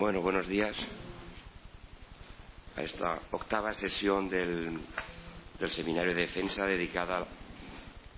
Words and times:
Bueno, 0.00 0.22
buenos 0.22 0.48
días 0.48 0.74
a 2.74 2.80
esta 2.80 3.20
octava 3.32 3.74
sesión 3.74 4.30
del, 4.30 4.80
del 5.58 5.70
Seminario 5.70 6.14
de 6.14 6.22
Defensa 6.22 6.64
dedicada 6.64 7.26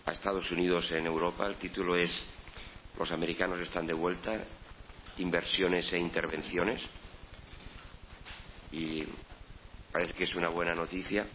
a 0.07 0.13
Estados 0.13 0.49
Unidos 0.53 0.89
en 0.93 1.07
Europa. 1.07 1.45
El 1.45 1.57
título 1.57 1.97
es 1.97 2.13
Los 2.97 3.11
americanos 3.11 3.59
están 3.59 3.85
de 3.85 3.95
vuelta, 3.95 4.45
inversiones 5.19 5.93
e 5.93 5.99
intervenciones. 5.99 6.81
Y 8.71 9.03
parece 9.91 10.13
que 10.13 10.23
es 10.23 10.35
una 10.37 10.51
buena 10.51 10.75
noticia. 10.75 11.27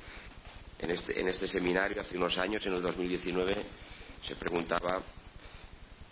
En 0.79 0.91
este, 0.91 1.19
en 1.19 1.27
este 1.27 1.49
seminario, 1.49 1.99
hace 1.99 2.15
unos 2.15 2.37
años, 2.37 2.65
en 2.65 2.73
el 2.73 2.81
2019, 2.81 3.65
se 4.25 4.37
preguntaba 4.37 5.01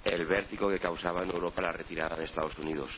el 0.04 0.25
vértigo 0.25 0.70
que 0.70 0.80
causaba 0.80 1.24
en 1.24 1.32
Europa 1.32 1.62
la 1.62 1.72
retirada 1.72 2.18
de 2.18 2.25
Estados 2.25 2.58
Unidos. 2.60 2.92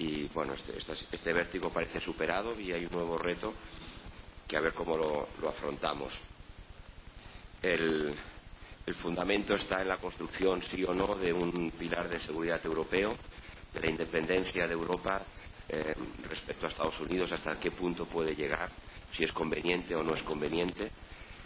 Y 0.00 0.28
bueno, 0.28 0.54
este, 0.54 0.78
este, 0.78 0.94
este 1.12 1.32
vértigo 1.34 1.68
parece 1.68 2.00
superado 2.00 2.58
y 2.58 2.72
hay 2.72 2.86
un 2.86 2.92
nuevo 2.92 3.18
reto 3.18 3.52
que 4.48 4.56
a 4.56 4.60
ver 4.60 4.72
cómo 4.72 4.96
lo, 4.96 5.28
afrontamos. 5.46 6.14
El, 7.60 8.14
el 8.86 8.94
fundamento 8.94 9.54
está 9.54 9.82
en 9.82 9.88
la 9.88 9.98
construcción, 9.98 10.62
sí 10.62 10.82
o 10.84 10.94
no, 10.94 11.16
de 11.16 11.34
un 11.34 11.70
pilar 11.78 12.08
de 12.08 12.18
seguridad 12.18 12.64
europeo, 12.64 13.14
de 13.74 13.80
la 13.80 13.90
independencia 13.90 14.66
de 14.66 14.72
Europa 14.72 15.20
eh, 15.68 15.94
respecto 16.30 16.64
a 16.64 16.70
Estados 16.70 16.98
Unidos, 17.00 17.30
hasta 17.32 17.60
qué 17.60 17.70
punto 17.70 18.06
puede 18.06 18.34
llegar, 18.34 18.70
si 19.12 19.24
es 19.24 19.32
conveniente 19.32 19.94
o 19.94 20.02
no 20.02 20.14
es 20.14 20.22
conveniente. 20.22 20.90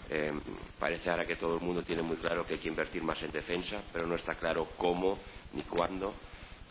Eh, 0.09 0.31
parece 0.79 1.11
ahora 1.11 1.27
que 1.27 1.35
todo 1.35 1.57
el 1.57 1.61
mundo 1.61 1.83
tiene 1.83 2.03
muy 2.03 2.19
claro 2.19 2.47
que 2.47 2.55
hay 2.55 2.61
que 2.61 2.69
invertir 2.69 3.03
más 3.03 3.21
en 3.21 3.33
defensa, 3.33 3.83
pero 3.93 4.07
no 4.07 4.15
está 4.15 4.37
claro 4.37 4.69
cómo 4.77 5.19
ni 5.55 5.63
cuándo. 5.63 6.15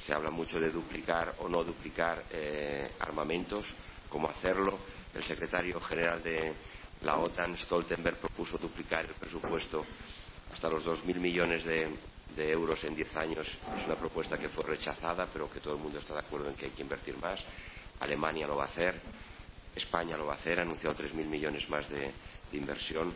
Se 0.06 0.14
habla 0.14 0.30
mucho 0.30 0.60
de 0.60 0.70
duplicar 0.70 1.36
o 1.40 1.48
no 1.48 1.64
duplicar 1.64 2.24
eh, 2.30 2.92
armamentos, 3.00 3.66
cómo 4.10 4.30
hacerlo. 4.30 4.78
El 5.14 5.24
secretario 5.24 5.80
general 5.80 6.22
de 6.22 6.54
la 7.04 7.18
OTAN, 7.18 7.58
Stoltenberg, 7.58 8.18
propuso 8.18 8.58
duplicar 8.58 9.06
el 9.06 9.14
presupuesto 9.14 9.86
hasta 10.52 10.70
los 10.70 10.86
2.000 10.86 11.16
millones 11.16 11.64
de, 11.64 12.52
euros 12.52 12.84
en 12.84 12.96
10 12.96 13.16
años. 13.16 13.48
Es 13.48 13.86
una 13.86 13.96
propuesta 13.96 14.38
que 14.38 14.50
fue 14.50 14.64
rechazada, 14.66 15.28
pero 15.32 15.50
que 15.50 15.60
todo 15.60 15.76
el 15.76 15.82
mundo 15.82 16.00
está 16.00 16.16
de 16.16 16.20
acuerdo 16.22 16.50
en 16.50 16.56
que 16.56 16.66
hay 16.66 16.72
que 16.72 16.82
invertir 16.82 17.18
más. 17.18 17.40
Alemania 18.00 18.48
lo 18.48 18.58
va 18.58 18.64
a 18.64 18.68
hacer, 18.68 19.00
España 19.76 20.18
lo 20.18 20.26
va 20.26 20.34
a 20.34 20.38
hacer, 20.38 20.60
ha 20.60 20.64
anunciado 20.64 20.96
3.000 20.96 21.14
millones 21.26 21.70
más 21.70 21.88
de, 21.90 22.12
de 22.52 22.58
inversión, 22.58 23.14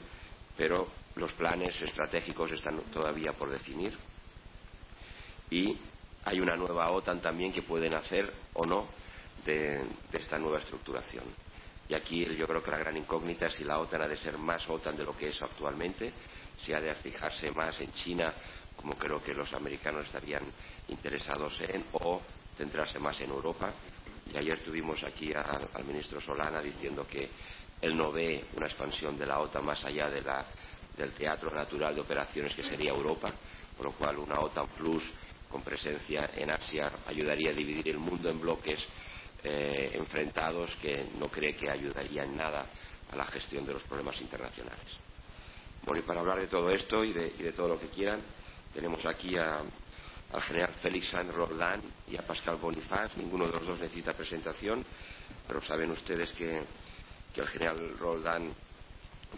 pero 0.56 0.88
los 1.16 1.34
planes 1.34 1.82
estratégicos 1.82 2.52
están 2.52 2.80
todavía 2.94 3.34
por 3.34 3.50
definir. 3.50 3.98
Y 5.50 5.78
hay 6.28 6.42
una 6.42 6.58
nueva 6.58 6.92
OTAN 6.92 7.22
también 7.22 7.54
que 7.54 7.62
puede 7.62 7.90
nacer 7.90 8.30
o 8.56 8.66
no 8.66 8.86
de, 9.46 9.82
esta 10.12 10.38
nueva 10.38 10.60
estructuración. 10.60 11.24
Y 11.88 11.94
aquí 11.94 12.26
yo 12.36 12.46
creo 12.46 12.62
que 12.62 12.70
la 12.70 12.80
gran 12.80 12.98
incógnita 12.98 13.46
es 13.46 13.54
si 13.54 13.64
la 13.64 13.80
OTAN 13.80 14.02
ha 14.02 14.08
de 14.10 14.18
ser 14.18 14.38
más 14.38 14.70
OTAN 14.70 14.98
de 14.98 15.06
lo 15.06 15.16
que 15.16 15.30
es 15.30 15.42
actualmente, 15.42 16.12
si 16.60 16.74
ha 16.74 16.82
de 16.82 16.94
fijarse 16.96 17.50
más 17.52 17.80
en 17.80 17.94
China, 17.94 18.34
como 18.76 18.96
creo 18.96 19.24
que 19.24 19.34
los 19.34 19.54
americanos 19.54 20.06
estarían 20.06 20.44
interesados 20.90 21.54
en, 21.62 21.86
o 21.94 22.22
centrarse 22.58 23.00
más 23.00 23.18
en 23.22 23.30
Europa. 23.30 23.72
Y 24.30 24.38
ayer 24.38 24.60
tuvimos 24.66 25.02
aquí 25.04 25.32
al, 25.34 25.86
ministro 25.86 26.20
Solana 26.20 26.62
diciendo 26.62 27.08
que 27.08 27.30
él 27.80 27.96
no 27.96 28.12
ve 28.12 28.44
una 28.58 28.66
expansión 28.66 29.18
de 29.18 29.26
la 29.26 29.40
OTAN 29.40 29.66
más 29.66 29.82
allá 29.86 30.10
del 30.10 31.12
teatro 31.14 31.52
natural 31.52 31.96
de 31.96 32.02
operaciones 32.02 32.54
que 32.54 32.64
sería 32.64 32.92
Europa, 32.92 33.32
por 33.78 33.86
lo 33.86 33.92
cual 33.94 34.18
una 34.18 34.42
OTAN 34.42 34.68
Plus 34.76 35.04
con 35.50 35.62
presencia 35.62 36.30
en 36.36 36.52
Asia 36.52 36.92
ayudaría 37.08 37.52
a 37.52 37.54
dividir 37.54 37.90
el 37.90 38.00
mundo 38.00 38.30
en 38.30 38.40
bloques 38.40 38.80
eh, 39.44 39.92
enfrentados 39.94 40.76
que 40.82 41.06
no 41.20 41.30
cree 41.30 41.56
que 41.56 41.70
ayudaría 41.70 42.24
en 42.24 42.36
nada 42.36 42.66
a 43.12 43.16
la 43.16 43.26
gestión 43.26 43.66
de 43.66 43.74
los 43.74 43.84
problemas 43.84 44.20
internacionales. 44.20 44.98
Bueno, 45.86 46.02
y 46.02 46.04
para 46.04 46.20
hablar 46.20 46.42
de 46.42 46.48
todo 46.48 46.70
esto 46.70 47.04
y 47.04 47.14
de, 47.14 47.34
y 47.40 47.44
de 47.44 47.54
todo 47.54 47.70
lo 47.70 47.80
que 47.80 47.88
quieran, 47.88 48.20
tenemos 48.74 49.06
aquí 49.06 49.38
a, 49.38 49.62
al 50.34 50.42
general 50.42 50.74
Félix 50.82 51.10
Saint 51.10 51.32
Roland 51.32 51.84
y 52.10 52.18
a 52.18 52.22
Pascal 52.24 52.58
Bonifaz. 52.58 53.16
Ninguno 53.16 53.48
de 53.48 53.54
los 53.54 53.66
dos 53.66 53.80
necesita 53.80 54.14
presentación, 54.14 54.86
pero 55.48 55.62
saben 55.62 55.92
ustedes 55.92 56.32
que, 56.34 56.62
que 57.34 57.42
el 57.42 57.48
general 57.48 57.98
Roldán, 57.98 58.54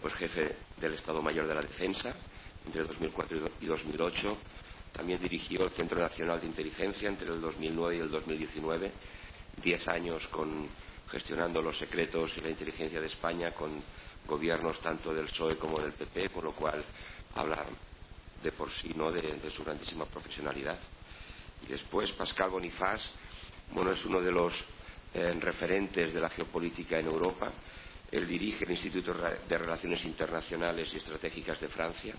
pues 0.00 0.14
jefe 0.14 0.56
del 0.80 0.94
Estado 0.94 1.22
Mayor 1.22 1.46
de 1.46 1.54
la 1.54 1.60
Defensa 1.60 2.14
entre 2.66 2.84
2004 2.84 3.38
y 3.60 3.66
2008, 3.66 4.36
también 4.92 5.20
dirigió 5.20 5.64
el 5.64 5.70
Centro 5.70 6.00
Nacional 6.00 6.40
de 6.40 6.46
Inteligencia 6.46 7.08
entre 7.08 7.28
el 7.32 7.40
2009 7.40 7.96
y 7.96 8.00
el 8.00 8.10
2019, 8.10 8.92
diez 9.62 9.86
años 9.88 10.26
con, 10.28 10.68
gestionando 11.10 11.62
los 11.62 11.78
secretos 11.78 12.32
y 12.36 12.40
la 12.40 12.50
inteligencia 12.50 13.00
de 13.00 13.06
España 13.06 13.52
con 13.52 13.82
gobiernos 14.26 14.80
tanto 14.80 15.12
del 15.12 15.26
PSOE 15.26 15.56
como 15.56 15.80
del 15.80 15.92
PP, 15.92 16.30
con 16.30 16.44
lo 16.44 16.52
cual 16.52 16.84
hablar 17.34 17.66
de 18.42 18.52
por 18.52 18.70
sí 18.70 18.92
¿no? 18.94 19.10
de, 19.10 19.20
de 19.20 19.50
su 19.50 19.64
grandísima 19.64 20.06
profesionalidad. 20.06 20.78
Y 21.62 21.66
después 21.70 22.12
Pascal 22.12 22.50
Bonifaz, 22.50 23.00
bueno, 23.72 23.92
es 23.92 24.04
uno 24.04 24.20
de 24.20 24.32
los 24.32 24.52
eh, 25.12 25.32
referentes 25.40 26.12
de 26.12 26.20
la 26.20 26.30
geopolítica 26.30 26.98
en 26.98 27.06
Europa. 27.06 27.52
Él 28.10 28.26
dirige 28.26 28.64
el 28.64 28.72
Instituto 28.72 29.12
de 29.12 29.58
Relaciones 29.58 30.04
Internacionales 30.04 30.90
y 30.92 30.96
Estratégicas 30.96 31.60
de 31.60 31.68
Francia, 31.68 32.14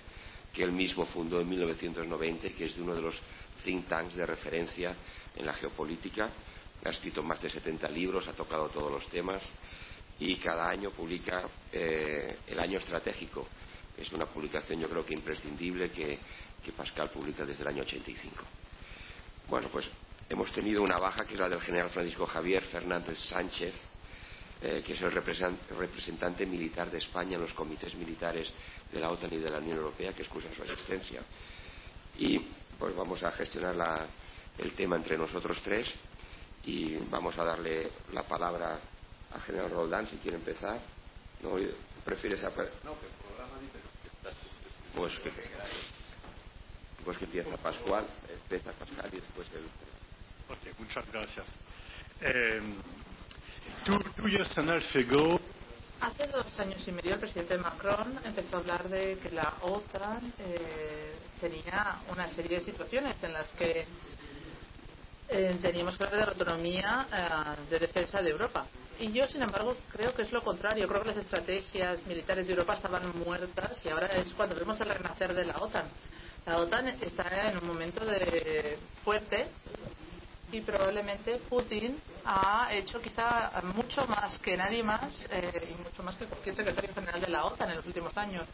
que 0.53 0.63
él 0.63 0.71
mismo 0.71 1.05
fundó 1.05 1.39
en 1.39 1.49
1990 1.49 2.47
y 2.47 2.49
que 2.51 2.65
es 2.65 2.75
de 2.75 2.81
uno 2.81 2.95
de 2.95 3.01
los 3.01 3.15
think 3.63 3.87
tanks 3.87 4.15
de 4.15 4.25
referencia 4.25 4.95
en 5.35 5.45
la 5.45 5.53
geopolítica. 5.53 6.29
Ha 6.83 6.89
escrito 6.89 7.21
más 7.23 7.41
de 7.41 7.49
70 7.49 7.87
libros, 7.89 8.27
ha 8.27 8.33
tocado 8.33 8.69
todos 8.69 8.91
los 8.91 9.07
temas 9.09 9.41
y 10.19 10.35
cada 10.37 10.69
año 10.69 10.91
publica 10.91 11.43
eh, 11.71 12.37
el 12.47 12.59
año 12.59 12.79
estratégico. 12.79 13.47
Es 13.97 14.11
una 14.11 14.25
publicación 14.25 14.79
yo 14.79 14.89
creo 14.89 15.05
que 15.05 15.13
imprescindible 15.13 15.89
que, 15.91 16.17
que 16.63 16.71
Pascal 16.71 17.09
publica 17.09 17.45
desde 17.45 17.61
el 17.61 17.69
año 17.69 17.83
85. 17.83 18.43
Bueno, 19.47 19.69
pues 19.71 19.85
hemos 20.29 20.51
tenido 20.53 20.81
una 20.81 20.97
baja 20.97 21.25
que 21.25 21.33
es 21.33 21.39
la 21.39 21.49
del 21.49 21.61
general 21.61 21.89
Francisco 21.89 22.25
Javier 22.25 22.63
Fernández 22.63 23.17
Sánchez, 23.29 23.75
eh, 24.61 24.83
que 24.85 24.93
es 24.93 25.01
el 25.01 25.11
representante 25.11 26.45
militar 26.45 26.91
de 26.91 26.99
España 26.99 27.35
en 27.35 27.41
los 27.41 27.53
comités 27.53 27.95
militares 27.95 28.51
de 28.91 28.99
la 28.99 29.09
OTAN 29.09 29.33
y 29.33 29.37
de 29.37 29.49
la 29.49 29.57
Unión 29.57 29.77
Europea, 29.77 30.13
que 30.13 30.21
excusa 30.21 30.47
su 30.55 30.63
asistencia. 30.63 31.21
Y 32.17 32.39
pues 32.77 32.95
vamos 32.95 33.23
a 33.23 33.31
gestionar 33.31 33.75
la, 33.75 34.05
el 34.57 34.73
tema 34.73 34.95
entre 34.97 35.17
nosotros 35.17 35.61
tres 35.63 35.91
y 36.65 36.95
vamos 37.09 37.37
a 37.37 37.43
darle 37.43 37.89
la 38.13 38.23
palabra 38.23 38.79
al 39.33 39.41
general 39.41 39.71
Roldán, 39.71 40.07
si 40.07 40.17
quiere 40.17 40.37
empezar. 40.37 40.79
¿No? 41.41 41.55
¿Prefieres 42.05 42.43
a... 42.43 42.49
No, 42.49 42.53
que 42.53 42.65
el 42.65 43.13
programa 43.23 43.57
dice 43.61 43.79
pues 44.95 45.13
que, 45.19 45.31
pues 47.05 47.17
que 47.17 47.25
empieza 47.25 47.55
Pascual, 47.57 48.05
empieza 48.29 48.71
Pascal 48.73 49.09
y 49.11 49.15
después 49.15 49.47
el... 49.55 49.63
Ok, 50.53 50.79
muchas 50.79 51.09
gracias. 51.11 51.45
Eh, 52.21 52.61
Hace 56.01 56.27
dos 56.27 56.59
años 56.59 56.87
y 56.87 56.91
medio 56.91 57.13
el 57.13 57.19
presidente 57.19 57.57
Macron 57.57 58.19
empezó 58.23 58.57
a 58.57 58.59
hablar 58.59 58.89
de 58.89 59.17
que 59.17 59.29
la 59.31 59.53
OTAN 59.61 60.33
eh, 60.39 61.15
tenía 61.39 61.97
una 62.11 62.27
serie 62.29 62.59
de 62.59 62.65
situaciones 62.65 63.15
en 63.21 63.33
las 63.33 63.47
que 63.49 63.85
eh, 65.29 65.57
teníamos 65.61 65.97
que 65.97 66.03
hablar 66.03 66.19
de 66.19 66.25
la 66.25 66.31
autonomía 66.31 67.07
eh, 67.13 67.69
de 67.69 67.79
defensa 67.79 68.21
de 68.21 68.31
Europa. 68.31 68.65
Y 68.99 69.11
yo, 69.11 69.27
sin 69.27 69.41
embargo, 69.41 69.77
creo 69.91 70.13
que 70.13 70.23
es 70.23 70.31
lo 70.31 70.43
contrario. 70.43 70.87
Creo 70.87 71.01
que 71.01 71.09
las 71.09 71.17
estrategias 71.17 72.05
militares 72.05 72.45
de 72.45 72.53
Europa 72.53 72.75
estaban 72.75 73.17
muertas 73.19 73.79
y 73.85 73.89
ahora 73.89 74.07
es 74.07 74.31
cuando 74.33 74.55
vemos 74.55 74.79
el 74.81 74.89
renacer 74.89 75.33
de 75.33 75.45
la 75.45 75.57
OTAN. 75.57 75.85
La 76.45 76.57
OTAN 76.57 76.87
está 76.87 77.49
en 77.49 77.57
un 77.59 77.67
momento 77.67 78.03
de 78.05 78.79
fuerte 79.03 79.47
y 80.51 80.61
probablemente 80.61 81.37
Putin 81.49 81.97
ha 82.25 82.69
hecho 82.73 83.01
quizá 83.01 83.51
mucho 83.75 84.05
más 84.07 84.37
que 84.39 84.57
nadie 84.57 84.83
más 84.83 85.11
eh, 85.29 85.69
y 85.71 85.81
mucho 85.81 86.03
más 86.03 86.15
que 86.15 86.25
cualquier 86.25 86.55
secretario 86.55 86.93
general 86.93 87.21
de 87.21 87.27
la 87.29 87.45
OTAN 87.45 87.69
en 87.69 87.77
los 87.77 87.85
últimos 87.85 88.15
años. 88.17 88.45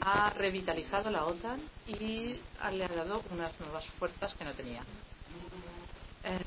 Ha 0.00 0.30
revitalizado 0.30 1.10
la 1.10 1.24
OTAN 1.24 1.60
y 1.86 2.38
le 2.72 2.84
ha 2.84 2.88
dado 2.88 3.22
unas 3.30 3.58
nuevas 3.60 3.86
fuerzas 3.98 4.34
que 4.34 4.44
no 4.44 4.52
tenía. 4.54 4.82
Eh, 6.24 6.38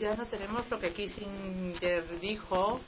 ya 0.00 0.14
no 0.14 0.26
tenemos 0.26 0.68
lo 0.68 0.80
que 0.80 0.92
Kissinger 0.92 2.18
dijo, 2.20 2.80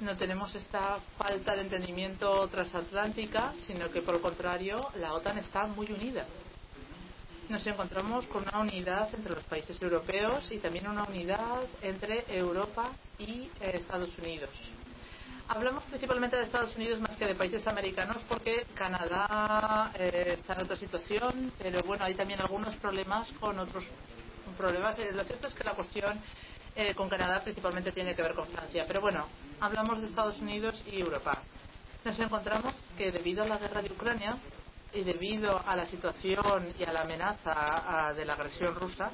no 0.00 0.16
tenemos 0.16 0.54
esta 0.56 0.98
falta 1.16 1.54
de 1.54 1.62
entendimiento 1.62 2.48
transatlántica, 2.48 3.54
sino 3.66 3.90
que 3.90 4.02
por 4.02 4.16
el 4.16 4.20
contrario 4.20 4.88
la 4.96 5.14
OTAN 5.14 5.38
está 5.38 5.66
muy 5.66 5.90
unida 5.92 6.26
nos 7.48 7.66
encontramos 7.66 8.26
con 8.26 8.42
una 8.42 8.60
unidad 8.60 9.08
entre 9.14 9.34
los 9.34 9.44
países 9.44 9.80
europeos 9.80 10.50
y 10.50 10.58
también 10.58 10.86
una 10.86 11.04
unidad 11.04 11.62
entre 11.82 12.24
Europa 12.28 12.90
y 13.18 13.50
eh, 13.60 13.72
Estados 13.74 14.16
Unidos. 14.18 14.50
Hablamos 15.48 15.82
principalmente 15.84 16.36
de 16.36 16.42
Estados 16.44 16.76
Unidos 16.76 17.00
más 17.00 17.16
que 17.16 17.26
de 17.26 17.34
países 17.34 17.66
americanos 17.66 18.18
porque 18.28 18.66
Canadá 18.74 19.90
eh, 19.94 20.36
está 20.38 20.54
en 20.54 20.62
otra 20.62 20.76
situación, 20.76 21.52
pero 21.58 21.82
bueno, 21.84 22.04
hay 22.04 22.14
también 22.14 22.40
algunos 22.40 22.74
problemas 22.76 23.30
con 23.40 23.58
otros 23.58 23.84
problemas. 24.58 24.98
Eh, 24.98 25.10
lo 25.14 25.24
cierto 25.24 25.46
es 25.46 25.54
que 25.54 25.64
la 25.64 25.72
cuestión 25.72 26.20
eh, 26.76 26.94
con 26.94 27.08
Canadá 27.08 27.42
principalmente 27.42 27.92
tiene 27.92 28.14
que 28.14 28.22
ver 28.22 28.34
con 28.34 28.46
Francia. 28.48 28.84
Pero 28.86 29.00
bueno, 29.00 29.26
hablamos 29.60 30.02
de 30.02 30.08
Estados 30.08 30.38
Unidos 30.38 30.82
y 30.92 31.00
Europa. 31.00 31.38
Nos 32.04 32.18
encontramos 32.20 32.74
que 32.96 33.10
debido 33.10 33.42
a 33.42 33.46
la 33.46 33.56
guerra 33.56 33.80
de 33.80 33.90
Ucrania 33.90 34.36
y 34.92 35.02
debido 35.02 35.60
a 35.66 35.76
la 35.76 35.86
situación 35.86 36.74
y 36.78 36.84
a 36.84 36.92
la 36.92 37.02
amenaza 37.02 38.12
de 38.14 38.24
la 38.24 38.34
agresión 38.34 38.74
rusa 38.74 39.10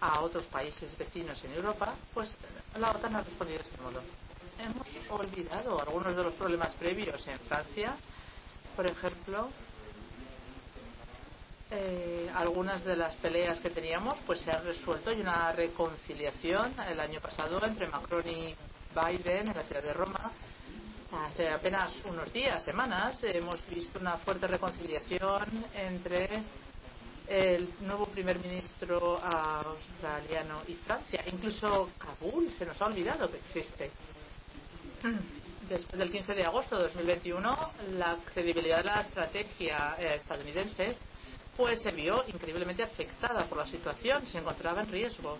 a 0.00 0.20
otros 0.20 0.44
países 0.46 0.96
vecinos 0.98 1.42
en 1.44 1.52
Europa, 1.52 1.94
pues 2.12 2.34
la 2.78 2.90
OTAN 2.90 3.16
ha 3.16 3.22
respondido 3.22 3.58
de 3.58 3.64
este 3.64 3.80
modo. 3.80 4.02
Hemos 4.58 4.86
olvidado 5.10 5.80
algunos 5.80 6.16
de 6.16 6.22
los 6.22 6.34
problemas 6.34 6.74
previos 6.74 7.26
en 7.28 7.38
Francia, 7.40 7.94
por 8.74 8.86
ejemplo, 8.86 9.48
eh, 11.70 12.30
algunas 12.34 12.84
de 12.84 12.94
las 12.96 13.16
peleas 13.16 13.58
que 13.58 13.70
teníamos 13.70 14.16
pues 14.24 14.40
se 14.40 14.52
han 14.52 14.64
resuelto 14.64 15.12
y 15.12 15.20
una 15.20 15.50
reconciliación 15.50 16.72
el 16.88 17.00
año 17.00 17.20
pasado 17.20 17.64
entre 17.64 17.88
Macron 17.88 18.26
y 18.28 18.54
Biden 18.94 19.48
en 19.48 19.56
la 19.56 19.62
ciudad 19.64 19.82
de 19.82 19.92
Roma. 19.92 20.30
Hace 21.24 21.48
apenas 21.48 21.92
unos 22.04 22.30
días, 22.30 22.62
semanas, 22.62 23.18
hemos 23.24 23.66
visto 23.68 23.98
una 23.98 24.18
fuerte 24.18 24.46
reconciliación 24.46 25.64
entre 25.74 26.42
el 27.26 27.70
nuevo 27.80 28.06
primer 28.06 28.38
ministro 28.38 29.18
australiano 29.22 30.62
y 30.68 30.74
Francia. 30.74 31.24
Incluso 31.32 31.90
Kabul 31.96 32.50
se 32.50 32.66
nos 32.66 32.80
ha 32.82 32.86
olvidado 32.86 33.30
que 33.30 33.38
existe. 33.38 33.90
Después 35.68 35.98
del 35.98 36.12
15 36.12 36.34
de 36.34 36.44
agosto 36.44 36.76
de 36.76 36.84
2021, 36.84 37.72
la 37.92 38.18
credibilidad 38.32 38.78
de 38.78 38.84
la 38.84 39.00
estrategia 39.00 39.96
eh, 39.98 40.16
estadounidense 40.16 40.96
pues 41.56 41.80
se 41.80 41.92
vio 41.92 42.24
increíblemente 42.28 42.82
afectada 42.82 43.46
por 43.48 43.56
la 43.58 43.66
situación, 43.66 44.26
se 44.26 44.38
encontraba 44.38 44.82
en 44.82 44.90
riesgo. 44.90 45.38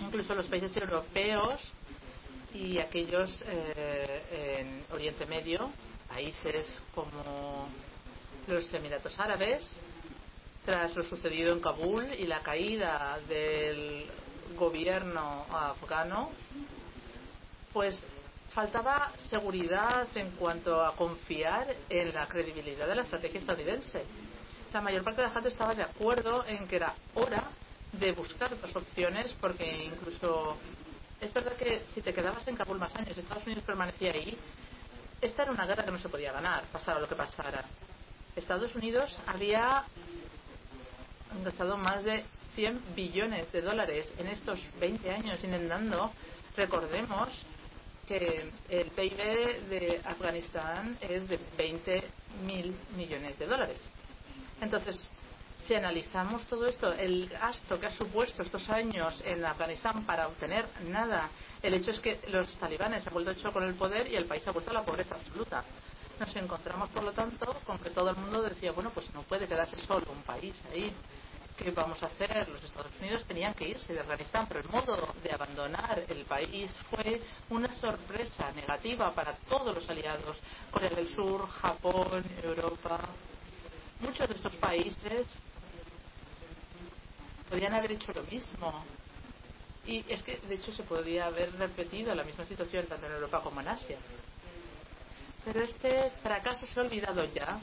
Incluso 0.00 0.34
los 0.34 0.46
países 0.46 0.76
europeos 0.76 1.60
y 2.56 2.78
aquellos 2.78 3.30
eh, 3.46 4.58
en 4.58 4.94
Oriente 4.94 5.26
Medio, 5.26 5.70
países 6.08 6.82
como 6.94 7.68
los 8.46 8.72
Emiratos 8.72 9.18
Árabes, 9.18 9.64
tras 10.64 10.96
lo 10.96 11.04
sucedido 11.04 11.52
en 11.52 11.60
Kabul 11.60 12.06
y 12.18 12.26
la 12.26 12.40
caída 12.40 13.18
del 13.28 14.06
gobierno 14.56 15.44
afgano, 15.50 16.30
pues 17.72 18.02
faltaba 18.54 19.12
seguridad 19.28 20.08
en 20.14 20.30
cuanto 20.32 20.82
a 20.82 20.96
confiar 20.96 21.76
en 21.90 22.14
la 22.14 22.26
credibilidad 22.26 22.86
de 22.88 22.94
la 22.94 23.02
estrategia 23.02 23.40
estadounidense. 23.40 24.04
La 24.72 24.80
mayor 24.80 25.04
parte 25.04 25.20
de 25.20 25.28
la 25.28 25.34
gente 25.34 25.50
estaba 25.50 25.74
de 25.74 25.82
acuerdo 25.82 26.44
en 26.46 26.66
que 26.66 26.76
era 26.76 26.94
hora 27.14 27.50
de 27.92 28.12
buscar 28.12 28.52
otras 28.52 28.74
opciones 28.74 29.34
porque 29.40 29.84
incluso 29.84 30.56
es 31.20 31.32
verdad 31.32 31.52
que 31.54 31.82
si 31.94 32.02
te 32.02 32.12
quedabas 32.12 32.46
en 32.48 32.56
Kabul 32.56 32.78
más 32.78 32.94
años 32.94 33.16
Estados 33.16 33.44
Unidos 33.44 33.64
permanecía 33.64 34.12
ahí, 34.12 34.36
esta 35.20 35.42
era 35.42 35.52
una 35.52 35.66
guerra 35.66 35.84
que 35.84 35.90
no 35.90 35.98
se 35.98 36.08
podía 36.08 36.32
ganar, 36.32 36.64
pasara 36.72 37.00
lo 37.00 37.08
que 37.08 37.14
pasara. 37.14 37.64
Estados 38.34 38.74
Unidos 38.74 39.18
había 39.26 39.84
gastado 41.42 41.76
más 41.78 42.04
de 42.04 42.24
100 42.54 42.94
billones 42.94 43.50
de 43.52 43.62
dólares 43.62 44.10
en 44.18 44.28
estos 44.28 44.60
20 44.78 45.10
años 45.10 45.42
intentando, 45.42 46.12
recordemos, 46.56 47.28
que 48.06 48.50
el 48.68 48.90
PIB 48.90 49.68
de 49.68 50.00
Afganistán 50.04 50.96
es 51.00 51.28
de 51.28 51.40
20 51.58 52.04
mil 52.44 52.76
millones 52.96 53.38
de 53.38 53.46
dólares. 53.46 53.80
Entonces, 54.60 55.08
si 55.66 55.74
analizamos 55.74 56.44
todo 56.44 56.66
esto, 56.66 56.92
el 56.92 57.28
gasto 57.28 57.78
que 57.80 57.86
ha 57.86 57.90
supuesto 57.90 58.42
estos 58.42 58.68
años 58.70 59.20
en 59.24 59.44
Afganistán 59.44 60.06
para 60.06 60.28
obtener 60.28 60.64
nada, 60.84 61.28
el 61.60 61.74
hecho 61.74 61.90
es 61.90 61.98
que 61.98 62.20
los 62.28 62.48
talibanes 62.58 63.04
han 63.06 63.12
vuelto 63.12 63.32
hecho 63.32 63.52
con 63.52 63.64
el 63.64 63.74
poder 63.74 64.06
y 64.06 64.14
el 64.14 64.26
país 64.26 64.46
ha 64.46 64.52
vuelto 64.52 64.70
a 64.70 64.74
la 64.74 64.84
pobreza 64.84 65.16
absoluta. 65.16 65.64
Nos 66.20 66.34
encontramos, 66.36 66.88
por 66.90 67.02
lo 67.02 67.12
tanto, 67.12 67.60
con 67.66 67.78
que 67.80 67.90
todo 67.90 68.10
el 68.10 68.16
mundo 68.16 68.42
decía, 68.42 68.70
bueno, 68.72 68.90
pues 68.90 69.12
no 69.12 69.22
puede 69.22 69.48
quedarse 69.48 69.76
solo 69.76 70.06
un 70.12 70.22
país 70.22 70.54
ahí. 70.70 70.94
¿Qué 71.56 71.70
vamos 71.72 72.00
a 72.02 72.06
hacer? 72.06 72.48
Los 72.48 72.62
Estados 72.62 72.92
Unidos 73.00 73.24
tenían 73.26 73.54
que 73.54 73.68
irse 73.68 73.92
de 73.92 74.00
Afganistán, 74.00 74.46
pero 74.46 74.60
el 74.60 74.68
modo 74.68 75.14
de 75.22 75.32
abandonar 75.32 76.04
el 76.08 76.24
país 76.26 76.70
fue 76.90 77.20
una 77.50 77.74
sorpresa 77.74 78.52
negativa 78.52 79.12
para 79.14 79.32
todos 79.48 79.74
los 79.74 79.88
aliados, 79.90 80.38
Corea 80.70 80.90
del 80.90 81.08
Sur, 81.08 81.48
Japón, 81.48 82.24
Europa, 82.42 83.00
muchos 84.00 84.28
de 84.28 84.34
estos 84.34 84.54
países 84.56 85.26
podrían 87.48 87.74
haber 87.74 87.92
hecho 87.92 88.12
lo 88.12 88.22
mismo. 88.24 88.84
Y 89.86 90.04
es 90.08 90.22
que, 90.22 90.38
de 90.38 90.54
hecho, 90.56 90.72
se 90.72 90.82
podría 90.82 91.26
haber 91.26 91.52
repetido 91.56 92.14
la 92.14 92.24
misma 92.24 92.44
situación 92.44 92.86
tanto 92.86 93.06
en 93.06 93.12
Europa 93.12 93.40
como 93.42 93.60
en 93.60 93.68
Asia. 93.68 93.98
Pero 95.44 95.60
este 95.60 96.10
fracaso 96.22 96.66
se 96.66 96.80
ha 96.80 96.82
olvidado 96.82 97.24
ya. 97.32 97.60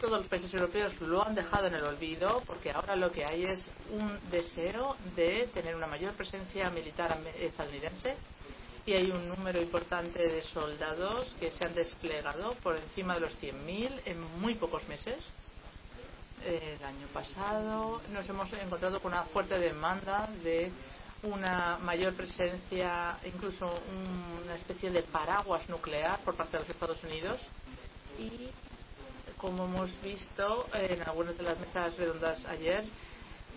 Todos 0.00 0.20
los 0.20 0.26
países 0.26 0.52
europeos 0.54 0.98
lo 1.02 1.22
han 1.22 1.34
dejado 1.34 1.66
en 1.66 1.74
el 1.74 1.84
olvido 1.84 2.42
porque 2.46 2.72
ahora 2.72 2.96
lo 2.96 3.12
que 3.12 3.24
hay 3.24 3.44
es 3.44 3.70
un 3.90 4.18
deseo 4.30 4.96
de 5.14 5.48
tener 5.54 5.76
una 5.76 5.86
mayor 5.86 6.14
presencia 6.14 6.70
militar 6.70 7.20
estadounidense 7.38 8.16
y 8.84 8.94
hay 8.94 9.10
un 9.10 9.28
número 9.28 9.60
importante 9.62 10.26
de 10.26 10.42
soldados 10.42 11.36
que 11.38 11.52
se 11.52 11.64
han 11.64 11.74
desplegado 11.74 12.54
por 12.62 12.76
encima 12.76 13.14
de 13.14 13.20
los 13.20 13.40
100.000 13.40 14.00
en 14.06 14.40
muy 14.40 14.54
pocos 14.56 14.86
meses. 14.88 15.24
El 16.44 16.84
año 16.84 17.06
pasado 17.12 18.02
nos 18.10 18.28
hemos 18.28 18.52
encontrado 18.52 19.00
con 19.00 19.12
una 19.12 19.22
fuerte 19.24 19.58
demanda 19.58 20.28
de 20.42 20.72
una 21.22 21.78
mayor 21.78 22.14
presencia, 22.14 23.18
incluso 23.24 23.80
una 24.42 24.54
especie 24.56 24.90
de 24.90 25.02
paraguas 25.04 25.68
nuclear 25.68 26.18
por 26.20 26.34
parte 26.34 26.56
de 26.56 26.64
los 26.64 26.70
Estados 26.70 27.02
Unidos 27.04 27.38
y 28.18 28.50
como 29.36 29.66
hemos 29.66 29.90
visto 30.02 30.66
en 30.72 31.02
algunas 31.02 31.36
de 31.36 31.44
las 31.44 31.58
mesas 31.60 31.96
redondas 31.96 32.44
ayer, 32.46 32.84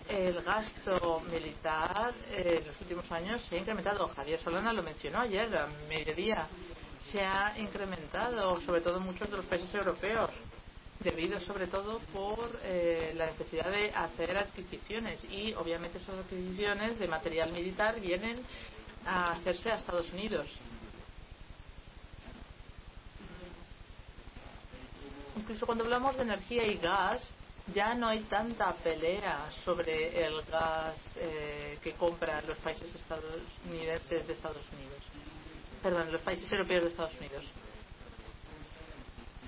el 0.08 0.40
gasto 0.42 1.22
militar 1.30 2.14
en 2.30 2.66
los 2.66 2.80
últimos 2.80 3.10
años 3.10 3.42
se 3.48 3.56
ha 3.56 3.60
incrementado. 3.60 4.06
Javier 4.08 4.40
Solana 4.40 4.72
lo 4.72 4.82
mencionó 4.82 5.20
ayer 5.20 5.56
a 5.56 5.66
mediodía. 5.88 6.46
Se 7.10 7.20
ha 7.20 7.58
incrementado, 7.58 8.60
sobre 8.60 8.80
todo 8.80 8.98
en 8.98 9.04
muchos 9.04 9.30
de 9.30 9.36
los 9.36 9.46
países 9.46 9.72
europeos, 9.74 10.30
debido 11.06 11.38
sobre 11.38 11.68
todo 11.68 12.00
por 12.12 12.58
eh, 12.64 13.12
la 13.14 13.26
necesidad 13.26 13.70
de 13.70 13.90
hacer 13.94 14.36
adquisiciones. 14.36 15.22
Y 15.30 15.54
obviamente 15.54 15.98
esas 15.98 16.18
adquisiciones 16.18 16.98
de 16.98 17.06
material 17.06 17.52
militar 17.52 18.00
vienen 18.00 18.44
a 19.06 19.32
hacerse 19.32 19.70
a 19.70 19.76
Estados 19.76 20.12
Unidos. 20.12 20.48
Incluso 25.36 25.64
cuando 25.64 25.84
hablamos 25.84 26.16
de 26.16 26.22
energía 26.22 26.66
y 26.66 26.78
gas, 26.78 27.32
ya 27.72 27.94
no 27.94 28.08
hay 28.08 28.20
tanta 28.24 28.74
pelea 28.74 29.48
sobre 29.64 30.26
el 30.26 30.42
gas 30.42 30.98
eh, 31.16 31.78
que 31.82 31.92
compran 31.92 32.44
los 32.48 32.58
países 32.58 32.92
estadounidenses 32.92 34.26
de 34.26 34.32
Estados 34.32 34.64
Unidos. 34.72 35.02
Perdón, 35.84 36.10
los 36.10 36.20
países 36.22 36.50
europeos 36.50 36.82
de 36.82 36.88
Estados 36.88 37.14
Unidos. 37.20 37.44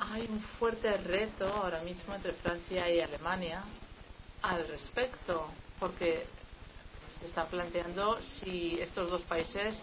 Hay 0.00 0.26
un 0.28 0.40
fuerte 0.58 0.96
reto 0.98 1.46
ahora 1.46 1.80
mismo 1.82 2.14
entre 2.14 2.32
Francia 2.34 2.88
y 2.88 3.00
Alemania 3.00 3.64
al 4.42 4.68
respecto, 4.68 5.48
porque 5.80 6.24
se 7.18 7.26
está 7.26 7.46
planteando 7.46 8.20
si 8.22 8.78
estos 8.80 9.10
dos 9.10 9.22
países 9.22 9.80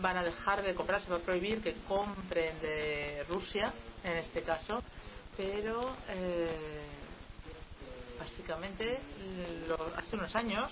van 0.00 0.18
a 0.18 0.24
dejar 0.24 0.62
de 0.62 0.74
comprar, 0.74 1.00
se 1.00 1.10
va 1.10 1.16
a 1.16 1.20
prohibir 1.20 1.62
que 1.62 1.74
compren 1.88 2.60
de 2.60 3.24
Rusia, 3.28 3.72
en 4.04 4.18
este 4.18 4.42
caso, 4.42 4.82
pero 5.36 5.96
eh, 6.08 6.86
básicamente 8.18 9.00
lo, 9.68 9.76
hace 9.96 10.16
unos 10.16 10.34
años 10.36 10.70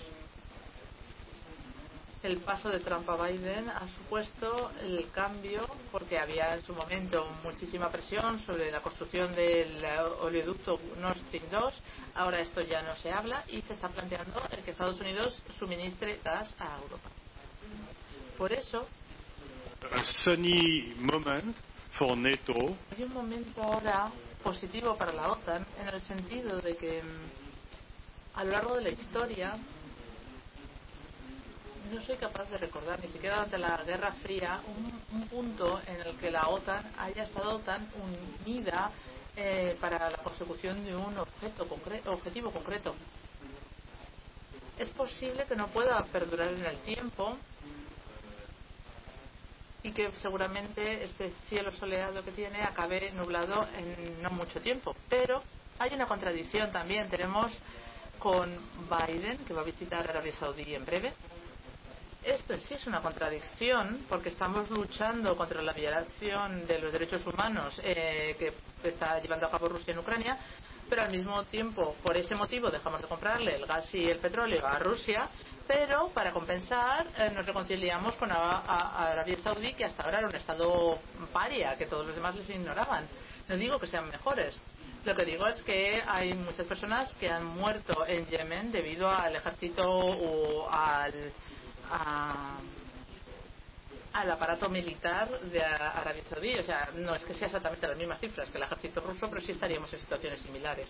el 2.24 2.38
paso 2.38 2.70
de 2.70 2.80
Trump 2.80 3.08
a 3.10 3.16
Biden 3.26 3.68
ha 3.68 3.86
supuesto 3.98 4.70
el 4.80 5.10
cambio 5.10 5.68
porque 5.92 6.18
había 6.18 6.54
en 6.54 6.64
su 6.64 6.72
momento 6.72 7.26
muchísima 7.42 7.90
presión 7.90 8.40
sobre 8.40 8.70
la 8.70 8.80
construcción 8.80 9.34
del 9.34 9.84
oleoducto 10.20 10.80
Nord 11.00 11.18
Stream 11.26 11.44
2. 11.50 11.74
Ahora 12.14 12.40
esto 12.40 12.62
ya 12.62 12.82
no 12.82 12.96
se 12.96 13.12
habla 13.12 13.44
y 13.48 13.60
se 13.62 13.74
está 13.74 13.88
planteando 13.88 14.42
el 14.50 14.62
que 14.62 14.70
Estados 14.70 14.98
Unidos 15.00 15.38
suministre 15.58 16.20
gas 16.24 16.48
a 16.58 16.78
Europa. 16.82 17.10
Por 18.38 18.52
eso. 18.52 18.86
moment 20.98 21.56
for 21.92 22.16
NATO. 22.16 22.54
Hay 22.96 23.02
un 23.04 23.12
momento 23.12 23.62
ahora 23.62 24.10
positivo 24.42 24.96
para 24.96 25.12
la 25.12 25.30
OTAN 25.30 25.66
en 25.78 25.88
el 25.88 26.00
sentido 26.02 26.58
de 26.60 26.76
que 26.76 27.02
a 28.34 28.44
lo 28.44 28.50
largo 28.50 28.76
de 28.76 28.82
la 28.82 28.90
historia 28.90 29.58
no 31.92 32.02
soy 32.02 32.16
capaz 32.16 32.48
de 32.50 32.58
recordar, 32.58 33.00
ni 33.00 33.08
siquiera 33.08 33.36
durante 33.36 33.58
la 33.58 33.82
Guerra 33.84 34.12
Fría, 34.22 34.60
un, 34.66 35.18
un 35.20 35.28
punto 35.28 35.80
en 35.86 36.00
el 36.00 36.16
que 36.16 36.30
la 36.30 36.48
OTAN 36.48 36.92
haya 36.98 37.24
estado 37.24 37.58
tan 37.60 37.88
unida 38.44 38.90
eh, 39.36 39.76
para 39.80 40.10
la 40.10 40.18
consecución 40.18 40.84
de 40.84 40.94
un 40.94 41.18
objeto 41.18 41.68
concre 41.68 42.02
objetivo 42.06 42.50
concreto. 42.52 42.94
es 44.78 44.88
posible 44.90 45.44
que 45.46 45.56
no 45.56 45.68
pueda 45.68 46.04
perdurar 46.06 46.52
en 46.52 46.64
el 46.64 46.78
tiempo 46.78 47.36
y 49.82 49.92
que 49.92 50.10
seguramente 50.22 51.04
este 51.04 51.32
cielo 51.48 51.72
soleado 51.72 52.24
que 52.24 52.32
tiene 52.32 52.62
acabe 52.62 53.10
nublado 53.12 53.66
en 53.76 54.22
no 54.22 54.30
mucho 54.30 54.60
tiempo. 54.60 54.96
Pero 55.08 55.42
hay 55.78 55.92
una 55.94 56.06
contradicción 56.06 56.72
también. 56.72 57.08
Tenemos 57.10 57.52
con 58.18 58.48
Biden, 58.88 59.38
que 59.44 59.52
va 59.52 59.60
a 59.60 59.64
visitar 59.64 60.08
Arabia 60.08 60.32
Saudí 60.32 60.74
en 60.74 60.86
breve. 60.86 61.12
Esto 62.24 62.56
sí 62.56 62.74
es 62.74 62.86
una 62.86 63.02
contradicción 63.02 64.06
porque 64.08 64.30
estamos 64.30 64.70
luchando 64.70 65.36
contra 65.36 65.60
la 65.60 65.72
violación 65.74 66.66
de 66.66 66.78
los 66.78 66.92
derechos 66.92 67.26
humanos 67.26 67.78
eh, 67.84 68.34
que 68.38 68.54
está 68.88 69.20
llevando 69.20 69.46
a 69.46 69.50
cabo 69.50 69.68
Rusia 69.68 69.92
en 69.92 69.98
Ucrania, 69.98 70.38
pero 70.88 71.02
al 71.02 71.10
mismo 71.10 71.44
tiempo, 71.44 71.96
por 72.02 72.16
ese 72.16 72.34
motivo, 72.34 72.70
dejamos 72.70 73.02
de 73.02 73.08
comprarle 73.08 73.56
el 73.56 73.66
gas 73.66 73.94
y 73.94 74.08
el 74.08 74.18
petróleo 74.18 74.66
a 74.66 74.78
Rusia 74.78 75.28
pero 75.66 76.08
para 76.10 76.32
compensar 76.32 77.06
eh, 77.16 77.30
nos 77.34 77.46
reconciliamos 77.46 78.14
con 78.16 78.30
a 78.30 79.10
Arabia 79.12 79.38
Saudí, 79.38 79.72
que 79.74 79.84
hasta 79.84 80.02
ahora 80.02 80.18
era 80.18 80.28
un 80.28 80.34
estado 80.34 80.98
paria, 81.32 81.76
que 81.76 81.86
todos 81.86 82.06
los 82.06 82.14
demás 82.14 82.34
les 82.34 82.48
ignoraban. 82.50 83.06
No 83.48 83.56
digo 83.56 83.78
que 83.78 83.86
sean 83.86 84.08
mejores. 84.08 84.54
Lo 85.04 85.14
que 85.14 85.24
digo 85.24 85.46
es 85.46 85.62
que 85.62 86.02
hay 86.06 86.34
muchas 86.34 86.66
personas 86.66 87.14
que 87.14 87.30
han 87.30 87.44
muerto 87.44 88.06
en 88.06 88.26
Yemen 88.26 88.72
debido 88.72 89.08
al 89.10 89.36
ejército 89.36 89.84
o 89.86 90.68
al, 90.70 91.32
a, 91.90 92.58
al 94.12 94.30
aparato 94.30 94.68
militar 94.68 95.28
de 95.40 95.62
Arabia 95.62 96.22
Saudí. 96.28 96.54
O 96.56 96.62
sea, 96.62 96.90
no 96.94 97.14
es 97.14 97.24
que 97.24 97.34
sea 97.34 97.46
exactamente 97.46 97.88
las 97.88 97.96
mismas 97.96 98.20
cifras 98.20 98.50
que 98.50 98.58
el 98.58 98.64
ejército 98.64 99.00
ruso, 99.00 99.28
pero 99.28 99.40
sí 99.40 99.52
estaríamos 99.52 99.92
en 99.92 100.00
situaciones 100.00 100.40
similares 100.40 100.88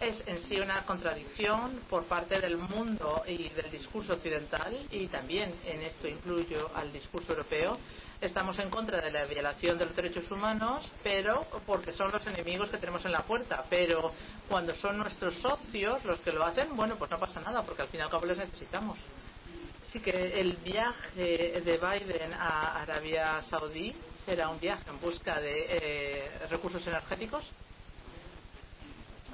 es 0.00 0.22
en 0.26 0.40
sí 0.40 0.58
una 0.58 0.84
contradicción 0.84 1.80
por 1.88 2.04
parte 2.04 2.40
del 2.40 2.56
mundo 2.56 3.22
y 3.26 3.48
del 3.50 3.70
discurso 3.70 4.14
occidental 4.14 4.86
y 4.90 5.06
también 5.06 5.54
en 5.64 5.82
esto 5.82 6.08
incluyo 6.08 6.70
al 6.74 6.92
discurso 6.92 7.32
europeo. 7.32 7.78
Estamos 8.20 8.58
en 8.58 8.70
contra 8.70 9.00
de 9.00 9.10
la 9.10 9.24
violación 9.24 9.78
de 9.78 9.86
los 9.86 9.94
derechos 9.94 10.30
humanos, 10.30 10.90
pero 11.02 11.46
porque 11.66 11.92
son 11.92 12.10
los 12.10 12.26
enemigos 12.26 12.70
que 12.70 12.78
tenemos 12.78 13.04
en 13.04 13.12
la 13.12 13.22
puerta. 13.22 13.64
Pero 13.68 14.12
cuando 14.48 14.74
son 14.74 14.98
nuestros 14.98 15.34
socios 15.36 16.04
los 16.04 16.18
que 16.20 16.32
lo 16.32 16.44
hacen, 16.44 16.74
bueno, 16.74 16.96
pues 16.96 17.10
no 17.10 17.18
pasa 17.18 17.40
nada, 17.40 17.62
porque 17.62 17.82
al 17.82 17.88
fin 17.88 18.00
y 18.00 18.02
al 18.02 18.10
cabo 18.10 18.26
les 18.26 18.38
necesitamos. 18.38 18.98
Así 19.94 20.02
que 20.02 20.40
el 20.40 20.54
viaje 20.56 21.60
de 21.64 21.78
Biden 21.78 22.32
a 22.32 22.82
Arabia 22.82 23.40
Saudí 23.42 23.94
será 24.26 24.48
un 24.48 24.58
viaje 24.58 24.90
en 24.90 25.00
busca 25.00 25.38
de 25.40 25.66
eh, 25.68 26.30
recursos 26.50 26.84
energéticos 26.84 27.48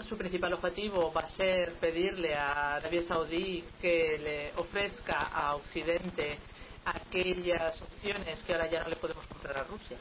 su 0.06 0.18
principal 0.18 0.52
objetivo 0.52 1.10
va 1.14 1.22
a 1.22 1.30
ser 1.30 1.72
pedirle 1.76 2.34
a 2.34 2.74
Arabia 2.74 3.00
Saudí 3.08 3.64
que 3.80 4.18
le 4.18 4.60
ofrezca 4.60 5.28
a 5.28 5.54
Occidente 5.56 6.38
aquellas 6.84 7.80
opciones 7.80 8.42
que 8.42 8.52
ahora 8.52 8.68
ya 8.68 8.82
no 8.82 8.90
le 8.90 8.96
podemos 8.96 9.26
comprar 9.28 9.56
a 9.56 9.64
Rusia. 9.64 9.96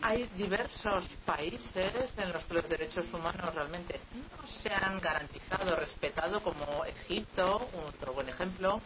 Hay 0.00 0.24
diversos 0.36 1.04
países 1.24 2.12
en 2.16 2.32
los 2.32 2.44
que 2.44 2.54
los 2.54 2.68
derechos 2.68 3.06
humanos 3.12 3.54
realmente 3.54 4.00
no 4.12 4.48
se 4.48 4.68
han 4.68 5.00
garantizado, 5.00 5.76
respetado, 5.76 6.42
como 6.42 6.84
Egipto, 6.84 7.68
otro 7.86 8.12
buen 8.12 8.28
ejemplo, 8.28 8.80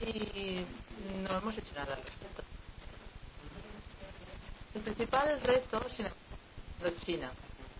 y 0.00 0.64
no 1.22 1.38
hemos 1.38 1.56
hecho 1.56 1.74
nada 1.74 1.94
al 1.94 2.02
respecto. 2.02 2.42
El 4.74 4.82
principal 4.82 5.40
reto, 5.40 5.88
sin 5.88 6.06
embargo, 6.06 7.00
China 7.04 7.32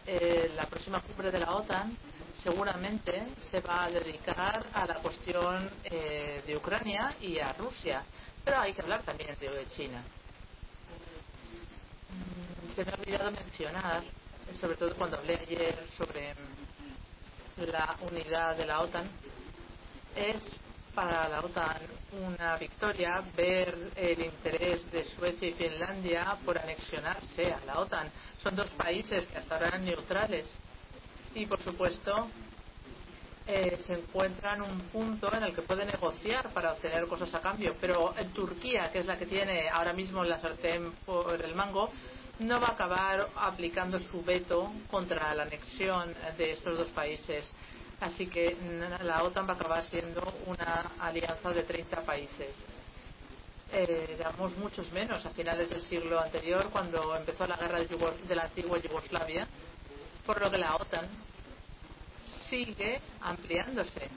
eh, 0.05 0.51
la 0.57 0.67
próxima 0.67 1.01
cumbre 1.01 1.31
de 1.31 1.39
la 1.39 1.55
OTAN 1.55 1.97
seguramente 2.43 3.29
se 3.51 3.61
va 3.61 3.85
a 3.85 3.91
dedicar 3.91 4.67
a 4.73 4.85
la 4.85 4.97
cuestión 4.97 5.71
eh, 5.85 6.43
de 6.45 6.57
Ucrania 6.57 7.15
y 7.21 7.39
a 7.39 7.53
Rusia, 7.53 8.03
pero 8.45 8.59
hay 8.59 8.73
que 8.73 8.83
hablar 8.83 9.03
también 9.03 9.37
de 9.39 9.67
China. 9.77 10.03
Se 12.75 12.85
me 12.85 12.93
ha 12.93 12.95
olvidado 12.95 13.31
mencionar, 13.31 14.03
sobre 14.61 14.77
todo 14.77 14.95
cuando 14.97 15.19
hablé 15.19 15.35
ayer 15.35 15.87
sobre 15.97 16.35
la 17.57 17.97
unidad 18.01 18.57
de 18.57 18.67
la 18.67 18.81
OTAN, 18.81 19.09
es 20.17 20.41
para 20.95 21.29
la 21.29 21.41
OTAN 21.41 21.79
una 22.13 22.57
victoria 22.57 23.23
ver 23.37 23.93
el 23.97 24.21
interés 24.21 24.91
de 24.91 25.05
Suecia 25.05 25.49
y 25.49 25.53
Finlandia 25.53 26.37
por 26.45 26.59
anexionarse 26.59 27.53
a 27.53 27.61
la 27.65 27.79
OTAN. 27.79 28.11
Son 28.43 28.55
dos 28.55 28.71
países 28.71 29.27
que 29.27 29.39
hasta 29.39 29.55
ahora 29.55 29.69
eran 29.69 29.85
neutrales 29.85 30.47
y, 31.35 31.47
por 31.47 31.63
supuesto, 31.63 32.29
eh, 33.47 33.79
se 33.87 33.95
encuentran 33.95 34.63
un 34.63 34.81
punto 34.83 35.33
en 35.35 35.43
el 35.43 35.55
que 35.55 35.63
puede 35.63 35.85
negociar 35.85 36.53
para 36.53 36.73
obtener 36.73 37.07
cosas 37.07 37.35
a 37.35 37.41
cambio. 37.41 37.75
Pero 37.81 38.15
en 38.17 38.33
Turquía, 38.33 38.91
que 38.91 39.01
es 39.01 39.07
la 39.07 39.19
que 39.19 39.27
tiene 39.27 39.69
ahora 39.69 39.93
mismo 39.93 40.23
la 40.25 40.39
sartén 40.39 40.93
por 41.05 41.41
el 41.43 41.55
mango, 41.55 41.91
no 42.39 42.61
va 42.61 42.69
a 42.69 42.73
acabar 42.73 43.29
aplicando 43.37 43.99
su 43.99 44.23
veto 44.23 44.73
contra 44.91 45.35
la 45.35 45.43
anexión 45.43 46.15
de 46.37 46.53
estos 46.53 46.77
dos 46.79 46.89
países. 46.89 47.51
Así 48.01 48.27
que 48.27 48.57
la 49.03 49.23
OTAN 49.23 49.47
va 49.47 49.53
a 49.53 49.57
acabar 49.57 49.85
siendo 49.85 50.35
una 50.47 50.93
alianza 50.99 51.51
de 51.51 51.63
30 51.63 52.03
países. 52.03 52.55
Eh, 53.73 54.17
éramos 54.19 54.57
muchos 54.57 54.91
menos 54.93 55.25
a 55.25 55.31
finales 55.31 55.71
del 55.71 55.83
siglo 55.83 56.21
anterior, 56.21 56.69
cuando 56.71 57.17
empezó 57.17 57.47
la 57.47 57.57
guerra 57.57 57.79
de, 57.79 57.87
de 57.87 58.35
la 58.35 58.45
antigua 58.45 58.79
Yugoslavia, 58.79 59.47
por 60.27 60.41
lo 60.41 60.51
que 60.51 60.59
la 60.59 60.77
OTAN 60.77 61.09
sigue 62.53 63.01
ampliándose 63.23 64.11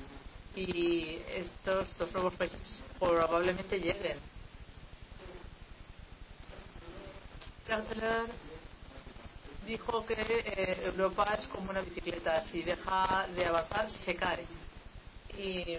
y 0.58 1.20
estos 1.30 1.88
dos 1.98 2.12
nuevos 2.12 2.36
países 2.36 2.60
probablemente 3.00 3.80
lleguen. 3.80 4.18
Chrysler 7.66 8.26
dijo 9.66 10.06
que 10.06 10.16
eh, 10.18 10.82
Europa 10.84 11.38
es 11.40 11.48
como 11.48 11.72
una 11.72 11.80
bicicleta, 11.80 12.44
si 12.50 12.62
deja 12.62 13.26
de 13.34 13.46
avanzar 13.46 13.90
se 13.90 14.16
cae. 14.18 14.46
Y 15.38 15.78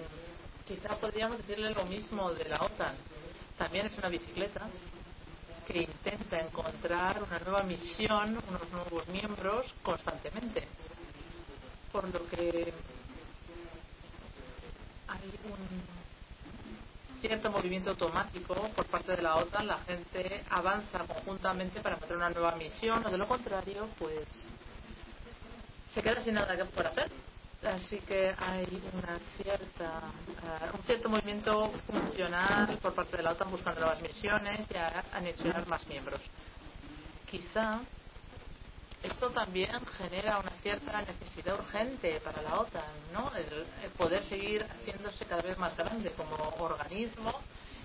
quizá 0.67 0.97
podríamos 0.97 1.37
decirle 1.39 1.75
lo 1.75 1.85
mismo 1.85 2.33
de 2.33 2.49
la 2.49 2.63
OTAN. 2.63 2.97
También 3.59 3.87
es 3.87 3.99
una 3.99 4.09
bicicleta 4.09 4.67
que 5.67 5.83
intenta 5.83 6.41
encontrar 6.41 7.23
una 7.23 7.39
nueva 7.39 7.63
misión, 7.65 8.43
unos 8.49 8.71
nuevos 8.71 9.07
miembros 9.09 9.75
constantemente. 9.83 10.67
Por 11.97 12.13
lo 12.13 12.29
que 12.29 12.75
hay 15.09 15.33
un 15.49 17.21
cierto 17.23 17.51
movimiento 17.51 17.89
automático 17.89 18.55
por 18.77 18.85
parte 18.85 19.17
de 19.17 19.23
la 19.23 19.37
OTAN, 19.37 19.67
la 19.67 19.79
gente 19.79 20.45
avanza 20.51 21.07
conjuntamente 21.07 21.81
para 21.81 21.95
encontrar 21.95 22.19
una 22.19 22.29
nueva 22.29 22.55
misión 22.57 23.03
o 23.07 23.11
de 23.11 23.17
lo 23.17 23.27
contrario, 23.27 23.89
pues 23.99 24.29
se 25.95 26.03
queda 26.03 26.23
sin 26.23 26.35
nada 26.35 26.55
que 26.55 26.67
por 26.67 26.87
hacer. 26.87 27.11
Así 27.65 27.97
que 28.01 28.35
hay 28.37 28.83
una 28.93 29.19
cierta, 29.39 30.03
uh, 30.73 30.77
un 30.77 30.83
cierto 30.83 31.09
movimiento 31.09 31.73
funcional 31.87 32.77
por 32.77 32.93
parte 32.93 33.17
de 33.17 33.23
la 33.23 33.33
OTAN 33.33 33.51
buscando 33.51 33.81
nuevas 33.81 34.03
misiones 34.03 34.61
y 34.71 34.77
anexionar 35.17 35.67
más 35.67 35.87
miembros. 35.87 36.21
Quizá 37.27 37.81
esto 39.03 39.31
también 39.31 39.71
genera 39.99 40.39
una 40.39 40.51
cierta 40.63 41.03
necesidad 41.03 41.59
urgente 41.59 42.21
para 42.21 42.43
la 42.43 42.61
OTAN, 42.61 42.83
¿no? 43.13 43.31
El, 43.35 43.67
el 43.85 43.91
poder 43.97 44.25
seguir 44.25 44.65
haciéndose 44.65 45.25
cada 45.27 45.43
vez 45.43 45.57
más 45.59 45.77
grande 45.77 46.11
como 46.13 46.35
organismo 46.59 47.41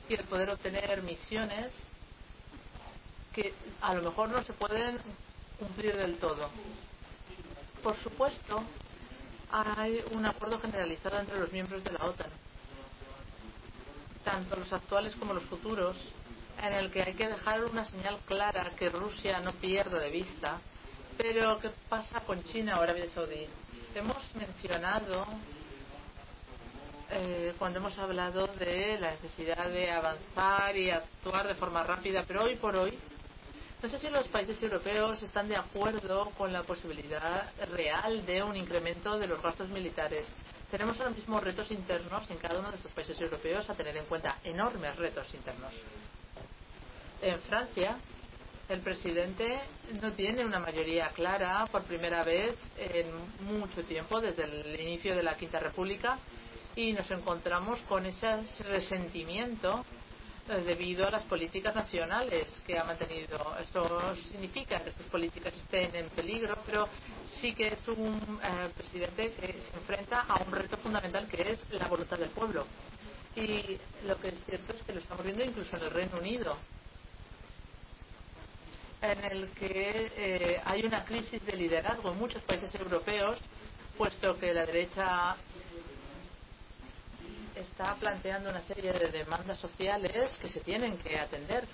y 0.10 0.16
el 0.16 0.24
poder 0.26 0.50
obtener 0.50 1.02
misiones 1.04 1.72
que 3.34 3.54
a 3.82 3.94
lo 3.94 4.02
mejor 4.02 4.30
no 4.30 4.44
se 4.44 4.54
pueden 4.54 5.00
cumplir 5.60 5.96
del 5.96 6.18
todo. 6.18 6.50
Por 7.84 7.96
supuesto, 7.98 8.64
hay 9.52 10.04
un 10.12 10.26
acuerdo 10.26 10.60
generalizado 10.60 11.20
entre 11.20 11.40
los 11.40 11.52
miembros 11.52 11.84
de 11.84 11.92
la 11.92 12.06
OTAN, 12.06 12.32
tanto 14.24 14.56
los 14.56 14.72
actuales 14.72 15.16
como 15.16 15.34
los 15.34 15.44
futuros, 15.44 15.98
en 16.62 16.74
el 16.74 16.92
que 16.92 17.02
hay 17.02 17.14
que 17.14 17.28
dejar 17.28 17.64
una 17.66 17.86
señal 17.86 18.20
clara 18.26 18.72
que 18.78 18.90
Rusia 18.90 19.40
no 19.40 19.54
pierda 19.54 20.00
de 20.00 20.10
vista 20.12 20.62
Pero, 21.22 21.60
¿qué 21.60 21.70
pasa 21.88 22.22
con 22.22 22.44
China 22.46 22.80
o 22.80 22.82
Arabia 22.82 23.06
Saudí? 23.14 23.48
Hemos 23.94 24.18
mencionado, 24.34 25.24
eh, 27.12 27.54
cuando 27.60 27.78
hemos 27.78 27.96
hablado 28.00 28.48
de 28.48 28.98
la 29.00 29.12
necesidad 29.12 29.70
de 29.70 29.92
avanzar 29.92 30.76
y 30.76 30.90
actuar 30.90 31.48
de 31.48 31.54
forma 31.54 31.84
rápida, 31.84 32.24
pero 32.28 32.46
hoy 32.46 32.56
por 32.56 32.76
hoy, 32.76 32.98
no 33.84 33.88
sé 33.88 34.00
si 34.00 34.10
los 34.10 34.28
países 34.30 34.64
europeos 34.64 35.22
están 35.22 35.48
de 35.48 35.58
acuerdo 35.58 36.32
con 36.40 36.52
la 36.52 36.64
posibilidad 36.64 37.52
real 37.72 38.26
de 38.26 38.42
un 38.42 38.56
incremento 38.56 39.20
de 39.20 39.28
los 39.28 39.40
gastos 39.44 39.70
militares. 39.70 40.26
Tenemos 40.72 41.00
ahora 41.00 41.12
mismo 41.12 41.40
retos 41.40 41.70
internos 41.70 42.28
en 42.32 42.38
cada 42.38 42.58
uno 42.58 42.72
de 42.72 42.78
estos 42.78 42.94
países 42.94 43.22
europeos 43.22 43.70
a 43.70 43.76
tener 43.76 43.96
en 43.96 44.06
cuenta 44.06 44.40
enormes 44.44 44.96
retos 44.96 45.32
internos. 45.36 45.74
En 47.22 47.40
Francia, 47.42 48.00
el 48.70 48.80
presidente 48.82 49.60
no 50.02 50.14
tiene 50.14 50.46
una 50.46 50.60
mayoría 50.60 51.10
clara 51.10 51.66
por 51.72 51.84
primera 51.84 52.24
vez 52.24 52.56
en 52.78 53.08
mucho 53.46 53.84
tiempo, 53.84 54.22
desde 54.22 54.44
el 54.44 54.80
inicio 54.80 55.16
de 55.16 55.24
la 55.24 55.36
Quinta 55.36 55.60
República, 55.60 56.18
y 56.76 56.94
nos 56.94 57.10
encontramos 57.12 57.80
con 57.82 58.06
ese 58.06 58.44
resentimiento 58.64 59.84
eh, 60.50 60.62
debido 60.66 61.06
a 61.06 61.12
las 61.12 61.24
políticas 61.24 61.76
nacionales 61.76 62.48
que 62.66 62.78
ha 62.78 62.84
mantenido. 62.84 63.56
Esto 63.62 64.16
significa 64.16 64.80
que 64.80 64.90
estas 64.90 65.08
políticas 65.08 65.54
estén 65.56 65.94
en 65.96 66.10
peligro, 66.10 66.58
pero 66.66 66.88
sí 67.40 67.54
que 67.54 67.68
es 67.68 67.88
un 67.90 68.40
eh, 68.42 68.70
presidente 68.76 69.34
que 69.34 69.48
se 69.48 69.78
enfrenta 69.78 70.22
a 70.22 70.42
un 70.44 70.52
reto 70.52 70.78
fundamental 70.78 71.28
que 71.28 71.52
es 71.52 71.60
la 71.72 71.88
voluntad 71.88 72.18
del 72.18 72.30
pueblo. 72.30 72.66
Y 73.36 73.78
lo 74.06 74.20
que 74.20 74.30
es 74.30 74.36
cierto 74.46 74.74
es 74.74 74.82
que 74.84 74.94
lo 74.94 75.00
estamos 75.00 75.24
viendo 75.24 75.44
incluso 75.44 75.76
en 75.78 75.84
el 75.84 75.90
Reino 75.92 76.18
Unido 76.18 76.58
en 79.02 79.24
el 79.26 79.50
que 79.50 80.12
eh, 80.16 80.62
hay 80.64 80.84
una 80.84 81.04
crisis 81.06 81.44
de 81.46 81.54
liderazgo 81.54 82.12
en 82.12 82.18
muchos 82.18 82.42
países 82.44 82.74
europeos, 82.76 83.38
puesto 83.98 84.38
que 84.38 84.54
la 84.54 84.66
derecha 84.66 85.36
está 87.56 87.96
planteando 87.96 88.50
una 88.50 88.62
serie 88.62 88.94
de 88.94 89.08
demandas 89.10 89.60
sociales 89.60 90.32
que 90.42 90.50
se 90.50 90.62
tienen 90.62 90.98
que 90.98 91.20
atender. 91.20 91.68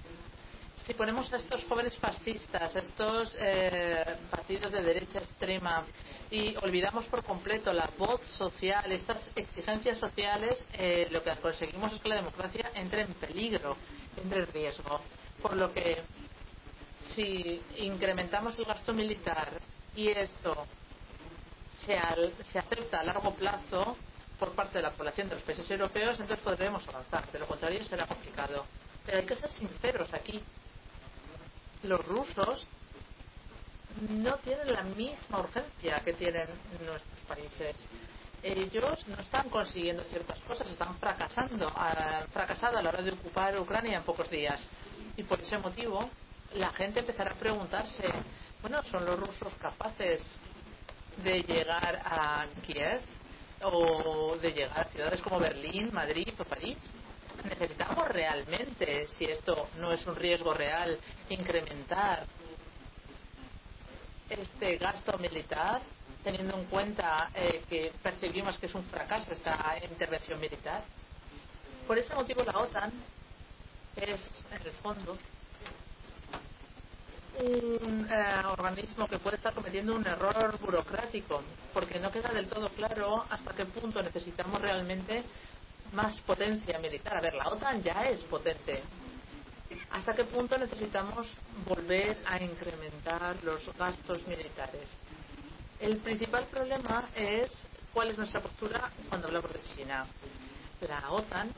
Si 0.86 0.94
ponemos 0.94 1.32
a 1.34 1.38
estos 1.38 1.66
jóvenes 1.66 1.98
fascistas, 1.98 2.74
a 2.74 2.80
estos 2.80 3.36
eh, 3.38 4.06
partidos 4.32 4.72
de 4.72 4.82
derecha 4.82 5.20
extrema 5.20 5.86
y 6.32 6.56
olvidamos 6.62 7.06
por 7.06 7.24
completo 7.26 7.74
la 7.74 7.90
voz 7.98 8.22
social, 8.22 8.90
estas 8.92 9.30
exigencias 9.36 9.98
sociales, 9.98 10.64
eh, 10.74 11.10
lo 11.12 11.22
que 11.24 11.36
conseguimos 11.42 11.92
es 11.92 12.00
que 12.00 12.08
la 12.08 12.16
democracia 12.16 12.72
entre 12.76 13.02
en 13.02 13.14
peligro, 13.16 13.76
entre 14.24 14.40
en 14.44 14.48
riesgo. 14.48 15.02
Por 15.42 15.58
lo 15.58 15.74
que 15.74 16.02
si 17.16 17.62
incrementamos 17.78 18.58
el 18.60 18.66
gasto 18.66 18.94
militar 18.94 19.60
y 19.96 20.10
esto 20.10 20.66
se, 21.86 21.98
al, 21.98 22.34
se 22.52 22.60
acepta 22.60 23.00
a 23.00 23.04
largo 23.04 23.34
plazo 23.34 23.98
por 24.40 24.54
parte 24.54 24.78
de 24.78 24.84
la 24.84 24.92
población 24.92 25.30
de 25.30 25.36
los 25.36 25.44
países 25.44 25.70
europeos, 25.70 26.20
entonces 26.20 26.44
podremos 26.44 26.88
avanzar. 26.88 27.32
De 27.32 27.40
lo 27.40 27.48
contrario, 27.48 27.84
será 27.86 28.06
complicado. 28.06 28.66
Pero 29.06 29.20
hay 29.20 29.26
que 29.26 29.36
ser 29.36 29.50
sinceros 29.52 30.14
aquí. 30.14 30.42
Los 31.84 32.06
rusos 32.06 32.68
no 34.10 34.38
tienen 34.38 34.72
la 34.74 34.84
misma 34.84 35.40
urgencia 35.40 36.02
que 36.04 36.14
tienen 36.14 36.48
nuestros 36.86 37.20
países. 37.28 37.76
Ellos 38.44 39.08
no 39.08 39.20
están 39.20 39.50
consiguiendo 39.50 40.04
ciertas 40.04 40.40
cosas, 40.42 40.70
están 40.70 40.96
fracasando, 41.00 41.68
uh, 41.68 42.32
fracasado 42.32 42.78
a 42.78 42.84
la 42.84 42.90
hora 42.90 43.02
de 43.02 43.12
ocupar 43.12 43.60
Ucrania 43.60 43.98
en 43.98 44.04
pocos 44.04 44.30
días. 44.30 44.62
Y 45.16 45.24
por 45.24 45.40
ese 45.42 45.58
motivo, 45.58 46.10
la 46.58 46.72
gente 46.74 47.00
empezará 47.00 47.32
a 47.32 47.36
preguntarse, 47.36 48.04
bueno, 48.62 48.82
¿son 48.84 49.06
los 49.06 49.20
rusos 49.20 49.54
capaces 49.60 50.22
de 51.24 51.42
llegar 51.44 52.02
a 52.04 52.46
Kiev 52.66 53.02
o 53.62 54.36
de 54.38 54.52
llegar 54.52 54.80
a 54.80 54.84
ciudades 54.86 55.22
como 55.22 55.40
Berlín, 55.40 55.90
Madrid 55.94 56.34
o 56.40 56.44
París? 56.44 56.78
¿Necesitamos 57.44 58.08
realmente, 58.08 59.08
si 59.18 59.26
esto 59.26 59.70
no 59.78 59.92
es 59.92 60.06
un 60.08 60.16
riesgo 60.16 60.54
real, 60.54 61.00
incrementar 61.30 62.26
este 64.30 64.78
gasto 64.78 65.18
militar, 65.20 65.82
teniendo 66.24 66.58
en 66.58 66.66
cuenta 66.66 67.30
eh, 67.34 67.64
que 67.70 67.94
percibimos 68.02 68.58
que 68.58 68.66
es 68.66 68.76
un 68.76 68.84
fracaso 68.86 69.32
esta 69.32 69.76
intervención 69.90 70.40
militar? 70.40 70.84
Por 71.86 71.98
ese 71.98 72.14
motivo 72.16 72.44
la 72.44 72.60
OTAN 72.60 72.92
es, 73.96 74.20
en 74.52 74.62
el 74.62 74.74
fondo, 74.74 75.18
un 77.48 78.08
eh, 78.10 78.42
organismo 78.58 79.08
que 79.08 79.20
puede 79.20 79.38
estar 79.38 79.54
cometiendo 79.54 79.96
un 79.96 80.06
error 80.06 80.58
burocrático, 80.60 81.42
porque 81.74 82.00
no 82.00 82.12
queda 82.12 82.30
del 82.30 82.48
todo 82.48 82.70
claro 82.70 83.26
hasta 83.30 83.54
qué 83.54 83.66
punto 83.66 84.02
necesitamos 84.04 84.60
realmente 84.62 85.24
más 85.94 86.20
potencia 86.22 86.78
militar. 86.80 87.18
A 87.18 87.22
ver, 87.22 87.34
la 87.34 87.48
OTAN 87.50 87.82
ya 87.82 88.08
es 88.10 88.22
potente. 88.24 88.84
¿Hasta 89.92 90.14
qué 90.14 90.26
punto 90.26 90.58
necesitamos 90.58 91.28
volver 91.66 92.18
a 92.26 92.42
incrementar 92.42 93.42
los 93.44 93.66
gastos 93.78 94.26
militares? 94.28 94.90
El 95.80 95.98
principal 95.98 96.46
problema 96.46 97.10
es 97.16 97.52
cuál 97.94 98.10
es 98.10 98.18
nuestra 98.18 98.42
postura 98.42 98.92
cuando 99.10 99.28
hablamos 99.28 99.54
de 99.54 99.62
China. 99.76 100.06
La 100.88 101.12
OTAN 101.12 101.50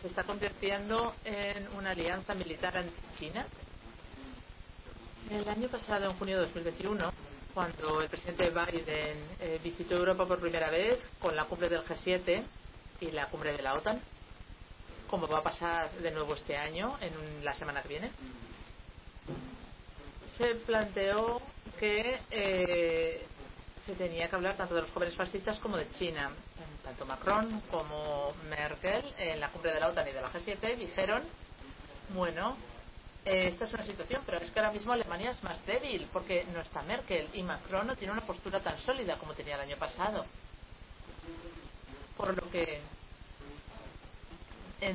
se 0.00 0.08
está 0.08 0.24
convirtiendo 0.24 1.14
en 1.24 1.68
una 1.76 1.90
alianza 1.90 2.34
militar 2.34 2.76
anti-China 2.76 3.46
el 5.34 5.48
año 5.48 5.68
pasado, 5.68 6.10
en 6.10 6.16
junio 6.18 6.36
de 6.36 6.46
2021, 6.46 7.12
cuando 7.54 8.00
el 8.00 8.08
presidente 8.08 8.50
Biden 8.50 9.18
eh, 9.40 9.60
visitó 9.62 9.96
Europa 9.96 10.26
por 10.26 10.40
primera 10.40 10.70
vez 10.70 10.98
con 11.18 11.34
la 11.36 11.44
cumbre 11.44 11.68
del 11.68 11.82
G7 11.84 12.42
y 13.00 13.10
la 13.10 13.26
cumbre 13.26 13.52
de 13.52 13.62
la 13.62 13.74
OTAN, 13.74 14.00
como 15.08 15.28
va 15.28 15.38
a 15.38 15.42
pasar 15.42 15.90
de 15.92 16.10
nuevo 16.10 16.34
este 16.34 16.56
año, 16.56 16.96
en 17.00 17.44
la 17.44 17.54
semana 17.54 17.82
que 17.82 17.88
viene, 17.88 18.10
se 20.36 20.54
planteó 20.56 21.40
que 21.78 22.20
eh, 22.30 23.26
se 23.84 23.94
tenía 23.94 24.28
que 24.28 24.36
hablar 24.36 24.56
tanto 24.56 24.74
de 24.74 24.82
los 24.82 24.90
jóvenes 24.90 25.14
fascistas 25.14 25.58
como 25.58 25.76
de 25.76 25.88
China. 25.90 26.30
Tanto 26.82 27.06
Macron 27.06 27.62
como 27.70 28.34
Merkel, 28.48 29.14
en 29.18 29.40
la 29.40 29.50
cumbre 29.50 29.72
de 29.72 29.80
la 29.80 29.88
OTAN 29.88 30.08
y 30.08 30.12
de 30.12 30.20
la 30.20 30.32
G7, 30.32 30.76
dijeron, 30.76 31.22
bueno, 32.14 32.56
eh, 33.24 33.48
esta 33.48 33.66
es 33.66 33.74
una 33.74 33.84
situación, 33.84 34.22
pero 34.26 34.38
es 34.38 34.50
que 34.50 34.58
ahora 34.58 34.72
mismo 34.72 34.92
Alemania 34.92 35.30
es 35.30 35.42
más 35.44 35.64
débil 35.64 36.08
porque 36.12 36.44
no 36.52 36.60
está 36.60 36.82
Merkel 36.82 37.28
y 37.32 37.42
Macron 37.42 37.86
no 37.86 37.96
tiene 37.96 38.12
una 38.12 38.26
postura 38.26 38.60
tan 38.60 38.78
sólida 38.78 39.16
como 39.16 39.34
tenía 39.34 39.54
el 39.54 39.60
año 39.60 39.76
pasado. 39.76 40.26
Por 42.16 42.36
lo 42.36 42.50
que 42.50 42.80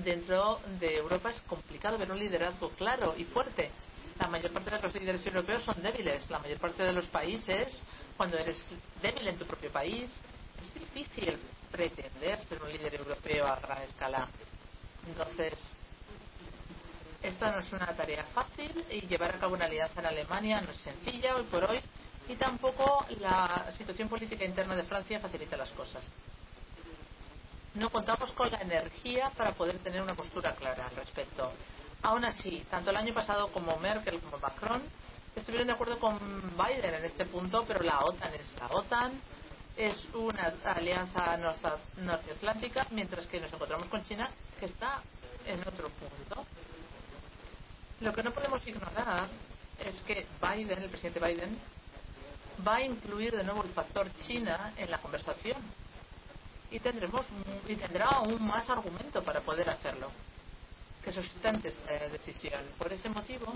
dentro 0.03 0.59
de 0.79 0.97
Europa 0.97 1.29
es 1.29 1.39
complicado 1.41 1.97
ver 1.97 2.11
un 2.11 2.19
liderazgo 2.19 2.69
claro 2.71 3.15
y 3.17 3.23
fuerte. 3.23 3.71
La 4.19 4.27
mayor 4.27 4.51
parte 4.51 4.71
de 4.71 4.81
los 4.81 4.93
líderes 4.93 5.25
europeos 5.25 5.63
son 5.63 5.81
débiles. 5.81 6.29
La 6.29 6.39
mayor 6.39 6.59
parte 6.59 6.83
de 6.83 6.91
los 6.91 7.05
países, 7.05 7.81
cuando 8.17 8.37
eres 8.37 8.57
débil 9.01 9.27
en 9.27 9.37
tu 9.37 9.45
propio 9.45 9.71
país, 9.71 10.09
es 10.61 10.73
difícil 10.73 11.39
pretender 11.71 12.43
ser 12.45 12.61
un 12.61 12.71
líder 12.71 12.95
europeo 12.95 13.47
a 13.47 13.55
gran 13.57 13.81
escala. 13.83 14.27
Entonces, 15.07 15.53
esta 17.21 17.51
no 17.51 17.59
es 17.59 17.71
una 17.71 17.87
tarea 17.95 18.23
fácil 18.33 18.85
y 18.89 19.01
llevar 19.07 19.35
a 19.35 19.39
cabo 19.39 19.55
una 19.55 19.65
alianza 19.65 19.99
en 19.99 20.05
Alemania 20.05 20.61
no 20.61 20.71
es 20.71 20.77
sencilla 20.77 21.35
hoy 21.35 21.43
por 21.43 21.63
hoy 21.65 21.79
y 22.27 22.35
tampoco 22.35 23.05
la 23.19 23.71
situación 23.77 24.09
política 24.09 24.43
interna 24.45 24.75
de 24.75 24.83
Francia 24.83 25.19
facilita 25.19 25.57
las 25.57 25.69
cosas. 25.71 26.03
No 27.75 27.89
contamos 27.89 28.31
con 28.31 28.51
la 28.51 28.59
energía 28.59 29.31
para 29.35 29.53
poder 29.53 29.77
tener 29.79 30.01
una 30.01 30.15
postura 30.15 30.55
clara 30.55 30.87
al 30.87 30.95
respecto. 30.95 31.51
Aún 32.03 32.25
así, 32.25 32.65
tanto 32.69 32.89
el 32.91 32.97
año 32.97 33.13
pasado 33.13 33.47
como 33.51 33.77
Merkel 33.77 34.19
como 34.19 34.37
Macron 34.37 34.81
estuvieron 35.35 35.67
de 35.67 35.73
acuerdo 35.73 35.99
con 35.99 36.17
Biden 36.57 36.93
en 36.95 37.05
este 37.05 37.25
punto, 37.25 37.63
pero 37.67 37.81
la 37.81 37.99
OTAN 37.99 38.33
es 38.33 38.47
la 38.59 38.67
OTAN, 38.67 39.21
es 39.75 40.07
una 40.15 40.53
alianza 40.65 41.37
norteatlántica, 41.97 42.87
mientras 42.91 43.27
que 43.27 43.39
nos 43.39 43.53
encontramos 43.53 43.87
con 43.87 44.03
China, 44.03 44.29
que 44.59 44.65
está 44.65 45.01
en 45.45 45.61
otro 45.61 45.89
punto. 45.89 46.45
Lo 47.99 48.13
que 48.13 48.21
no 48.21 48.31
podemos 48.31 48.65
ignorar 48.67 49.27
es 49.79 50.01
que 50.03 50.27
Biden, 50.41 50.83
el 50.83 50.89
presidente 50.89 51.19
Biden, 51.19 51.57
va 52.65 52.75
a 52.75 52.81
incluir 52.81 53.35
de 53.35 53.43
nuevo 53.43 53.63
el 53.63 53.71
factor 53.71 54.07
China 54.27 54.73
en 54.77 54.91
la 54.91 54.99
conversación 54.99 55.57
y 56.69 56.79
tendremos 56.79 57.25
y 57.67 57.75
tendrá 57.75 58.07
aún 58.07 58.45
más 58.45 58.69
argumento 58.69 59.23
para 59.23 59.41
poder 59.41 59.69
hacerlo 59.69 60.11
que 61.03 61.11
sustente 61.11 61.69
esta 61.69 62.09
decisión. 62.09 62.61
Por 62.77 62.91
ese 62.91 63.09
motivo, 63.09 63.53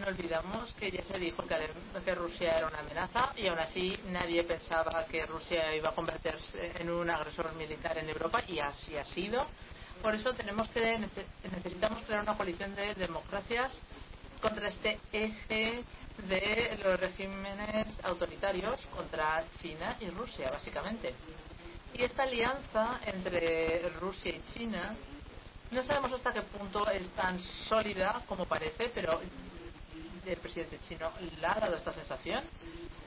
no 0.00 0.06
olvidamos 0.06 0.72
que 0.74 0.90
ya 0.90 1.04
se 1.04 1.18
dijo 1.18 1.46
que, 1.46 1.70
que 2.04 2.14
Rusia 2.14 2.58
era 2.58 2.66
una 2.66 2.80
amenaza 2.80 3.32
y 3.36 3.46
aún 3.46 3.58
así 3.58 3.98
nadie 4.10 4.44
pensaba 4.44 5.06
que 5.06 5.24
Rusia 5.24 5.74
iba 5.74 5.90
a 5.90 5.94
convertirse 5.94 6.72
en 6.78 6.90
un 6.90 7.08
agresor 7.08 7.54
militar 7.54 7.96
en 7.96 8.08
Europa 8.08 8.42
y 8.46 8.58
así 8.58 8.96
ha 8.96 9.04
sido 9.04 9.46
por 10.02 10.14
eso 10.14 10.32
tenemos 10.34 10.68
que 10.70 10.98
necesitamos 10.98 12.04
crear 12.04 12.22
una 12.22 12.36
coalición 12.36 12.74
de 12.74 12.94
democracias 12.94 13.72
contra 14.40 14.68
este 14.68 14.98
eje 15.12 15.84
de 16.28 16.78
los 16.82 16.98
regímenes 17.00 17.86
autoritarios 18.02 18.80
contra 18.94 19.44
China 19.60 19.96
y 20.00 20.10
Rusia, 20.10 20.50
básicamente. 20.50 21.14
Y 21.94 22.02
esta 22.02 22.24
alianza 22.24 23.00
entre 23.06 23.88
Rusia 24.00 24.32
y 24.32 24.42
China 24.52 24.94
no 25.70 25.82
sabemos 25.84 26.12
hasta 26.12 26.32
qué 26.32 26.42
punto 26.42 26.88
es 26.90 27.08
tan 27.10 27.38
sólida 27.40 28.22
como 28.26 28.46
parece, 28.46 28.90
pero 28.94 29.20
el 30.32 30.38
presidente 30.38 30.78
chino 30.88 31.10
le 31.40 31.46
ha 31.46 31.54
dado 31.54 31.76
esta 31.76 31.92
sensación 31.92 32.44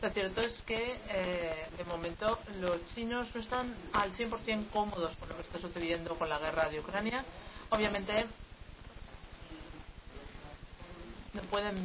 lo 0.01 0.10
cierto 0.10 0.41
es 0.41 0.60
que, 0.63 0.99
eh, 1.10 1.67
de 1.77 1.84
momento, 1.84 2.39
los 2.60 2.84
chinos 2.95 3.27
no 3.36 3.41
están 3.41 3.75
al 3.93 4.12
100% 4.13 4.69
cómodos 4.71 5.15
con 5.17 5.29
lo 5.29 5.36
que 5.36 5.43
está 5.43 5.60
sucediendo 5.60 6.15
con 6.15 6.27
la 6.27 6.39
guerra 6.39 6.69
de 6.69 6.79
Ucrania. 6.79 7.23
Obviamente, 7.69 8.25
no 11.34 11.41
pueden 11.43 11.75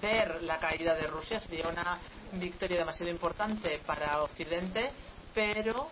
ver 0.00 0.42
la 0.44 0.60
caída 0.60 0.94
de 0.94 1.08
Rusia. 1.08 1.40
Sería 1.40 1.66
una 1.66 1.98
victoria 2.34 2.78
demasiado 2.78 3.10
importante 3.10 3.80
para 3.84 4.22
Occidente, 4.22 4.92
pero 5.34 5.88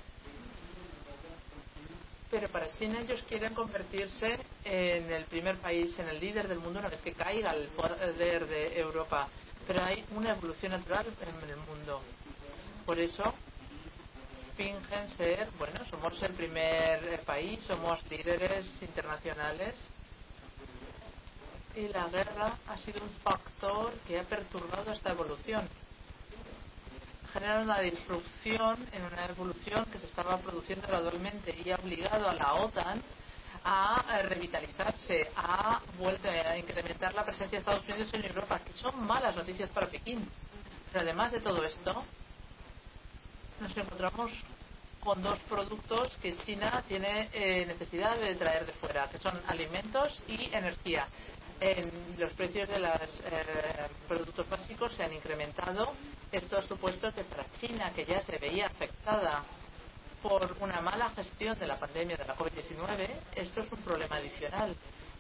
pero 2.35 2.49
para 2.49 2.68
China 2.73 2.99
ellos 3.01 3.23
quieren 3.29 3.55
convertirse 3.55 4.37
en 4.64 5.09
el 5.09 5.25
primer 5.27 5.57
país, 5.59 5.97
en 6.01 6.09
el 6.09 6.18
líder 6.18 6.49
del 6.49 6.59
mundo 6.59 6.81
una 6.81 6.88
vez 6.88 7.01
que 7.01 7.12
caiga 7.12 7.53
el 7.53 7.68
poder 7.68 8.49
de 8.49 8.81
Europa. 8.81 9.29
Pero 9.64 9.85
hay 9.85 10.05
una 10.16 10.33
evolución 10.33 10.73
natural 10.73 11.07
en 11.20 11.49
el 11.49 11.57
mundo. 11.59 12.03
Por 12.85 12.99
eso 12.99 13.33
fingen 14.57 15.09
ser, 15.16 15.49
bueno, 15.59 15.79
somos 15.88 16.20
el 16.25 16.33
primer 16.33 17.05
eh, 17.05 17.20
país, 17.25 17.61
somos 17.68 18.03
líderes 18.11 18.66
internacionales 18.83 19.77
y 21.77 21.87
la 21.87 22.09
guerra 22.09 22.59
ha 22.66 22.77
sido 22.79 23.01
un 23.01 23.11
factor 23.23 23.92
que 24.09 24.18
ha 24.18 24.25
perturbado 24.25 24.92
esta 24.92 25.12
evolución. 25.12 25.68
Genera 27.35 27.62
una 27.62 27.81
disrupción 27.81 28.88
en 28.92 29.03
una 29.03 29.27
evolución 29.27 29.85
que 29.87 29.99
se 29.99 30.07
estaba 30.07 30.38
produciendo 30.38 30.87
gradualmente 30.87 31.53
y 31.64 31.68
ha 31.68 31.75
obligado 31.75 32.29
a 32.29 32.33
la 32.33 32.55
OTAN 32.55 33.03
a 33.64 34.23
revitalizarse, 34.23 35.33
ha 35.35 35.81
vuelto 35.99 36.29
a 36.29 36.57
incrementar 36.57 37.12
la 37.12 37.25
presencia 37.25 37.59
de 37.59 37.62
Estados 37.62 37.83
Unidos 37.88 38.09
en 38.12 38.25
Europa, 38.25 38.61
que 38.61 38.73
son 38.75 39.05
malas 39.05 39.35
noticias 39.35 39.68
para 39.70 39.88
Pekín. 39.88 40.31
Pero 40.92 41.03
además 41.03 41.33
de 41.33 41.40
todo 41.40 41.64
esto, 41.64 42.05
nos 43.61 43.77
encontramos 43.77 44.31
con 45.01 45.20
dos 45.20 45.40
productos 45.49 46.16
que 46.23 46.37
China 46.37 46.85
tiene 46.87 47.31
eh, 47.33 47.66
necesidad 47.66 48.16
de 48.16 48.37
traer 48.37 48.64
de 48.64 48.73
fuera, 48.75 49.09
que 49.11 49.18
son 49.18 49.40
alimentos 49.49 50.23
y 50.29 50.55
energía. 50.55 51.09
En 51.60 52.16
los 52.18 52.32
precios 52.32 52.68
de 52.68 52.78
los 52.78 53.20
eh, 53.24 53.88
productos 54.08 54.48
básicos 54.48 54.92
se 54.92 55.04
han 55.04 55.12
incrementado. 55.12 55.94
Esto 56.30 56.58
ha 56.58 56.62
supuesto 56.62 57.12
que 57.12 57.24
para 57.24 57.44
China, 57.60 57.92
que 57.94 58.04
ya 58.04 58.20
se 58.22 58.38
veía 58.38 58.66
afectada 58.66 59.44
por 60.22 60.56
una 60.60 60.80
mala 60.80 61.10
gestión 61.10 61.58
de 61.58 61.66
la 61.66 61.78
pandemia 61.78 62.16
de 62.16 62.24
la 62.24 62.36
COVID-19, 62.36 63.08
esto 63.36 63.60
es 63.60 63.72
un 63.72 63.78
problema 63.82 64.16
adicional. 64.16 64.74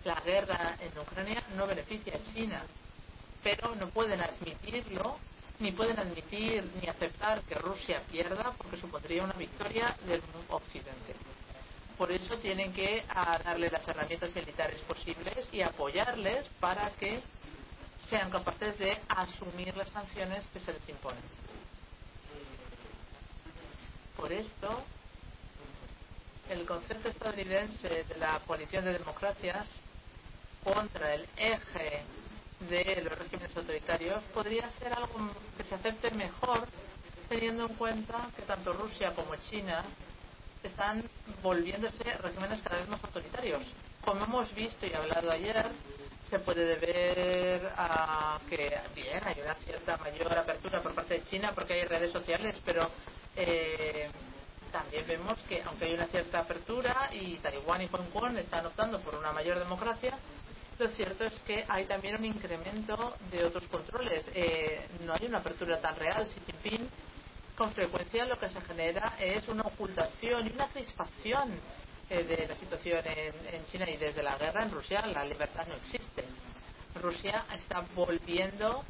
La 0.04 0.20
guerra 0.20 0.76
en 0.80 0.98
Ucrania 0.98 1.42
no 1.56 1.66
beneficia 1.66 2.14
a 2.16 2.32
China, 2.32 2.64
pero 3.42 3.74
no 3.74 3.88
pueden 3.88 4.20
admitirlo 4.20 5.18
ni 5.60 5.72
pueden 5.72 5.98
admitir 5.98 6.64
ni 6.80 6.88
aceptar 6.88 7.42
que 7.42 7.54
Rusia 7.54 8.02
pierda 8.10 8.52
porque 8.58 8.76
supondría 8.76 9.22
una 9.22 9.34
victoria 9.34 9.96
del 10.06 10.20
occidente. 10.48 11.14
Por 11.96 12.10
eso 12.10 12.36
tienen 12.38 12.72
que 12.72 13.04
darle 13.44 13.70
las 13.70 13.86
herramientas 13.86 14.34
militares 14.34 14.80
posibles 14.82 15.48
y 15.52 15.62
apoyarles 15.62 16.46
para 16.58 16.90
que 16.92 17.22
sean 18.10 18.30
capaces 18.30 18.76
de 18.78 18.98
asumir 19.08 19.76
las 19.76 19.90
sanciones 19.90 20.44
que 20.52 20.60
se 20.60 20.72
les 20.72 20.88
imponen. 20.88 21.22
Por 24.16 24.32
esto, 24.32 24.82
el 26.50 26.66
concepto 26.66 27.08
estadounidense 27.08 28.04
de 28.04 28.16
la 28.16 28.40
coalición 28.46 28.84
de 28.84 28.98
democracias 28.98 29.66
contra 30.62 31.14
el 31.14 31.28
eje 31.36 32.02
de 32.68 33.02
los 33.02 33.18
regímenes 33.18 33.56
autoritarios 33.56 34.22
podría 34.32 34.68
ser 34.70 34.92
algo 34.92 35.30
que 35.56 35.64
se 35.64 35.74
acepte 35.74 36.10
mejor 36.12 36.66
teniendo 37.28 37.66
en 37.66 37.74
cuenta 37.74 38.28
que 38.36 38.42
tanto 38.42 38.72
Rusia 38.72 39.14
como 39.14 39.36
China 39.36 39.84
están 40.64 41.02
volviéndose 41.42 42.02
regímenes 42.18 42.62
cada 42.62 42.78
vez 42.78 42.88
más 42.88 43.02
autoritarios. 43.04 43.62
Como 44.04 44.24
hemos 44.24 44.54
visto 44.54 44.86
y 44.86 44.92
hablado 44.92 45.30
ayer, 45.30 45.66
se 46.28 46.38
puede 46.38 46.64
deber 46.64 47.72
a 47.76 48.38
que, 48.48 48.76
bien, 48.94 49.22
hay 49.24 49.40
una 49.42 49.54
cierta 49.56 49.96
mayor 49.98 50.36
apertura 50.36 50.82
por 50.82 50.94
parte 50.94 51.14
de 51.14 51.24
China 51.24 51.52
porque 51.54 51.74
hay 51.74 51.84
redes 51.84 52.12
sociales, 52.12 52.56
pero 52.64 52.90
eh, 53.36 54.08
también 54.72 55.06
vemos 55.06 55.38
que, 55.48 55.62
aunque 55.62 55.86
hay 55.86 55.94
una 55.94 56.06
cierta 56.06 56.40
apertura 56.40 57.10
y 57.12 57.36
Taiwán 57.36 57.82
y 57.82 57.88
Hong 57.88 58.10
Kong 58.12 58.36
están 58.38 58.66
optando 58.66 59.00
por 59.00 59.14
una 59.14 59.32
mayor 59.32 59.58
democracia, 59.58 60.18
lo 60.78 60.88
cierto 60.88 61.24
es 61.24 61.38
que 61.40 61.64
hay 61.68 61.84
también 61.86 62.16
un 62.16 62.24
incremento 62.24 63.14
de 63.30 63.44
otros 63.44 63.64
controles. 63.68 64.24
Eh, 64.34 64.88
no 65.04 65.12
hay 65.12 65.26
una 65.26 65.38
apertura 65.38 65.80
tan 65.80 65.94
real. 65.94 66.24
Xi 66.26 66.40
Jinping, 66.46 66.88
con 67.56 67.72
frecuencia, 67.72 68.26
lo 68.26 68.38
que 68.38 68.48
se 68.48 68.60
genera 68.62 69.14
es 69.18 69.46
una 69.48 69.62
ocultación 69.62 70.46
y 70.46 70.52
una 70.52 70.68
crispación 70.68 71.52
eh, 72.10 72.24
de 72.24 72.48
la 72.48 72.54
situación 72.56 73.00
en, 73.06 73.54
en 73.54 73.66
China 73.66 73.88
y 73.88 73.96
desde 73.96 74.22
la 74.22 74.36
guerra 74.36 74.62
en 74.62 74.70
Rusia 74.70 75.06
la 75.06 75.24
libertad 75.24 75.66
no 75.66 75.74
existe. 75.74 76.24
Rusia 77.00 77.46
está 77.54 77.84
volviendo 77.94 78.84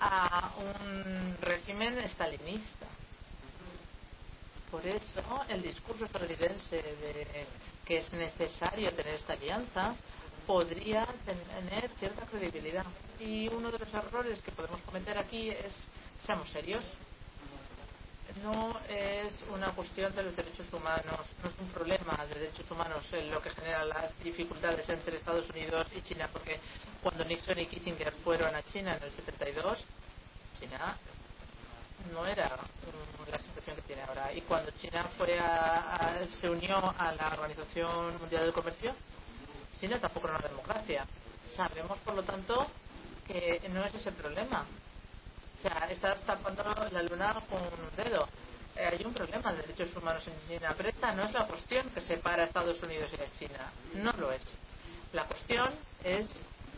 a 0.00 0.52
un 0.58 1.36
régimen 1.40 1.98
estalinista. 1.98 2.86
Por 4.70 4.86
eso 4.86 5.44
el 5.48 5.62
discurso 5.62 6.04
estadounidense 6.04 6.76
de 6.76 7.46
que 7.84 7.98
es 7.98 8.12
necesario 8.12 8.92
tener 8.92 9.14
esta 9.14 9.32
alianza 9.32 9.94
podría 10.46 11.06
tener 11.24 11.90
cierta 11.98 12.26
credibilidad. 12.26 12.84
Y 13.18 13.48
uno 13.48 13.70
de 13.70 13.78
los 13.78 13.94
errores 13.94 14.42
que 14.42 14.52
podemos 14.52 14.80
cometer 14.82 15.16
aquí 15.18 15.48
es, 15.50 15.74
seamos 16.24 16.50
serios, 16.50 16.84
no 18.42 18.78
es 18.88 19.38
una 19.52 19.72
cuestión 19.72 20.14
de 20.14 20.22
los 20.22 20.36
derechos 20.36 20.66
humanos, 20.72 21.20
no 21.42 21.48
es 21.48 21.58
un 21.58 21.68
problema 21.68 22.24
de 22.26 22.40
derechos 22.40 22.70
humanos 22.70 23.04
en 23.12 23.30
lo 23.30 23.42
que 23.42 23.50
genera 23.50 23.84
las 23.84 24.18
dificultades 24.22 24.88
entre 24.88 25.16
Estados 25.16 25.48
Unidos 25.50 25.86
y 25.96 26.02
China, 26.02 26.28
porque 26.32 26.60
cuando 27.02 27.24
Nixon 27.24 27.58
y 27.58 27.66
Kissinger 27.66 28.12
fueron 28.24 28.54
a 28.54 28.62
China 28.64 28.96
en 28.96 29.02
el 29.02 29.12
72, 29.12 29.78
China 30.60 30.96
no 32.12 32.26
era 32.26 32.56
la 33.30 33.38
situación 33.38 33.76
que 33.76 33.82
tiene 33.82 34.02
ahora. 34.02 34.32
Y 34.32 34.42
cuando 34.42 34.70
China 34.72 35.08
fue 35.16 35.38
a, 35.38 36.20
se 36.40 36.48
unió 36.48 36.76
a 36.96 37.12
la 37.12 37.28
Organización 37.32 38.18
Mundial 38.18 38.44
del 38.44 38.52
Comercio, 38.52 38.94
China 39.80 39.98
tampoco 40.00 40.28
era 40.28 40.38
una 40.38 40.48
democracia. 40.48 41.06
Sabemos, 41.54 41.98
por 41.98 42.14
lo 42.14 42.22
tanto, 42.22 42.66
que 43.26 43.60
no 43.70 43.84
es 43.84 43.94
ese 43.94 44.12
problema. 44.12 44.66
O 45.58 45.60
sea, 45.60 45.88
estás 45.90 46.20
tapando 46.20 46.62
la 46.92 47.02
luna 47.02 47.42
con 47.50 47.60
un 47.60 47.96
dedo. 47.96 48.28
Eh, 48.76 48.90
hay 48.92 49.04
un 49.04 49.12
problema 49.12 49.52
de 49.52 49.62
derechos 49.62 49.96
humanos 49.96 50.22
en 50.28 50.34
China, 50.46 50.72
pero 50.76 50.88
esta 50.88 51.12
no 51.12 51.24
es 51.24 51.32
la 51.32 51.46
cuestión 51.48 51.90
que 51.90 52.00
separa 52.00 52.44
a 52.44 52.46
Estados 52.46 52.80
Unidos 52.80 53.10
y 53.12 53.16
a 53.20 53.30
China. 53.36 53.72
No 53.94 54.12
lo 54.12 54.30
es. 54.30 54.44
La 55.12 55.24
cuestión 55.24 55.74
es 56.04 56.28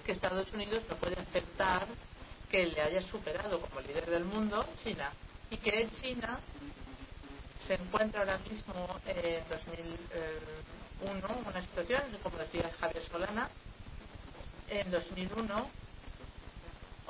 que 0.04 0.12
Estados 0.12 0.50
Unidos 0.52 0.82
no 0.88 0.96
puede 0.96 1.20
aceptar 1.20 1.86
que 2.50 2.66
le 2.66 2.80
haya 2.80 3.02
superado 3.02 3.60
como 3.60 3.80
líder 3.82 4.08
del 4.08 4.24
mundo 4.24 4.66
China 4.82 5.12
y 5.50 5.58
que 5.58 5.90
China 6.00 6.40
se 7.66 7.74
encuentra 7.74 8.20
ahora 8.20 8.38
mismo 8.38 8.98
en 9.06 9.44
2001 9.48 11.42
una 11.46 11.60
situación, 11.60 12.02
como 12.22 12.38
decía 12.38 12.70
Javier 12.80 13.04
Solana, 13.10 13.50
en 14.70 14.90
2001 14.90 15.70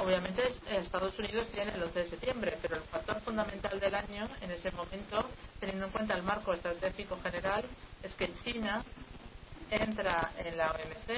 obviamente 0.01 0.43
Estados 0.69 1.19
Unidos 1.19 1.47
tiene 1.49 1.73
el 1.75 1.83
11 1.83 1.99
de 1.99 2.11
septiembre, 2.11 2.59
pero 2.63 2.77
el 2.77 2.83
factor 2.83 3.21
fundamental 3.21 3.79
del 3.79 3.95
año 3.95 4.29
en 4.41 4.51
ese 4.51 4.71
momento, 4.73 5.29
teniendo 5.59 5.87
en 5.87 5.93
cuenta 5.93 6.15
el 6.15 6.23
marco 6.23 6.53
estratégico 6.55 7.19
general, 7.23 7.65
es 8.03 8.15
que 8.15 8.33
China 8.43 8.83
entra 9.71 10.33
en 10.39 10.57
la 10.57 10.73
OMC. 10.73 11.11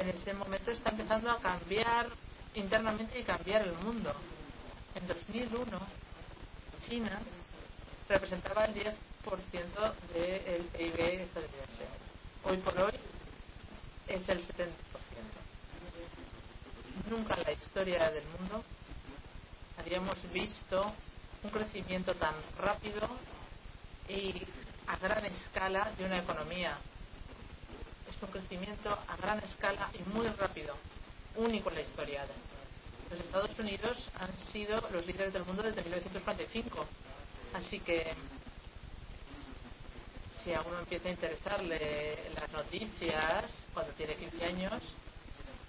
En 0.00 0.08
ese 0.08 0.34
momento 0.34 0.72
está 0.72 0.90
empezando 0.90 1.30
a 1.30 1.38
cambiar 1.38 2.08
internamente 2.54 3.18
y 3.18 3.22
cambiar 3.22 3.62
el 3.62 3.72
mundo. 3.74 4.12
En 4.96 5.06
2001 5.06 5.64
China 6.88 7.20
representaba 8.08 8.64
el 8.66 8.74
10% 8.74 8.84
del 10.12 10.62
PIB 10.64 11.00
estadounidense. 11.22 11.84
Hoy 12.44 12.56
por 12.58 12.78
hoy 12.78 12.92
es 14.08 14.28
el 14.28 14.46
70%. 14.46 14.93
Nunca 17.10 17.34
en 17.34 17.42
la 17.42 17.52
historia 17.52 18.10
del 18.10 18.24
mundo 18.38 18.64
habíamos 19.78 20.16
visto 20.32 20.92
un 21.42 21.50
crecimiento 21.50 22.14
tan 22.14 22.34
rápido 22.58 23.08
y 24.08 24.46
a 24.86 24.96
gran 24.96 25.24
escala 25.26 25.90
de 25.98 26.04
una 26.04 26.18
economía. 26.18 26.78
Es 28.08 28.16
un 28.22 28.28
crecimiento 28.28 28.90
a 28.90 29.16
gran 29.16 29.38
escala 29.40 29.90
y 29.94 30.08
muy 30.10 30.26
rápido, 30.28 30.76
único 31.36 31.68
en 31.70 31.74
la 31.74 31.80
historia 31.82 32.24
los 33.10 33.20
Estados 33.20 33.58
Unidos 33.58 33.96
han 34.18 34.36
sido 34.52 34.80
los 34.90 35.06
líderes 35.06 35.32
del 35.32 35.44
mundo 35.44 35.62
desde 35.62 35.82
1945. 35.82 36.86
Así 37.54 37.80
que 37.80 38.12
si 40.42 40.52
a 40.52 40.62
uno 40.62 40.80
empieza 40.80 41.08
a 41.08 41.12
interesarle 41.12 42.30
las 42.34 42.50
noticias 42.52 43.52
cuando 43.72 43.92
tiene 43.92 44.16
15 44.16 44.44
años, 44.44 44.82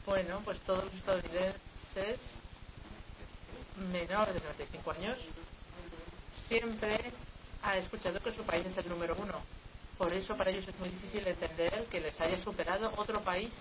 bueno, 0.06 0.42
pues 0.44 0.60
todos 0.62 0.86
los 0.86 0.94
estadounidenses 0.94 2.20
menores 3.92 4.36
de 4.36 4.42
95 4.42 4.92
años 4.92 5.18
siempre 6.48 7.12
ha 7.64 7.78
escuchado 7.78 8.20
que 8.20 8.32
su 8.32 8.44
país 8.44 8.66
es 8.66 8.78
el 8.78 8.90
número 8.90 9.16
uno. 9.18 9.42
Por 9.98 10.14
eso 10.14 10.36
para 10.36 10.52
ellos 10.52 10.68
es 10.68 10.78
muy 10.80 10.90
difícil 10.90 11.26
entender 11.28 11.86
que 11.86 12.02
les 12.02 12.20
haya 12.20 12.42
superado 12.44 12.92
otro 12.98 13.22
país 13.22 13.52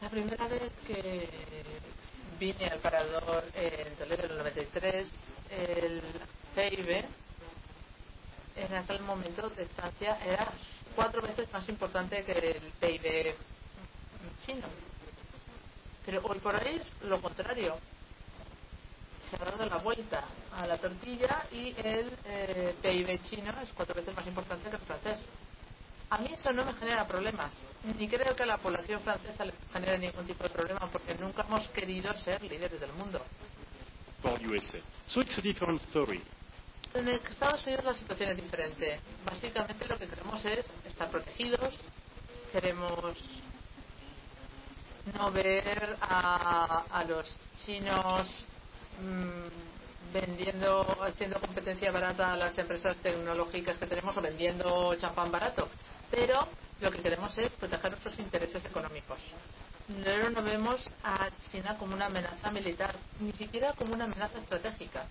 La 0.00 0.08
primera 0.08 0.46
vez 0.46 0.70
que 0.86 1.28
vine 2.38 2.66
al 2.66 2.78
parador 2.78 3.44
en 3.54 3.94
Toledo 3.96 4.26
en 4.26 4.30
el 4.30 4.38
93, 4.38 5.08
el 5.50 6.02
PIB 6.54 7.04
en 8.64 8.74
aquel 8.74 9.00
momento 9.00 9.48
de 9.50 9.66
Francia 9.66 10.18
era 10.24 10.52
cuatro 10.94 11.22
veces 11.22 11.52
más 11.52 11.68
importante 11.68 12.24
que 12.24 12.32
el 12.32 12.72
PIB 12.80 13.34
chino. 14.44 14.66
Pero 16.04 16.22
hoy 16.24 16.38
por 16.38 16.54
hoy 16.54 16.80
es 16.80 17.08
lo 17.08 17.20
contrario. 17.20 17.76
Se 19.28 19.36
ha 19.36 19.44
dado 19.44 19.66
la 19.66 19.76
vuelta 19.78 20.24
a 20.56 20.66
la 20.66 20.78
tortilla 20.78 21.44
y 21.52 21.74
el 21.76 22.12
eh, 22.24 22.74
PIB 22.80 23.20
chino 23.28 23.52
es 23.62 23.68
cuatro 23.74 23.94
veces 23.94 24.14
más 24.14 24.26
importante 24.26 24.70
que 24.70 24.76
el 24.76 24.82
francés. 24.82 25.26
A 26.10 26.18
mí 26.18 26.30
eso 26.32 26.50
no 26.52 26.64
me 26.64 26.72
genera 26.74 27.06
problemas. 27.06 27.52
Ni 27.84 28.08
creo 28.08 28.34
que 28.34 28.42
a 28.42 28.46
la 28.46 28.58
población 28.58 29.00
francesa 29.02 29.44
le 29.44 29.52
genere 29.72 29.98
ningún 29.98 30.26
tipo 30.26 30.42
de 30.44 30.50
problema 30.50 30.88
porque 30.90 31.14
nunca 31.14 31.42
hemos 31.42 31.68
querido 31.68 32.12
ser 32.18 32.42
líderes 32.42 32.80
del 32.80 32.92
mundo. 32.94 33.20
for 34.22 34.38
USA. 34.40 34.80
So 35.08 35.20
it's 35.20 35.36
a 35.38 35.42
different 35.42 35.80
story. 35.90 36.20
En 36.94 37.06
Estados 37.08 37.64
Unidos 37.66 37.84
la 37.84 37.94
situación 37.94 38.30
es 38.30 38.36
diferente. 38.36 39.00
Básicamente 39.24 39.86
lo 39.86 39.98
que 39.98 40.06
queremos 40.06 40.44
es 40.44 40.64
estar 40.86 41.10
protegidos, 41.10 41.74
queremos 42.50 43.14
no 45.14 45.30
ver 45.30 45.96
a, 46.00 46.84
a 46.90 47.04
los 47.04 47.26
chinos 47.64 48.26
mmm, 49.00 50.12
vendiendo, 50.12 51.02
haciendo 51.02 51.40
competencia 51.40 51.92
barata 51.92 52.32
a 52.32 52.36
las 52.36 52.56
empresas 52.58 52.96
tecnológicas 52.96 53.78
que 53.78 53.86
tenemos 53.86 54.16
o 54.16 54.20
vendiendo 54.22 54.94
champán 54.96 55.30
barato. 55.30 55.68
Pero 56.10 56.48
lo 56.80 56.90
que 56.90 57.02
queremos 57.02 57.36
es 57.36 57.50
proteger 57.52 57.90
nuestros 57.90 58.18
intereses 58.18 58.64
económicos. 58.64 59.18
Pero 60.04 60.30
no 60.30 60.42
vemos 60.42 60.90
a 61.04 61.28
China 61.50 61.76
como 61.78 61.94
una 61.94 62.06
amenaza 62.06 62.50
militar, 62.50 62.94
ni 63.20 63.32
siquiera 63.32 63.72
como 63.74 63.94
una 63.94 64.04
amenaza 64.04 64.38
estratégica 64.38 65.06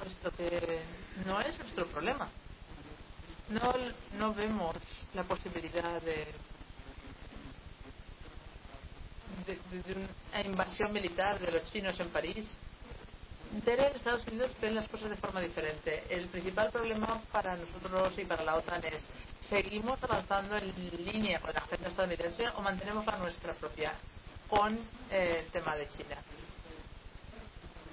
puesto 0.00 0.30
que 0.32 0.80
no 1.26 1.40
es 1.40 1.58
nuestro 1.58 1.86
problema. 1.86 2.28
No, 3.50 3.74
no 4.18 4.34
vemos 4.34 4.76
la 5.14 5.24
posibilidad 5.24 6.00
de, 6.02 6.26
de, 9.46 10.08
una 10.32 10.42
invasión 10.42 10.92
militar 10.92 11.38
de 11.38 11.50
los 11.52 11.70
chinos 11.70 11.98
en 12.00 12.08
París. 12.10 12.46
Pero 13.64 13.82
Estados 13.82 14.24
Unidos 14.28 14.52
ven 14.60 14.76
las 14.76 14.88
cosas 14.88 15.10
de 15.10 15.16
forma 15.16 15.40
diferente. 15.40 16.04
El 16.08 16.28
principal 16.28 16.70
problema 16.70 17.20
para 17.32 17.56
nosotros 17.56 18.16
y 18.16 18.24
para 18.24 18.44
la 18.44 18.54
OTAN 18.54 18.84
es 18.84 19.02
¿seguimos 19.48 20.00
avanzando 20.04 20.56
en 20.56 20.72
línea 21.04 21.40
con 21.40 21.52
la 21.52 21.58
agenda 21.58 21.88
estadounidense 21.88 22.44
o 22.56 22.62
mantenemos 22.62 23.04
la 23.04 23.16
nuestra 23.18 23.52
propia 23.54 23.92
con 24.48 24.78
eh, 25.10 25.42
el 25.44 25.50
tema 25.50 25.74
de 25.74 25.88
China? 25.88 26.16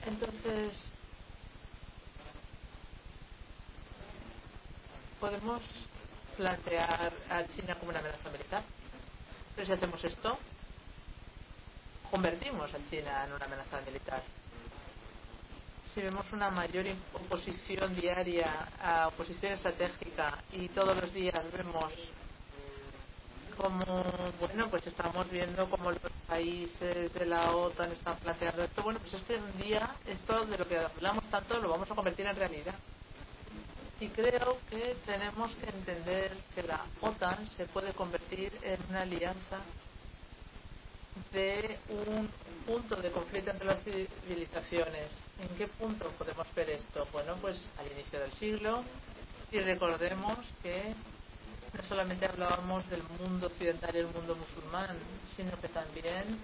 Entonces, 0.05 0.91
podemos 5.19 5.61
plantear 6.35 7.11
a 7.29 7.43
China 7.47 7.75
como 7.75 7.89
una 7.89 7.99
amenaza 7.99 8.29
militar. 8.29 8.63
Pero 9.55 9.67
si 9.67 9.73
hacemos 9.73 10.03
esto, 10.03 10.37
convertimos 12.11 12.73
a 12.73 12.89
China 12.89 13.25
en 13.25 13.33
una 13.33 13.45
amenaza 13.45 13.81
militar. 13.81 14.21
Si 15.93 16.01
vemos 16.01 16.31
una 16.31 16.51
mayor 16.51 16.85
oposición 17.13 17.95
diaria, 17.95 18.67
a 18.79 19.07
oposición 19.07 19.53
estratégica, 19.53 20.43
y 20.51 20.69
todos 20.69 20.95
los 20.95 21.11
días 21.11 21.43
vemos 21.51 21.91
como, 23.57 24.03
bueno, 24.39 24.69
pues 24.69 24.85
estamos 24.85 25.27
viendo 25.31 25.67
cómo 25.67 25.91
los 25.91 25.99
países 26.27 27.11
de 27.11 27.25
la 27.25 27.51
OTAN 27.55 27.91
están 27.91 28.15
planteando 28.17 28.63
esto, 28.63 28.83
bueno, 28.83 28.99
pues 28.99 29.15
es 29.15 29.21
que 29.23 29.35
un 29.35 29.57
día 29.57 29.95
esto 30.05 30.45
de 30.45 30.57
lo 30.59 30.67
que 30.67 30.77
hablamos 30.77 31.23
tanto 31.31 31.59
lo 31.59 31.69
vamos 31.69 31.89
a 31.89 31.95
convertir 31.95 32.27
en 32.27 32.35
realidad. 32.35 32.75
Y 33.99 34.09
creo 34.09 34.59
que 34.69 34.95
tenemos 35.05 35.55
que 35.55 35.69
entender 35.69 36.31
que 36.53 36.61
la 36.61 36.85
OTAN 37.01 37.49
se 37.57 37.65
puede 37.65 37.93
convertir 37.93 38.51
en 38.61 38.77
una 38.89 39.01
alianza 39.01 39.59
de 41.33 41.79
un 41.89 42.29
punto 42.67 42.95
de 42.97 43.11
conflicto 43.11 43.51
entre 43.51 43.65
las 43.65 43.83
civilizaciones. 43.83 45.11
¿En 45.39 45.47
qué 45.57 45.67
punto 45.67 46.09
podemos 46.11 46.45
ver 46.53 46.69
esto? 46.69 47.07
Bueno, 47.11 47.37
pues 47.41 47.65
al 47.79 47.91
inicio 47.91 48.19
del 48.19 48.31
siglo 48.33 48.83
y 49.51 49.59
recordemos 49.59 50.37
que 50.61 50.93
no 51.73 51.83
solamente 51.89 52.27
hablábamos 52.27 52.87
del 52.89 53.01
mundo 53.19 53.47
occidental 53.47 53.95
y 53.95 53.99
el 53.99 54.07
mundo 54.07 54.35
musulmán, 54.35 54.97
sino 55.35 55.59
que 55.59 55.69
también 55.69 56.39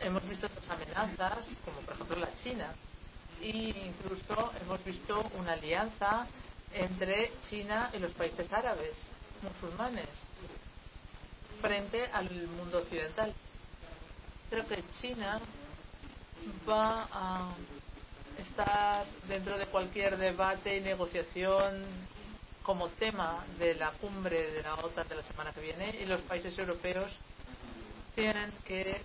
hemos 0.00 0.28
visto 0.28 0.46
otras 0.46 0.68
amenazas, 0.68 1.46
como 1.64 1.80
por 1.80 1.94
ejemplo 1.94 2.16
la 2.16 2.34
China, 2.42 2.74
e 3.40 3.48
incluso 3.48 4.52
hemos 4.60 4.84
visto 4.84 5.22
una 5.38 5.52
alianza 5.52 6.26
entre 6.74 7.32
China 7.48 7.90
y 7.92 7.98
los 7.98 8.12
países 8.12 8.52
árabes 8.52 8.96
musulmanes 9.42 10.08
frente 11.60 12.06
al 12.12 12.30
mundo 12.48 12.78
occidental. 12.78 13.32
Creo 14.48 14.66
que 14.66 14.82
China 15.00 15.40
va 16.68 17.08
a 17.12 17.54
estar 18.38 19.06
dentro 19.28 19.58
de 19.58 19.66
cualquier 19.66 20.16
debate 20.16 20.76
y 20.76 20.80
negociación 20.80 21.84
como 22.62 22.88
tema 22.90 23.44
de 23.58 23.74
la 23.74 23.92
cumbre 23.92 24.50
de 24.52 24.62
la 24.62 24.74
OTAN 24.76 25.08
de 25.08 25.16
la 25.16 25.22
semana 25.22 25.52
que 25.52 25.60
viene 25.60 25.96
y 26.00 26.06
los 26.06 26.20
países 26.22 26.56
europeos 26.58 27.10
tienen 28.14 28.52
que 28.64 29.02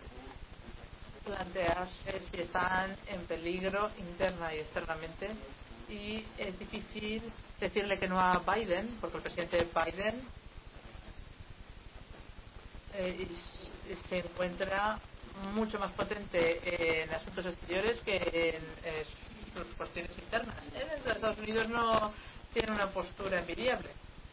plantearse 1.26 2.22
si 2.32 2.42
están 2.42 2.96
en 3.08 3.26
peligro 3.26 3.90
interna 3.98 4.54
y 4.54 4.60
externamente 4.60 5.30
y 5.90 6.24
es 6.38 6.58
difícil 6.60 7.24
decirle 7.60 7.98
que 8.00 8.08
no 8.08 8.20
a 8.20 8.40
Biden, 8.40 8.98
porque 9.00 9.18
el 9.18 9.24
presidente 9.24 9.68
Biden 9.74 10.22
eh, 12.94 13.28
se 14.10 14.18
encuentra 14.20 15.00
mucho 15.54 15.80
más 15.80 15.92
potente 15.92 17.04
en 17.04 17.14
asuntos 17.14 17.46
exteriores 17.46 18.00
que 18.02 18.16
en 18.16 18.64
eh, 18.84 19.06
sus 19.54 19.74
cuestiones 19.76 20.18
internas. 20.18 20.56
En 20.74 21.12
Estados 21.12 21.38
Unidos 21.40 21.70
no 21.70 22.14
tiene 22.54 22.72
una 22.72 22.90
postura 22.90 23.40
envidiable, 23.40 23.90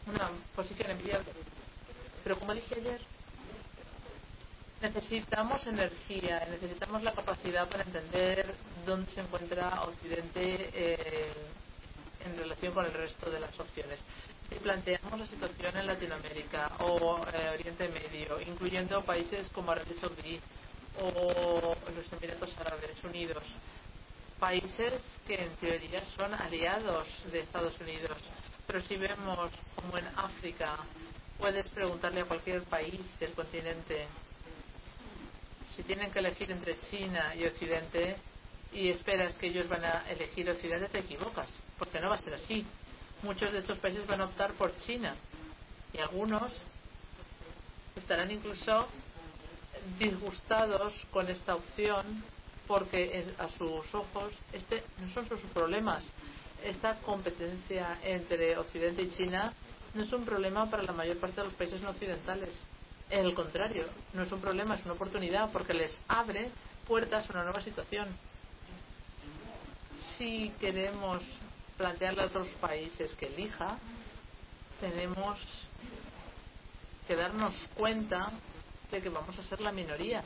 una 0.07 0.29
posición 0.55 0.91
envidiable. 0.91 1.31
Pero 2.23 2.39
como 2.39 2.53
dije 2.53 2.75
ayer, 2.75 3.01
necesitamos 4.81 5.65
energía, 5.67 6.45
necesitamos 6.49 7.03
la 7.03 7.13
capacidad 7.13 7.67
para 7.69 7.83
entender 7.83 8.53
dónde 8.85 9.11
se 9.11 9.21
encuentra 9.21 9.81
Occidente 9.83 10.69
eh, 10.73 11.33
en 12.25 12.37
relación 12.37 12.73
con 12.73 12.85
el 12.85 12.93
resto 12.93 13.29
de 13.29 13.39
las 13.39 13.57
opciones. 13.59 13.99
Si 14.49 14.55
planteamos 14.55 15.19
la 15.19 15.25
situación 15.25 15.77
en 15.77 15.87
Latinoamérica 15.87 16.71
o 16.79 17.19
eh, 17.33 17.49
Oriente 17.53 17.87
Medio, 17.89 18.39
incluyendo 18.41 19.03
países 19.03 19.49
como 19.49 19.71
Arabia 19.71 19.95
Saudí 19.99 20.39
o 21.01 21.75
los 21.95 22.13
Emiratos 22.13 22.55
Árabes 22.59 23.03
Unidos, 23.03 23.43
países 24.39 25.01
que 25.25 25.35
en 25.35 25.55
teoría 25.55 26.03
son 26.17 26.33
aliados 26.33 27.07
de 27.31 27.39
Estados 27.39 27.79
Unidos, 27.79 28.17
pero 28.67 28.81
si 28.81 28.95
vemos 28.97 29.49
como 29.75 29.97
en 29.97 30.05
África, 30.15 30.77
puedes 31.37 31.67
preguntarle 31.69 32.21
a 32.21 32.25
cualquier 32.25 32.63
país 32.63 33.01
del 33.19 33.33
continente 33.33 34.07
si 35.75 35.83
tienen 35.83 36.11
que 36.11 36.19
elegir 36.19 36.51
entre 36.51 36.77
China 36.91 37.33
y 37.35 37.45
Occidente 37.45 38.17
y 38.73 38.89
esperas 38.89 39.35
que 39.35 39.47
ellos 39.47 39.67
van 39.67 39.83
a 39.83 40.09
elegir 40.09 40.49
Occidente, 40.49 40.89
te 40.89 40.99
equivocas 40.99 41.47
porque 41.77 41.99
no 41.99 42.09
va 42.09 42.15
a 42.15 42.21
ser 42.21 42.33
así. 42.33 42.65
Muchos 43.21 43.51
de 43.51 43.59
estos 43.59 43.77
países 43.79 44.05
van 44.07 44.21
a 44.21 44.25
optar 44.25 44.53
por 44.53 44.75
China 44.77 45.15
y 45.93 45.99
algunos 45.99 46.51
estarán 47.95 48.31
incluso 48.31 48.87
disgustados 49.99 50.93
con 51.11 51.29
esta 51.29 51.55
opción 51.55 52.23
porque 52.67 53.25
a 53.37 53.47
sus 53.49 53.93
ojos 53.93 54.33
este 54.51 54.83
no 54.99 55.13
son 55.13 55.27
sus 55.27 55.39
problemas. 55.53 56.03
Esta 56.63 56.97
competencia 56.99 57.99
entre 58.03 58.57
Occidente 58.57 59.03
y 59.03 59.09
China 59.09 59.53
no 59.93 60.03
es 60.03 60.13
un 60.13 60.25
problema 60.25 60.69
para 60.69 60.83
la 60.83 60.93
mayor 60.93 61.17
parte 61.17 61.41
de 61.41 61.47
los 61.47 61.53
países 61.55 61.81
no 61.81 61.89
occidentales. 61.89 62.49
En 63.09 63.25
el 63.25 63.33
contrario, 63.33 63.85
no 64.13 64.23
es 64.23 64.31
un 64.31 64.39
problema, 64.39 64.75
es 64.75 64.85
una 64.85 64.93
oportunidad 64.93 65.51
porque 65.51 65.73
les 65.73 65.97
abre 66.07 66.49
puertas 66.87 67.29
a 67.29 67.33
una 67.33 67.43
nueva 67.43 67.61
situación. 67.61 68.07
Si 70.17 70.53
queremos 70.59 71.21
plantearle 71.77 72.23
a 72.23 72.25
otros 72.25 72.47
países 72.59 73.13
que 73.15 73.27
elija, 73.27 73.77
tenemos 74.79 75.39
que 77.07 77.15
darnos 77.15 77.55
cuenta 77.75 78.31
de 78.91 79.01
que 79.01 79.09
vamos 79.09 79.37
a 79.37 79.43
ser 79.43 79.59
la 79.61 79.71
minoría 79.71 80.23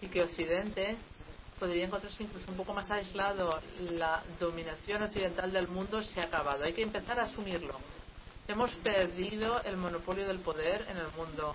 y 0.00 0.08
que 0.08 0.22
Occidente 0.22 0.96
podría 1.58 1.86
encontrarse 1.86 2.22
incluso 2.22 2.50
un 2.50 2.56
poco 2.56 2.74
más 2.74 2.90
aislado. 2.90 3.60
La 3.80 4.22
dominación 4.38 5.02
occidental 5.02 5.52
del 5.52 5.68
mundo 5.68 6.02
se 6.02 6.20
ha 6.20 6.24
acabado. 6.24 6.64
Hay 6.64 6.72
que 6.72 6.82
empezar 6.82 7.18
a 7.18 7.24
asumirlo. 7.24 7.74
Hemos 8.48 8.70
perdido 8.76 9.60
el 9.62 9.76
monopolio 9.76 10.26
del 10.26 10.38
poder 10.38 10.86
en 10.88 10.98
el 10.98 11.08
mundo. 11.16 11.54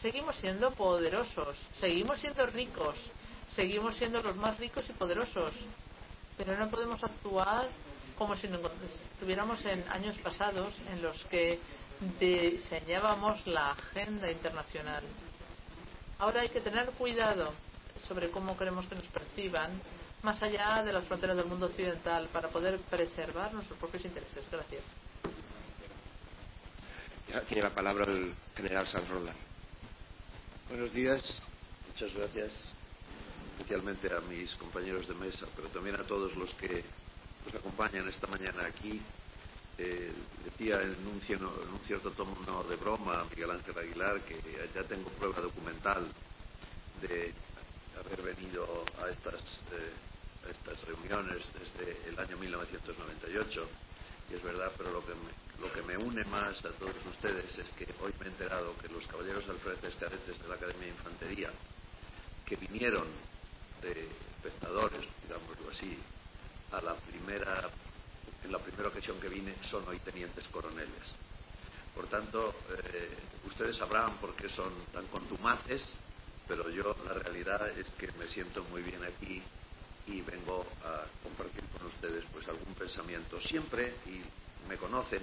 seguimos 0.00 0.34
siendo 0.36 0.72
poderosos, 0.72 1.56
seguimos 1.80 2.18
siendo 2.18 2.44
ricos, 2.46 2.96
seguimos 3.54 3.94
siendo 3.96 4.20
los 4.20 4.34
más 4.36 4.58
ricos 4.58 4.84
y 4.88 4.92
poderosos, 4.92 5.54
pero 6.36 6.56
no 6.56 6.68
podemos 6.68 7.02
actuar 7.02 7.68
como 8.16 8.36
si 8.36 8.46
estuviéramos 8.46 9.64
en 9.64 9.84
años 9.88 10.16
pasados 10.18 10.72
en 10.90 11.02
los 11.02 11.24
que 11.24 11.58
diseñábamos 12.20 13.46
la 13.46 13.72
agenda 13.72 14.30
internacional. 14.30 15.02
Ahora 16.18 16.42
hay 16.42 16.48
que 16.48 16.60
tener 16.60 16.90
cuidado 16.92 17.52
sobre 18.06 18.30
cómo 18.30 18.56
queremos 18.56 18.86
que 18.86 18.94
nos 18.94 19.06
perciban 19.06 19.80
más 20.22 20.42
allá 20.42 20.82
de 20.82 20.92
las 20.92 21.04
fronteras 21.04 21.36
del 21.36 21.46
mundo 21.46 21.66
occidental 21.66 22.28
para 22.32 22.48
poder 22.48 22.78
preservar 22.90 23.52
nuestros 23.52 23.78
propios 23.78 24.04
intereses. 24.04 24.48
Gracias. 24.50 24.84
Ya 27.28 27.40
tiene 27.42 27.62
la 27.62 27.70
palabra 27.70 28.04
el 28.10 28.34
general 28.56 28.86
Sanrola. 28.86 29.32
Buenos 30.68 30.92
días. 30.92 31.42
Muchas 31.88 32.12
gracias, 32.14 32.52
especialmente 33.54 34.12
a 34.12 34.20
mis 34.20 34.52
compañeros 34.56 35.06
de 35.06 35.14
mesa, 35.14 35.46
pero 35.54 35.68
también 35.68 35.96
a 35.96 36.02
todos 36.02 36.34
los 36.36 36.52
que 36.54 36.84
nos 37.46 37.54
acompañan 37.54 38.08
esta 38.08 38.26
mañana 38.26 38.66
aquí. 38.66 39.00
Eh, 39.78 40.12
decía 40.44 40.82
en 40.82 40.94
un, 41.06 41.20
en 41.26 41.44
un, 41.44 41.80
cierto 41.84 42.12
tono 42.12 42.62
de 42.64 42.76
broma 42.76 43.24
Miguel 43.30 43.50
Ángel 43.50 43.76
Aguilar 43.76 44.20
que 44.20 44.38
ya 44.72 44.84
tengo 44.84 45.10
prueba 45.10 45.40
documental 45.40 46.06
de 47.00 47.32
haber 47.98 48.22
venido 48.22 48.84
a 49.02 49.10
estas, 49.10 49.42
eh, 49.74 50.48
estas 50.48 50.80
reuniones 50.86 51.42
desde 51.58 52.08
el 52.08 52.16
año 52.20 52.36
1998 52.36 53.68
y 54.30 54.34
es 54.34 54.42
verdad, 54.44 54.70
pero 54.78 54.92
lo 54.92 55.04
que, 55.04 55.12
me, 55.12 55.66
lo 55.66 55.72
que 55.72 55.82
me 55.82 55.96
une 55.96 56.24
más 56.24 56.64
a 56.64 56.70
todos 56.78 56.94
ustedes 57.10 57.58
es 57.58 57.70
que 57.72 57.86
hoy 58.00 58.12
me 58.20 58.26
he 58.26 58.28
enterado 58.28 58.76
que 58.78 58.88
los 58.88 59.04
caballeros 59.08 59.48
alfretes 59.48 59.96
cadetes 59.96 60.40
de 60.40 60.48
la 60.48 60.54
Academia 60.54 60.86
de 60.86 60.94
Infantería 60.94 61.50
que 62.46 62.54
vinieron 62.56 63.06
de 63.84 64.08
pescadores, 64.42 65.00
digámoslo 65.22 65.70
así, 65.70 65.96
a 66.72 66.80
la 66.80 66.94
primera, 66.94 67.68
en 68.42 68.52
la 68.52 68.58
primera 68.58 68.88
ocasión 68.88 69.20
que 69.20 69.28
vine 69.28 69.54
son 69.70 69.86
hoy 69.86 69.98
tenientes 70.00 70.46
coroneles. 70.48 71.14
Por 71.94 72.06
tanto, 72.06 72.54
eh, 72.92 73.10
ustedes 73.46 73.76
sabrán 73.76 74.16
por 74.16 74.34
qué 74.34 74.48
son 74.48 74.72
tan 74.92 75.06
contumaces, 75.08 75.84
pero 76.48 76.68
yo 76.70 76.96
la 77.06 77.14
realidad 77.14 77.68
es 77.78 77.88
que 77.90 78.10
me 78.12 78.26
siento 78.28 78.64
muy 78.64 78.82
bien 78.82 79.02
aquí 79.04 79.42
y 80.06 80.20
vengo 80.22 80.66
a 80.84 81.04
compartir 81.22 81.64
con 81.68 81.86
ustedes 81.86 82.24
pues 82.32 82.48
algún 82.48 82.74
pensamiento. 82.74 83.40
Siempre, 83.40 83.94
y 84.06 84.22
me 84.68 84.76
conocen, 84.76 85.22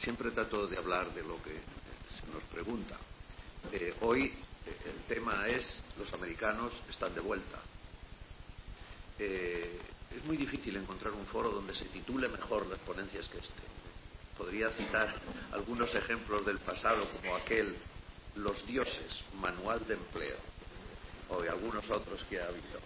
siempre 0.00 0.30
trato 0.30 0.66
de 0.66 0.76
hablar 0.76 1.12
de 1.12 1.22
lo 1.22 1.42
que 1.42 1.52
se 1.52 2.26
nos 2.32 2.42
pregunta. 2.44 2.96
Eh, 3.72 3.94
hoy 4.02 4.26
eh, 4.66 4.76
el 4.86 5.02
tema 5.08 5.46
es 5.48 5.82
los 5.98 6.12
americanos 6.12 6.72
están 6.88 7.14
de 7.14 7.20
vuelta. 7.20 7.58
Eh, 9.24 9.78
es 10.16 10.24
muy 10.24 10.36
difícil 10.36 10.74
encontrar 10.76 11.12
un 11.12 11.24
foro 11.26 11.50
donde 11.50 11.72
se 11.74 11.84
titule 11.86 12.28
mejor 12.28 12.66
las 12.66 12.80
ponencias 12.80 13.28
que 13.28 13.38
este. 13.38 13.62
Podría 14.36 14.68
citar 14.70 15.14
algunos 15.52 15.94
ejemplos 15.94 16.44
del 16.44 16.58
pasado, 16.58 17.08
como 17.08 17.36
aquel 17.36 17.76
Los 18.34 18.66
dioses, 18.66 19.22
manual 19.40 19.86
de 19.86 19.94
empleo, 19.94 20.38
o 21.28 21.40
de 21.40 21.50
algunos 21.50 21.88
otros 21.90 22.24
que 22.28 22.40
ha 22.40 22.46
habido. 22.46 22.80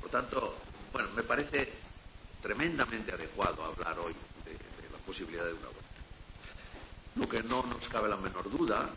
Por 0.00 0.10
tanto, 0.10 0.56
bueno, 0.92 1.10
me 1.10 1.24
parece 1.24 1.72
tremendamente 2.40 3.12
adecuado 3.12 3.64
hablar 3.64 3.98
hoy 3.98 4.14
de, 4.44 4.52
la 4.90 4.98
posibilidad 5.04 5.44
de 5.44 5.52
una 5.52 5.68
vuelta. 5.68 5.82
Lo 7.16 7.28
que 7.28 7.42
no 7.42 7.64
nos 7.64 7.86
cabe 7.88 8.08
la 8.08 8.16
menor 8.16 8.50
duda, 8.50 8.88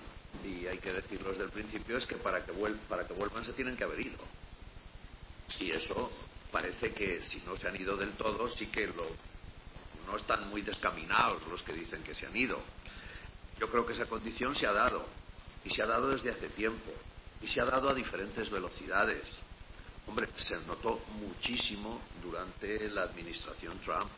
y 0.45 0.67
hay 0.67 0.77
que 0.77 0.93
decirlo 0.93 1.31
desde 1.31 1.43
el 1.43 1.51
principio, 1.51 1.97
es 1.97 2.05
que 2.05 2.15
para 2.15 2.45
que 2.45 2.51
vuelvan 2.51 3.43
se 3.43 3.53
tienen 3.53 3.75
que 3.75 3.83
haber 3.83 3.99
ido. 3.99 4.19
Y 5.59 5.71
eso 5.71 6.11
parece 6.55 6.93
que 6.93 7.21
si 7.23 7.41
no 7.45 7.57
se 7.57 7.67
han 7.67 7.75
ido 7.75 7.97
del 7.97 8.11
todo, 8.11 8.47
sí 8.47 8.67
que 8.67 8.87
lo, 8.87 9.05
no 10.07 10.15
están 10.15 10.47
muy 10.47 10.61
descaminados 10.61 11.45
los 11.49 11.61
que 11.63 11.73
dicen 11.73 12.01
que 12.01 12.15
se 12.15 12.27
han 12.27 12.33
ido. 12.33 12.57
Yo 13.59 13.69
creo 13.69 13.85
que 13.85 13.91
esa 13.91 14.05
condición 14.05 14.55
se 14.55 14.65
ha 14.65 14.71
dado, 14.71 15.05
y 15.65 15.69
se 15.69 15.81
ha 15.81 15.85
dado 15.85 16.07
desde 16.07 16.29
hace 16.31 16.47
tiempo, 16.47 16.93
y 17.41 17.47
se 17.49 17.59
ha 17.59 17.65
dado 17.65 17.89
a 17.89 17.93
diferentes 17.93 18.49
velocidades. 18.49 19.25
Hombre, 20.07 20.29
se 20.37 20.55
notó 20.65 21.03
muchísimo 21.19 22.01
durante 22.23 22.89
la 22.89 23.03
administración 23.03 23.77
Trump, 23.79 24.09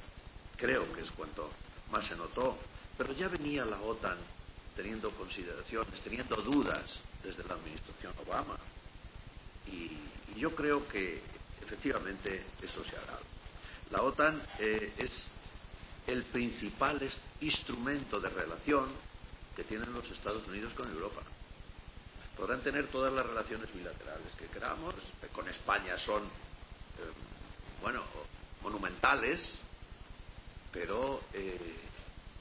creo 0.57 0.93
que 0.93 1.01
es 1.01 1.09
cuanto 1.13 1.49
más 1.89 2.05
se 2.05 2.15
notó, 2.15 2.55
pero 2.99 3.13
ya 3.13 3.29
venía 3.29 3.65
la 3.65 3.81
OTAN 3.81 4.19
teniendo 4.75 5.09
consideraciones, 5.09 5.99
teniendo 6.01 6.35
dudas 6.35 6.85
desde 7.23 7.43
la 7.45 7.55
administración 7.55 8.13
Obama. 8.23 8.59
Y, 9.65 9.97
y 10.35 10.39
yo 10.39 10.53
creo 10.53 10.88
que 10.88 11.35
efectivamente 11.68 12.45
eso 12.61 12.84
se 12.86 12.95
ha 12.95 13.01
dado. 13.01 13.24
La 13.91 14.01
OTAN 14.01 14.41
eh, 14.59 14.93
es 14.97 15.28
el 16.07 16.24
principal 16.24 16.99
instrumento 17.41 18.20
de 18.20 18.30
relación 18.30 18.88
que 19.55 19.63
tienen 19.65 19.91
los 19.93 20.09
Estados 20.09 20.47
Unidos 20.47 20.74
con 20.74 20.89
Europa. 20.89 21.22
Podrán 22.38 22.61
tener 22.61 22.88
todas 22.88 23.11
las 23.11 23.26
relaciones 23.26 23.74
bilaterales 23.74 24.32
que 24.38 24.45
queramos, 24.47 24.95
con 25.34 25.47
España 25.49 25.97
son, 25.97 26.24
eh, 26.24 27.11
bueno, 27.82 28.03
monumentales, 28.61 29.41
pero 30.72 31.22
eh, 31.34 31.76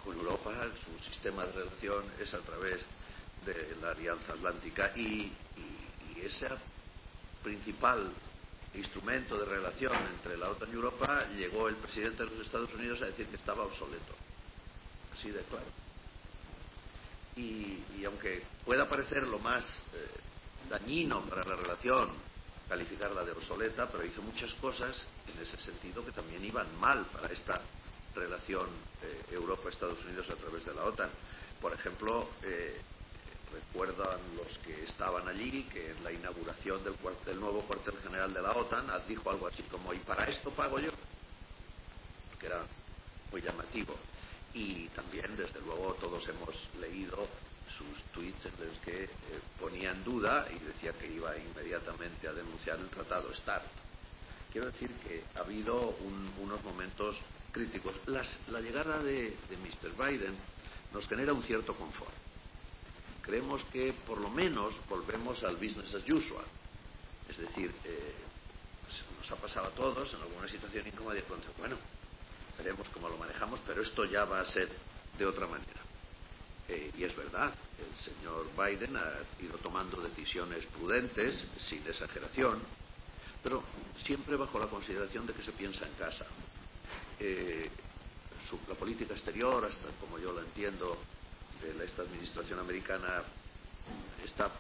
con 0.05 0.17
Europa 0.17 0.53
su 0.85 1.11
sistema 1.11 1.47
de 1.47 1.53
relación 1.53 2.05
es 2.21 2.33
a 2.35 2.41
través 2.41 2.83
de 3.45 3.77
la 3.81 3.91
Alianza 3.91 4.35
Atlántica 4.35 4.93
y, 4.95 5.33
y, 5.57 6.15
y 6.17 6.21
esa 6.27 6.57
principal 7.43 8.13
instrumento 8.77 9.39
de 9.39 9.45
relación 9.45 9.97
entre 10.15 10.37
la 10.37 10.51
OTAN 10.51 10.71
y 10.71 10.75
Europa, 10.75 11.27
llegó 11.37 11.69
el 11.69 11.77
presidente 11.77 12.25
de 12.25 12.31
los 12.31 12.47
Estados 12.47 12.73
Unidos 12.75 13.03
a 13.03 13.07
decir 13.07 13.27
que 13.27 13.37
estaba 13.37 13.65
obsoleto. 13.65 14.15
Así 15.15 15.31
de 15.31 15.43
claro. 15.43 15.67
Y, 17.37 18.05
aunque 18.05 18.43
pueda 18.65 18.89
parecer 18.89 19.27
lo 19.27 19.39
más 19.39 19.65
eh, 19.65 20.09
dañino 20.71 21.23
para 21.23 21.45
la 21.45 21.57
relación 21.57 22.11
calificarla 22.69 23.25
de 23.25 23.33
obsoleta, 23.33 23.89
pero 23.89 24.05
hizo 24.05 24.23
muchas 24.23 24.53
cosas 24.55 25.05
en 25.33 25.41
ese 25.41 25.57
sentido 25.59 26.05
que 26.05 26.13
también 26.13 26.45
iban 26.45 26.67
mal 26.81 27.05
para 27.07 27.29
esta 27.29 27.61
relación 28.15 28.67
eh, 29.03 29.35
Europa-Estados 29.35 30.03
Unidos 30.05 30.29
a 30.31 30.37
través 30.37 30.65
de 30.65 30.75
la 30.75 30.85
OTAN. 30.85 31.11
Por 31.61 31.73
ejemplo, 31.73 32.31
eh, 32.43 32.81
recuerdan 33.53 34.19
los 34.37 34.59
que 34.59 34.85
estaban 34.85 35.27
allí 35.29 35.65
que 35.65 35.91
en 35.91 36.05
la 36.05 36.13
inauguración 36.13 36.83
del, 36.85 36.95
del, 37.25 37.41
nuevo 37.41 37.63
cuartel 37.63 37.97
general 38.03 38.33
de 38.33 38.43
la 38.43 38.53
OTAN 38.53 38.87
dijo 39.09 39.31
algo 39.31 39.47
así 39.47 39.63
como 39.65 39.93
y 39.93 39.99
para 39.99 40.25
esto 40.25 40.51
pago 40.51 40.79
yo 40.79 40.91
que 42.39 42.47
era 42.47 42.63
muy 43.31 43.41
llamativo. 43.41 43.95
Y 44.55 44.89
también 44.89 45.37
desde 45.37 45.61
luego 45.61 45.95
todos 45.95 46.27
hemos 46.29 46.55
leído 46.81 47.27
sus 47.77 48.03
tweets 48.13 48.47
en 48.47 48.67
los 48.67 48.79
que 48.79 49.05
eh, 49.05 49.09
ponía 49.61 49.91
en 49.91 50.05
duda 50.05 50.47
y 50.51 50.59
decía 50.65 50.93
que 50.93 51.13
iba 51.13 51.37
inmediatamente 51.37 52.29
a 52.29 52.33
denunciar 52.33 52.79
el 52.79 52.89
tratado 52.89 53.33
START. 53.35 53.65
Quiero 54.53 54.71
decir 54.71 54.91
que 55.03 55.25
ha 55.35 55.41
habido 55.41 55.97
un, 56.01 56.33
unos 56.41 56.63
momentos 56.65 57.17
críticos. 57.53 57.95
Las, 58.07 58.29
la 58.49 58.61
llegada 58.61 59.03
de, 59.03 59.37
de 59.49 59.57
Mr. 59.59 59.93
Biden 59.97 60.35
nos 60.93 61.07
genera 61.09 61.33
un 61.35 61.43
cierto 61.43 61.75
confort 61.75 62.26
creemos 63.27 63.63
que 63.73 63.93
por 64.07 64.21
lo 64.21 64.31
menos 64.31 64.75
volvemos 64.89 65.43
al 65.43 65.57
business 65.57 65.93
as 65.93 66.09
usual. 66.09 66.45
Es 67.29 67.37
decir, 67.37 67.75
eh, 67.85 68.15
pues 68.83 69.03
nos 69.19 69.31
ha 69.33 69.37
pasado 69.37 69.67
a 69.67 69.71
todos 69.71 70.15
en 70.15 70.23
alguna 70.23 70.49
situación 70.49 70.87
incómoda 70.87 71.17
y 71.17 71.21
de 71.21 71.27
pronto, 71.27 71.49
bueno, 71.59 71.77
veremos 72.57 72.89
cómo 72.95 73.09
lo 73.09 73.19
manejamos, 73.19 73.61
pero 73.67 73.83
esto 73.83 74.05
ya 74.05 74.25
va 74.25 74.41
a 74.41 74.47
ser 74.47 74.71
de 75.19 75.27
otra 75.27 75.47
manera. 75.49 75.81
Eh, 76.69 76.93
y 76.97 77.05
es 77.05 77.17
verdad, 77.17 77.53
el 77.79 77.97
señor 77.99 78.47
Biden 78.57 78.97
ha 78.97 79.13
ido 79.43 79.59
tomando 79.59 80.01
decisiones 80.01 80.65
prudentes, 80.67 81.47
sin 81.69 81.85
exageración, 81.87 82.61
pero 83.43 83.63
siempre 84.05 84.37
bajo 84.37 84.59
la 84.59 84.67
consideración 84.67 85.27
de 85.27 85.33
que 85.33 85.43
se 85.43 85.53
piensa 85.53 85.87
en 85.87 85.93
casa. 85.95 86.27
Eh, 87.19 87.71
la 88.69 88.75
política 88.75 89.15
exterior, 89.15 89.65
hasta 89.65 89.89
como 90.01 90.19
yo 90.19 90.33
la 90.33 90.43
entiendo, 90.43 90.97
de 91.73 91.85
esta 91.85 92.03
administración 92.03 92.59
americana 92.59 93.23
está 94.25 94.51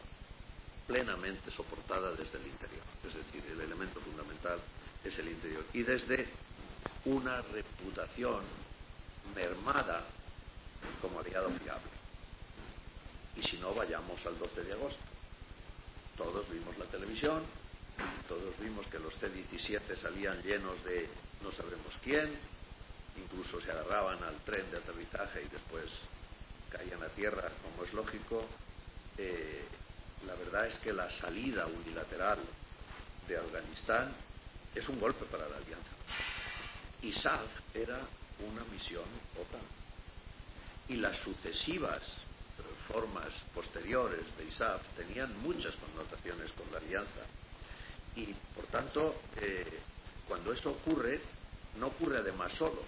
plenamente 0.86 1.50
soportada 1.50 2.12
desde 2.12 2.38
el 2.38 2.46
interior. 2.46 2.84
Es 3.06 3.14
decir, 3.14 3.42
el 3.50 3.60
elemento 3.60 4.00
fundamental 4.00 4.58
es 5.04 5.18
el 5.18 5.28
interior. 5.28 5.64
Y 5.72 5.82
desde 5.82 6.28
una 7.04 7.42
reputación 7.42 8.42
mermada 9.34 10.04
como 11.00 11.20
aliado 11.20 11.50
fiable. 11.50 11.90
Y 13.36 13.42
si 13.42 13.58
no, 13.58 13.74
vayamos 13.74 14.24
al 14.26 14.38
12 14.38 14.62
de 14.62 14.72
agosto. 14.72 15.02
Todos 16.16 16.48
vimos 16.48 16.76
la 16.78 16.86
televisión, 16.86 17.42
todos 18.26 18.58
vimos 18.58 18.86
que 18.86 18.98
los 18.98 19.14
C-17 19.16 19.96
salían 19.96 20.42
llenos 20.42 20.82
de 20.84 21.08
no 21.42 21.52
sabremos 21.52 21.92
quién, 22.02 22.32
incluso 23.22 23.60
se 23.60 23.70
agarraban 23.70 24.22
al 24.22 24.36
tren 24.44 24.70
de 24.70 24.78
aterrizaje 24.78 25.42
y 25.42 25.48
después 25.48 25.84
caían 26.76 27.02
a 27.02 27.08
tierra, 27.08 27.50
como 27.62 27.84
es 27.84 27.92
lógico, 27.92 28.44
eh, 29.16 29.64
la 30.26 30.34
verdad 30.34 30.66
es 30.66 30.78
que 30.78 30.92
la 30.92 31.10
salida 31.10 31.66
unilateral 31.66 32.38
de 33.26 33.36
Afganistán 33.36 34.12
es 34.74 34.88
un 34.88 35.00
golpe 35.00 35.24
para 35.26 35.48
la 35.48 35.56
alianza. 35.56 35.90
ISAF 37.02 37.48
era 37.74 38.00
una 38.46 38.64
misión 38.64 39.04
OTAN. 39.40 39.60
Y 40.88 40.96
las 40.96 41.16
sucesivas 41.18 42.02
formas 42.88 43.32
posteriores 43.54 44.24
de 44.38 44.44
ISAF 44.44 44.80
tenían 44.96 45.36
muchas 45.42 45.74
connotaciones 45.76 46.50
con 46.52 46.70
la 46.72 46.78
alianza. 46.78 47.26
Y, 48.14 48.32
por 48.54 48.66
tanto, 48.66 49.20
eh, 49.40 49.80
cuando 50.28 50.52
eso 50.52 50.70
ocurre, 50.70 51.20
no 51.78 51.88
ocurre 51.88 52.18
además 52.18 52.52
solo, 52.52 52.82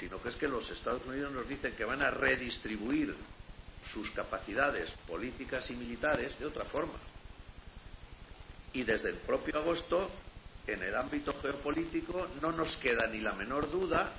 sino 0.00 0.20
que 0.22 0.30
es 0.30 0.36
que 0.36 0.48
los 0.48 0.68
Estados 0.70 1.04
Unidos 1.04 1.30
nos 1.30 1.46
dicen 1.46 1.74
que 1.76 1.84
van 1.84 2.00
a 2.00 2.10
redistribuir 2.10 3.14
sus 3.92 4.10
capacidades 4.12 4.90
políticas 5.06 5.70
y 5.70 5.74
militares 5.74 6.38
de 6.38 6.46
otra 6.46 6.64
forma. 6.64 6.98
Y 8.72 8.82
desde 8.82 9.10
el 9.10 9.16
propio 9.18 9.58
agosto, 9.58 10.10
en 10.66 10.82
el 10.82 10.96
ámbito 10.96 11.34
geopolítico, 11.42 12.28
no 12.40 12.50
nos 12.52 12.74
queda 12.76 13.06
ni 13.08 13.20
la 13.20 13.34
menor 13.34 13.70
duda 13.70 14.12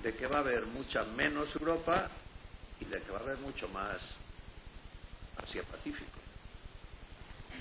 de 0.00 0.14
que 0.14 0.28
va 0.28 0.36
a 0.36 0.40
haber 0.40 0.66
mucha 0.66 1.02
menos 1.02 1.54
Europa 1.56 2.08
y 2.78 2.84
de 2.84 3.02
que 3.02 3.10
va 3.10 3.18
a 3.18 3.22
haber 3.22 3.38
mucho 3.38 3.68
más 3.68 4.00
Asia-Pacífico. 5.38 6.20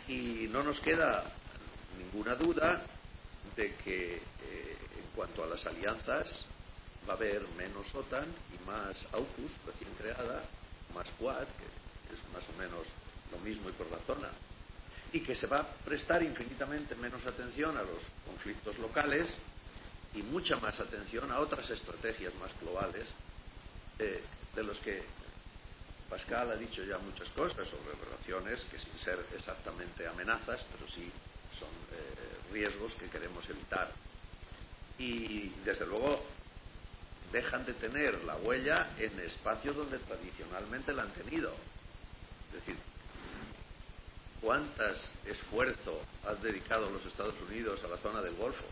Y 0.08 0.48
no 0.52 0.62
nos 0.62 0.80
queda 0.82 1.24
ninguna 1.98 2.36
duda 2.36 2.84
de 3.56 3.74
que 3.76 4.18
eh, 4.18 4.78
en 4.98 5.16
cuanto 5.16 5.44
a 5.44 5.48
las 5.48 5.66
alianzas 5.66 6.46
va 7.10 7.14
a 7.14 7.18
haber 7.18 7.42
menos 7.58 7.94
OTAN 7.96 8.28
y 8.54 8.70
más 8.70 8.96
AUKUS 9.14 9.52
recién 9.66 9.90
creada, 9.98 10.44
más 10.94 11.08
Quad, 11.18 11.48
que 11.58 12.14
es 12.14 12.22
más 12.32 12.44
o 12.48 12.58
menos 12.60 12.86
lo 13.32 13.40
mismo 13.40 13.68
y 13.68 13.74
por 13.74 13.90
la 13.90 13.98
zona, 14.06 14.30
y 15.12 15.22
que 15.22 15.34
se 15.34 15.48
va 15.48 15.62
a 15.62 15.68
prestar 15.84 16.22
infinitamente 16.22 16.94
menos 16.96 17.26
atención 17.26 17.76
a 17.78 17.82
los 17.82 17.98
conflictos 18.28 18.78
locales 18.78 19.28
y 20.14 20.22
mucha 20.22 20.58
más 20.58 20.80
atención 20.80 21.32
a 21.32 21.40
otras 21.40 21.68
estrategias 21.72 22.34
más 22.36 22.52
globales 22.62 23.08
eh, 23.98 24.24
de 24.56 24.64
los 24.64 24.78
que 24.80 25.02
Pascal 26.10 26.52
ha 26.52 26.56
dicho 26.56 26.84
ya 26.84 26.98
muchas 27.00 27.30
cosas 27.30 27.68
sobre 27.68 28.06
relaciones 28.06 28.66
que 28.66 28.80
sin 28.80 28.98
ser 29.00 29.24
exactamente 29.36 30.08
amenazas, 30.08 30.64
pero 30.72 30.90
sí 30.92 31.12
son 31.58 31.70
eh, 31.70 32.52
riesgos 32.54 32.94
que 32.96 33.10
queremos 33.10 33.48
evitar. 33.50 33.92
Y 34.98 35.50
desde 35.64 35.86
luego 35.86 36.24
dejan 37.32 37.66
de 37.66 37.74
tener 37.74 38.24
la 38.24 38.36
huella 38.38 38.88
en 38.98 39.20
espacios 39.20 39.76
donde 39.76 40.00
tradicionalmente 40.00 40.94
la 40.94 41.04
han 41.04 41.12
tenido. 41.12 41.54
Es 42.48 42.54
decir, 42.54 42.76
¿cuántas 44.42 45.12
esfuerzo 45.26 46.02
han 46.28 46.42
dedicado 46.42 46.90
los 46.90 47.06
Estados 47.06 47.36
Unidos 47.48 47.84
a 47.84 47.88
la 47.88 47.98
zona 47.98 48.22
del 48.22 48.36
Golfo? 48.36 48.66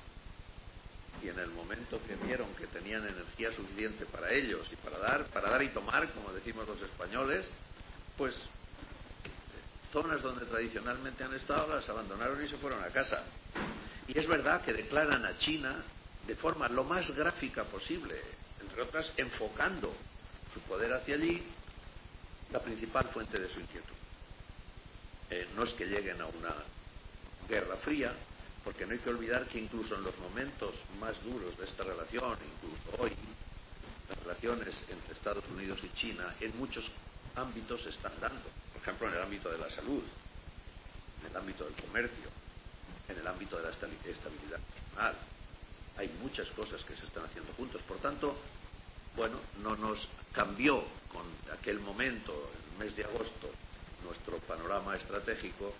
Y 1.24 1.30
en 1.30 1.40
el 1.40 1.50
momento 1.50 2.00
que 2.06 2.16
vieron 2.16 2.54
que 2.56 2.68
tenían 2.68 3.06
energía 3.06 3.52
suficiente 3.52 4.06
para 4.06 4.32
ellos 4.32 4.68
y 4.72 4.76
para 4.78 5.00
dar, 5.00 5.26
para 5.26 5.50
dar 5.50 5.64
y 5.64 5.70
tomar, 5.70 6.10
como 6.12 6.32
decimos 6.32 6.68
los 6.68 6.82
españoles, 6.82 7.46
pues 8.18 8.36
zonas 9.92 10.22
donde 10.22 10.46
tradicionalmente 10.46 11.24
han 11.24 11.34
estado 11.34 11.76
las 11.76 11.88
abandonaron 11.90 12.44
y 12.44 12.48
se 12.48 12.58
fueron 12.58 12.84
a 12.84 12.88
casa. 12.88 13.24
Y 14.08 14.18
es 14.18 14.28
verdad 14.28 14.62
que 14.64 14.74
declaran 14.74 15.26
a 15.26 15.38
China 15.38 15.84
de 16.26 16.36
forma 16.36 16.68
lo 16.68 16.84
más 16.84 17.10
gráfica 17.16 17.64
posible 17.64 18.16
otras 18.82 19.12
enfocando 19.18 19.94
su 20.54 20.60
poder 20.62 20.94
hacia 20.94 21.16
allí, 21.16 21.44
la 22.52 22.60
principal 22.60 23.06
fuente 23.10 23.40
de 23.40 23.50
su 23.50 23.60
inquietud. 23.60 23.96
Eh, 25.30 25.48
no 25.56 25.64
es 25.64 25.74
que 25.74 25.86
lleguen 25.86 26.22
a 26.22 26.26
una 26.28 26.56
guerra 27.50 27.76
fría, 27.78 28.14
porque 28.64 28.86
no 28.86 28.94
hay 28.94 29.00
que 29.00 29.10
olvidar 29.10 29.46
que 29.48 29.60
incluso 29.60 29.96
en 29.96 30.04
los 30.04 30.18
momentos 30.20 30.76
más 31.00 31.22
duros 31.24 31.58
de 31.58 31.66
esta 31.66 31.84
relación, 31.84 32.38
incluso 32.56 33.04
hoy, 33.04 33.12
las 34.10 34.18
relaciones 34.20 34.76
entre 34.90 35.14
Estados 35.14 35.44
Unidos 35.50 35.80
y 35.84 35.90
China 35.98 36.36
en 36.40 36.58
muchos 36.58 36.90
ámbitos 37.36 37.84
se 37.84 37.90
están 37.90 38.14
dando. 38.22 38.50
Por 38.74 38.82
ejemplo, 38.82 39.08
en 39.08 39.14
el 39.16 39.22
ámbito 39.22 39.50
de 39.50 39.58
la 39.58 39.70
salud, 39.70 40.04
en 41.22 41.32
el 41.32 41.38
ámbito 41.38 41.66
del 41.66 41.74
comercio, 41.76 42.30
en 43.10 43.18
el 43.18 43.28
ámbito 43.28 43.58
de 43.58 43.64
la 43.64 43.70
estabilidad 43.70 44.60
nacional, 44.60 45.16
hay 45.98 46.10
muchas 46.22 46.50
cosas 46.52 46.84
que 46.84 46.96
se 46.96 47.06
están 47.06 47.26
haciendo 47.26 47.52
juntos. 47.54 47.82
Por 47.84 47.98
tanto, 47.98 48.38
bueno, 49.18 49.40
no 49.64 49.76
nos 49.76 50.08
cambió 50.32 50.84
con 51.12 51.26
aquel 51.58 51.80
momento, 51.80 52.52
el 52.72 52.86
mes 52.86 52.96
de 52.96 53.04
agosto, 53.04 53.50
nuestro 54.06 54.38
panorama 54.40 54.96
estratégico, 54.96 55.74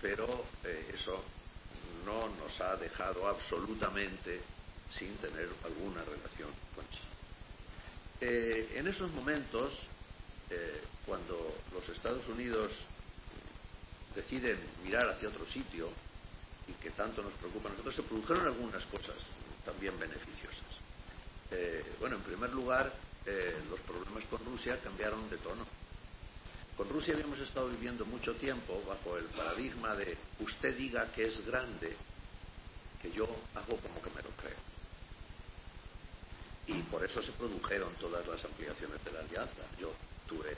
pero 0.00 0.46
eh, 0.64 0.90
eso 0.94 1.22
no 2.06 2.28
nos 2.30 2.60
ha 2.60 2.76
dejado 2.76 3.28
absolutamente 3.28 4.40
sin 4.98 5.14
tener 5.18 5.48
alguna 5.64 6.02
relación 6.02 6.48
con 6.74 6.88
China. 6.88 7.12
Eh, 8.20 8.72
en 8.76 8.86
esos 8.88 9.10
momentos, 9.12 9.74
eh, 10.50 10.80
cuando 11.04 11.54
los 11.72 11.86
Estados 11.90 12.26
Unidos 12.28 12.72
deciden 14.14 14.58
mirar 14.82 15.08
hacia 15.10 15.28
otro 15.28 15.46
sitio 15.46 15.90
y 16.68 16.72
que 16.82 16.90
tanto 16.90 17.22
nos 17.22 17.32
preocupa 17.34 17.68
a 17.68 17.72
nosotros, 17.72 17.94
se 17.94 18.02
produjeron 18.02 18.46
algunas 18.46 18.84
cosas 18.86 19.16
también 19.64 19.98
beneficiosas. 19.98 20.71
Eh, 21.54 21.84
bueno, 22.00 22.16
en 22.16 22.22
primer 22.22 22.50
lugar, 22.50 22.90
eh, 23.26 23.62
los 23.68 23.78
problemas 23.80 24.24
con 24.24 24.42
Rusia 24.44 24.80
cambiaron 24.82 25.28
de 25.28 25.36
tono. 25.38 25.66
Con 26.76 26.88
Rusia 26.88 27.12
habíamos 27.12 27.38
estado 27.40 27.68
viviendo 27.68 28.06
mucho 28.06 28.34
tiempo 28.36 28.82
bajo 28.88 29.18
el 29.18 29.26
paradigma 29.26 29.94
de 29.94 30.16
usted 30.40 30.74
diga 30.76 31.12
que 31.12 31.26
es 31.26 31.44
grande, 31.44 31.94
que 33.02 33.12
yo 33.12 33.24
hago 33.54 33.76
como 33.76 34.00
que 34.00 34.10
me 34.10 34.22
lo 34.22 34.30
creo. 34.30 34.56
Y 36.68 36.82
por 36.84 37.04
eso 37.04 37.22
se 37.22 37.32
produjeron 37.32 37.92
todas 37.96 38.26
las 38.26 38.42
ampliaciones 38.44 39.04
de 39.04 39.12
la 39.12 39.20
alianza. 39.20 39.62
Yo 39.78 39.92
tuve, 40.26 40.56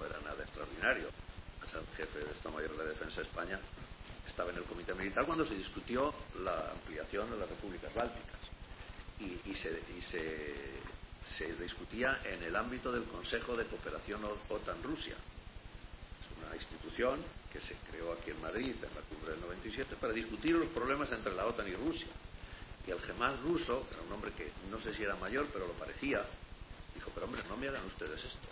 no, 0.00 0.06
era 0.06 0.18
nada 0.20 0.42
extraordinario, 0.42 1.10
el 1.74 1.96
jefe 1.96 2.20
de 2.20 2.32
Estado 2.32 2.54
Mayor 2.54 2.74
de 2.78 2.88
Defensa 2.88 3.16
de 3.16 3.26
España 3.26 3.60
estaba 4.26 4.50
en 4.50 4.56
el 4.56 4.64
Comité 4.64 4.94
Militar 4.94 5.26
cuando 5.26 5.44
se 5.44 5.54
discutió 5.54 6.14
la 6.42 6.70
ampliación 6.70 7.30
de 7.30 7.36
las 7.36 7.48
repúblicas 7.50 7.92
bálticas 7.92 8.36
y, 9.20 9.54
se, 9.54 9.82
se, 11.38 11.54
discutía 11.56 12.20
en 12.24 12.42
el 12.42 12.54
ámbito 12.54 12.92
del 12.92 13.04
Consejo 13.04 13.56
de 13.56 13.64
Cooperación 13.66 14.22
OTAN-Rusia. 14.48 15.14
Es 15.14 16.46
una 16.46 16.54
institución 16.54 17.24
que 17.52 17.60
se 17.60 17.74
creó 17.90 18.12
aquí 18.12 18.30
en 18.30 18.40
Madrid 18.42 18.74
en 18.74 18.94
la 18.94 19.00
cumbre 19.08 19.32
del 19.32 19.40
97 19.40 19.96
para 20.00 20.12
discutir 20.12 20.52
los 20.52 20.68
problemas 20.68 21.10
entre 21.12 21.34
la 21.34 21.46
OTAN 21.46 21.68
y 21.68 21.74
Rusia. 21.74 22.08
Y 22.86 22.90
el 22.90 23.00
gemán 23.00 23.42
ruso, 23.42 23.86
era 23.90 24.02
un 24.02 24.12
hombre 24.12 24.32
que 24.32 24.52
no 24.70 24.80
sé 24.80 24.94
si 24.94 25.02
era 25.02 25.16
mayor, 25.16 25.46
pero 25.52 25.66
lo 25.66 25.72
parecía, 25.72 26.24
dijo, 26.94 27.10
pero 27.14 27.26
hombre, 27.26 27.42
no 27.48 27.56
me 27.56 27.68
hagan 27.68 27.84
ustedes 27.86 28.22
esto 28.24 28.48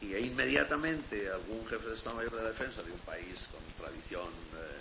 y 0.00 0.14
e 0.14 0.20
inmediatamente 0.20 1.30
algún 1.30 1.66
jefe 1.66 1.88
de 1.88 1.94
Estado 1.94 2.16
Mayor 2.16 2.32
de 2.32 2.42
la 2.42 2.48
Defensa 2.50 2.82
de 2.82 2.92
un 2.92 2.98
país 3.00 3.36
con 3.50 3.60
tradición, 3.78 4.28
eh, 4.28 4.80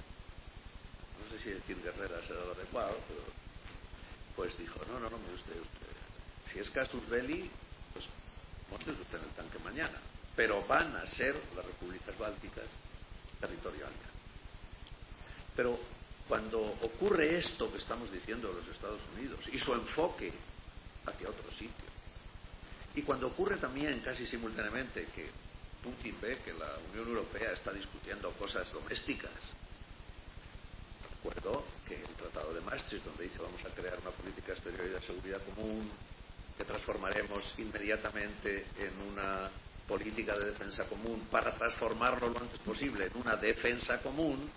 no 1.24 1.32
sé 1.32 1.44
si 1.44 1.50
decir 1.52 1.82
guerrera 1.82 2.22
será 2.28 2.44
lo 2.44 2.52
adecuado, 2.52 2.98
pero 3.08 3.22
pues 4.36 4.58
dijo, 4.58 4.80
no, 4.88 5.00
no, 5.00 5.10
no, 5.10 5.18
me 5.18 5.34
usted, 5.34 5.60
usted, 5.60 5.88
si 6.52 6.60
es 6.60 6.70
casus 6.70 7.08
belli, 7.10 7.50
pues 7.94 8.06
monte 8.70 8.92
usted 8.92 9.18
en 9.18 9.24
el 9.24 9.32
tanque 9.32 9.60
mañana, 9.60 10.00
pero 10.36 10.64
van 10.66 10.96
a 10.96 11.06
ser 11.08 11.36
las 11.56 11.66
repúblicas 11.66 12.18
bálticas 12.18 12.66
territoriales. 13.40 13.98
Pero 15.56 15.80
cuando 16.28 16.60
ocurre 16.60 17.38
esto 17.38 17.72
que 17.72 17.78
estamos 17.78 18.12
diciendo 18.12 18.50
de 18.50 18.56
los 18.56 18.68
Estados 18.68 19.02
Unidos 19.16 19.40
y 19.52 19.60
su 19.60 19.74
enfoque 19.74 20.34
hacia 21.06 21.30
otro 21.30 21.50
sitio, 21.52 21.86
y 22.96 23.02
cuando 23.02 23.28
ocurre 23.28 23.58
también 23.58 24.00
casi 24.00 24.26
simultáneamente 24.26 25.08
que 25.08 25.30
Putin 25.84 26.16
ve 26.22 26.40
que 26.44 26.54
la 26.54 26.78
Unión 26.92 27.10
Europea 27.10 27.52
está 27.52 27.72
discutiendo 27.72 28.32
cosas 28.32 28.72
domésticas, 28.72 29.32
recuerdo 31.26 31.64
que 31.88 31.96
el 31.96 32.16
Tratado 32.16 32.54
de 32.54 32.62
Maastricht, 32.62 33.04
donde 33.04 33.24
dice 33.24 33.40
vamos 33.40 33.64
a 33.66 33.70
crear 33.70 33.98
una 34.00 34.12
política 34.12 34.54
exterior 34.54 34.86
y 34.86 34.90
de 34.90 35.02
seguridad 35.02 35.42
común, 35.44 35.90
que 36.58 36.64
transformaremos 36.64 37.54
inmediatamente 37.58 38.68
en 38.78 39.12
una 39.12 39.50
política 39.88 40.38
de 40.38 40.52
defensa 40.52 40.86
común 40.86 41.28
para 41.32 41.56
transformarlo 41.56 42.30
lo 42.30 42.40
antes 42.40 42.60
posible 42.60 43.08
en 43.08 43.18
una 43.18 43.36
defensa 43.36 44.02
común, 44.02 44.50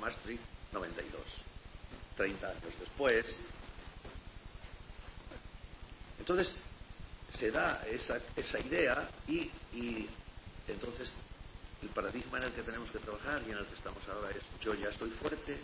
Maastricht 0.00 0.42
92, 0.72 1.20
30 2.16 2.48
años 2.48 2.74
después. 2.78 3.26
Entonces, 6.18 6.52
se 7.30 7.50
da 7.50 7.82
esa, 7.86 8.20
esa 8.36 8.58
idea 8.60 9.08
y, 9.26 9.50
y 9.72 10.08
entonces 10.68 11.12
el 11.82 11.88
paradigma 11.88 12.38
en 12.38 12.44
el 12.44 12.52
que 12.52 12.62
tenemos 12.62 12.90
que 12.90 12.98
trabajar 12.98 13.42
y 13.46 13.50
en 13.50 13.58
el 13.58 13.66
que 13.66 13.74
estamos 13.74 14.06
ahora 14.08 14.30
es 14.30 14.42
yo 14.60 14.74
ya 14.74 14.88
estoy 14.88 15.10
fuerte 15.10 15.58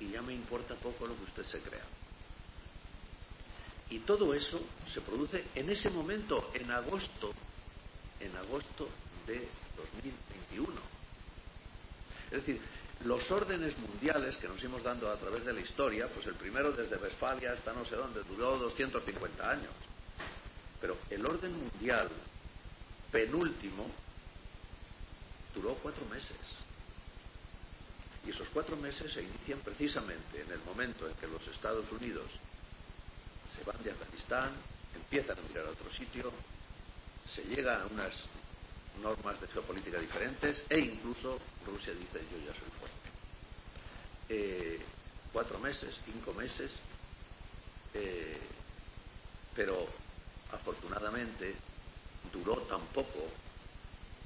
y 0.00 0.10
ya 0.10 0.22
me 0.22 0.34
importa 0.34 0.74
poco 0.76 1.06
lo 1.06 1.16
que 1.16 1.24
usted 1.24 1.44
se 1.44 1.60
crea. 1.60 1.84
Y 3.90 4.00
todo 4.00 4.32
eso 4.32 4.60
se 4.92 5.00
produce 5.02 5.44
en 5.54 5.68
ese 5.68 5.90
momento, 5.90 6.50
en 6.54 6.70
agosto, 6.70 7.32
en 8.20 8.34
agosto 8.36 8.88
de 9.26 9.46
2021. 9.76 10.80
Es 12.30 12.38
decir, 12.38 12.60
los 13.04 13.30
órdenes 13.30 13.76
mundiales 13.78 14.36
que 14.36 14.48
nos 14.48 14.62
hemos 14.62 14.82
dando 14.82 15.10
a 15.10 15.16
través 15.16 15.44
de 15.44 15.52
la 15.52 15.60
historia, 15.60 16.08
pues 16.08 16.26
el 16.26 16.34
primero 16.34 16.72
desde 16.72 16.96
Westfalia 16.96 17.52
hasta 17.52 17.72
no 17.72 17.84
sé 17.84 17.96
dónde, 17.96 18.22
duró 18.22 18.56
250 18.58 19.50
años. 19.50 19.72
Pero 20.80 20.96
el 21.10 21.24
orden 21.26 21.52
mundial 21.52 22.08
penúltimo 23.10 23.90
duró 25.54 25.74
cuatro 25.82 26.04
meses. 26.06 26.38
Y 28.24 28.30
esos 28.30 28.48
cuatro 28.50 28.76
meses 28.76 29.12
se 29.12 29.22
inician 29.22 29.60
precisamente 29.60 30.42
en 30.42 30.50
el 30.52 30.60
momento 30.60 31.08
en 31.08 31.14
que 31.14 31.26
los 31.26 31.46
Estados 31.48 31.90
Unidos 31.90 32.30
se 33.56 33.64
van 33.64 33.82
de 33.82 33.90
Afganistán, 33.90 34.52
empiezan 34.94 35.38
a 35.38 35.42
mirar 35.42 35.66
a 35.66 35.70
otro 35.70 35.90
sitio, 35.92 36.32
se 37.34 37.42
llega 37.44 37.82
a 37.82 37.86
unas 37.86 38.12
normas 39.02 39.40
de 39.40 39.48
geopolítica 39.48 39.98
diferentes 39.98 40.64
e 40.68 40.78
incluso 40.78 41.38
Rusia 41.66 41.92
dice 41.94 42.20
yo 42.30 42.38
ya 42.38 42.52
soy 42.52 42.70
fuerte. 42.78 43.08
Eh, 44.28 44.80
cuatro 45.32 45.58
meses, 45.58 45.94
cinco 46.04 46.32
meses, 46.34 46.70
eh, 47.94 48.38
pero 49.54 49.88
afortunadamente 50.52 51.54
duró 52.32 52.56
tan 52.62 52.80
poco 52.88 53.28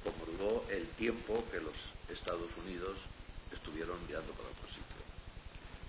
como 0.03 0.25
duró 0.25 0.65
el 0.69 0.87
tiempo 0.89 1.43
que 1.51 1.59
los 1.59 1.75
Estados 2.09 2.49
Unidos 2.63 2.97
estuvieron 3.51 3.97
mirando 4.07 4.31
para 4.33 4.49
otro 4.49 4.67
sitio. 4.67 5.01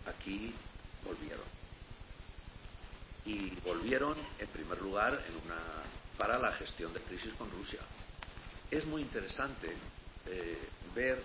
Aquí 0.07 0.55
volvieron. 1.05 1.47
Y 3.25 3.51
volvieron, 3.61 4.17
en 4.39 4.49
primer 4.49 4.81
lugar, 4.81 5.13
en 5.29 5.35
una, 5.45 5.61
para 6.17 6.39
la 6.39 6.53
gestión 6.55 6.93
de 6.95 7.01
crisis 7.01 7.33
con 7.35 7.51
Rusia. 7.51 7.81
Es 8.71 8.87
muy 8.87 9.03
interesante 9.03 9.75
eh, 10.27 10.59
ver 10.95 11.23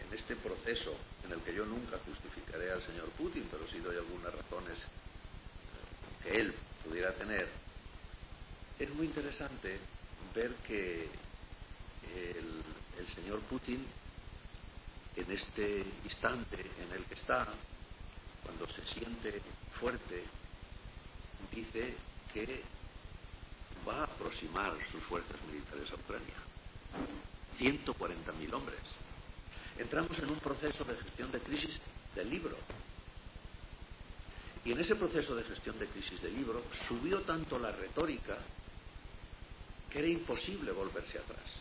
en 0.00 0.14
este 0.14 0.36
proceso 0.36 0.94
en 1.24 1.32
el 1.32 1.40
que 1.40 1.54
yo 1.54 1.64
nunca 1.66 1.98
justificaré 2.04 2.70
al 2.70 2.82
señor 2.82 3.08
Putin, 3.10 3.48
pero 3.50 3.66
sí 3.68 3.78
doy 3.78 3.96
algunas 3.96 4.32
razones 4.34 4.78
que 6.22 6.30
él 6.30 6.54
pudiera 6.84 7.12
tener, 7.14 7.48
es 8.78 8.90
muy 8.94 9.06
interesante 9.06 9.78
ver 10.34 10.54
que 10.66 11.08
el 12.98 13.08
señor 13.14 13.40
Putin 13.42 13.84
en 15.16 15.32
este 15.32 15.84
instante 16.04 16.60
en 16.80 16.92
el 16.92 17.04
que 17.04 17.14
está, 17.14 17.46
cuando 18.44 18.68
se 18.68 18.84
siente 18.86 19.40
fuerte, 19.80 20.24
dice 21.52 21.94
que 22.32 22.62
va 23.86 24.00
a 24.00 24.04
aproximar 24.04 24.74
sus 24.92 25.02
fuerzas 25.04 25.36
militares 25.50 25.90
a 25.90 25.94
Ucrania. 25.94 26.34
140.000 27.58 28.52
hombres. 28.52 28.80
Entramos 29.78 30.18
en 30.18 30.30
un 30.30 30.38
proceso 30.38 30.84
de 30.84 30.96
gestión 30.96 31.30
de 31.30 31.40
crisis 31.40 31.78
del 32.14 32.30
libro. 32.30 32.56
Y 34.64 34.72
en 34.72 34.80
ese 34.80 34.96
proceso 34.96 35.34
de 35.34 35.44
gestión 35.44 35.78
de 35.78 35.86
crisis 35.86 36.20
del 36.20 36.34
libro 36.34 36.64
subió 36.88 37.20
tanto 37.22 37.58
la 37.58 37.70
retórica 37.70 38.36
que 39.90 39.98
era 40.00 40.08
imposible 40.08 40.72
volverse 40.72 41.18
atrás. 41.18 41.60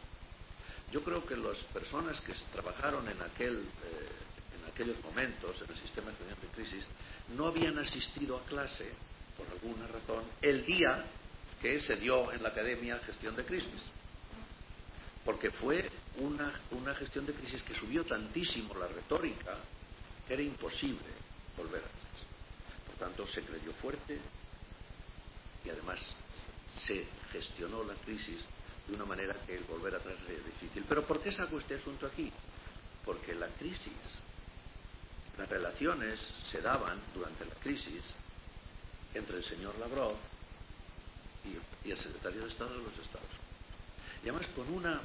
Yo 0.92 1.04
creo 1.04 1.26
que 1.26 1.36
las 1.36 1.58
personas 1.74 2.20
que 2.22 2.34
trabajaron 2.52 3.08
en, 3.08 3.22
aquel, 3.22 3.58
eh, 3.58 4.60
en 4.60 4.72
aquellos 4.72 5.04
momentos 5.04 5.62
en 5.62 5.70
el 5.70 5.78
sistema 5.78 6.12
gestión 6.12 6.40
de 6.42 6.48
crisis 6.50 6.86
no 7.36 7.48
habían 7.48 7.78
asistido 7.80 8.38
a 8.38 8.46
clase, 8.46 8.92
por 9.38 9.48
alguna 9.48 9.88
razón, 9.88 10.24
el 10.42 10.66
día 10.66 11.06
que 11.62 11.82
se 11.82 11.96
dio 11.98 12.32
en 12.32 12.44
la 12.44 12.50
academia 12.50 13.00
gestión 13.00 13.36
de 13.36 13.46
crisis. 13.46 13.82
Porque 15.24 15.50
fue 15.52 15.90
una, 16.18 16.62
una 16.72 16.94
gestión 16.94 17.26
de 17.26 17.34
crisis 17.34 17.64
que 17.64 17.74
subió 17.74 18.06
tantísimo 18.06 18.76
la 18.76 18.88
retórica 18.88 19.58
que 20.28 20.34
era 20.34 20.44
imposible 20.44 21.10
volver 21.58 21.82
atrás. 21.82 22.16
Por 22.86 22.96
tanto, 22.96 23.28
se 23.28 23.42
creyó 23.42 23.74
fuerte 23.82 24.20
y 25.64 25.70
además 25.70 26.00
se 26.86 27.06
gestionó 27.32 27.84
la 27.84 27.96
crisis 27.96 28.46
de 28.88 28.96
una 28.96 29.06
manera 29.06 29.36
que 29.46 29.56
el 29.56 29.64
volver 29.64 29.96
atrás 29.96 30.16
es 30.30 30.46
difícil. 30.46 30.86
Pero 30.88 31.04
¿por 31.04 31.22
qué 31.22 31.32
saco 31.32 31.58
este 31.60 31.76
asunto 31.76 32.06
aquí? 32.06 32.32
Porque 33.04 33.34
la 33.36 33.48
crisis, 33.48 34.20
las 35.38 35.50
relaciones 35.50 36.20
se 36.52 36.62
daban 36.62 37.00
durante 37.14 37.46
la 37.46 37.56
crisis 37.56 38.04
entre 39.14 39.38
el 39.38 39.44
señor 39.44 39.78
Lavrov 39.80 40.16
y, 41.46 41.88
y 41.88 41.92
el 41.92 41.98
secretario 41.98 42.44
de 42.44 42.50
Estado 42.50 42.78
de 42.78 42.84
los 42.84 42.98
Estados. 42.98 43.30
Y 44.24 44.30
además 44.30 44.48
con 44.56 44.72
una, 44.74 45.02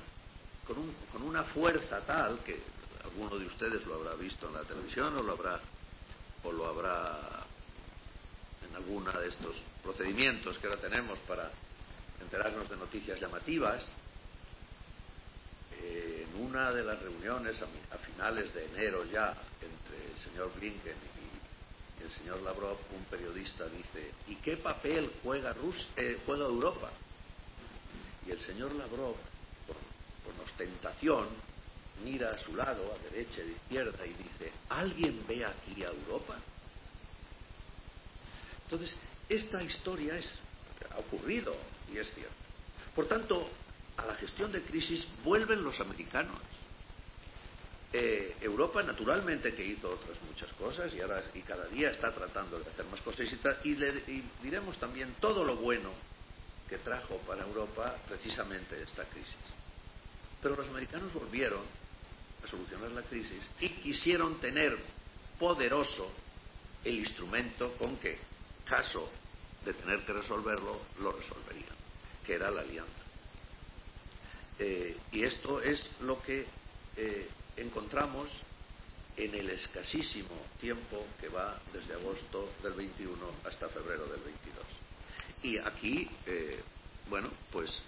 con, 0.67 0.79
un, 0.79 0.95
con 1.13 1.23
una 1.23 1.45
fuerza 1.45 2.01
tal 2.01 2.39
que 2.41 2.61
alguno 3.05 3.39
de 3.39 3.47
ustedes 3.47 3.85
lo 3.87 3.97
habrá 3.97 4.15
visto 4.15 4.49
en 4.49 4.55
la 4.55 4.63
televisión 4.63 5.17
o 5.17 5.23
lo 5.23 5.33
habrá, 5.33 5.61
o 6.45 6.53
lo 6.53 6.67
habrá 6.67 7.45
en 8.69 8.77
alguna 8.77 9.19
de 9.19 9.29
estos 9.29 9.57
procedimientos 9.83 10.59
que 10.59 10.67
ahora 10.67 10.81
tenemos 10.81 11.19
para 11.21 11.51
enterarnos 12.21 12.69
de 12.69 12.77
noticias 12.77 13.21
llamativas. 13.21 13.85
Eh, 15.81 16.27
en 16.29 16.43
una 16.43 16.73
de 16.73 16.83
las 16.83 17.01
reuniones 17.01 17.57
a, 17.63 17.99
finales 17.99 18.53
de 18.55 18.67
enero 18.67 19.05
ya 19.05 19.35
entre 19.61 20.13
el 20.13 20.19
señor 20.19 20.53
Blinken 20.55 20.97
y, 20.97 21.31
el 22.05 22.11
señor 22.11 22.41
Lavrov, 22.41 22.79
un 22.97 23.05
periodista 23.05 23.67
dice, 23.67 24.11
¿y 24.27 24.37
qué 24.37 24.57
papel 24.57 25.13
juega, 25.23 25.53
Rus 25.53 25.87
eh, 25.97 26.19
juega 26.25 26.47
Europa? 26.47 26.91
Y 28.27 28.31
el 28.31 28.41
señor 28.41 28.73
Lavrov, 28.75 29.17
con 30.25 30.41
ostentación, 30.43 31.29
mira 32.03 32.31
a 32.31 32.39
su 32.39 32.55
lado, 32.57 32.93
a 32.95 33.11
derecha 33.11 33.43
y 33.43 33.51
a 33.51 33.53
izquierda, 33.53 34.07
y 34.07 34.15
dice, 34.15 34.53
¿alguien 34.71 35.25
ve 35.29 35.45
aquí 35.45 35.85
a 35.85 35.89
Europa? 35.89 36.39
Entonces, 38.65 38.97
esta 39.29 39.63
historia 39.63 40.17
es, 40.17 40.27
ha 40.91 40.99
ocurrido 40.99 41.55
y 41.93 41.99
es 41.99 42.13
cierto. 42.15 42.35
Por 42.95 43.07
tanto, 43.07 43.49
a 43.97 44.07
la 44.07 44.15
gestión 44.17 44.51
de 44.53 44.63
crisis 44.63 45.07
vuelven 45.25 45.63
los 45.63 45.79
americanos. 45.81 46.39
Eh, 47.93 48.37
Europa, 48.41 48.83
naturalmente, 48.83 49.55
que 49.55 49.65
hizo 49.65 49.93
otras 49.93 50.17
muchas 50.23 50.53
cosas 50.53 50.95
y 50.95 51.01
ahora 51.01 51.25
y 51.35 51.41
cada 51.41 51.67
día 51.67 51.91
está 51.91 52.13
tratando 52.13 52.59
de 52.61 52.71
hacer 52.71 52.85
más 52.87 53.01
cosas 53.01 53.27
y, 53.65 53.75
le, 53.75 53.89
y 54.07 54.23
diremos 54.43 54.79
también 54.79 55.17
todo 55.21 55.45
lo 55.45 55.57
bueno 55.57 55.91
que 56.69 56.79
trajo 56.79 57.17
para 57.27 57.43
Europa 57.45 57.97
precisamente 58.09 58.81
esta 58.81 59.05
crisis. 59.05 59.35
Pero 60.41 60.55
los 60.55 60.69
americanos 60.69 61.13
volvieron 61.13 61.63
a 62.45 62.49
solucionar 62.49 62.93
la 62.93 63.03
crisis 63.03 63.43
y 63.59 63.69
quisieron 63.71 64.41
tener 64.41 64.79
poderoso 65.39 66.13
el 66.85 66.95
instrumento 67.01 67.73
con 67.75 67.97
que, 67.97 68.19
caso 68.65 69.11
de 69.65 69.75
tener 69.75 70.05
que 70.07 70.13
resolverlo, 70.13 70.81
lo 71.01 71.13
resolverían, 71.13 71.77
que 72.31 72.37
era 72.37 72.49
la 72.49 72.61
alianza. 72.61 73.03
Eh, 74.57 74.97
y 75.11 75.25
esto 75.25 75.61
es 75.61 75.85
lo 76.03 76.23
que 76.23 76.47
eh, 76.97 77.29
encontramos 77.57 78.31
en 79.17 79.35
el 79.35 79.51
escasísimo 79.51 80.37
tiempo 80.61 81.07
que 81.21 81.29
va 81.29 81.59
desde 81.73 81.95
agosto 81.95 82.53
del 82.63 82.75
21 82.75 83.17
hasta 83.45 83.69
febrero 83.71 84.07
del 84.07 84.21
22. 84.21 84.65
Y 85.43 85.59
aquí, 85.59 86.09
eh, 86.27 86.61
bueno, 87.09 87.29
pues 87.51 87.83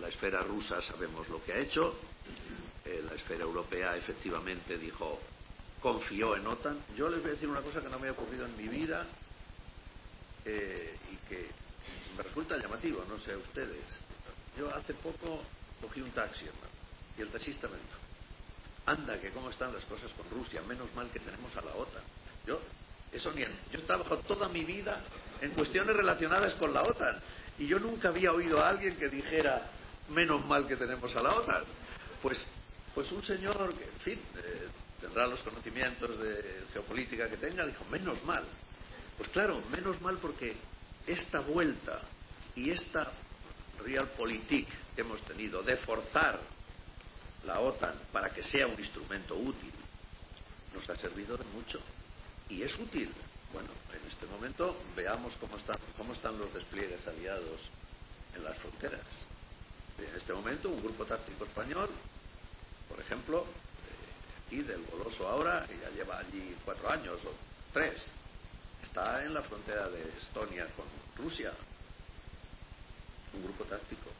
la 0.00 0.08
esfera 0.08 0.42
rusa 0.42 0.80
sabemos 0.82 1.28
lo 1.28 1.42
que 1.42 1.52
ha 1.52 1.58
hecho, 1.58 1.98
la 3.04 3.14
esfera 3.14 3.42
europea 3.42 3.96
efectivamente 3.96 4.78
dijo, 4.78 5.18
confió 5.80 6.36
en 6.36 6.46
OTAN. 6.46 6.84
Yo 6.96 7.08
les 7.08 7.20
voy 7.20 7.30
a 7.30 7.34
decir 7.34 7.48
una 7.48 7.62
cosa 7.62 7.80
que 7.80 7.88
no 7.88 7.98
me 7.98 8.08
ha 8.08 8.12
ocurrido 8.12 8.46
en 8.46 8.56
mi 8.56 8.68
vida 8.68 9.06
y 10.46 11.16
que 11.28 11.48
resulta 12.48 12.56
llamativo, 12.56 13.04
no 13.08 13.18
sé 13.18 13.32
a 13.32 13.38
ustedes. 13.38 13.84
Yo 14.56 14.74
hace 14.74 14.94
poco 14.94 15.42
cogí 15.80 16.00
un 16.00 16.10
taxi, 16.10 16.46
hermano, 16.46 16.66
y 17.16 17.22
el 17.22 17.28
taxista 17.28 17.68
me 17.68 17.76
dijo, 17.76 17.98
anda, 18.86 19.20
que 19.20 19.30
cómo 19.30 19.50
están 19.50 19.72
las 19.72 19.84
cosas 19.84 20.10
con 20.12 20.28
Rusia, 20.30 20.62
menos 20.62 20.92
mal 20.94 21.10
que 21.10 21.20
tenemos 21.20 21.54
a 21.56 21.60
la 21.60 21.74
OTAN. 21.74 22.02
Yo, 22.46 22.60
eso 23.12 23.32
ni 23.32 23.42
en, 23.42 23.52
yo 23.70 23.78
he 23.78 23.82
trabajado 23.82 24.20
toda 24.20 24.48
mi 24.48 24.64
vida 24.64 25.00
en 25.40 25.50
cuestiones 25.52 25.94
relacionadas 25.94 26.54
con 26.54 26.72
la 26.72 26.82
OTAN 26.82 27.20
y 27.58 27.66
yo 27.66 27.78
nunca 27.78 28.08
había 28.08 28.32
oído 28.32 28.62
a 28.62 28.68
alguien 28.68 28.96
que 28.96 29.08
dijera, 29.08 29.70
menos 30.10 30.44
mal 30.46 30.66
que 30.66 30.76
tenemos 30.76 31.14
a 31.16 31.22
la 31.22 31.34
OTAN. 31.34 31.64
Pues, 32.22 32.38
pues 32.94 33.12
un 33.12 33.22
señor 33.22 33.74
que, 33.74 33.84
en 33.84 34.00
fin, 34.00 34.20
eh, 34.36 34.68
tendrá 35.00 35.26
los 35.26 35.40
conocimientos 35.42 36.18
de 36.18 36.64
geopolítica 36.72 37.28
que 37.28 37.36
tenga, 37.36 37.66
dijo, 37.66 37.84
menos 37.90 38.22
mal. 38.24 38.44
Pues 39.16 39.28
claro, 39.30 39.62
menos 39.70 40.00
mal 40.00 40.18
porque 40.18 40.56
esta 41.06 41.40
vuelta 41.40 42.00
y 42.54 42.70
esta 42.70 43.12
realpolitik 43.84 44.68
que 44.94 45.00
hemos 45.02 45.20
tenido 45.22 45.62
de 45.62 45.76
forzar 45.76 46.38
la 47.44 47.60
OTAN 47.60 47.94
para 48.12 48.30
que 48.30 48.42
sea 48.42 48.66
un 48.66 48.78
instrumento 48.78 49.36
útil 49.36 49.72
nos 50.74 50.88
ha 50.90 50.96
servido 50.96 51.36
de 51.36 51.44
mucho. 51.46 51.80
Y 52.48 52.62
es 52.62 52.78
útil. 52.78 53.12
Bueno, 53.52 53.68
en 53.92 54.08
este 54.08 54.26
momento 54.26 54.76
veamos 54.94 55.34
cómo 55.40 55.56
están, 55.56 55.76
cómo 55.96 56.12
están 56.12 56.38
los 56.38 56.52
despliegues 56.52 57.06
aliados 57.06 57.60
en 58.36 58.44
las 58.44 58.56
fronteras. 58.58 59.00
En 59.98 60.14
este 60.14 60.32
momento, 60.32 60.68
un 60.68 60.82
grupo 60.82 61.04
táctico 61.04 61.44
español, 61.44 61.88
por 62.88 63.00
ejemplo, 63.00 63.42
eh, 63.42 64.46
aquí 64.46 64.62
del 64.62 64.84
Goloso 64.86 65.26
ahora, 65.26 65.66
que 65.66 65.78
ya 65.78 65.90
lleva 65.90 66.18
allí 66.18 66.56
cuatro 66.64 66.88
años 66.90 67.18
o 67.24 67.32
tres, 67.72 68.06
está 68.82 69.24
en 69.24 69.34
la 69.34 69.42
frontera 69.42 69.88
de 69.88 70.02
Estonia 70.20 70.66
con 70.76 70.86
Rusia. 71.16 71.52
Un 73.34 73.44
grupo 73.44 73.64
táctico. 73.64 74.10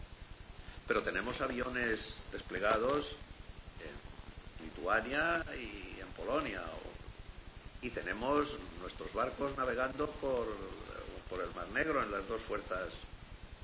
Pero 0.87 1.03
tenemos 1.03 1.41
aviones 1.41 2.01
desplegados 2.33 3.07
en 3.81 4.65
Lituania 4.65 5.45
y 5.55 6.01
en 6.01 6.09
Polonia. 6.17 6.63
Y 7.83 7.91
tenemos 7.91 8.49
nuestros 8.81 9.13
barcos 9.13 9.57
navegando 9.57 10.11
por, 10.13 10.47
por 11.29 11.43
el 11.43 11.55
Mar 11.55 11.69
Negro 11.69 12.03
en 12.03 12.11
las 12.11 12.27
dos 12.27 12.41
fuerzas 12.43 12.93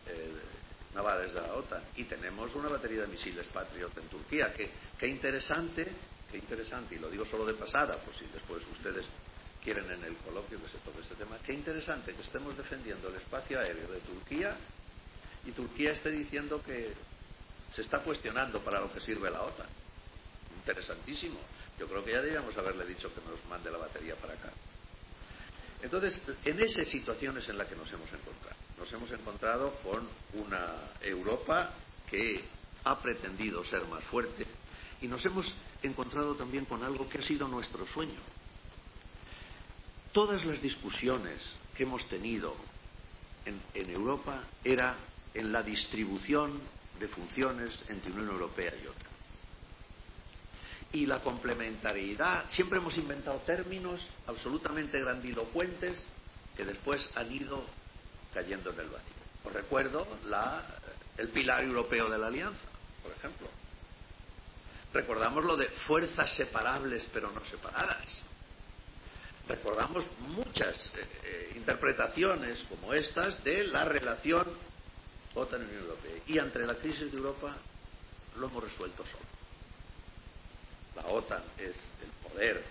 eh, 0.07 0.33
navales 0.95 1.33
de 1.35 1.41
la 1.41 1.55
OTAN. 1.55 1.83
Y 1.97 2.05
tenemos 2.05 2.55
una 2.55 2.69
batería 2.69 3.03
de 3.03 3.09
misiles 3.09 3.47
Patriot 3.47 3.97
en 3.99 4.09
Turquía. 4.09 4.53
Qué, 4.53 4.71
qué 4.99 5.09
interesante, 5.09 5.87
qué 6.31 6.39
interesante, 6.39 6.95
y 6.95 6.99
lo 6.99 7.11
digo 7.11 7.25
solo 7.27 7.47
de 7.47 7.55
pasada, 7.55 7.97
por 7.97 8.15
si 8.17 8.27
después 8.27 8.63
ustedes 8.71 9.05
quieren 9.63 9.91
en 9.91 10.05
el 10.05 10.17
coloquio 10.19 10.61
que 10.63 10.69
se 10.69 10.79
toque 10.79 11.01
este 11.01 11.15
tema. 11.15 11.39
Qué 11.45 11.55
interesante 11.55 12.15
que 12.15 12.23
estemos 12.23 12.57
defendiendo 12.57 13.09
el 13.09 13.15
espacio 13.17 13.59
aéreo 13.59 13.91
de 13.91 14.01
Turquía 14.01 14.57
y 15.47 15.53
Turquía 15.53 15.93
esté 15.93 16.11
diciendo 16.11 16.63
que 16.63 16.95
se 17.73 17.83
está 17.83 17.99
cuestionando 17.99 18.63
para 18.63 18.81
lo 18.81 18.93
que 18.93 19.01
sirve 19.01 19.31
la 19.31 19.43
OTAN. 19.43 19.67
Interesantísimo. 20.57 21.39
Yo 21.79 21.89
creo 21.89 22.05
que 22.05 22.13
ya 22.13 22.19
deberíamos 22.19 22.57
haberle 22.57 22.87
dicho 22.87 23.13
que 23.13 23.21
nos 23.29 23.45
mande 23.49 23.71
la 23.71 23.79
batería 23.79 24.15
para 24.17 24.35
acá. 24.35 24.53
Entonces, 25.83 26.19
en 26.45 26.63
esas 26.63 26.89
situaciones 26.89 27.49
en 27.49 27.59
las 27.59 27.67
que 27.67 27.77
nos 27.77 27.93
hemos 27.93 28.11
encontrado, 28.13 28.57
nos 28.79 28.93
hemos 28.93 29.11
encontrado 29.11 29.75
con 29.83 30.09
una 30.35 30.93
Europa 31.03 31.71
que 32.09 32.45
ha 32.85 32.99
pretendido 33.01 33.65
ser 33.65 33.85
más 33.87 34.05
fuerte 34.05 34.47
y 35.03 35.09
nos 35.09 35.25
hemos 35.27 35.53
encontrado 35.83 36.35
también 36.37 36.65
con 36.65 36.83
algo 36.83 37.09
que 37.09 37.19
ha 37.19 37.23
sido 37.23 37.49
nuestro 37.49 37.87
sueño. 37.87 38.21
Todas 40.13 40.45
las 40.45 40.63
discusiones 40.63 41.43
que 41.77 41.83
hemos 41.83 42.07
tenido 42.09 42.57
en, 43.45 43.61
en 43.75 43.91
Europa 43.91 44.45
era 44.63 44.97
en 45.35 45.53
la 45.53 45.63
distribución 45.63 46.61
de 46.99 47.09
funciones 47.09 47.83
entre 47.89 48.13
Unión 48.13 48.29
Europea 48.31 48.73
y 48.83 48.87
otra. 48.87 49.09
Y 50.93 51.07
la 51.07 51.21
complementariedad, 51.21 52.45
siempre 52.51 52.79
hemos 52.79 52.97
inventado 52.97 53.39
términos 53.41 54.09
absolutamente 54.29 55.01
grandilocuentes 55.01 56.07
que 56.57 56.65
después 56.65 57.11
han 57.17 57.33
ido 57.33 57.65
cayendo 58.33 58.71
en 58.71 58.81
el 58.81 58.87
vacío. 58.87 59.15
Os 59.45 59.53
recuerdo 59.53 60.07
el 61.19 61.29
pilar 61.31 61.65
europeo 61.65 62.09
de 62.09 62.19
la 62.19 62.29
alianza, 62.29 62.69
por 63.03 63.13
ejemplo. 63.13 63.49
Recordamos 64.93 65.45
lo 65.45 65.57
de 65.57 65.69
fuerzas 65.87 66.33
separables 66.37 67.09
pero 67.13 67.33
no 67.33 67.45
separadas. 67.45 68.23
Recordamos 69.49 70.05
muchas 70.29 70.75
eh, 70.97 71.07
eh, 71.25 71.53
interpretaciones 71.57 72.65
como 72.69 72.95
estas 72.95 73.43
de 73.45 73.65
la 73.65 73.85
relación 73.85 74.47
OTAN-Unión 75.35 75.83
Europea. 75.83 76.17
Y 76.27 76.39
ante 76.39 76.59
la 76.61 76.75
crisis 76.77 77.11
de 77.11 77.19
Europa 77.19 77.57
lo 78.37 78.47
hemos 78.47 78.65
resuelto 78.65 79.05
solo. 79.05 79.25
La 80.97 81.07
OTAN 81.07 81.43
es 81.59 81.77
el 82.03 82.31
poder 82.31 82.65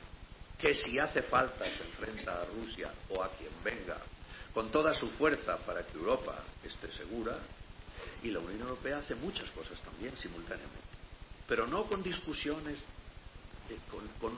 que 0.57 0.76
si 0.76 0.97
hace 0.97 1.24
falta 1.24 1.66
se 1.66 1.84
enfrenta 1.84 2.41
a 2.41 2.45
Rusia 2.45 2.93
o 3.09 3.22
a 3.22 3.30
quien 3.36 3.51
venga 3.64 3.97
con 4.53 4.72
toda 4.72 4.93
su 4.93 5.09
fuerza 5.11 5.57
para 5.57 5.84
que 5.84 5.97
Europa 5.97 6.41
esté 6.64 6.91
segura 6.91 7.38
y 8.22 8.30
la 8.32 8.39
Unión 8.39 8.61
Europea 8.61 8.99
hace 8.99 9.16
muchas 9.16 9.49
cosas 9.51 9.82
también 9.82 10.16
simultáneamente, 10.16 10.80
pero 11.47 11.68
no 11.68 11.86
con 11.86 12.01
discusiones 12.01 12.86
de, 13.68 13.78
con, 13.89 14.32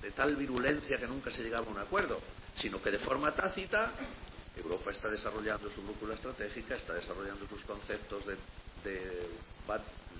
de 0.00 0.10
tal 0.10 0.34
virulencia 0.36 0.98
que 0.98 1.06
nunca 1.06 1.30
se 1.30 1.42
llegaba 1.42 1.66
a 1.66 1.70
un 1.70 1.78
acuerdo, 1.78 2.20
sino 2.56 2.82
que 2.82 2.90
de 2.90 2.98
forma 2.98 3.32
tácita 3.34 3.92
Europa 4.56 4.90
está 4.90 5.08
desarrollando 5.08 5.70
su 5.70 5.82
brújula 5.82 6.14
estratégica, 6.14 6.76
está 6.76 6.94
desarrollando 6.94 7.46
sus 7.48 7.64
conceptos 7.64 8.24
de, 8.26 8.36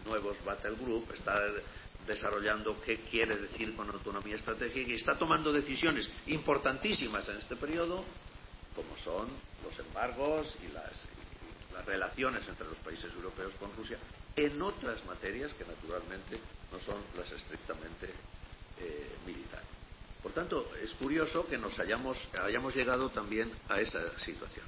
nuevos 0.06 0.36
battle 0.44 0.76
group, 0.80 1.12
está 1.12 1.40
desarrollando 2.06 2.80
qué 2.82 3.00
quiere 3.02 3.36
decir 3.36 3.76
con 3.76 3.88
autonomía 3.88 4.36
estratégica 4.36 4.90
y 4.90 4.94
está 4.94 5.16
tomando 5.16 5.52
decisiones 5.52 6.08
importantísimas 6.26 7.28
en 7.28 7.36
este 7.36 7.56
periodo, 7.56 8.04
como 8.74 8.96
son 8.96 9.28
los 9.62 9.78
embargos 9.78 10.56
y 10.62 10.72
las, 10.72 10.92
y 11.70 11.74
las 11.74 11.84
relaciones 11.84 12.46
entre 12.48 12.66
los 12.66 12.78
países 12.78 13.12
europeos 13.14 13.52
con 13.60 13.74
Rusia, 13.76 13.98
en 14.34 14.60
otras 14.60 15.04
materias 15.04 15.52
que 15.54 15.64
naturalmente 15.64 16.40
no 16.72 16.80
son 16.80 16.96
las 17.16 17.30
estrictamente 17.30 18.06
eh, 18.80 19.16
militares. 19.26 19.81
Por 20.22 20.32
tanto, 20.32 20.70
es 20.80 20.92
curioso 20.92 21.46
que 21.46 21.58
nos 21.58 21.78
hayamos, 21.80 22.16
hayamos 22.40 22.74
llegado 22.74 23.10
también 23.10 23.50
a 23.68 23.80
esa 23.80 24.18
situación. 24.20 24.64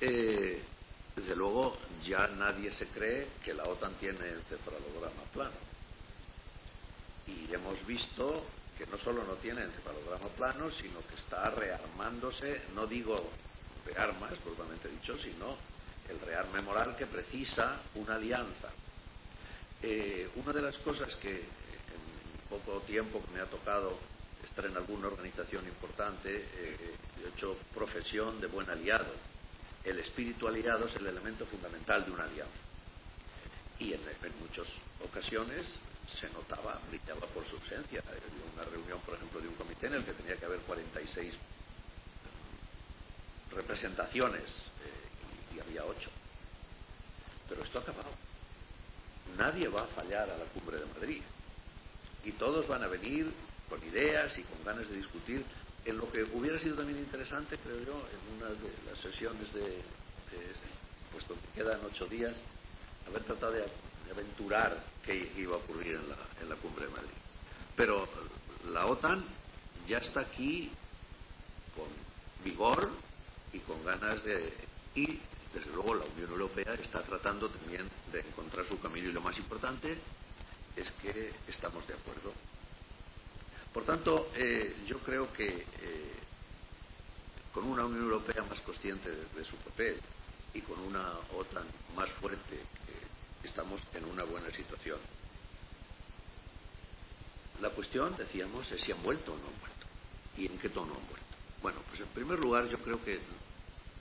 Eh, 0.00 0.62
desde 1.16 1.36
luego, 1.36 1.76
ya 2.04 2.28
nadie 2.28 2.72
se 2.72 2.86
cree 2.88 3.28
que 3.44 3.52
la 3.52 3.64
OTAN 3.64 3.94
tiene 3.94 4.28
el 4.28 4.42
cefalograma 4.42 5.22
plano. 5.32 5.56
Y 7.26 7.52
hemos 7.52 7.84
visto 7.86 8.46
que 8.78 8.86
no 8.86 8.96
solo 8.98 9.24
no 9.24 9.34
tiene 9.34 9.62
el 9.62 9.70
cefalograma 9.72 10.28
plano, 10.28 10.70
sino 10.70 11.06
que 11.06 11.16
está 11.16 11.50
rearmándose, 11.50 12.62
no 12.74 12.86
digo 12.86 13.30
de 13.84 13.94
armas, 13.96 14.32
propiamente 14.44 14.88
dicho, 14.88 15.18
sino 15.18 15.56
el 16.08 16.20
rearme 16.20 16.62
moral 16.62 16.96
que 16.96 17.06
precisa 17.06 17.80
una 17.96 18.14
alianza. 18.14 18.70
Eh, 19.82 20.30
una 20.36 20.52
de 20.52 20.62
las 20.62 20.78
cosas 20.78 21.14
que 21.16 21.44
poco 22.58 22.80
tiempo 22.80 23.22
que 23.22 23.30
me 23.34 23.40
ha 23.40 23.46
tocado 23.46 23.98
estar 24.44 24.66
en 24.66 24.76
alguna 24.76 25.08
organización 25.08 25.66
importante, 25.66 26.28
eh, 26.34 26.96
he 27.24 27.28
hecho 27.28 27.56
profesión 27.74 28.40
de 28.40 28.46
buen 28.48 28.68
aliado 28.68 29.12
el 29.84 29.98
espíritu 29.98 30.46
aliado 30.46 30.86
es 30.86 30.94
el 30.96 31.06
elemento 31.06 31.44
fundamental 31.46 32.04
de 32.04 32.12
una 32.12 32.24
alianza. 32.24 32.52
Y 33.78 33.92
en, 33.92 34.00
en 34.00 34.38
muchas 34.38 34.66
ocasiones 35.04 35.66
se 36.20 36.28
notaba, 36.30 36.80
brillaba 36.88 37.26
por 37.28 37.44
su 37.46 37.56
ausencia. 37.56 38.02
Había 38.06 38.52
una 38.54 38.64
reunión, 38.64 39.00
por 39.00 39.14
ejemplo, 39.14 39.40
de 39.40 39.48
un 39.48 39.54
comité 39.54 39.88
en 39.88 39.94
el 39.94 40.04
que 40.04 40.12
tenía 40.12 40.36
que 40.36 40.44
haber 40.44 40.60
46 40.60 41.34
representaciones 43.50 44.44
eh, 44.44 45.52
y, 45.52 45.56
y 45.56 45.60
había 45.60 45.84
8. 45.84 46.10
Pero 47.48 47.64
esto 47.64 47.78
ha 47.78 47.82
acabado. 47.82 48.10
Nadie 49.36 49.68
va 49.68 49.82
a 49.82 49.86
fallar 49.86 50.30
a 50.30 50.38
la 50.38 50.44
cumbre 50.44 50.78
de 50.78 50.86
Madrid. 50.86 51.22
Y 52.24 52.32
todos 52.32 52.66
van 52.68 52.82
a 52.82 52.88
venir 52.88 53.30
con 53.68 53.82
ideas 53.84 54.36
y 54.38 54.42
con 54.42 54.64
ganas 54.64 54.88
de 54.88 54.96
discutir 54.96 55.44
en 55.84 55.96
lo 55.98 56.10
que 56.12 56.22
hubiera 56.22 56.58
sido 56.58 56.76
también 56.76 56.98
interesante, 56.98 57.58
creo 57.58 57.78
yo, 57.84 58.06
en 58.08 58.36
una 58.36 58.50
de 58.50 58.72
las 58.88 58.98
sesiones 59.00 59.52
de, 59.52 59.62
de 59.62 59.82
puesto 61.10 61.34
que 61.34 61.62
quedan 61.62 61.80
ocho 61.84 62.06
días, 62.06 62.40
haber 63.08 63.22
tratado 63.24 63.52
de, 63.52 63.60
de 63.60 64.12
aventurar 64.12 64.78
qué 65.04 65.32
iba 65.36 65.56
a 65.56 65.58
ocurrir 65.58 65.96
en 65.96 66.08
la, 66.08 66.16
en 66.40 66.48
la 66.48 66.56
cumbre 66.56 66.86
de 66.86 66.92
Madrid. 66.92 67.10
Pero 67.76 68.08
la 68.72 68.86
OTAN 68.86 69.24
ya 69.88 69.98
está 69.98 70.20
aquí 70.20 70.70
con 71.74 71.88
vigor 72.44 72.90
y 73.52 73.58
con 73.60 73.84
ganas 73.84 74.22
de. 74.24 74.52
Y, 74.94 75.18
desde 75.52 75.70
luego, 75.74 75.94
la 75.94 76.04
Unión 76.04 76.30
Europea 76.30 76.74
está 76.74 77.02
tratando 77.02 77.48
también 77.48 77.88
de 78.12 78.20
encontrar 78.20 78.66
su 78.66 78.80
camino 78.80 79.08
y 79.08 79.12
lo 79.12 79.20
más 79.20 79.36
importante 79.38 79.98
es 80.76 80.90
que 80.92 81.32
estamos 81.48 81.86
de 81.86 81.94
acuerdo 81.94 82.32
por 83.72 83.84
tanto, 83.84 84.30
eh, 84.34 84.76
yo 84.86 84.98
creo 84.98 85.32
que 85.32 85.48
eh, 85.48 86.12
con 87.54 87.64
una 87.64 87.86
Unión 87.86 88.04
Europea 88.04 88.44
más 88.44 88.60
consciente 88.60 89.10
de, 89.10 89.44
su 89.44 89.56
papel 89.56 89.98
y 90.52 90.60
con 90.60 90.78
una 90.80 91.10
OTAN 91.34 91.66
más 91.96 92.10
fuerte, 92.12 92.56
eh, 92.56 92.62
estamos 93.42 93.80
en 93.94 94.04
una 94.04 94.24
buena 94.24 94.50
situación. 94.50 94.98
La 97.62 97.70
cuestión, 97.70 98.14
decíamos, 98.16 98.70
es 98.72 98.82
si 98.82 98.92
han 98.92 99.02
vuelto 99.02 99.32
o 99.32 99.36
no 99.36 99.46
han 99.46 99.60
vuelto 99.60 99.86
y 100.36 100.46
en 100.46 100.58
qué 100.58 100.68
tono 100.68 100.92
han 100.92 101.08
vuelto. 101.08 101.26
Bueno, 101.62 101.78
pues 101.88 102.00
en 102.00 102.08
primer 102.08 102.38
lugar 102.40 102.68
yo 102.68 102.78
creo 102.78 103.02
que 103.02 103.20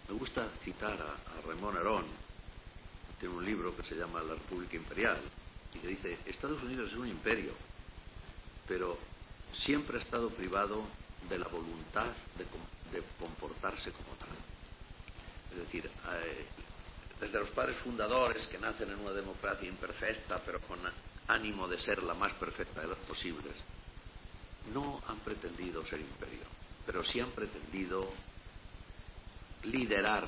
me 0.09 0.15
gusta 0.15 0.49
citar 0.65 1.01
a, 1.01 1.37
a 1.37 1.41
Ramón 1.47 1.77
Arón, 1.77 2.05
tiene 3.19 3.35
un 3.35 3.45
libro 3.45 3.75
que 3.77 3.83
se 3.83 3.95
llama 3.95 4.21
La 4.21 4.33
República 4.33 4.75
Imperial, 4.75 5.21
y 5.73 5.79
que 5.79 5.87
dice, 5.87 6.17
Estados 6.25 6.61
Unidos 6.63 6.91
es 6.91 6.97
un 6.97 7.07
imperio, 7.07 7.53
pero 8.67 8.97
siempre 9.53 9.97
ha 9.97 10.01
estado 10.01 10.29
privado 10.29 10.83
de 11.29 11.37
la 11.37 11.47
voluntad 11.47 12.07
de, 12.37 12.45
comportarse 13.19 13.91
como 13.91 14.15
tal. 14.15 14.29
Es 15.51 15.57
decir, 15.65 15.85
eh, 15.85 16.45
desde 17.19 17.39
los 17.39 17.49
padres 17.51 17.77
fundadores 17.77 18.47
que 18.47 18.57
nacen 18.57 18.89
en 18.89 18.99
una 18.99 19.11
democracia 19.11 19.67
imperfecta, 19.67 20.41
pero 20.45 20.59
con 20.61 20.79
ánimo 21.27 21.67
de 21.67 21.77
ser 21.77 22.03
la 22.03 22.13
más 22.13 22.33
perfecta 22.33 22.81
de 22.81 22.87
las 22.87 22.97
posibles, 22.99 23.53
no 24.73 25.01
han 25.07 25.19
pretendido 25.19 25.85
ser 25.85 25.99
imperio, 26.01 26.43
pero 26.85 27.03
sí 27.03 27.19
han 27.19 27.31
pretendido 27.31 28.11
liderar 29.63 30.27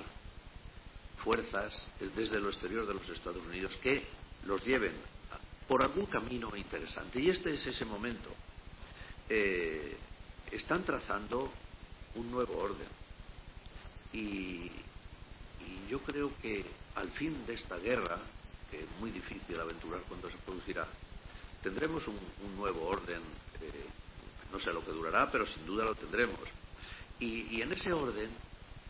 fuerzas 1.24 1.74
desde 2.16 2.40
lo 2.40 2.50
exterior 2.50 2.86
de 2.86 2.94
los 2.94 3.08
Estados 3.10 3.44
Unidos 3.46 3.76
que 3.82 4.06
los 4.46 4.64
lleven 4.64 4.94
por 5.68 5.84
algún 5.84 6.06
camino 6.08 6.56
interesante. 6.56 7.20
Y 7.20 7.30
este 7.30 7.54
es 7.54 7.66
ese 7.66 7.86
momento. 7.86 8.30
Eh, 9.30 9.98
están 10.52 10.84
trazando 10.84 11.52
un 12.16 12.32
nuevo 12.32 12.58
orden. 12.58 12.88
Y, 14.12 14.18
y, 14.18 15.88
yo 15.90 16.00
creo 16.00 16.32
que 16.42 16.64
al 16.96 17.10
fin 17.12 17.46
de 17.46 17.54
esta 17.54 17.78
guerra, 17.78 18.20
que 18.70 18.84
es 18.84 18.90
muy 19.00 19.12
difícil 19.12 19.60
aventurar 19.60 20.02
cuando 20.08 20.30
se 20.30 20.38
producirá, 20.38 20.88
tendremos 21.62 22.08
un, 22.08 22.20
nuevo 22.58 22.88
orden. 22.88 23.22
Eh, 23.62 23.86
no 24.52 24.60
sé 24.60 24.72
lo 24.72 24.86
que 24.86 24.92
durará, 24.92 25.32
pero 25.32 25.48
sin 25.48 25.66
duda 25.66 25.86
lo 25.86 25.96
tendremos. 25.96 26.40
Y, 27.20 27.62
en 27.62 27.72
ese 27.72 27.94
orden, 27.94 28.30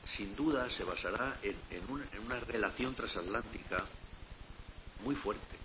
sin 0.06 0.36
duda, 0.36 0.70
se 0.70 0.84
basará 0.84 1.38
en, 1.44 1.56
en 1.70 2.26
una 2.26 2.40
relación 2.40 2.96
transatlántica 2.96 3.86
muy 5.04 5.16
fuerte. 5.16 5.63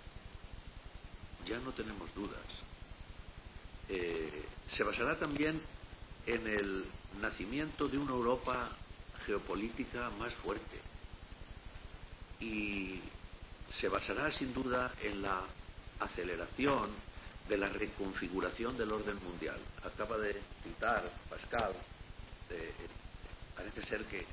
Ya 1.45 1.59
no 1.59 1.71
tenemos 1.71 2.13
dudas. 2.13 2.43
Eh, 3.89 4.45
se 4.71 4.83
basará 4.83 5.17
también 5.17 5.61
en 6.25 6.47
el 6.47 6.85
nacimiento 7.19 7.87
de 7.87 7.97
una 7.97 8.11
Europa 8.11 8.69
geopolítica 9.25 10.09
más 10.11 10.33
fuerte 10.35 10.79
y 12.39 13.01
se 13.71 13.89
basará 13.89 14.31
sin 14.31 14.53
duda 14.53 14.93
en 15.01 15.21
la 15.21 15.43
aceleración 15.99 16.91
de 17.47 17.57
la 17.57 17.69
reconfiguración 17.69 18.77
del 18.77 18.91
orden 18.91 19.21
mundial. 19.23 19.59
Acaba 19.83 20.17
de 20.17 20.39
citar 20.63 21.11
Pascal, 21.29 21.73
parece 23.55 23.83
ser 23.83 24.05
que, 24.05 24.25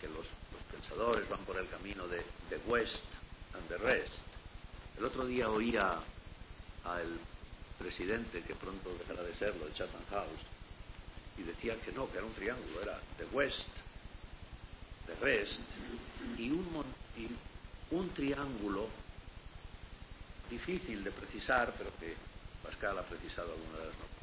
que 0.00 0.06
los, 0.08 0.26
los, 0.52 0.62
pensadores 0.70 1.28
van 1.28 1.40
por 1.40 1.56
el 1.58 1.68
camino 1.68 2.06
de 2.06 2.22
the 2.50 2.58
West 2.66 3.04
and 3.54 3.66
the 3.68 3.78
Rest. 3.78 4.18
El 4.98 5.04
otro 5.04 5.26
día 5.26 5.50
oía 5.50 5.98
al 6.84 7.18
presidente, 7.78 8.42
que 8.42 8.54
pronto 8.54 8.94
dejará 8.98 9.22
de 9.22 9.34
serlo, 9.34 9.66
de 9.66 9.72
Chatham 9.72 10.04
House, 10.10 10.40
y 11.36 11.42
decía 11.42 11.80
que 11.80 11.92
no, 11.92 12.10
que 12.10 12.18
era 12.18 12.26
un 12.26 12.34
triángulo, 12.34 12.82
era 12.82 13.00
the 13.16 13.26
West, 13.26 13.68
the 15.06 15.14
Rest, 15.24 15.60
y 16.36 16.50
un, 16.50 16.84
y 17.16 17.28
un 17.94 18.10
triángulo 18.10 18.88
difícil 20.50 21.04
de 21.04 21.12
precisar, 21.12 21.72
pero 21.78 21.90
que 21.98 22.14
Pascal 22.62 22.98
ha 22.98 23.02
precisado 23.02 23.52
algunas 23.52 23.80
de 23.80 23.86
las 23.86 23.96
noticias, 23.96 24.18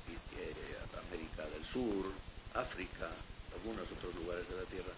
América 1.08 1.46
del 1.48 1.66
Sur, 1.66 2.12
África, 2.54 3.10
algunos 3.54 3.90
otros 3.92 4.14
lugares 4.16 4.50
de 4.50 4.56
la 4.56 4.64
Tierra, 4.64 4.94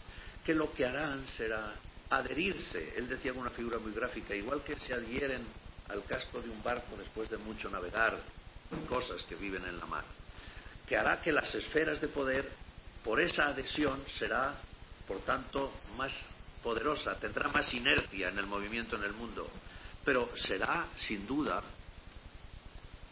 que 0.46 0.54
lo 0.54 0.74
que 0.74 0.86
harán 0.86 1.28
será 1.28 1.76
adherirse, 2.10 2.94
él 2.96 3.08
decía 3.08 3.34
con 3.34 3.42
una 3.42 3.50
figura 3.52 3.80
muy 3.80 3.92
gráfica, 3.92 4.34
igual 4.34 4.64
que 4.64 4.80
se 4.80 4.94
adhieren 4.94 5.46
al 5.90 6.04
casco 6.06 6.42
de 6.42 6.50
un 6.50 6.62
barco 6.62 6.96
después 6.98 7.30
de 7.30 7.38
mucho 7.38 7.70
navegar 7.70 8.18
cosas 8.90 9.24
que 9.24 9.36
viven 9.36 9.64
en 9.66 9.80
la 9.80 9.86
mar, 9.86 10.04
que 10.88 10.98
hará 10.98 11.22
que 11.22 11.32
las 11.32 11.54
esferas 11.56 12.02
de 12.02 12.08
poder, 12.08 12.50
por 13.04 13.20
esa 13.20 13.48
adhesión, 13.48 14.04
será, 14.20 14.56
por 15.08 15.20
tanto, 15.20 15.72
más 15.96 16.12
poderosa, 16.62 17.16
tendrá 17.20 17.48
más 17.50 17.74
inercia 17.74 18.30
en 18.30 18.38
el 18.38 18.48
movimiento 18.48 18.98
en 18.98 19.04
el 19.04 19.14
mundo, 19.14 19.50
pero 20.04 20.30
será, 20.36 20.88
sin 20.98 21.26
duda, 21.26 21.62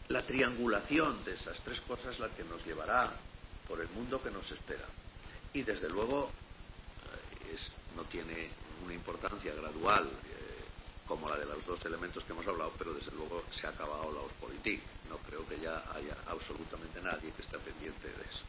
la 0.08 0.22
triangulación 0.22 1.24
de 1.24 1.34
esas 1.34 1.58
tres 1.60 1.80
cosas 1.80 2.18
la 2.18 2.28
que 2.28 2.44
nos 2.44 2.64
llevará 2.64 3.12
por 3.66 3.80
el 3.80 3.88
mundo 3.88 4.22
que 4.22 4.30
nos 4.30 4.50
espera. 4.50 4.84
Y 5.52 5.62
desde 5.62 5.88
luego 5.88 6.30
es, 7.52 7.72
no 7.96 8.04
tiene 8.04 8.50
una 8.84 8.94
importancia 8.94 9.54
gradual 9.54 10.04
eh, 10.04 10.45
como 11.06 11.28
la 11.28 11.36
de 11.36 11.46
los 11.46 11.64
dos 11.64 11.84
elementos 11.84 12.24
que 12.24 12.32
hemos 12.32 12.46
hablado, 12.46 12.72
pero 12.78 12.92
desde 12.92 13.12
luego 13.12 13.44
se 13.50 13.66
ha 13.66 13.70
acabado 13.70 14.12
la 14.12 14.20
Ostpolitik. 14.20 14.80
No 15.08 15.18
creo 15.18 15.46
que 15.46 15.58
ya 15.60 15.84
haya 15.94 16.16
absolutamente 16.26 17.00
nadie 17.00 17.32
que 17.32 17.42
esté 17.42 17.58
pendiente 17.58 18.08
de 18.08 18.22
eso. 18.22 18.42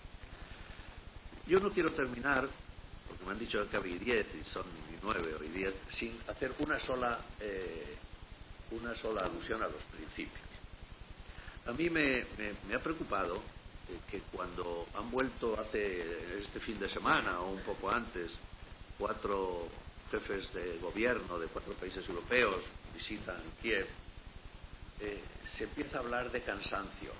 Yo 1.45 1.60
no 1.60 1.72
quiero 1.72 1.93
terminar, 1.93 2.47
porque 3.08 3.26
me 3.26 3.32
han 3.32 3.39
dicho 3.39 3.70
que 3.70 3.78
había 3.78 3.97
diez 3.97 4.28
y 4.36 4.43
son 4.49 4.66
nueve 5.01 5.36
o 5.36 5.39
diez, 5.39 5.74
sin 5.89 6.20
hacer 6.28 6.53
una 6.60 6.80
sola, 6.80 7.20
eh, 7.39 7.95
una 8.72 8.95
sola 8.95 9.22
alusión 9.22 9.62
a 9.62 9.68
los 9.68 9.84
principios. 9.84 10.47
A 11.68 11.72
mí 11.74 11.89
me, 11.89 12.26
me, 12.38 12.53
me 12.68 12.76
ha 12.76 12.80
preocupado 12.80 13.36
eh, 13.38 13.99
que 14.10 14.22
cuando 14.32 14.88
han 14.95 15.12
vuelto 15.12 15.60
hace 15.60 16.39
este 16.41 16.60
fin 16.60 16.80
de 16.80 16.89
semana 16.89 17.39
o 17.41 17.51
un 17.51 17.62
poco 17.62 17.89
antes 17.89 18.32
cuatro 18.97 19.70
jefes 20.12 20.53
de 20.53 20.78
gobierno 20.80 21.39
de 21.39 21.47
cuatro 21.47 21.74
países 21.74 22.08
europeos 22.08 22.64
visitan 22.93 23.41
Kiev, 23.62 23.88
eh, 24.99 25.24
se 25.45 25.66
empieza 25.66 25.97
a 25.97 26.01
hablar 26.01 26.32
de 26.32 26.41
cansancio 26.41 27.12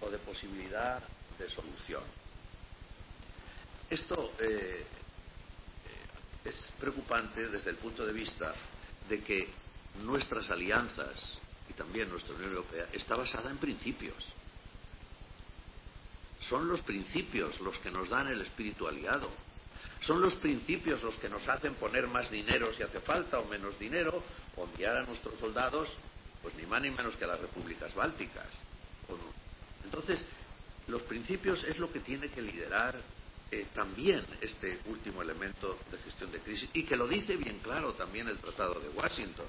o 0.00 0.10
de 0.10 0.18
posibilidad 0.18 1.02
de 1.38 1.48
solución. 1.48 2.02
Esto 3.88 4.32
eh, 4.38 4.84
es 6.44 6.72
preocupante 6.78 7.48
desde 7.48 7.70
el 7.70 7.76
punto 7.76 8.06
de 8.06 8.12
vista 8.12 8.54
de 9.08 9.22
que 9.22 9.48
nuestras 10.02 10.48
alianzas 10.50 11.38
y 11.68 11.72
también 11.74 12.08
nuestra 12.08 12.34
Unión 12.34 12.50
Europea 12.50 12.86
está 12.92 13.16
basada 13.16 13.50
en 13.50 13.58
principios. 13.58 14.24
Son 16.48 16.68
los 16.68 16.80
principios 16.82 17.60
los 17.60 17.78
que 17.78 17.90
nos 17.90 18.08
dan 18.08 18.28
el 18.28 18.40
espíritu 18.40 18.86
aliado. 18.86 19.30
Son 20.00 20.20
los 20.20 20.34
principios 20.36 21.02
los 21.02 21.16
que 21.16 21.28
nos 21.28 21.46
hacen 21.48 21.74
poner 21.74 22.08
más 22.08 22.30
dinero 22.30 22.72
si 22.74 22.82
hace 22.82 23.00
falta 23.00 23.38
o 23.38 23.44
menos 23.46 23.78
dinero 23.78 24.22
o 24.56 24.64
enviar 24.64 24.96
a 24.96 25.04
nuestros 25.04 25.38
soldados, 25.38 25.88
pues 26.42 26.54
ni 26.54 26.64
más 26.66 26.80
ni 26.80 26.90
menos 26.90 27.16
que 27.16 27.24
a 27.24 27.28
las 27.28 27.40
repúblicas 27.40 27.94
bálticas. 27.94 28.46
Entonces, 29.84 30.24
los 30.88 31.02
principios 31.02 31.62
es 31.64 31.78
lo 31.78 31.92
que 31.92 32.00
tiene 32.00 32.28
que 32.28 32.40
liderar 32.40 33.00
eh, 33.50 33.66
también 33.74 34.24
este 34.40 34.78
último 34.86 35.22
elemento 35.22 35.78
de 35.90 35.98
gestión 35.98 36.30
de 36.30 36.38
crisis 36.38 36.70
y 36.72 36.84
que 36.84 36.96
lo 36.96 37.08
dice 37.08 37.36
bien 37.36 37.58
claro 37.58 37.94
también 37.94 38.28
el 38.28 38.38
Tratado 38.38 38.80
de 38.80 38.88
Washington. 38.90 39.46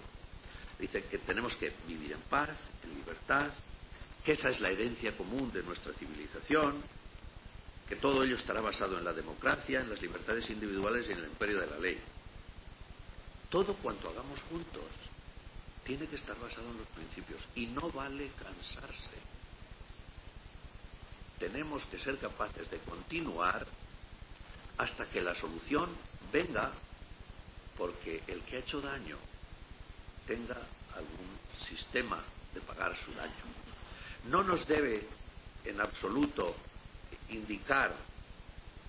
Dice 0.80 1.04
que 1.04 1.20
tenemos 1.20 1.56
que 1.58 1.72
vivir 1.88 2.14
en 2.14 2.22
paz, 2.22 2.49
en 2.84 2.95
libertad, 2.95 3.52
que 4.26 4.34
esa 4.34 4.49
es 4.49 4.60
la 4.60 4.72
herencia 4.72 5.16
común 5.16 5.52
de 5.52 5.64
nuestra 5.64 5.93
civilización, 5.93 6.84
que 7.91 7.97
todo 7.97 8.23
ello 8.23 8.37
estará 8.37 8.61
basado 8.61 8.97
en 8.97 9.03
la 9.03 9.11
democracia, 9.11 9.81
en 9.81 9.89
las 9.89 10.01
libertades 10.01 10.49
individuales 10.49 11.05
y 11.09 11.11
en 11.11 11.17
el 11.17 11.25
imperio 11.25 11.59
de 11.59 11.67
la 11.67 11.77
ley. 11.77 11.99
Todo 13.49 13.73
cuanto 13.73 14.07
hagamos 14.07 14.39
juntos 14.43 14.85
tiene 15.83 16.07
que 16.07 16.15
estar 16.15 16.39
basado 16.39 16.69
en 16.71 16.77
los 16.77 16.87
principios 16.87 17.41
y 17.53 17.65
no 17.65 17.91
vale 17.91 18.31
cansarse. 18.41 19.17
Tenemos 21.37 21.83
que 21.87 21.99
ser 21.99 22.17
capaces 22.17 22.71
de 22.71 22.77
continuar 22.77 23.67
hasta 24.77 25.07
que 25.07 25.19
la 25.19 25.35
solución 25.35 25.89
venga 26.31 26.71
porque 27.77 28.23
el 28.25 28.41
que 28.43 28.55
ha 28.55 28.59
hecho 28.59 28.79
daño 28.79 29.17
tenga 30.25 30.61
algún 30.95 31.67
sistema 31.67 32.23
de 32.53 32.61
pagar 32.61 32.95
su 33.03 33.11
daño. 33.15 33.43
No 34.29 34.43
nos 34.43 34.65
debe 34.65 35.05
en 35.65 35.81
absoluto 35.81 36.55
indicar 37.30 37.93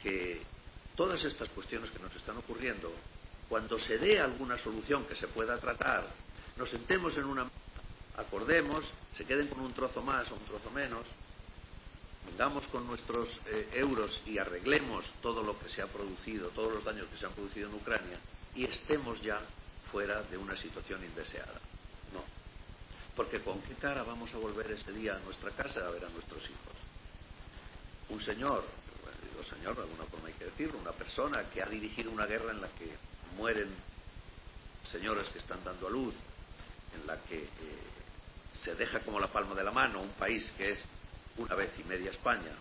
que 0.03 0.43
todas 0.97 1.23
estas 1.25 1.49
cuestiones 1.51 1.91
que 1.91 1.99
nos 1.99 2.14
están 2.14 2.37
ocurriendo, 2.37 2.93
cuando 3.49 3.79
se 3.79 3.99
dé 3.99 4.20
alguna 4.20 4.59
solución 4.59 5.05
que 5.05 5.14
se 5.14 5.29
pueda 5.29 5.59
tratar, 5.59 6.07
nos 6.57 6.68
sentemos 6.70 7.16
en 7.16 7.25
una 7.25 7.49
acordemos, 8.16 8.85
se 9.16 9.25
queden 9.25 9.49
con 9.49 9.61
un 9.61 9.73
trozo 9.73 10.03
más 10.03 10.31
o 10.31 10.35
un 10.35 10.45
trozo 10.45 10.70
menos, 10.70 11.07
vengamos 12.27 12.66
con 12.68 12.87
nuestros 12.87 13.29
eh, 13.47 13.68
euros 13.73 14.23
y 14.27 14.39
arreglemos 14.39 15.11
todo 15.23 15.43
lo 15.43 15.59
que 15.59 15.68
se 15.68 15.83
ha 15.83 15.87
producido, 15.87 16.49
todos 16.51 16.73
los 16.73 16.85
daños 16.85 17.07
que 17.09 17.16
se 17.16 17.27
han 17.27 17.33
producido 17.33 17.68
en 17.68 17.75
Ucrania 17.75 18.18
y 18.55 18.64
estemos 18.64 19.20
ya 19.23 19.41
fuera 19.91 20.23
de 20.23 20.37
una 20.37 20.57
situación 20.57 21.03
indeseada. 21.05 21.61
No. 22.12 22.23
Porque 23.16 23.41
con 23.41 23.61
qué 23.62 23.75
cara 23.75 24.03
vamos 24.03 24.33
a 24.35 24.39
volver 24.39 24.70
ese 24.70 24.93
día 24.93 25.16
a 25.16 25.20
nuestra 25.20 25.51
casa 25.51 25.87
a 25.87 25.91
ver 25.91 26.05
a 26.05 26.09
nuestros 26.11 26.43
hijos. 26.45 26.91
Un 28.09 28.20
señor, 28.20 28.64
bueno, 29.03 29.48
señor, 29.48 29.76
de 29.76 29.82
alguna 29.82 30.05
forma 30.05 30.28
hay 30.28 30.34
que 30.34 30.44
decirlo, 30.44 30.78
una 30.78 30.92
persona 30.92 31.44
que 31.50 31.62
ha 31.62 31.66
dirigido 31.66 32.11
una 32.11 32.26
guerra 32.26 32.53
en 32.53 32.61
la 32.61 32.68
que 32.68 32.90
mueren 33.36 33.68
señores 34.90 35.28
que 35.28 35.38
están 35.38 35.62
dando 35.64 35.86
a 35.86 35.90
luz, 35.90 36.14
en 36.94 37.07
la 37.07 37.16
que 37.22 37.38
eh, 37.38 37.48
se 38.62 38.74
deja 38.74 39.00
como 39.00 39.18
la 39.18 39.28
palma 39.28 39.55
de 39.55 39.64
la 39.64 39.70
mano 39.70 40.00
un 40.00 40.12
país 40.12 40.53
que 40.57 40.72
es 40.72 40.84
una 41.36 41.55
vez 41.55 41.70
y 41.78 41.84
media 41.84 42.11
España, 42.11 42.53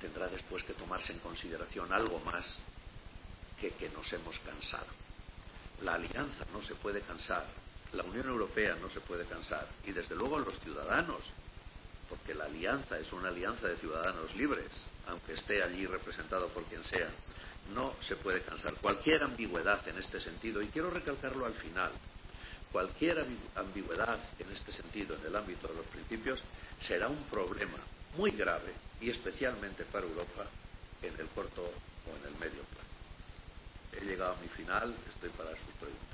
tendrá 0.00 0.28
después 0.28 0.62
que 0.64 0.74
tomarse 0.74 1.12
en 1.12 1.18
consideración 1.20 1.92
algo 1.92 2.18
más 2.20 2.58
que 3.60 3.70
que 3.72 3.88
nos 3.90 4.10
hemos 4.12 4.38
cansado. 4.40 4.86
La 5.82 5.94
alianza 5.94 6.44
no 6.52 6.62
se 6.62 6.74
puede 6.74 7.00
cansar, 7.02 7.46
la 7.92 8.02
Unión 8.04 8.28
Europea 8.28 8.76
no 8.80 8.88
se 8.90 9.00
puede 9.00 9.24
cansar 9.26 9.66
y 9.84 9.92
desde 9.92 10.14
luego 10.14 10.38
los 10.38 10.58
ciudadanos, 10.60 11.20
porque 12.10 12.34
la 12.34 12.44
alianza 12.44 12.98
es 12.98 13.10
una 13.12 13.28
alianza 13.28 13.68
de 13.68 13.76
ciudadanos 13.76 14.34
libres, 14.34 14.68
aunque 15.06 15.34
esté 15.34 15.62
allí 15.62 15.86
representado 15.86 16.48
por 16.48 16.64
quien 16.64 16.82
sea, 16.84 17.08
no 17.72 17.94
se 18.00 18.16
puede 18.16 18.42
cansar. 18.42 18.74
Cualquier 18.74 19.22
ambigüedad 19.22 19.86
en 19.88 19.96
este 19.96 20.20
sentido, 20.20 20.60
y 20.60 20.66
quiero 20.66 20.90
recalcarlo 20.90 21.46
al 21.46 21.54
final, 21.54 21.92
cualquier 22.72 23.24
ambigüedad 23.54 24.18
en 24.38 24.50
este 24.50 24.72
sentido, 24.72 25.14
en 25.14 25.26
el 25.26 25.36
ámbito 25.36 25.68
de 25.68 25.74
los 25.74 25.86
principios, 25.86 26.40
será 26.80 27.08
un 27.08 27.22
problema 27.24 27.78
muy 28.16 28.32
grave 28.32 28.72
y 29.00 29.10
especialmente 29.10 29.84
para 29.84 30.06
Europa 30.06 30.46
en 31.02 31.18
el 31.18 31.28
corto 31.28 31.62
o 31.62 32.16
en 32.16 32.32
el 32.32 32.38
medio 32.40 32.62
plazo. 32.62 32.80
He 33.92 34.04
llegado 34.04 34.32
a 34.32 34.36
mi 34.36 34.48
final, 34.48 34.94
estoy 35.08 35.30
para 35.30 35.50
sus 35.50 35.74
preguntas. 35.78 36.09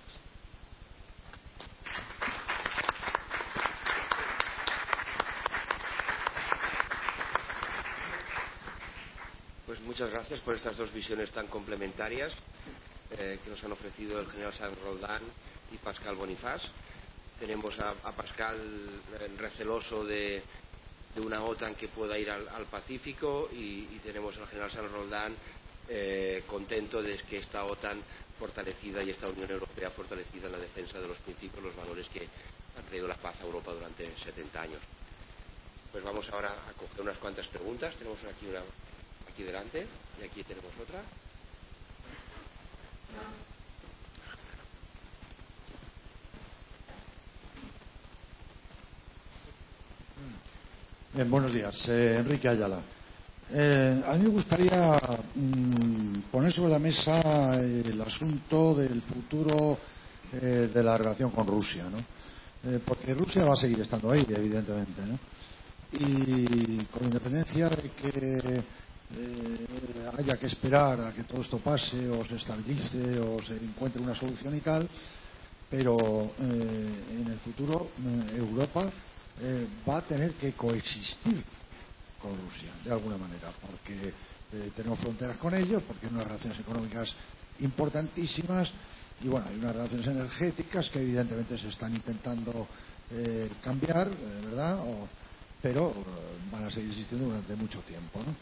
Pues 9.66 9.80
muchas 9.80 10.10
gracias 10.10 10.38
por 10.40 10.54
estas 10.54 10.76
dos 10.76 10.92
visiones 10.92 11.32
tan 11.32 11.48
complementarias 11.48 12.32
eh, 13.18 13.40
que 13.42 13.50
nos 13.50 13.64
han 13.64 13.72
ofrecido 13.72 14.20
el 14.20 14.30
general 14.30 14.52
San 14.54 14.70
Roldán 14.76 15.22
y 15.72 15.76
Pascal 15.78 16.14
Bonifaz. 16.14 16.62
Tenemos 17.40 17.76
a, 17.80 17.92
Pascal 18.12 18.60
eh, 18.60 19.28
receloso 19.36 20.04
de, 20.04 20.40
una 21.16 21.42
OTAN 21.42 21.74
que 21.74 21.88
pueda 21.88 22.16
ir 22.16 22.30
al, 22.30 22.66
Pacífico 22.66 23.48
y, 23.52 23.88
y, 23.90 24.00
tenemos 24.04 24.38
al 24.38 24.46
general 24.46 24.70
San 24.70 24.88
Roldán 24.88 25.34
eh, 25.88 26.44
contento 26.46 27.02
de 27.02 27.16
que 27.16 27.38
esta 27.38 27.64
OTAN 27.64 28.00
fortalecida 28.38 29.02
y 29.02 29.10
esta 29.10 29.26
Unión 29.26 29.50
Europea 29.50 29.90
fortalecida 29.90 30.46
en 30.46 30.52
la 30.52 30.58
defensa 30.58 31.00
de 31.00 31.08
los 31.08 31.18
principios, 31.18 31.64
los 31.64 31.74
valores 31.74 32.08
que 32.10 32.20
han 32.78 32.84
traído 32.84 33.08
la 33.08 33.16
paz 33.16 33.34
a 33.40 33.44
Europa 33.44 33.72
durante 33.72 34.16
70 34.16 34.62
años. 34.62 34.80
Pues 35.90 36.04
vamos 36.04 36.28
ahora 36.30 36.52
a 36.52 36.72
coger 36.74 37.00
unas 37.00 37.18
cuantas 37.18 37.48
preguntas. 37.48 37.96
Tenemos 37.96 38.22
aquí 38.22 38.46
una 38.46 38.62
aquí 39.36 39.42
delante 39.42 39.86
y 40.18 40.24
aquí 40.24 40.42
tenemos 40.44 40.72
otra. 40.82 41.02
Bien, 51.12 51.30
buenos 51.30 51.52
días. 51.52 51.86
Eh, 51.86 52.16
Enrique 52.20 52.48
Ayala. 52.48 52.80
Eh, 53.50 54.02
a 54.06 54.14
mí 54.14 54.22
me 54.24 54.30
gustaría 54.30 54.98
mmm, 55.34 56.20
poner 56.32 56.54
sobre 56.54 56.72
la 56.72 56.78
mesa 56.78 57.56
el 57.60 58.00
asunto 58.00 58.74
del 58.74 59.02
futuro 59.02 59.76
eh, 60.32 60.70
de 60.72 60.82
la 60.82 60.96
relación 60.96 61.30
con 61.30 61.46
Rusia, 61.46 61.90
¿no? 61.90 61.98
Eh, 61.98 62.80
porque 62.82 63.12
Rusia 63.12 63.44
va 63.44 63.52
a 63.52 63.56
seguir 63.56 63.80
estando 63.80 64.10
ahí, 64.10 64.24
evidentemente, 64.30 65.02
¿no? 65.02 65.18
Y 65.92 66.86
con 66.86 67.04
independencia 67.04 67.68
de 67.68 67.90
que 67.90 68.85
eh, 69.14 69.66
haya 70.18 70.36
que 70.36 70.46
esperar 70.46 71.00
a 71.00 71.12
que 71.12 71.24
todo 71.24 71.40
esto 71.42 71.58
pase 71.58 72.08
o 72.08 72.24
se 72.24 72.36
estabilice 72.36 73.18
o 73.20 73.40
se 73.42 73.56
encuentre 73.56 74.02
una 74.02 74.14
solución 74.14 74.54
y 74.56 74.60
tal, 74.60 74.88
pero 75.70 76.32
eh, 76.38 77.20
en 77.20 77.26
el 77.28 77.38
futuro 77.38 77.90
eh, 77.98 78.36
Europa 78.36 78.90
eh, 79.40 79.66
va 79.86 79.98
a 79.98 80.02
tener 80.02 80.34
que 80.34 80.52
coexistir 80.52 81.44
con 82.20 82.32
Rusia, 82.32 82.70
de 82.84 82.92
alguna 82.92 83.18
manera, 83.18 83.52
porque 83.60 84.08
eh, 84.52 84.70
tenemos 84.74 84.98
fronteras 84.98 85.36
con 85.36 85.54
ellos, 85.54 85.82
porque 85.86 86.06
hay 86.06 86.12
unas 86.12 86.26
relaciones 86.26 86.58
económicas 86.60 87.14
importantísimas 87.60 88.70
y 89.22 89.28
bueno, 89.28 89.46
hay 89.48 89.56
unas 89.56 89.74
relaciones 89.74 90.06
energéticas 90.06 90.88
que 90.90 91.00
evidentemente 91.00 91.58
se 91.58 91.68
están 91.68 91.94
intentando 91.94 92.66
eh, 93.10 93.50
cambiar, 93.62 94.10
¿verdad? 94.44 94.78
O, 94.80 95.08
pero 95.62 95.92
van 96.50 96.64
a 96.64 96.70
seguir 96.70 96.90
existiendo 96.90 97.26
durante 97.26 97.54
mucho 97.56 97.80
tiempo, 97.80 98.20
¿no? 98.20 98.34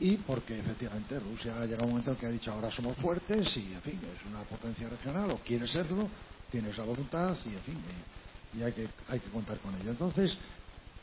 Y 0.00 0.16
porque 0.16 0.58
efectivamente 0.58 1.20
Rusia 1.20 1.60
ha 1.60 1.64
llegado 1.66 1.82
a 1.82 1.84
un 1.84 1.90
momento 1.90 2.12
en 2.12 2.16
que 2.16 2.26
ha 2.26 2.30
dicho 2.30 2.50
ahora 2.50 2.70
somos 2.70 2.96
fuertes 2.96 3.54
y 3.58 3.72
en 3.72 3.82
fin 3.82 4.00
es 4.02 4.26
una 4.26 4.42
potencia 4.44 4.88
regional 4.88 5.30
o 5.30 5.38
quiere 5.38 5.68
serlo 5.68 6.08
tiene 6.50 6.70
esa 6.70 6.84
voluntad 6.84 7.36
y 7.44 7.50
en 7.50 7.60
fin 7.60 7.78
y, 8.56 8.62
hay 8.62 8.72
que 8.72 8.88
hay 9.08 9.20
que 9.20 9.30
contar 9.30 9.58
con 9.58 9.74
ello 9.76 9.90
entonces 9.90 10.36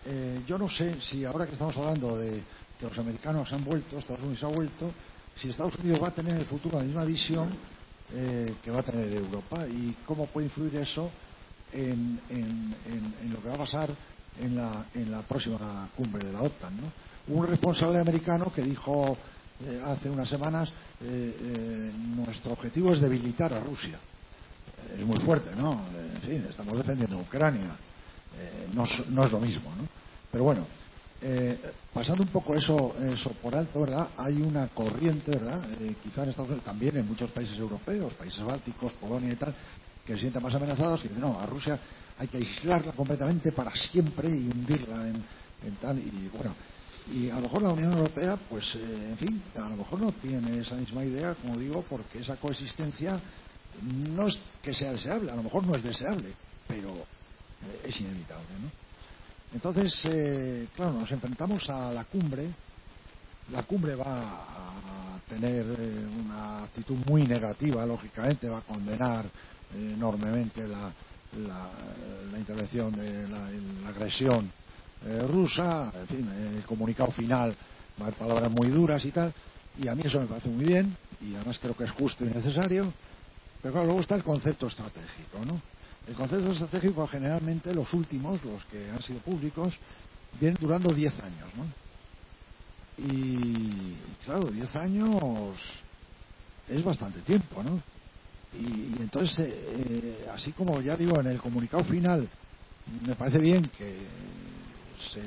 eh, 0.06 0.42
yo 0.48 0.58
no 0.58 0.68
sé 0.68 1.00
si 1.00 1.24
ahora 1.26 1.46
que 1.46 1.54
estamos 1.54 1.78
hablando 1.78 2.18
de 2.18 2.44
que 2.80 2.86
los 2.88 2.98
americanos 2.98 3.52
han 3.54 3.64
vuelto 3.64 4.00
Estados 4.00 4.24
Unidos 4.24 4.44
ha 4.44 4.48
vuelto 4.48 4.92
si 5.38 5.50
Estados 5.50 5.76
Unidos 5.76 6.02
va 6.02 6.08
a 6.08 6.16
tener 6.16 6.34
en 6.34 6.40
el 6.40 6.48
futuro 6.48 6.80
la 6.80 6.84
misma 6.84 7.04
visión 7.04 7.50
eh, 8.12 8.56
que 8.64 8.72
va 8.72 8.80
a 8.80 8.84
tener 8.84 9.14
Europa 9.14 9.68
y 9.68 9.96
cómo 10.06 10.26
puede 10.26 10.48
influir 10.48 10.76
eso 10.78 11.12
en, 11.72 12.20
en, 12.30 12.76
en, 12.86 13.16
en 13.22 13.34
lo 13.34 13.42
que 13.42 13.50
va 13.50 13.56
a 13.56 13.60
pasar 13.60 13.92
en 14.40 14.56
la, 14.56 14.86
en 14.94 15.12
la 15.12 15.22
próxima 15.22 15.88
cumbre 15.96 16.26
de 16.26 16.34
la 16.34 16.42
OTAN 16.42 16.78
¿no? 16.78 16.92
Un 17.30 17.48
responsable 17.48 18.00
americano 18.00 18.52
que 18.54 18.62
dijo 18.62 19.18
eh, 19.66 19.82
hace 19.84 20.10
unas 20.10 20.30
semanas 20.30 20.70
eh, 21.02 21.36
eh, 21.40 21.92
nuestro 22.16 22.54
objetivo 22.54 22.94
es 22.94 23.02
debilitar 23.02 23.54
a 23.54 23.60
Rusia. 23.60 23.98
Es 24.96 25.06
muy 25.06 25.20
fuerte, 25.20 25.56
¿no? 25.56 25.82
En 26.14 26.22
fin, 26.22 26.46
estamos 26.50 26.78
defendiendo 26.78 27.18
Ucrania. 27.18 27.76
No, 28.74 28.86
no, 29.10 29.26
es 29.26 29.32
lo 29.32 29.40
mismo, 29.40 29.70
¿no? 29.76 29.88
Pero 30.32 30.44
bueno, 30.44 30.66
pasando 31.92 32.24
un 32.24 32.30
poco 32.30 32.56
eso, 32.56 32.96
eso 33.00 33.32
por 33.42 33.56
alto, 33.56 33.82
¿verdad? 33.82 34.10
Hay 34.18 34.40
una 34.42 34.68
corriente, 34.68 35.32
¿verdad? 35.32 35.68
quizá 36.04 36.24
en 36.24 36.30
Estados 36.30 36.52
Unidos, 36.52 36.64
también 36.64 36.96
en 36.98 37.08
muchos 37.08 37.32
países 37.32 37.58
europeos, 37.58 38.14
países 38.14 38.44
bálticos, 38.44 38.94
Polonia 38.94 39.34
y 39.34 39.36
tal, 39.36 39.54
que 40.06 40.14
se 40.14 40.20
sienten 40.20 40.44
más 40.44 40.54
amenazados 40.54 41.04
y 41.04 41.08
dicen, 41.08 41.22
no, 41.22 41.40
a 41.40 41.46
Rusia 41.48 41.80
hay 42.20 42.28
que 42.28 42.38
aislarla 42.38 42.92
completamente 42.94 43.52
para 43.52 43.76
siempre 43.76 44.30
y 44.30 44.48
hundirla 44.48 45.08
en, 45.08 45.24
en 45.64 45.76
tal. 45.82 45.98
Y 45.98 46.30
bueno, 46.32 46.54
y 47.14 47.30
a 47.30 47.36
lo 47.36 47.42
mejor 47.42 47.62
la 47.62 47.70
Unión 47.70 47.94
Europea, 47.94 48.38
pues, 48.50 48.76
eh, 48.76 49.08
en 49.10 49.18
fin, 49.18 49.44
a 49.56 49.70
lo 49.70 49.78
mejor 49.78 50.02
no 50.02 50.12
tiene 50.12 50.60
esa 50.60 50.76
misma 50.76 51.04
idea, 51.06 51.36
como 51.36 51.58
digo, 51.58 51.84
porque 51.90 52.20
esa 52.20 52.36
coexistencia 52.36 53.20
no 53.82 54.28
es 54.28 54.38
que 54.62 54.74
sea 54.74 54.92
deseable, 54.92 55.32
a 55.32 55.36
lo 55.36 55.44
mejor 55.44 55.66
no 55.66 55.76
es 55.76 55.84
deseable, 55.84 56.34
pero 56.68 56.90
eh, 56.90 57.82
es 57.86 58.02
inevitable, 58.02 58.48
¿no? 58.62 58.88
Entonces, 59.54 59.94
eh, 60.06 60.68
claro, 60.76 60.94
nos 60.94 61.12
enfrentamos 61.12 61.70
a 61.70 61.92
la 61.94 62.04
cumbre. 62.04 62.50
La 63.52 63.64
cumbre 63.64 63.96
va 63.96 64.44
a 64.44 65.20
tener 65.30 65.66
eh, 65.80 66.06
una 66.06 66.64
actitud 66.64 66.98
muy 67.08 67.24
negativa, 67.24 67.86
lógicamente, 67.86 68.50
va 68.50 68.58
a 68.58 68.62
condenar 68.62 69.26
eh, 69.26 69.94
enormemente 69.96 70.68
la, 70.68 70.92
la, 71.38 71.70
la, 72.30 72.38
intervención 72.40 72.92
de 72.94 73.28
la, 73.30 73.50
la 73.84 73.90
agresión 73.90 74.52
eh, 75.06 75.28
rusa, 75.28 75.92
en 75.96 76.08
fin, 76.08 76.32
en 76.32 76.58
el 76.58 76.64
comunicado 76.64 77.12
final 77.12 77.56
va 78.00 78.06
a 78.06 78.08
haber 78.08 78.20
palabras 78.20 78.52
muy 78.52 78.70
duras 78.70 79.04
y 79.06 79.12
tal, 79.12 79.34
y 79.80 79.88
a 79.88 79.96
mí 79.96 80.02
eso 80.06 80.20
me 80.20 80.28
parece 80.28 80.50
muy 80.50 80.66
bien, 80.66 80.96
y 81.22 81.36
además 81.36 81.60
creo 81.60 81.76
que 81.76 81.84
es 81.84 81.92
justo 81.92 82.26
y 82.26 82.30
necesario, 82.30 82.94
pero 83.62 83.74
claro, 83.74 83.86
luego 83.88 84.02
está 84.02 84.16
el 84.16 84.24
concepto 84.24 84.68
estratégico, 84.68 85.44
¿no? 85.46 85.62
El 86.08 86.16
concepto 86.16 86.52
estratégico 86.52 87.06
generalmente 87.08 87.74
los 87.74 87.94
últimos, 87.94 88.44
los 88.44 88.64
que 88.66 88.90
han 88.90 89.02
sido 89.02 89.20
públicos, 89.20 89.74
vienen 90.40 90.58
durando 90.60 90.94
10 90.94 91.14
años, 91.20 91.50
¿no? 91.56 91.66
Y 92.98 93.96
claro, 94.26 94.46
10 94.46 94.76
años 94.76 95.56
es 96.68 96.84
bastante 96.84 97.20
tiempo, 97.22 97.62
¿no? 97.62 97.82
Y, 98.60 98.66
y 98.66 98.96
entonces, 99.00 99.38
eh, 99.40 99.76
eh, 99.78 100.28
así 100.34 100.52
como 100.52 100.82
ya 100.82 100.96
digo, 100.96 101.20
en 101.20 101.28
el 101.28 101.40
comunicado 101.40 101.84
final, 101.84 102.28
me 103.06 103.16
parece 103.16 103.40
bien 103.40 103.70
que 103.78 104.00
se 104.98 105.22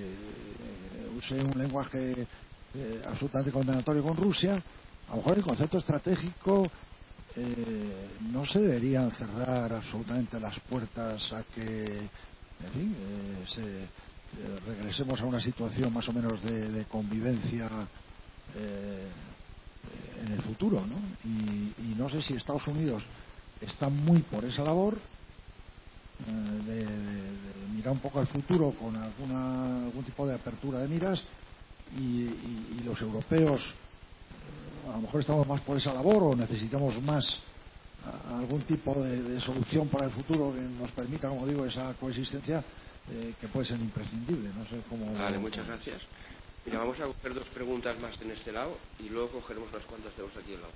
use 1.17 1.35
un 1.43 1.57
lenguaje 1.57 2.27
eh, 2.75 3.03
absolutamente 3.07 3.51
condenatorio 3.51 4.03
con 4.03 4.17
Rusia, 4.17 4.63
a 5.09 5.11
lo 5.11 5.17
mejor 5.19 5.39
el 5.39 5.45
concepto 5.45 5.79
estratégico 5.79 6.71
eh, 7.37 8.09
no 8.33 8.45
se 8.47 8.61
deberían 8.61 9.11
cerrar 9.13 9.73
absolutamente 9.73 10.39
las 10.39 10.59
puertas 10.61 11.33
a 11.33 11.43
que, 11.45 11.99
en 11.99 12.73
fin, 12.73 12.97
eh, 12.99 13.45
se, 13.47 13.89
regresemos 14.67 15.21
a 15.21 15.27
una 15.27 15.41
situación 15.41 15.93
más 15.93 16.09
o 16.09 16.13
menos 16.13 16.41
de, 16.43 16.85
convivencia 16.85 17.69
en 20.23 20.33
el 20.33 20.43
futuro, 20.43 20.87
¿no? 20.87 21.01
Y, 21.25 21.75
y 21.79 21.95
no 21.97 22.09
sé 22.09 22.23
si 22.23 22.35
Estados 22.35 22.69
Unidos 22.69 23.03
está 23.61 23.89
muy 23.89 24.21
por 24.23 24.45
esa 24.45 24.63
labor 24.63 24.97
eh, 24.97 25.20
de, 26.27 26.73
de, 26.73 26.85
de, 26.85 27.69
mirar 27.75 27.93
un 27.93 28.01
poco 28.01 28.21
al 28.21 28.27
futuro 28.27 28.73
con 28.73 28.95
alguna, 28.97 29.85
algún 29.85 30.05
tipo 30.05 30.27
de 30.27 30.35
apertura 30.35 30.79
de 30.79 30.89
miras 30.89 31.23
y, 31.97 32.23
y, 32.23 32.77
y 32.79 32.83
los 32.85 33.01
europeos 33.01 33.63
eh, 33.67 34.91
a 34.91 34.97
lo 34.97 35.03
mejor 35.03 35.21
estamos 35.21 35.47
más 35.47 35.61
por 35.63 35.77
esa 35.77 35.93
labor 35.93 36.23
o 36.23 36.37
necesitamos 36.37 37.01
más 37.03 37.43
algún 38.29 38.63
tipo 38.63 38.95
de, 39.03 39.23
de, 39.23 39.41
solución 39.41 39.89
para 39.89 40.07
el 40.07 40.13
futuro 40.13 40.53
que 40.53 40.61
nos 40.61 40.91
permita, 40.93 41.29
como 41.29 41.47
digo, 41.47 41.67
esa 41.67 41.95
coexistencia 41.95 42.65
eh, 43.11 43.35
que 43.41 43.49
puede 43.49 43.67
ser 43.67 43.81
imprescindible. 43.81 44.51
No 44.57 44.65
sé 44.67 44.83
cómo. 44.89 45.13
Vale, 45.15 45.39
muchas 45.39 45.67
gracias. 45.67 46.03
Mira, 46.65 46.79
vamos 46.79 47.01
a 47.01 47.07
coger 47.07 47.35
dos 47.35 47.49
preguntas 47.49 47.99
más 48.01 48.21
en 48.21 48.31
este 48.31 48.53
lado 48.53 48.77
y 48.99 49.09
luego 49.09 49.29
cogeremos 49.29 49.73
las 49.73 49.85
cuantas 49.85 50.13
tenemos 50.13 50.37
aquí 50.37 50.55
al 50.55 50.61
lado. 50.63 50.73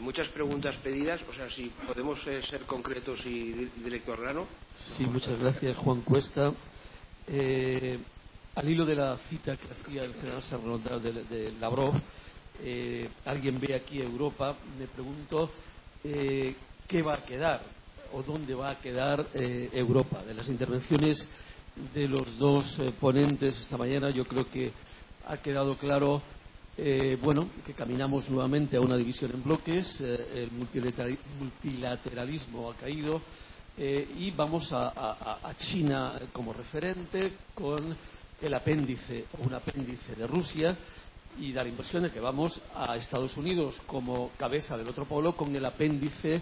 Muchas 0.00 0.28
preguntas 0.28 0.74
pedidas, 0.82 1.20
o 1.28 1.32
sea, 1.32 1.48
si 1.50 1.70
podemos 1.86 2.18
eh, 2.26 2.42
ser 2.42 2.62
concretos 2.62 3.20
y 3.24 3.70
directo. 3.82 4.14
Sí, 4.96 5.04
muchas 5.04 5.38
gracias, 5.38 5.76
Juan 5.78 6.02
Cuesta. 6.02 6.52
Eh, 7.26 7.98
al 8.54 8.68
hilo 8.68 8.84
de 8.84 8.94
la 8.94 9.16
cita 9.28 9.56
que 9.56 9.66
hacía 9.72 10.04
el 10.04 10.14
general 10.14 10.42
Sarnota 10.42 10.98
de, 10.98 11.52
Lavrov, 11.60 11.94
eh, 12.62 13.08
alguien 13.24 13.58
ve 13.60 13.74
aquí 13.74 14.00
Europa, 14.00 14.54
me 14.78 14.86
pregunto 14.86 15.50
qué 16.02 17.02
va 17.02 17.14
a 17.14 17.24
quedar 17.24 17.62
o 18.12 18.22
dónde 18.22 18.54
va 18.54 18.70
a 18.70 18.80
quedar 18.80 19.26
Europa. 19.34 20.22
De 20.22 20.34
las 20.34 20.48
intervenciones 20.48 21.24
de 21.94 22.06
los 22.06 22.38
dos 22.38 22.80
ponentes 23.00 23.56
esta 23.56 23.76
mañana, 23.76 24.10
yo 24.10 24.24
creo 24.24 24.48
que 24.48 24.72
ha 25.26 25.36
quedado 25.38 25.76
claro 25.76 26.22
bueno, 27.22 27.48
que 27.64 27.72
caminamos 27.72 28.28
nuevamente 28.28 28.76
a 28.76 28.80
una 28.80 28.96
división 28.96 29.30
en 29.32 29.42
bloques, 29.42 30.00
el 30.00 30.50
multilateralismo 31.38 32.70
ha 32.70 32.74
caído 32.74 33.20
y 33.78 34.30
vamos 34.32 34.68
a, 34.72 35.54
China 35.58 36.20
como 36.32 36.52
referente 36.52 37.32
con 37.54 37.96
el 38.40 38.54
apéndice 38.54 39.24
o 39.38 39.46
un 39.46 39.54
apéndice 39.54 40.14
de 40.14 40.26
Rusia 40.26 40.76
y 41.38 41.52
da 41.52 41.62
la 41.62 41.68
impresión 41.68 42.02
de 42.02 42.10
que 42.10 42.20
vamos 42.20 42.60
a 42.74 42.96
Estados 42.96 43.36
Unidos 43.36 43.80
como 43.86 44.30
cabeza 44.38 44.76
del 44.76 44.88
otro 44.88 45.04
polo 45.04 45.36
con 45.36 45.54
el 45.54 45.64
apéndice 45.64 46.40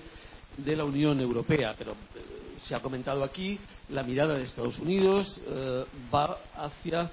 de 0.56 0.76
la 0.76 0.84
Unión 0.84 1.20
Europea. 1.20 1.74
Pero 1.76 1.92
eh, 1.92 2.56
se 2.58 2.74
ha 2.74 2.80
comentado 2.80 3.24
aquí, 3.24 3.58
la 3.88 4.02
mirada 4.02 4.34
de 4.34 4.44
Estados 4.44 4.78
Unidos 4.78 5.40
eh, 5.46 5.84
va 6.12 6.38
hacia 6.56 7.10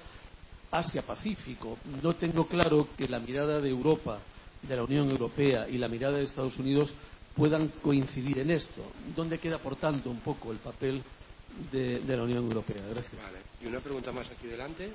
Asia-Pacífico. 0.72 1.78
No 2.02 2.14
tengo 2.14 2.46
claro 2.46 2.88
que 2.96 3.06
la 3.06 3.20
mirada 3.20 3.60
de 3.60 3.68
Europa, 3.68 4.18
de 4.62 4.74
la 4.74 4.82
Unión 4.82 5.10
Europea 5.10 5.68
y 5.68 5.76
la 5.76 5.88
mirada 5.88 6.16
de 6.16 6.24
Estados 6.24 6.58
Unidos 6.58 6.94
puedan 7.36 7.68
coincidir 7.82 8.38
en 8.38 8.50
esto. 8.50 8.90
¿Dónde 9.14 9.38
queda, 9.38 9.58
por 9.58 9.76
tanto, 9.76 10.10
un 10.10 10.20
poco 10.20 10.50
el 10.50 10.58
papel 10.58 11.02
de, 11.70 12.00
la 12.06 12.22
Unión 12.22 12.44
Europea? 12.44 12.82
Gracias. 12.88 13.14
Y 13.62 13.66
una 13.66 13.80
pregunta 13.80 14.12
más 14.12 14.30
aquí 14.30 14.46
delante. 14.46 14.86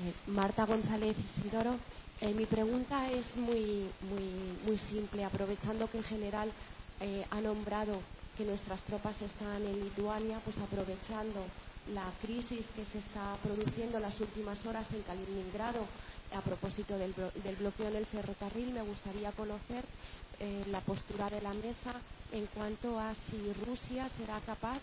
Eh, 0.00 0.14
Marta 0.28 0.64
González 0.64 1.16
Isidoro. 1.18 1.76
Eh, 2.20 2.32
mi 2.32 2.46
pregunta 2.46 3.10
es 3.12 3.36
muy, 3.36 3.86
muy, 4.00 4.58
muy 4.64 4.78
simple, 4.90 5.24
aprovechando 5.24 5.88
que 5.88 5.98
el 5.98 6.04
general 6.04 6.50
eh, 7.00 7.26
ha 7.30 7.40
nombrado 7.40 8.00
que 8.36 8.44
nuestras 8.44 8.80
tropas 8.82 9.20
están 9.20 9.62
en 9.62 9.84
Lituania, 9.84 10.40
pues 10.44 10.58
aprovechando 10.58 11.44
la 11.92 12.04
crisis 12.20 12.66
que 12.76 12.84
se 12.84 12.98
está 12.98 13.36
produciendo 13.42 13.96
en 13.96 14.02
las 14.02 14.20
últimas 14.20 14.64
horas 14.66 14.86
en 14.92 15.02
Kaliningrado 15.02 15.86
a 16.34 16.40
propósito 16.42 16.98
del, 16.98 17.14
bloqueo 17.58 17.88
en 17.88 17.96
el 17.96 18.06
ferrocarril, 18.06 18.72
me 18.72 18.82
gustaría 18.82 19.32
conocer 19.32 19.84
la 20.70 20.80
postura 20.82 21.30
de 21.30 21.40
la 21.40 21.54
mesa 21.54 21.94
en 22.30 22.46
cuanto 22.48 23.00
a 23.00 23.14
si 23.14 23.52
Rusia 23.64 24.08
será 24.18 24.38
capaz 24.40 24.78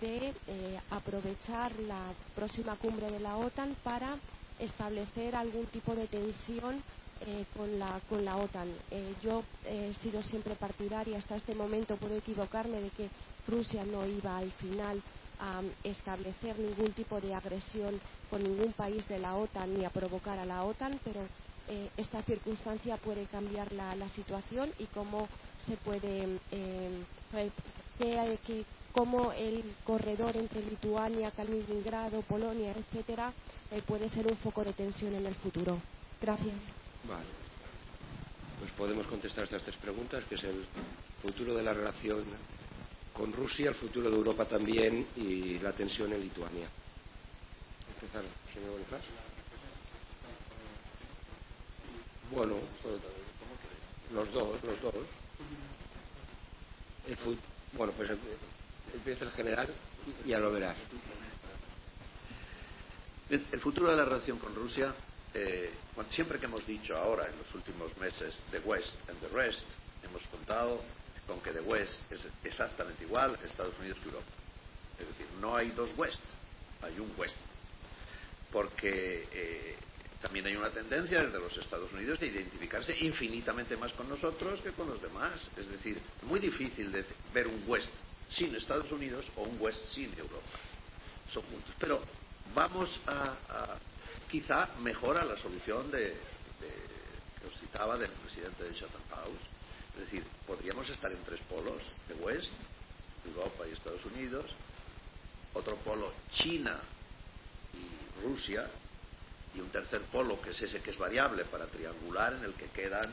de 0.00 0.34
aprovechar 0.90 1.72
la 1.86 2.12
próxima 2.34 2.74
cumbre 2.76 3.10
de 3.10 3.20
la 3.20 3.36
OTAN 3.36 3.76
para 3.84 4.16
establecer 4.58 5.34
algún 5.34 5.66
tipo 5.66 5.94
de 5.94 6.06
tensión 6.06 6.82
eh, 7.26 7.44
con, 7.56 7.78
la, 7.78 8.00
con 8.08 8.24
la 8.24 8.36
OTAN. 8.36 8.68
Eh, 8.90 9.14
yo 9.22 9.42
he 9.64 9.92
sido 10.02 10.22
siempre 10.22 10.54
partidaria, 10.54 11.18
hasta 11.18 11.36
este 11.36 11.54
momento 11.54 11.96
puedo 11.96 12.16
equivocarme, 12.16 12.80
de 12.80 12.90
que 12.90 13.08
Rusia 13.46 13.84
no 13.84 14.06
iba 14.06 14.38
al 14.38 14.50
final 14.52 15.02
a 15.38 15.60
establecer 15.82 16.58
ningún 16.58 16.92
tipo 16.92 17.20
de 17.20 17.34
agresión 17.34 18.00
con 18.30 18.42
ningún 18.42 18.72
país 18.72 19.06
de 19.08 19.18
la 19.18 19.36
OTAN 19.36 19.76
ni 19.76 19.84
a 19.84 19.90
provocar 19.90 20.38
a 20.38 20.46
la 20.46 20.64
OTAN, 20.64 21.00
pero 21.02 21.20
eh, 21.68 21.90
esta 21.96 22.22
circunstancia 22.22 22.96
puede 22.96 23.26
cambiar 23.26 23.72
la, 23.72 24.08
situación 24.10 24.70
y 24.78 24.86
cómo 24.86 25.28
se 25.66 25.76
puede, 25.76 26.38
que, 27.98 28.64
cómo 28.92 29.32
el 29.32 29.64
corredor 29.84 30.36
entre 30.36 30.62
Lituania, 30.62 31.30
Kaliningrado, 31.30 32.22
Polonia, 32.22 32.72
etcétera, 32.76 33.32
eh, 33.70 33.82
puede 33.86 34.08
ser 34.08 34.26
un 34.26 34.36
foco 34.36 34.64
de 34.64 34.72
tensión 34.72 35.14
en 35.14 35.26
el 35.26 35.34
futuro. 35.34 35.80
Gracias. 36.20 36.81
Vale. 37.08 37.24
Pues 38.58 38.70
podemos 38.72 39.06
contestar 39.06 39.44
estas 39.44 39.62
tres 39.62 39.76
preguntas, 39.76 40.24
que 40.24 40.36
es 40.36 40.44
el 40.44 40.64
futuro 41.20 41.54
de 41.54 41.62
la 41.62 41.74
relación 41.74 42.24
con 43.12 43.32
Rusia, 43.32 43.70
el 43.70 43.74
futuro 43.74 44.10
de 44.10 44.16
Europa 44.16 44.44
también 44.46 45.06
y 45.16 45.58
la 45.58 45.72
tensión 45.72 46.12
en 46.12 46.20
Lituania. 46.20 46.68
Empezar, 47.94 48.22
señor 48.54 48.70
Bonifaz. 48.70 49.02
Bueno, 52.30 52.54
pues, 52.82 52.94
los 54.14 54.32
dos, 54.32 54.64
los 54.64 54.80
dos. 54.80 54.94
bueno, 57.76 57.92
pues 57.94 58.10
empieza 58.94 59.24
el 59.24 59.32
general 59.32 59.68
y 60.24 60.28
ya 60.28 60.38
lo 60.38 60.52
verás. 60.52 60.76
El 63.28 63.60
futuro 63.60 63.90
de 63.90 63.96
la 63.96 64.04
relación 64.04 64.38
con 64.38 64.54
Rusia, 64.54 64.94
eh, 65.34 65.70
siempre 66.10 66.38
que 66.38 66.46
hemos 66.46 66.66
dicho 66.66 66.96
ahora, 66.96 67.28
en 67.28 67.38
los 67.38 67.54
últimos 67.54 67.96
meses, 67.98 68.42
the 68.50 68.58
West 68.60 68.94
and 69.08 69.18
the 69.20 69.28
rest, 69.28 69.64
hemos 70.02 70.22
contado 70.30 70.82
con 71.26 71.40
que 71.40 71.52
the 71.52 71.60
West 71.60 71.94
es 72.10 72.20
exactamente 72.44 73.04
igual 73.04 73.38
Estados 73.44 73.74
Unidos 73.78 73.98
que 74.02 74.08
Europa. 74.08 74.26
Es 74.98 75.08
decir, 75.08 75.26
no 75.40 75.56
hay 75.56 75.70
dos 75.70 75.90
West, 75.96 76.20
hay 76.82 76.98
un 76.98 77.12
West. 77.16 77.36
Porque 78.50 79.28
eh, 79.32 79.76
también 80.20 80.46
hay 80.46 80.56
una 80.56 80.70
tendencia 80.70 81.22
desde 81.22 81.38
los 81.38 81.56
Estados 81.56 81.92
Unidos 81.92 82.20
de 82.20 82.26
identificarse 82.26 82.96
infinitamente 83.00 83.76
más 83.76 83.92
con 83.92 84.08
nosotros 84.08 84.60
que 84.60 84.72
con 84.72 84.88
los 84.88 85.00
demás. 85.00 85.40
Es 85.56 85.68
decir, 85.68 86.00
muy 86.22 86.38
difícil 86.40 86.92
de 86.92 87.04
ver 87.32 87.48
un 87.48 87.64
West 87.66 87.90
sin 88.30 88.54
Estados 88.54 88.90
Unidos 88.92 89.24
o 89.36 89.42
un 89.42 89.60
West 89.60 89.92
sin 89.92 90.12
Europa. 90.18 90.58
Son 91.32 91.42
juntos. 91.44 91.74
Pero 91.78 92.02
vamos 92.54 92.88
a, 93.06 93.34
quizá 94.32 94.66
mejora 94.80 95.26
la 95.26 95.36
solución 95.36 95.90
de, 95.90 96.16
que 97.38 97.46
os 97.46 97.54
citaba 97.60 97.98
del 97.98 98.10
presidente 98.10 98.64
de 98.64 98.74
Chatham 98.74 99.04
House. 99.10 99.44
Es 99.92 100.00
decir, 100.08 100.24
podríamos 100.46 100.88
estar 100.88 101.12
en 101.12 101.22
tres 101.22 101.38
polos, 101.50 101.82
de 102.08 102.14
West, 102.14 102.50
Europa 103.26 103.68
y 103.68 103.72
Estados 103.72 104.02
Unidos, 104.06 104.46
otro 105.52 105.76
polo 105.84 106.14
China 106.32 106.80
y 107.74 108.24
Rusia, 108.24 108.70
y 109.54 109.60
un 109.60 109.68
tercer 109.68 110.00
polo 110.10 110.40
que 110.40 110.50
es 110.50 110.62
ese 110.62 110.80
que 110.80 110.92
es 110.92 110.98
variable 110.98 111.44
para 111.44 111.66
triangular 111.66 112.32
en 112.32 112.44
el 112.44 112.54
que 112.54 112.68
quedan 112.68 113.10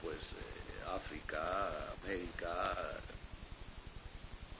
pues 0.00 0.18
eh, 0.18 0.86
África, 0.94 1.94
América, 2.04 2.94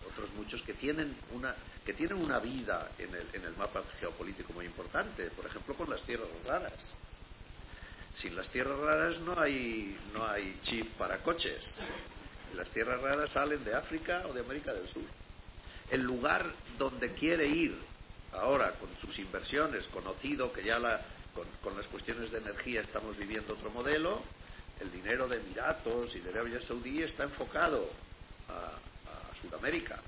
otros 0.08 0.32
muchos 0.34 0.62
que 0.62 0.74
tienen 0.74 1.16
una 1.32 1.54
que 1.84 1.92
tienen 1.92 2.18
una 2.18 2.38
vida 2.38 2.92
en 2.98 3.14
el, 3.14 3.26
en 3.32 3.44
el 3.44 3.56
mapa 3.56 3.82
geopolítico 4.00 4.52
muy 4.52 4.64
importante, 4.64 5.30
por 5.30 5.46
ejemplo 5.46 5.74
con 5.74 5.90
las 5.90 6.02
tierras 6.02 6.28
raras. 6.46 6.72
Sin 8.16 8.36
las 8.36 8.48
tierras 8.48 8.78
raras 8.78 9.18
no 9.20 9.38
hay, 9.38 9.98
no 10.12 10.24
hay 10.26 10.58
chip 10.62 10.92
para 10.96 11.18
coches. 11.18 11.62
Las 12.54 12.70
tierras 12.70 13.00
raras 13.00 13.32
salen 13.32 13.64
de 13.64 13.74
África 13.74 14.22
o 14.28 14.32
de 14.32 14.40
América 14.40 14.72
del 14.72 14.88
Sur. 14.88 15.02
El 15.90 16.02
lugar 16.02 16.46
donde 16.78 17.12
quiere 17.12 17.46
ir 17.46 17.76
ahora 18.32 18.72
con 18.72 18.88
sus 19.00 19.18
inversiones, 19.18 19.86
conocido 19.88 20.52
que 20.52 20.64
ya 20.64 20.78
la, 20.78 21.00
con, 21.62 21.76
las 21.76 21.86
cuestiones 21.88 22.30
de 22.30 22.38
energía 22.38 22.80
estamos 22.80 23.16
viviendo 23.16 23.54
otro 23.54 23.70
modelo, 23.70 24.22
el 24.80 24.90
dinero 24.92 25.28
de 25.28 25.36
Emiratos 25.36 26.14
y 26.14 26.20
de 26.20 26.30
Arabia 26.30 26.60
Saudí 26.62 27.02
está 27.02 27.24
enfocado 27.24 27.90
a 28.48 28.78
Sudamérica 29.44 30.00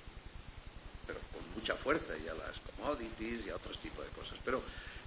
pero 1.07 1.21
con 1.33 1.55
mucha 1.55 1.77
fuerza 1.77 2.17
y 2.19 2.29
a 2.29 2.35
las 2.35 2.59
commodities 2.59 3.47
y 3.47 3.51
a 3.51 3.57
otros 3.57 3.79
tipos 3.79 4.05
de 4.05 4.11
cosas. 4.11 4.39
Pero 4.45 4.63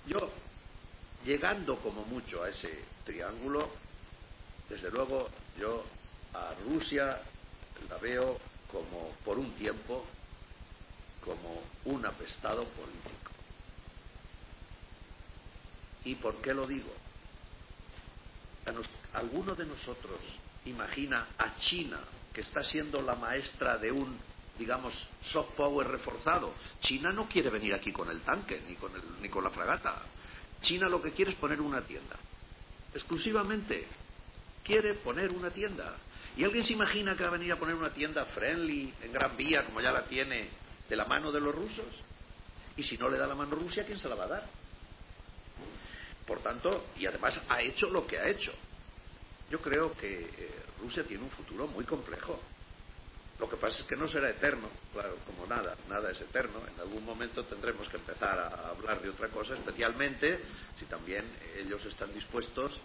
yo, 0.08 0.32
llegando 1.26 1.78
como 1.80 2.06
mucho 2.06 2.42
a 2.44 2.50
ese 2.50 2.86
triángulo, 3.04 3.70
desde 4.70 4.90
luego 4.90 5.30
yo 5.60 5.84
a 6.34 6.54
Rusia 6.66 7.22
la 7.90 7.98
veo 7.98 8.40
como, 8.72 9.14
por 9.26 9.38
un 9.38 9.52
tiempo, 9.56 10.06
como 11.24 11.62
un 11.86 12.06
apestado 12.06 12.64
político. 12.66 13.32
¿Y 16.06 16.16
por 16.16 16.42
qué 16.42 16.54
lo 16.54 16.66
digo? 16.66 16.94
¿Alguno 19.14 19.56
de 19.56 19.66
nosotros 19.66 20.20
imagina 20.66 21.28
a 21.38 21.58
China, 21.58 22.00
que 22.40 22.46
está 22.46 22.64
siendo 22.64 23.02
la 23.02 23.16
maestra 23.16 23.78
de 23.78 23.92
un 23.92 24.18
digamos, 24.58 24.94
soft 25.24 25.56
power 25.56 25.88
reforzado. 25.88 26.54
China 26.80 27.12
no 27.12 27.28
quiere 27.28 27.50
venir 27.50 27.74
aquí 27.74 27.92
con 27.92 28.10
el 28.10 28.22
tanque 28.22 28.62
ni 28.68 28.76
con, 28.76 28.92
ni 29.22 29.28
con 29.28 29.44
la 29.44 29.50
fragata. 29.50 30.04
China 30.62 30.88
lo 30.88 31.02
que 31.02 31.12
quiere 31.12 31.32
es 31.32 31.38
poner 31.38 31.60
una 31.60 31.82
tienda. 31.82 32.16
Exclusivamente 32.94 33.88
quiere 34.64 34.96
poner 34.96 35.32
una 35.32 35.50
tienda. 35.50 35.96
¿Y 36.38 36.46
alguien 36.46 36.64
se 36.64 36.74
imagina 36.74 37.16
que 37.16 37.24
va 37.24 37.30
a 37.30 37.34
venir 37.34 37.52
a 37.52 37.58
poner 37.58 37.76
una 37.76 37.92
tienda 37.92 38.24
friendly 38.26 38.94
en 39.02 39.12
Gran 39.12 39.36
Vía, 39.36 39.66
como 39.66 39.82
ya 39.82 39.92
la 39.92 40.04
tiene, 40.04 40.48
de 40.88 40.96
la 40.96 41.06
mano 41.06 41.34
de 41.34 41.42
los 41.42 41.54
rusos? 41.54 42.04
Y 42.78 42.84
si 42.84 42.98
no 42.98 43.10
le 43.10 43.18
da 43.18 43.28
la 43.28 43.36
mano 43.36 43.56
Rusia, 43.56 43.86
¿quién 43.86 44.00
se 44.00 44.08
la 44.08 44.16
va 44.16 44.24
a 44.26 44.28
dar? 44.28 44.44
Por 46.26 46.40
tanto, 46.40 46.88
y 46.98 47.06
además 47.06 47.42
ha 47.50 47.62
hecho 47.62 47.90
lo 47.90 48.08
que 48.08 48.18
ha 48.18 48.28
hecho. 48.28 48.54
Yo 49.50 49.60
creo 49.60 49.96
que 49.96 50.22
eh, 50.22 50.64
Rusia 50.80 51.04
tiene 51.04 51.24
un 51.24 51.32
futuro 51.32 51.68
muy 51.68 51.84
complejo 51.84 52.40
Lo 53.40 53.50
que 53.50 53.58
pasa 53.58 53.80
es 53.80 53.86
que 53.86 53.96
no 53.96 54.08
será 54.08 54.30
eterno, 54.30 54.70
claro, 54.94 55.18
como 55.26 55.48
nada, 55.48 55.76
nada 55.88 56.12
es 56.12 56.20
eterno. 56.22 56.62
En 56.68 56.80
algún 56.80 57.06
momento 57.06 57.46
tendremos 57.46 57.88
que 57.88 57.98
empezar 57.98 58.38
a 58.38 58.70
hablar 58.70 59.02
de 59.02 59.10
otra 59.10 59.30
cosa, 59.30 59.54
especialmente 59.54 60.40
si 60.78 60.86
también 60.86 61.26
ellos 61.58 61.84
están 61.86 62.14
dispuestos 62.14 62.78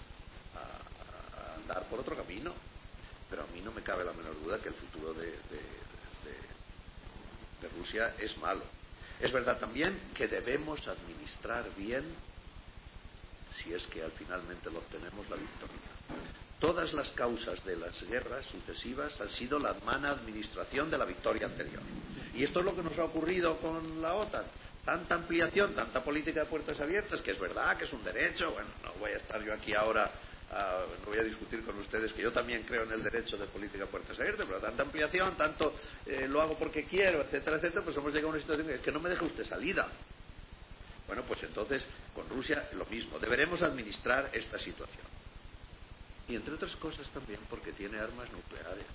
a, 0.54 1.56
andar 1.56 1.88
por 1.88 2.00
otro 2.00 2.16
camino. 2.16 2.54
Pero 3.28 3.42
a 3.42 3.46
mí 3.48 3.60
no 3.62 3.72
me 3.72 3.82
cabe 3.82 4.04
la 4.04 4.12
menor 4.12 4.40
duda 4.42 4.60
que 4.60 4.68
el 4.68 4.74
futuro 4.74 5.12
de, 5.14 5.30
de 7.60 7.68
Rusia 7.76 8.14
es 8.18 8.36
malo. 8.38 8.62
Es 9.20 9.32
verdad 9.32 9.58
también 9.58 9.98
que 10.14 10.28
debemos 10.28 10.86
administrar 10.86 11.64
bien, 11.76 12.04
si 13.62 13.72
es 13.72 13.86
que 13.86 14.02
al 14.02 14.12
finalmente 14.12 14.70
lo 14.70 14.78
obtenemos, 14.78 15.28
la 15.30 15.36
victoria. 15.36 16.43
Todas 16.58 16.92
las 16.92 17.10
causas 17.10 17.64
de 17.64 17.76
las 17.76 18.02
guerras 18.08 18.46
sucesivas 18.46 19.20
han 19.20 19.30
sido 19.30 19.58
la 19.58 19.74
mala 19.84 20.10
administración 20.10 20.90
de 20.90 20.98
la 20.98 21.04
victoria 21.04 21.46
anterior. 21.46 21.82
Y 22.34 22.44
esto 22.44 22.60
es 22.60 22.64
lo 22.64 22.74
que 22.74 22.82
nos 22.82 22.98
ha 22.98 23.04
ocurrido 23.04 23.58
con 23.58 24.00
la 24.00 24.14
OTAN. 24.14 24.44
Tanta 24.84 25.14
ampliación, 25.14 25.74
tanta 25.74 26.04
política 26.04 26.40
de 26.40 26.46
puertas 26.46 26.80
abiertas, 26.80 27.22
que 27.22 27.32
es 27.32 27.40
verdad 27.40 27.76
que 27.76 27.84
es 27.84 27.92
un 27.92 28.04
derecho. 28.04 28.52
Bueno, 28.52 28.68
no 28.82 28.92
voy 29.00 29.12
a 29.12 29.16
estar 29.16 29.42
yo 29.42 29.52
aquí 29.52 29.74
ahora 29.74 30.10
no 31.00 31.06
voy 31.06 31.18
a 31.18 31.24
discutir 31.24 31.64
con 31.64 31.78
ustedes 31.78 32.12
que 32.12 32.22
yo 32.22 32.32
también 32.32 32.62
creo 32.62 32.84
en 32.84 32.92
el 32.92 33.02
derecho 33.02 33.36
de 33.36 33.46
política 33.46 33.84
de 33.84 33.90
puertas 33.90 34.18
abiertas, 34.18 34.46
pero 34.46 34.60
tanta 34.60 34.82
ampliación, 34.82 35.36
tanto 35.36 35.74
eh, 36.06 36.26
lo 36.28 36.40
hago 36.40 36.56
porque 36.58 36.84
quiero, 36.84 37.22
etcétera, 37.22 37.56
etcétera, 37.56 37.82
pues 37.82 37.96
hemos 37.96 38.12
llegado 38.12 38.28
a 38.28 38.30
una 38.32 38.40
situación 38.40 38.66
que, 38.68 38.78
que 38.78 38.92
no 38.92 39.00
me 39.00 39.10
deja 39.10 39.24
usted 39.24 39.44
salida. 39.44 39.88
Bueno, 41.06 41.22
pues 41.26 41.42
entonces 41.42 41.86
con 42.14 42.28
Rusia 42.28 42.68
lo 42.74 42.86
mismo. 42.86 43.18
Deberemos 43.18 43.62
administrar 43.62 44.30
esta 44.32 44.58
situación. 44.58 45.02
Y 46.28 46.36
entre 46.36 46.54
otras 46.54 46.74
cosas 46.76 47.08
también 47.10 47.40
porque 47.50 47.72
tiene 47.72 47.98
armas 47.98 48.30
nucleares. 48.32 48.86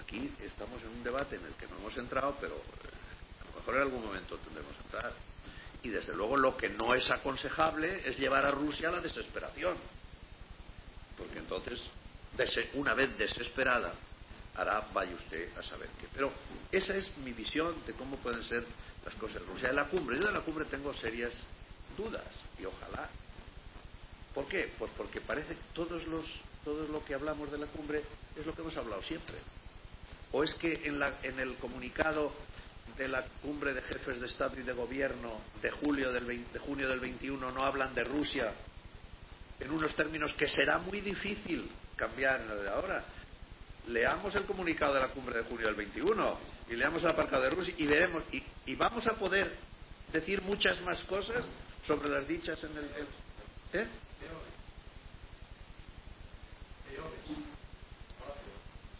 Aquí 0.00 0.32
estamos 0.40 0.80
en 0.82 0.88
un 0.88 1.02
debate 1.02 1.36
en 1.36 1.44
el 1.44 1.52
que 1.54 1.66
no 1.66 1.76
hemos 1.78 1.96
entrado, 1.96 2.36
pero 2.40 2.54
eh, 2.54 3.42
a 3.42 3.50
lo 3.50 3.56
mejor 3.58 3.74
en 3.74 3.82
algún 3.82 4.04
momento 4.04 4.36
tendremos 4.38 4.72
que 4.76 4.82
entrar. 4.84 5.12
Y 5.82 5.88
desde 5.90 6.14
luego 6.14 6.36
lo 6.36 6.56
que 6.56 6.68
no 6.70 6.94
es 6.94 7.10
aconsejable 7.10 8.08
es 8.08 8.18
llevar 8.18 8.46
a 8.46 8.50
Rusia 8.50 8.88
a 8.88 8.92
la 8.92 9.00
desesperación. 9.00 9.76
Porque 11.16 11.38
entonces, 11.38 11.80
una 12.74 12.94
vez 12.94 13.16
desesperada, 13.18 13.92
hará, 14.56 14.88
vaya 14.92 15.14
usted 15.14 15.56
a 15.56 15.62
saber 15.62 15.88
qué. 16.00 16.08
Pero 16.12 16.32
esa 16.72 16.94
es 16.94 17.16
mi 17.18 17.32
visión 17.32 17.74
de 17.86 17.92
cómo 17.94 18.16
pueden 18.16 18.42
ser 18.44 18.64
las 19.04 19.14
cosas 19.14 19.42
en 19.42 19.48
Rusia. 19.48 19.68
En 19.70 19.76
la 19.76 19.86
cumbre, 19.86 20.16
yo 20.16 20.26
de 20.26 20.32
la 20.32 20.40
cumbre 20.40 20.64
tengo 20.66 20.92
serias 20.94 21.34
dudas 21.96 22.44
y 22.58 22.64
ojalá. 22.64 23.08
¿Por 24.36 24.46
qué? 24.48 24.70
Pues 24.78 24.92
porque 24.98 25.22
parece 25.22 25.54
que 25.54 25.62
todos 25.72 26.06
los, 26.08 26.22
todo 26.62 26.86
lo 26.88 27.02
que 27.02 27.14
hablamos 27.14 27.50
de 27.50 27.56
la 27.56 27.68
cumbre 27.68 28.02
es 28.38 28.44
lo 28.44 28.54
que 28.54 28.60
hemos 28.60 28.76
hablado 28.76 29.02
siempre. 29.02 29.34
¿O 30.30 30.44
es 30.44 30.54
que 30.56 30.82
en, 30.84 30.98
la, 30.98 31.14
en 31.22 31.40
el 31.40 31.54
comunicado 31.54 32.34
de 32.98 33.08
la 33.08 33.24
cumbre 33.40 33.72
de 33.72 33.80
jefes 33.80 34.20
de 34.20 34.26
Estado 34.26 34.60
y 34.60 34.62
de 34.62 34.74
Gobierno 34.74 35.40
de, 35.62 35.70
julio 35.70 36.12
del 36.12 36.26
de 36.52 36.58
junio 36.58 36.86
del 36.86 37.00
21 37.00 37.50
no 37.50 37.64
hablan 37.64 37.94
de 37.94 38.04
Rusia 38.04 38.52
en 39.58 39.70
unos 39.70 39.96
términos 39.96 40.34
que 40.34 40.46
será 40.46 40.76
muy 40.80 41.00
difícil 41.00 41.70
cambiar 41.96 42.42
en 42.42 42.48
lo 42.48 42.62
de 42.62 42.68
ahora. 42.68 43.04
Leamos 43.86 44.34
el 44.34 44.44
comunicado 44.44 44.92
de 44.92 45.00
la 45.00 45.08
cumbre 45.08 45.38
de 45.38 45.44
junio 45.44 45.64
del 45.64 45.76
21 45.76 46.38
y 46.68 46.76
leamos 46.76 47.02
el 47.02 47.08
aparcado 47.08 47.42
de 47.42 47.50
Rusia 47.50 47.74
y 47.78 47.86
veremos. 47.86 48.22
Y, 48.66 48.74
vamos 48.74 49.06
a 49.06 49.14
poder 49.14 49.50
decir 50.12 50.42
muchas 50.42 50.78
más 50.82 51.02
cosas 51.04 51.46
sobre 51.86 52.10
las 52.10 52.28
dichas 52.28 52.62
en 52.64 52.76
el. 52.76 52.84
¿Eh? 53.72 53.86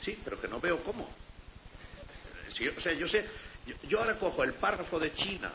Sí, 0.00 0.16
pero 0.22 0.40
que 0.40 0.46
no 0.46 0.60
veo 0.60 0.82
cómo. 0.84 1.02
o 1.04 2.80
sea, 2.80 2.92
yo 2.92 3.08
sé, 3.08 3.26
yo 3.88 3.98
ahora 3.98 4.18
cojo 4.18 4.44
el 4.44 4.54
párrafo 4.54 5.00
de 5.00 5.12
China 5.14 5.52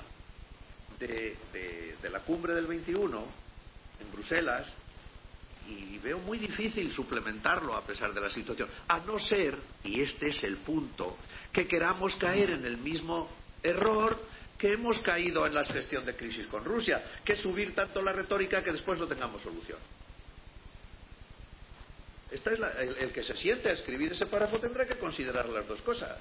de, 0.99 2.09
la 2.11 2.19
cumbre 2.19 2.53
del 2.53 2.67
21 2.67 3.25
en 4.01 4.11
Bruselas 4.11 4.73
y 5.67 5.97
veo 5.99 6.19
muy 6.19 6.37
difícil 6.37 6.91
suplementarlo 6.91 7.75
a 7.75 7.85
pesar 7.85 8.13
de 8.13 8.19
la 8.19 8.29
situación, 8.29 8.67
a 8.87 8.99
no 8.99 9.17
ser, 9.17 9.57
y 9.83 10.01
este 10.01 10.27
es 10.27 10.43
el 10.43 10.57
punto, 10.57 11.17
que 11.53 11.67
queramos 11.67 12.15
caer 12.15 12.51
en 12.51 12.65
el 12.65 12.77
mismo 12.77 13.29
error 13.63 14.19
que 14.61 14.73
hemos 14.73 14.99
caído 14.99 15.47
en 15.47 15.55
la 15.55 15.63
gestión 15.63 16.05
de 16.05 16.15
crisis 16.15 16.45
con 16.45 16.63
Rusia, 16.63 17.03
que 17.25 17.35
subir 17.35 17.73
tanto 17.73 17.99
la 17.99 18.11
retórica 18.11 18.63
que 18.63 18.71
después 18.71 18.99
no 18.99 19.07
tengamos 19.07 19.41
solución. 19.41 19.79
Esta 22.29 22.51
es 22.51 22.59
el, 22.59 22.97
el, 22.97 23.11
que 23.11 23.23
se 23.23 23.35
siente 23.35 23.69
a 23.69 23.71
escribir 23.71 24.11
ese 24.11 24.27
párrafo 24.27 24.59
tendrá 24.59 24.85
que 24.85 24.99
considerar 24.99 25.49
las 25.49 25.67
dos 25.67 25.81
cosas. 25.81 26.19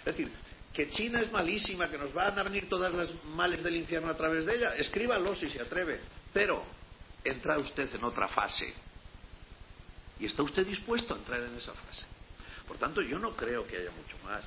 Es 0.00 0.04
decir, 0.04 0.28
que 0.72 0.90
China 0.90 1.20
es 1.20 1.30
malísima, 1.30 1.88
que 1.88 1.96
nos 1.96 2.12
van 2.12 2.36
a 2.36 2.42
venir 2.42 2.68
todas 2.68 2.92
las 2.92 3.24
males 3.26 3.62
del 3.62 3.76
infierno 3.76 4.10
a 4.10 4.16
través 4.16 4.44
de 4.44 4.56
ella, 4.56 4.74
escríbalo 4.74 5.36
si 5.36 5.48
se 5.48 5.62
atreve. 5.62 6.00
Pero 6.32 6.64
entra 7.22 7.56
usted 7.56 7.88
en 7.94 8.02
otra 8.02 8.26
fase. 8.26 8.74
Y 10.18 10.26
está 10.26 10.42
usted 10.42 10.66
dispuesto 10.66 11.14
a 11.14 11.18
entrar 11.18 11.40
en 11.40 11.54
esa 11.54 11.72
fase. 11.72 12.04
Por 12.66 12.78
tanto, 12.78 13.00
yo 13.00 13.16
no 13.20 13.36
creo 13.36 13.64
que 13.64 13.76
haya 13.76 13.92
mucho 13.92 14.18
más. 14.24 14.44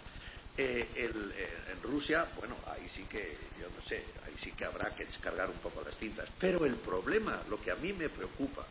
Eh, 0.61 0.90
eh, 0.94 1.49
en 1.72 1.81
Rusia, 1.81 2.27
bueno, 2.36 2.57
ahí 2.68 2.90
sí 2.90 3.06
que, 3.06 3.38
yo 3.57 3.69
no 3.69 3.81
sé, 3.88 4.03
ahí 4.26 4.36
sí 4.44 4.52
que 4.52 4.65
habrá 4.65 4.94
que 4.94 5.06
descargar 5.06 5.49
un 5.49 5.57
poco 5.60 5.81
las 5.86 5.95
tintas. 5.95 6.27
Pero 6.38 6.65
el 6.65 6.76
problema, 6.76 7.44
lo 7.49 7.61
que 7.61 7.72
a 7.72 7.76
mí 7.76 7.94
me 7.94 8.10
preocupa, 8.10 8.65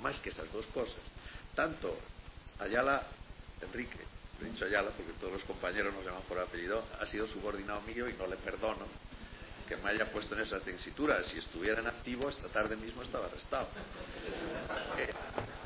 más 0.00 0.18
que 0.20 0.30
esas 0.30 0.50
dos 0.50 0.64
cosas, 0.68 0.96
tanto 1.54 1.94
Ayala, 2.58 3.02
Enrique, 3.60 3.98
he 4.40 4.44
dicho 4.46 4.64
Ayala 4.64 4.88
porque 4.92 5.12
todos 5.20 5.34
los 5.34 5.44
compañeros 5.44 5.92
nos 5.92 6.06
llaman 6.06 6.22
por 6.22 6.38
apellido, 6.38 6.82
ha 6.98 7.04
sido 7.04 7.26
subordinado 7.26 7.82
mío 7.82 8.08
y 8.08 8.14
no 8.14 8.26
le 8.26 8.36
perdono 8.36 8.86
que 9.68 9.76
me 9.76 9.90
haya 9.90 10.10
puesto 10.10 10.34
en 10.34 10.40
esa 10.40 10.58
tesitura. 10.60 11.22
Si 11.22 11.36
estuviera 11.36 11.82
en 11.82 11.88
activo, 11.88 12.30
esta 12.30 12.48
tarde 12.48 12.76
mismo 12.76 13.02
estaba 13.02 13.26
arrestado. 13.26 13.68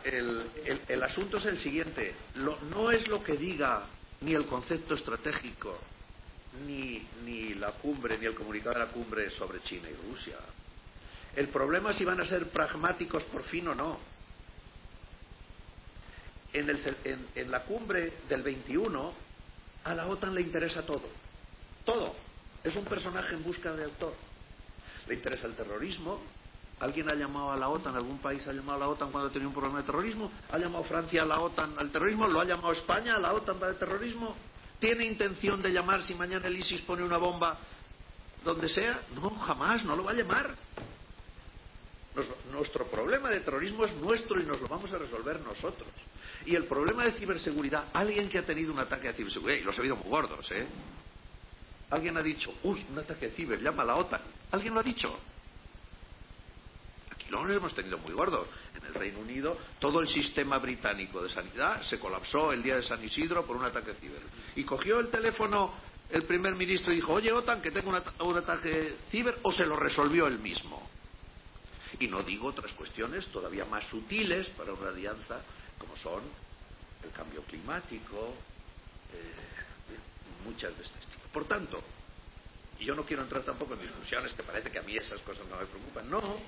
Eh, 0.03 0.83
el, 0.89 1.03
asunto 1.05 1.37
es 1.37 1.47
el 1.47 1.59
siguiente. 1.59 2.13
no 2.35 2.91
es 2.91 3.07
lo 3.07 3.23
que 3.23 3.37
diga 3.37 3.87
ni 4.21 4.35
el 4.35 4.47
concepto 4.47 4.95
estratégico, 4.95 5.79
ni, 6.67 7.07
ni 7.25 7.55
la 7.55 7.73
cumbre, 7.73 8.19
ni 8.19 8.27
el 8.27 8.35
comunicado 8.35 8.75
de 8.75 8.87
la 8.87 8.91
cumbre 8.93 9.31
sobre 9.31 9.63
China 9.63 9.89
y 9.89 10.11
Rusia. 10.11 10.37
El 11.37 11.49
problema 11.49 11.93
es 11.93 11.97
si 11.97 12.05
van 12.05 12.21
a 12.21 12.27
ser 12.27 12.49
pragmáticos 12.51 13.25
por 13.25 13.43
fin 13.45 13.69
o 13.69 13.75
no 13.75 14.11
en, 16.53 17.51
la 17.51 17.63
cumbre 17.65 18.15
del 18.29 18.43
21 18.43 19.13
a 19.85 19.95
la 19.95 20.07
OTAN 20.09 20.35
le 20.35 20.41
interesa 20.41 20.85
todo. 20.85 21.09
Todo. 21.85 22.15
Es 22.63 22.75
un 22.77 22.85
personaje 22.85 23.35
en 23.35 23.43
busca 23.43 23.73
de 23.73 23.85
autor. 23.85 24.15
Le 25.07 25.15
interesa 25.15 25.47
el 25.47 25.55
terrorismo. 25.55 26.21
¿Alguien 26.81 27.11
ha 27.11 27.15
llamado 27.15 27.53
a 27.53 27.57
la 27.57 27.69
OTAN? 27.69 27.95
¿Algún 27.95 28.19
país 28.19 28.47
ha 28.49 28.53
llamado 28.53 28.77
a 28.77 28.79
la 28.79 28.89
OTAN 28.89 29.13
cuando 29.13 29.31
tenía 29.31 29.47
un 29.47 29.53
problema 29.53 29.81
de 29.81 29.85
terrorismo? 29.85 30.33
¿Ha 30.51 30.57
llamado 30.57 30.83
Francia 30.85 31.23
a 31.23 31.27
la 31.27 31.41
OTAN 31.41 31.75
al 31.79 31.93
terrorismo? 31.93 32.27
¿Lo 32.27 32.41
ha 32.41 32.45
llamado 32.45 32.73
España 32.73 33.17
a 33.17 33.19
la 33.19 33.35
OTAN 33.35 33.59
para 33.59 33.73
el 33.73 33.79
terrorismo? 33.79 34.35
¿Tiene 34.79 35.05
intención 35.05 35.61
de 35.61 35.71
llamar 35.71 36.03
si 36.03 36.15
mañana 36.15 36.49
el 36.49 36.57
ISIS 36.57 36.81
pone 36.83 37.03
una 37.03 37.19
bomba 37.19 37.59
donde 38.43 38.67
sea? 38.71 39.03
No, 39.15 39.29
jamás, 39.29 39.85
no 39.85 39.95
lo 39.95 40.05
va 40.05 40.13
a 40.13 40.15
llamar. 40.15 40.55
nuestro 42.51 42.87
problema 42.87 43.29
de 43.29 43.41
terrorismo 43.41 43.85
es 43.85 43.95
nuestro 43.97 44.41
y 44.41 44.45
nos 44.45 44.59
lo 44.59 44.67
vamos 44.67 44.91
a 44.91 44.97
resolver 44.97 45.39
nosotros. 45.43 45.91
Y 46.47 46.57
el 46.57 46.65
problema 46.65 47.05
de 47.05 47.13
ciberseguridad, 47.13 47.89
alguien 47.93 48.31
que 48.31 48.39
ha 48.39 48.47
tenido 48.47 48.73
un 48.73 48.79
ataque 48.79 49.09
de 49.09 49.15
ciberseguridad, 49.15 49.61
y 49.61 49.65
los 49.65 49.77
ha 49.77 49.81
habido 49.81 49.97
muy 49.97 50.09
gordos, 50.09 50.51
¿eh? 50.51 50.67
Alguien 51.91 52.17
ha 52.17 52.23
dicho, 52.23 52.55
uy, 52.63 52.87
un 52.89 52.99
ataque 52.99 53.29
de 53.29 53.33
ciber, 53.33 53.61
llama 53.61 53.83
a 53.83 53.87
la 53.87 53.97
OTAN. 53.97 54.23
¿Alguien 54.51 54.73
lo 54.73 54.81
ha 54.81 54.83
dicho? 54.83 55.15
Aquí 57.31 57.47
lo 57.47 57.53
hemos 57.53 57.75
tenido 57.75 57.99
muy 57.99 58.13
gordos. 58.13 58.49
En 58.75 58.85
el 58.87 58.95
Reino 58.95 59.21
Unido, 59.21 59.57
todo 59.79 60.01
el 60.01 60.09
sistema 60.09 60.59
británico 60.59 61.23
de 61.23 61.31
sanidad 61.31 61.83
se 61.83 61.99
colapsó 61.99 62.53
el 62.53 62.63
día 62.63 62.77
de 62.77 62.83
San 62.83 63.03
Isidro 63.05 63.47
por 63.47 63.57
un 63.57 63.65
ataque 63.65 63.95
ciber. 63.95 64.21
Y 64.57 64.65
cogió 64.65 64.99
el 64.99 65.09
teléfono 65.09 65.73
el 66.11 66.25
primer 66.25 66.57
ministro 66.57 66.93
y 66.93 66.97
dijo, 66.97 67.13
oye, 67.13 67.31
OTAN, 67.31 67.63
que 67.63 67.71
tengo 67.71 67.91
un, 67.91 68.37
ataque 68.37 68.97
ciber, 69.11 69.39
o 69.43 69.53
se 69.53 69.65
lo 69.65 69.77
resolvió 69.77 70.27
él 70.27 70.41
mismo. 70.41 70.91
Y 72.01 72.09
no 72.09 72.23
digo 72.25 72.49
otras 72.49 72.73
cuestiones 72.73 73.27
todavía 73.29 73.65
más 73.65 73.87
sutiles 73.89 74.49
para 74.51 74.73
una 74.73 74.89
alianza 74.89 75.41
como 75.79 75.97
son 75.97 76.23
el 77.05 77.11
cambio 77.13 77.43
climático, 77.43 78.35
eh, 79.15 80.45
muchas 80.45 80.77
de 80.77 80.83
estas 80.83 81.07
cosas. 81.07 81.21
Por 81.33 81.45
tanto, 81.45 81.81
y 82.81 82.85
yo 82.87 82.95
no 82.95 83.05
quiero 83.05 83.23
entrar 83.23 83.43
tampoco 83.43 83.75
en 83.75 83.83
discusiones 83.83 84.33
que 84.33 84.43
parece 84.43 84.71
que 84.71 84.79
a 84.79 84.83
mí 84.83 84.97
esas 84.97 85.21
cosas 85.21 85.47
no 85.49 85.57
me 85.57 85.67
preocupan, 85.67 86.11
no, 86.11 86.39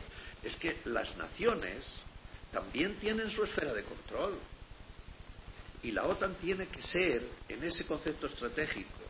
es 0.42 0.56
que 0.56 0.80
las 0.86 1.16
naciones 1.16 1.84
también 2.50 2.96
tienen 2.96 3.30
su 3.30 3.44
esfera 3.44 3.72
de 3.72 3.84
control. 3.84 4.38
Y 5.82 5.90
la 5.90 6.04
OTAN 6.04 6.34
tiene 6.36 6.68
que 6.68 6.80
ser, 6.80 7.28
en 7.48 7.62
ese 7.64 7.84
concepto 7.84 8.26
estratégico 8.26 9.00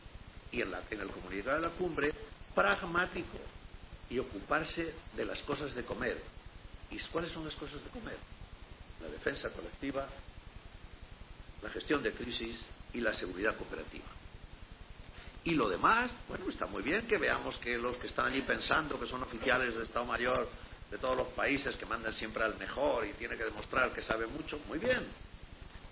y 0.51 0.63
en, 0.63 0.71
la, 0.71 0.83
el 0.91 1.09
comunicado 1.09 1.61
de 1.61 1.69
la 1.69 1.75
cumbre, 1.75 2.13
pragmático 2.55 3.39
y 4.11 4.19
ocuparse 4.19 4.95
de 5.15 5.25
las 5.25 5.43
cosas 5.43 5.75
de 5.75 5.85
comer. 5.85 6.21
¿Y 6.91 6.99
cuáles 7.09 7.31
son 7.33 7.45
las 7.45 7.55
cosas 7.55 7.83
de 7.85 7.91
comer? 7.91 8.17
la 9.03 9.09
defensa 9.09 9.51
colectiva, 9.51 10.09
la 11.63 11.71
gestión 11.71 12.03
de 12.03 12.13
crisis 12.13 12.65
y 12.93 13.01
la 13.01 13.13
seguridad 13.15 13.57
cooperativa. 13.57 14.07
Y 15.45 15.55
lo 15.55 15.69
demás, 15.69 16.11
bueno, 16.29 16.49
está 16.49 16.67
muy 16.67 16.83
bien 16.83 17.07
que 17.07 17.19
veamos 17.19 17.59
que 17.59 17.77
los 17.77 17.97
que 17.97 18.07
están 18.07 18.27
allí 18.27 18.43
pensando 18.43 18.99
que 18.99 19.07
son 19.07 19.23
oficiales 19.23 19.77
de 19.77 19.83
Estado 19.83 20.05
Mayor 20.05 20.49
de 20.89 20.99
todos 20.99 21.17
los 21.17 21.29
países 21.29 21.75
que 21.77 21.87
mandan 21.87 22.13
siempre 22.13 22.45
al 22.45 22.57
mejor 22.59 23.07
y 23.07 23.15
tiene 23.15 23.37
que 23.37 23.45
demostrar 23.45 23.93
que 23.93 24.03
sabe 24.03 24.27
mucho, 24.27 24.61
muy 24.69 24.79
bien. 24.79 25.09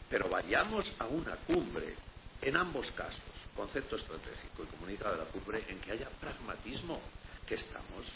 Pero 0.09 0.29
vayamos 0.29 0.93
a 0.99 1.07
una 1.07 1.37
cumbre, 1.37 1.95
en 2.43 2.57
ambos 2.57 2.93
casos, 2.93 3.23
concepto 3.57 3.97
estratégico 3.97 4.63
y 4.63 4.67
comunicado 4.67 5.13
de 5.13 5.25
la 5.25 5.31
cumbre, 5.31 5.65
en 5.69 5.81
que 5.81 5.93
haya 5.93 6.09
pragmatismo, 6.21 7.01
que 7.47 7.55
estamos, 7.55 8.07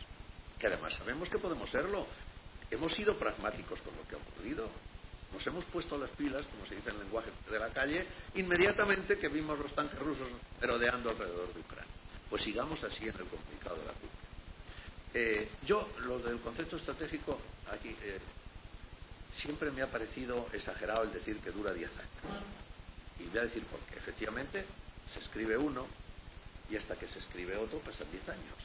que 0.58 0.66
además 0.66 0.94
sabemos 0.94 1.28
que 1.28 1.38
podemos 1.38 1.70
serlo. 1.70 2.06
Hemos 2.70 2.94
sido 2.94 3.18
pragmáticos 3.18 3.80
con 3.80 3.96
lo 3.96 4.06
que 4.06 4.14
ha 4.14 4.18
ocurrido. 4.18 4.68
Nos 5.34 5.44
hemos 5.48 5.64
puesto 5.66 5.98
las 5.98 6.10
pilas, 6.10 6.46
como 6.46 6.64
se 6.64 6.76
dice 6.76 6.90
en 6.90 6.94
el 6.94 7.02
lenguaje 7.02 7.30
de 7.50 7.58
la 7.58 7.68
calle, 7.70 8.06
inmediatamente 8.36 9.18
que 9.18 9.28
vimos 9.28 9.58
los 9.58 9.74
tanques 9.74 9.98
rusos 9.98 10.28
merodeando 10.60 11.10
alrededor 11.10 11.52
de 11.52 11.60
Ucrania. 11.60 11.92
Pues 12.30 12.42
sigamos 12.42 12.82
así 12.84 13.02
en 13.02 13.16
el 13.16 13.26
comunicado 13.26 13.76
de 13.76 13.84
la 13.84 13.92
cumbre. 13.92 14.24
Eh, 15.12 15.48
yo, 15.66 15.88
lo 16.06 16.20
del 16.20 16.38
concepto 16.40 16.76
estratégico, 16.76 17.40
aquí 17.72 17.96
eh, 18.02 18.20
siempre 19.32 19.72
me 19.72 19.82
ha 19.82 19.88
parecido 19.88 20.46
exagerado 20.52 21.02
el 21.02 21.12
decir 21.12 21.38
que 21.38 21.50
dura 21.50 21.72
10 21.72 21.90
años. 21.90 22.44
Y 23.18 23.24
voy 23.24 23.38
a 23.38 23.42
decir 23.42 23.64
por 23.64 23.80
qué. 23.80 23.96
Efectivamente, 23.96 24.64
se 25.12 25.18
escribe 25.18 25.56
uno 25.56 25.86
y 26.70 26.76
hasta 26.76 26.96
que 26.96 27.08
se 27.08 27.18
escribe 27.18 27.56
otro 27.56 27.80
pasan 27.80 28.10
10 28.10 28.28
años. 28.28 28.58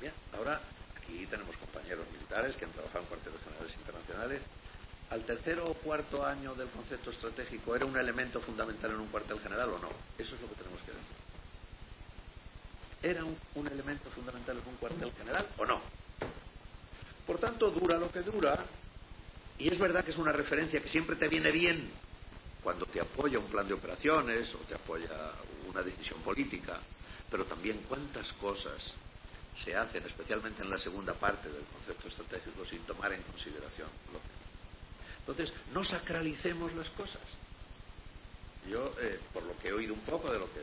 Bien, 0.00 0.12
ahora 0.34 0.60
aquí 0.96 1.26
tenemos 1.26 1.56
compañeros 1.58 2.06
militares 2.12 2.56
que 2.56 2.64
han 2.64 2.72
trabajado 2.72 3.00
en 3.00 3.06
cuarteles 3.08 3.40
generales 3.42 3.76
internacionales. 3.76 4.42
¿Al 5.10 5.24
tercero 5.24 5.64
o 5.64 5.74
cuarto 5.74 6.24
año 6.24 6.54
del 6.54 6.68
concepto 6.68 7.10
estratégico 7.10 7.74
era 7.74 7.86
un 7.86 7.96
elemento 7.96 8.40
fundamental 8.40 8.90
en 8.90 9.00
un 9.00 9.08
cuartel 9.08 9.40
general 9.40 9.70
o 9.70 9.78
no? 9.78 9.88
Eso 10.18 10.34
es 10.34 10.40
lo 10.40 10.48
que 10.48 10.54
tenemos 10.56 10.80
que 10.82 10.92
decir. 10.92 11.08
¿Era 13.02 13.24
un, 13.24 13.36
un 13.54 13.66
elemento 13.68 14.10
fundamental 14.10 14.58
en 14.58 14.68
un 14.68 14.76
cuartel 14.76 15.12
general 15.12 15.46
o 15.56 15.64
no? 15.64 15.80
Por 17.26 17.38
tanto, 17.38 17.70
dura 17.70 17.98
lo 17.98 18.10
que 18.10 18.20
dura, 18.20 18.58
y 19.58 19.68
es 19.68 19.78
verdad 19.78 20.04
que 20.04 20.12
es 20.12 20.18
una 20.18 20.32
referencia 20.32 20.80
que 20.80 20.88
siempre 20.88 21.16
te 21.16 21.28
viene 21.28 21.50
bien 21.50 21.90
cuando 22.62 22.86
te 22.86 23.00
apoya 23.00 23.38
un 23.38 23.46
plan 23.46 23.66
de 23.66 23.74
operaciones 23.74 24.54
o 24.54 24.58
te 24.58 24.74
apoya 24.74 25.32
una 25.68 25.82
decisión 25.82 26.20
política, 26.20 26.80
pero 27.30 27.44
también 27.44 27.84
cuántas 27.88 28.32
cosas 28.34 28.94
se 29.56 29.74
hacen, 29.74 30.06
especialmente 30.06 30.62
en 30.62 30.70
la 30.70 30.78
segunda 30.78 31.14
parte 31.14 31.50
del 31.50 31.64
concepto 31.64 32.08
estratégico, 32.08 32.64
sin 32.64 32.80
tomar 32.80 33.12
en 33.12 33.22
consideración 33.22 33.88
lo 34.12 34.18
que. 34.18 34.37
Entonces, 35.28 35.54
no 35.74 35.84
sacralicemos 35.84 36.72
las 36.74 36.88
cosas. 36.90 37.20
Yo, 38.66 38.94
eh, 38.98 39.20
por 39.32 39.42
lo 39.42 39.56
que 39.58 39.68
he 39.68 39.72
oído 39.72 39.92
un 39.92 40.00
poco 40.00 40.30
de 40.32 40.38
lo 40.38 40.46
que 40.52 40.60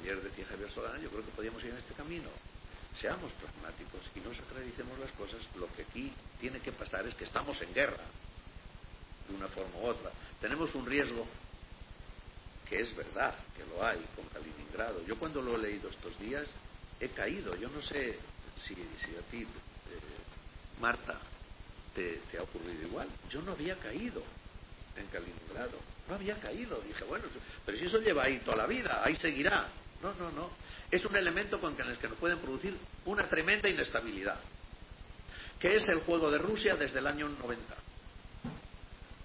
ayer 0.00 0.22
decía 0.22 0.46
Javier 0.46 0.70
Solana, 0.70 0.98
yo 0.98 1.10
creo 1.10 1.24
que 1.24 1.30
podríamos 1.32 1.62
ir 1.64 1.70
en 1.70 1.76
este 1.76 1.92
camino. 1.92 2.28
Seamos 2.98 3.30
pragmáticos 3.32 4.00
y 4.14 4.20
no 4.20 4.34
sacralicemos 4.34 4.98
las 4.98 5.10
cosas. 5.12 5.42
Lo 5.56 5.70
que 5.72 5.82
aquí 5.82 6.12
tiene 6.40 6.60
que 6.60 6.72
pasar 6.72 7.06
es 7.06 7.14
que 7.14 7.24
estamos 7.24 7.60
en 7.60 7.74
guerra, 7.74 8.02
de 9.28 9.34
una 9.34 9.48
forma 9.48 9.76
u 9.76 9.86
otra. 9.86 10.10
Tenemos 10.40 10.74
un 10.74 10.86
riesgo 10.86 11.26
que 12.68 12.80
es 12.80 12.96
verdad 12.96 13.34
que 13.54 13.66
lo 13.66 13.84
hay 13.84 14.02
con 14.16 14.24
Kaliningrado. 14.28 15.04
Yo 15.04 15.18
cuando 15.18 15.42
lo 15.42 15.56
he 15.56 15.58
leído 15.58 15.90
estos 15.90 16.18
días 16.18 16.48
he 16.98 17.10
caído. 17.10 17.54
Yo 17.56 17.68
no 17.68 17.82
sé 17.82 18.18
si, 18.66 18.74
si 18.74 19.16
a 19.16 19.30
ti, 19.30 19.42
eh, 19.42 19.46
Marta, 20.80 21.20
te, 21.94 22.20
ha 22.38 22.42
ocurrido 22.42 22.86
igual. 22.86 23.08
Yo 23.30 23.42
no 23.42 23.52
había 23.52 23.76
caído 23.76 24.22
en 24.96 25.06
Kaliningrado. 25.06 25.78
No 26.08 26.14
había 26.14 26.36
caído. 26.40 26.80
Dije, 26.80 27.04
bueno, 27.04 27.24
pero 27.64 27.78
si 27.78 27.84
eso 27.84 27.98
lleva 27.98 28.24
ahí 28.24 28.38
toda 28.40 28.58
la 28.58 28.66
vida, 28.66 29.02
ahí 29.04 29.16
seguirá. 29.16 29.68
No, 30.02 30.14
no, 30.14 30.30
no. 30.32 30.50
Es 30.90 31.04
un 31.04 31.14
elemento 31.14 31.60
con 31.60 31.78
el 31.80 31.98
que 31.98 32.08
nos 32.08 32.18
pueden 32.18 32.38
producir 32.38 32.76
una 33.04 33.28
tremenda 33.28 33.68
inestabilidad, 33.68 34.38
que 35.58 35.76
es 35.76 35.88
el 35.88 36.00
juego 36.00 36.30
de 36.30 36.38
Rusia 36.38 36.74
desde 36.74 36.98
el 36.98 37.06
año 37.06 37.28
90. 37.28 37.74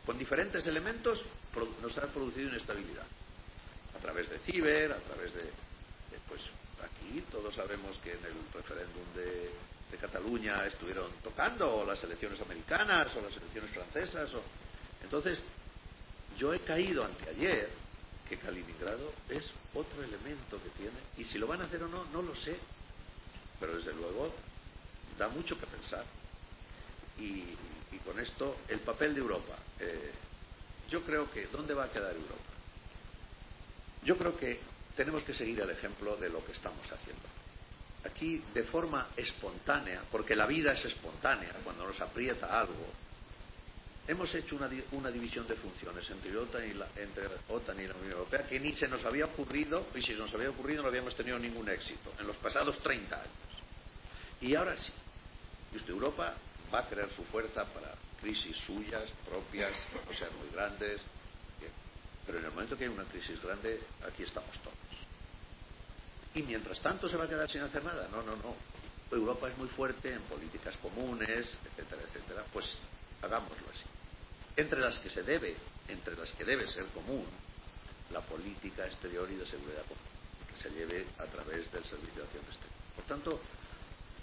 Con 0.05 0.17
diferentes 0.17 0.65
elementos 0.67 1.23
nos 1.81 1.97
ha 1.97 2.07
producido 2.07 2.49
inestabilidad. 2.49 3.05
A 3.95 3.99
través 3.99 4.29
de 4.29 4.39
ciber, 4.39 4.91
a 4.91 4.97
través 4.97 5.33
de, 5.33 5.41
de 5.41 6.19
pues 6.27 6.41
aquí 6.83 7.23
todos 7.31 7.55
sabemos 7.55 7.97
que 8.03 8.11
en 8.11 8.25
el 8.25 8.33
referéndum 8.53 9.13
de, 9.15 9.49
de 9.91 9.97
Cataluña 9.97 10.65
estuvieron 10.65 11.09
tocando, 11.23 11.75
o 11.75 11.85
las 11.85 12.03
elecciones 12.03 12.39
americanas, 12.41 13.15
o 13.15 13.21
las 13.21 13.35
elecciones 13.37 13.71
francesas, 13.71 14.33
o 14.33 14.41
entonces 15.03 15.39
yo 16.37 16.53
he 16.53 16.59
caído 16.59 17.05
anteayer 17.05 17.69
que 18.27 18.37
Kaliningrado 18.37 19.13
es 19.29 19.51
otro 19.73 20.03
elemento 20.03 20.61
que 20.61 20.69
tiene, 20.69 20.97
y 21.17 21.25
si 21.25 21.37
lo 21.37 21.47
van 21.47 21.61
a 21.61 21.65
hacer 21.65 21.83
o 21.83 21.87
no, 21.87 22.05
no 22.05 22.21
lo 22.21 22.35
sé, 22.35 22.57
pero 23.59 23.75
desde 23.77 23.93
luego 23.93 24.33
da 25.17 25.27
mucho 25.29 25.59
que 25.59 25.67
pensar. 25.67 26.03
Y, 27.19 27.55
y 27.91 27.97
con 28.03 28.19
esto, 28.19 28.57
el 28.67 28.79
papel 28.79 29.13
de 29.13 29.21
Europa. 29.21 29.55
Eh, 29.79 30.11
yo 30.89 31.01
creo 31.03 31.31
que, 31.31 31.47
¿dónde 31.47 31.73
va 31.73 31.85
a 31.85 31.91
quedar 31.91 32.13
Europa? 32.13 32.35
Yo 34.03 34.17
creo 34.17 34.37
que 34.37 34.59
tenemos 34.95 35.23
que 35.23 35.33
seguir 35.33 35.59
el 35.59 35.69
ejemplo 35.69 36.15
de 36.17 36.29
lo 36.29 36.45
que 36.45 36.51
estamos 36.51 36.85
haciendo. 36.91 37.34
Aquí, 38.06 38.44
de 38.53 38.64
forma 38.64 39.10
espontánea, 39.18 40.03
porque 40.11 40.36
la 40.36 40.45
vida 40.45 40.73
es 40.73 40.86
espontánea, 40.86 41.52
cuando 41.64 41.88
nos 41.88 41.99
aprieta 41.99 42.60
algo, 42.60 42.86
hemos 44.07 44.34
hecho 44.36 44.56
una, 44.56 44.69
una, 44.91 45.10
división 45.10 45.48
de 45.48 45.56
funciones 45.56 46.07
entre 46.11 46.38
OTAN, 46.38 46.69
y 46.69 46.73
la, 46.73 46.88
entre 46.95 47.27
OTAN 47.49 47.80
y 47.80 47.88
la 47.88 47.95
Unión 47.95 48.11
Europea 48.11 48.45
que 48.45 48.60
ni 48.60 48.76
se 48.76 48.88
nos 48.88 49.03
había 49.06 49.26
ocurrido, 49.26 49.88
y 49.95 50.02
si 50.02 50.14
se 50.14 50.19
nos 50.19 50.34
había 50.34 50.52
ocurrido 50.52 50.84
no 50.84 50.90
habíamos 50.90 51.15
tenido 51.15 51.40
ningún 51.40 51.68
éxito 51.68 52.14
en 52.19 52.27
los 52.27 52.38
pasados 52.38 52.77
30 52.80 53.15
años. 53.15 53.56
Y 54.41 54.53
ahora 54.53 54.77
sí. 54.77 54.91
Y 55.73 55.77
usted, 55.77 55.90
Europa 55.90 56.36
va 56.73 56.80
a 56.80 56.88
tener 56.88 57.11
su 57.11 57.23
fuerza 57.23 57.65
para 57.65 57.95
crisis 58.22 58.56
suyas, 58.57 59.03
propias, 59.27 59.72
no 59.94 60.14
sean 60.15 60.32
muy 60.38 60.49
grandes. 60.53 61.02
Pero 62.26 62.40
en 62.40 62.45
el 62.45 62.52
momento 62.52 62.77
que 62.77 62.86
hay 62.86 62.90
una 62.90 63.03
crisis 63.06 63.41
grande, 63.41 63.80
aquí 64.07 64.23
estamos 64.23 64.52
todos. 64.61 65.05
Y 66.35 66.43
mientras 66.43 66.81
tanto 66.81 67.07
se 67.07 67.15
va 67.17 67.23
a 67.23 67.29
quedar 67.29 67.49
sin 67.49 67.61
hacer 67.61 67.83
nada. 67.83 68.07
No, 68.11 68.21
no, 68.21 68.35
no. 68.35 68.55
Europa 69.11 69.47
es 69.49 69.57
muy 69.57 69.67
fuerte 69.69 70.13
en 70.13 70.21
políticas 70.23 70.75
comunes, 70.77 71.57
etcétera, 71.65 72.01
etcétera. 72.07 72.43
Pues 72.51 72.77
hagámoslo 73.21 73.65
así. 73.73 73.85
Entre 74.57 74.79
las 74.79 74.99
que 74.99 75.09
se 75.09 75.23
debe, 75.23 75.55
entre 75.87 76.15
las 76.15 76.31
que 76.33 76.43
debe 76.43 76.67
ser 76.67 76.85
común, 76.87 77.25
la 78.11 78.21
política 78.21 78.85
exterior 78.85 79.29
y 79.31 79.35
de 79.35 79.45
seguridad 79.45 79.83
común, 79.83 80.03
que 80.51 80.61
se 80.61 80.69
lleve 80.69 81.07
a 81.17 81.25
través 81.25 81.71
del 81.71 81.83
Servicio 81.85 82.21
de 82.21 82.23
Acción 82.23 82.43
Exterior. 82.43 82.75
Por 82.95 83.05
tanto, 83.05 83.41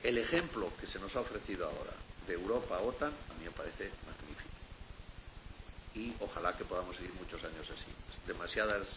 el 0.03 0.19
ejemplo 0.19 0.73
que 0.79 0.87
se 0.87 0.99
nos 0.99 1.15
ha 1.17 1.21
ofrecido 1.21 1.67
ahora 1.67 1.93
de 2.27 2.35
Europa-OTAN 2.35 3.13
a 3.13 3.35
mí 3.35 3.45
me 3.45 3.51
parece 3.51 3.91
magnífico. 4.07 4.51
Y 5.95 6.15
ojalá 6.21 6.57
que 6.57 6.65
podamos 6.65 6.97
seguir 6.97 7.13
muchos 7.15 7.43
años 7.45 7.69
así. 7.71 7.93
Demasiadas 8.27 8.89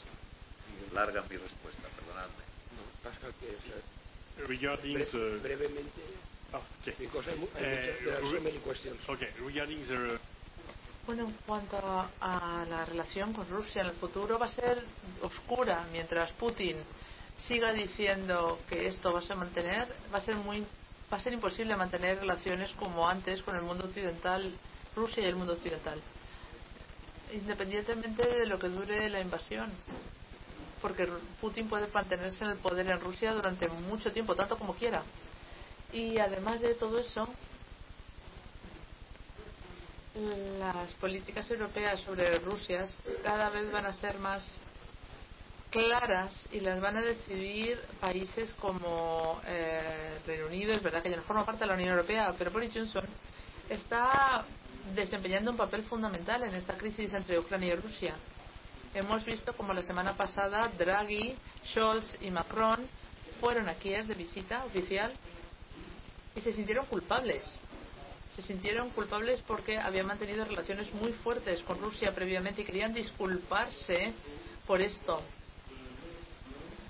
larga 0.94 1.22
mi 1.30 1.38
respuesta, 1.38 1.88
perdonadme. 1.96 2.55
No, 3.06 3.12
pasa 3.12 3.28
que 3.40 3.50
es, 3.54 4.48
Regarding 4.48 4.94
bre 4.96 5.06
the... 5.06 5.38
brevemente, 5.42 6.02
Oh, 6.54 6.62
okay. 6.82 6.94
because 7.00 7.28
hay, 7.30 7.38
mu- 7.38 7.48
hay 7.56 7.64
muchas- 7.70 8.00
there 8.04 8.14
are 8.16 8.22
so 8.22 8.32
re- 8.34 8.40
many 8.42 8.58
questions. 8.60 8.98
Okay, 9.08 9.30
regarding 9.46 9.86
the 9.88 10.20
Bueno, 11.06 11.24
en 11.26 11.34
cuanto 11.46 11.78
a, 11.78 12.10
a 12.20 12.66
la 12.66 12.86
relación 12.86 13.32
con 13.34 13.48
Rusia 13.50 13.82
en 13.82 13.88
el 13.90 13.94
futuro, 13.96 14.40
va 14.40 14.48
a 14.48 14.50
ser 14.50 14.84
oscura 15.22 15.86
mientras 15.92 16.32
Putin 16.34 16.78
siga 17.38 17.72
diciendo 17.74 18.60
que 18.68 18.88
esto 18.88 19.14
va 19.14 19.20
a 19.20 19.22
ser 19.22 19.36
mantener, 19.36 19.88
va 20.14 20.18
a 20.18 20.22
ser 20.22 20.36
muy, 20.36 20.62
va 21.12 21.18
a 21.18 21.20
ser 21.20 21.34
imposible 21.34 21.76
mantener 21.76 22.20
relaciones 22.20 22.72
como 22.74 23.08
antes 23.08 23.42
con 23.44 23.56
el 23.56 23.62
mundo 23.62 23.86
occidental, 23.86 24.52
Rusia 24.96 25.24
y 25.24 25.28
el 25.28 25.36
mundo 25.36 25.54
occidental, 25.54 26.02
independientemente 27.34 28.26
de 28.26 28.46
lo 28.48 28.58
que 28.58 28.70
dure 28.70 29.10
la 29.10 29.20
invasión, 29.20 29.72
porque 30.86 31.08
Putin 31.42 31.68
puede 31.68 31.88
mantenerse 31.88 32.44
en 32.44 32.52
el 32.52 32.58
poder 32.58 32.88
en 32.88 33.00
Rusia 33.00 33.34
durante 33.34 33.68
mucho 33.68 34.12
tiempo, 34.12 34.36
tanto 34.36 34.56
como 34.56 34.76
quiera. 34.76 35.02
Y 35.92 36.20
además 36.20 36.62
de 36.62 36.76
todo 36.76 37.00
eso, 37.00 37.28
las 40.60 40.94
políticas 40.94 41.50
europeas 41.50 42.02
sobre 42.02 42.38
Rusia 42.38 42.86
cada 43.24 43.50
vez 43.50 43.72
van 43.72 43.88
a 43.88 43.94
ser 43.94 44.20
más 44.20 44.44
claras 45.72 46.48
y 46.52 46.60
las 46.60 46.80
van 46.80 46.98
a 46.98 47.02
decidir 47.02 47.80
países 48.00 48.54
como 48.60 49.42
eh, 49.44 50.20
Reino 50.28 50.46
Unido, 50.46 50.72
es 50.72 50.84
verdad 50.84 51.02
que 51.02 51.10
ya 51.10 51.18
no 51.18 51.24
forma 51.24 51.48
parte 51.48 51.62
de 51.62 51.68
la 51.68 51.74
Unión 51.74 51.90
Europea, 51.90 52.36
pero 52.38 52.52
Boris 52.52 52.72
Johnson 52.72 53.06
está 53.70 54.46
desempeñando 54.94 55.50
un 55.50 55.58
papel 55.58 55.82
fundamental 55.86 56.44
en 56.44 56.54
esta 56.54 56.78
crisis 56.78 57.12
entre 57.12 57.40
Ucrania 57.40 57.74
y 57.74 57.76
Rusia. 57.76 58.14
Hemos 58.96 59.26
visto 59.26 59.52
como 59.58 59.74
la 59.74 59.82
semana 59.84 60.16
pasada 60.16 60.72
Draghi, 60.78 61.36
Scholz 61.66 62.18
y 62.22 62.32
Macron 62.32 62.88
fueron 63.42 63.68
a 63.68 63.76
Kiev 63.76 64.06
de 64.08 64.14
visita 64.14 64.64
oficial 64.64 65.12
y 66.34 66.40
se 66.40 66.54
sintieron 66.54 66.86
culpables. 66.86 67.44
Se 68.38 68.42
sintieron 68.42 68.92
culpables 68.92 69.42
porque 69.46 69.78
habían 69.78 70.06
mantenido 70.06 70.46
relaciones 70.46 70.94
muy 70.94 71.12
fuertes 71.12 71.62
con 71.64 71.78
Rusia 71.82 72.16
previamente 72.16 72.62
y 72.62 72.64
querían 72.64 72.94
disculparse 72.94 74.14
por 74.66 74.80
esto. 74.80 75.22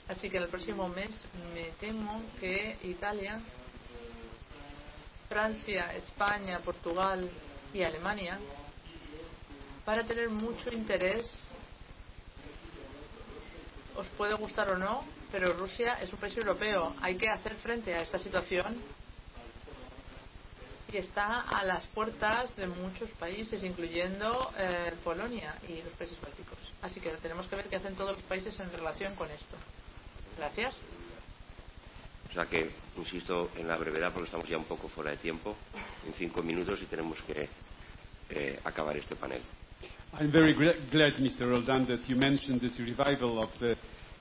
Así 0.08 0.30
que 0.30 0.38
en 0.38 0.44
el 0.44 0.50
próximo 0.50 0.88
mes 0.88 1.10
me 1.56 1.72
temo 1.80 2.22
que 2.40 2.78
Italia, 2.84 3.42
Francia, 5.28 5.92
España, 5.96 6.60
Portugal 6.60 7.28
y 7.74 7.82
Alemania 7.82 8.40
van 9.84 10.00
a 10.00 10.04
tener 10.06 10.30
mucho 10.30 10.70
interés. 10.72 11.26
Os 13.96 14.08
puede 14.18 14.34
gustar 14.36 14.70
o 14.70 14.78
no, 14.78 15.04
pero 15.32 15.54
Rusia 15.54 15.96
es 16.02 16.12
un 16.12 16.20
país 16.20 16.36
europeo. 16.38 16.96
Hay 17.02 17.16
que 17.16 17.30
hacer 17.30 17.56
frente 17.56 17.94
a 17.94 18.02
esta 18.02 18.20
situación 18.20 18.82
y 20.92 20.98
está 20.98 21.42
a 21.42 21.64
las 21.64 21.86
puertas 21.88 22.56
de 22.56 22.68
muchos 22.68 23.10
países, 23.12 23.64
incluyendo 23.64 24.52
eh, 24.58 24.94
Polonia 25.04 25.56
y 25.68 25.82
los 25.82 25.94
países 25.94 26.20
bálticos. 26.22 26.58
Así 26.82 27.00
que 27.00 27.10
tenemos 27.18 27.48
que 27.48 27.56
ver 27.56 27.66
qué 27.68 27.78
hacen 27.78 27.96
todos 27.96 28.12
los 28.12 28.22
países 28.24 28.58
en 28.60 28.72
relación 28.72 29.16
con 29.16 29.30
esto. 29.32 29.58
Gracias. 30.38 30.76
O 32.30 32.34
sea 32.34 32.46
que, 32.48 32.70
insisto 32.98 33.52
en 33.56 33.68
la 33.68 33.78
brevedad, 33.78 34.12
porque 34.12 34.26
estamos 34.26 34.48
ya 34.48 34.58
un 34.58 34.66
poco 34.66 34.90
fuera 34.90 35.12
de 35.12 35.18
tiempo, 35.18 35.56
en 36.06 36.14
cinco 36.14 36.44
minutos 36.44 36.82
y 36.82 36.86
tenemos 36.86 37.22
que 37.22 37.48
eh, 38.30 38.60
acabar 38.64 38.98
este 38.98 39.16
panel. 39.16 39.42
I'm 40.18 40.32
very 40.32 40.54
glad, 40.54 41.14
Mr. 41.20 41.42
Roldan, 41.50 41.88
that 41.88 42.08
you 42.08 42.16
mentioned 42.16 42.62
this 42.62 42.80
revival 42.80 43.38
of 43.44 43.50
the 43.60 43.76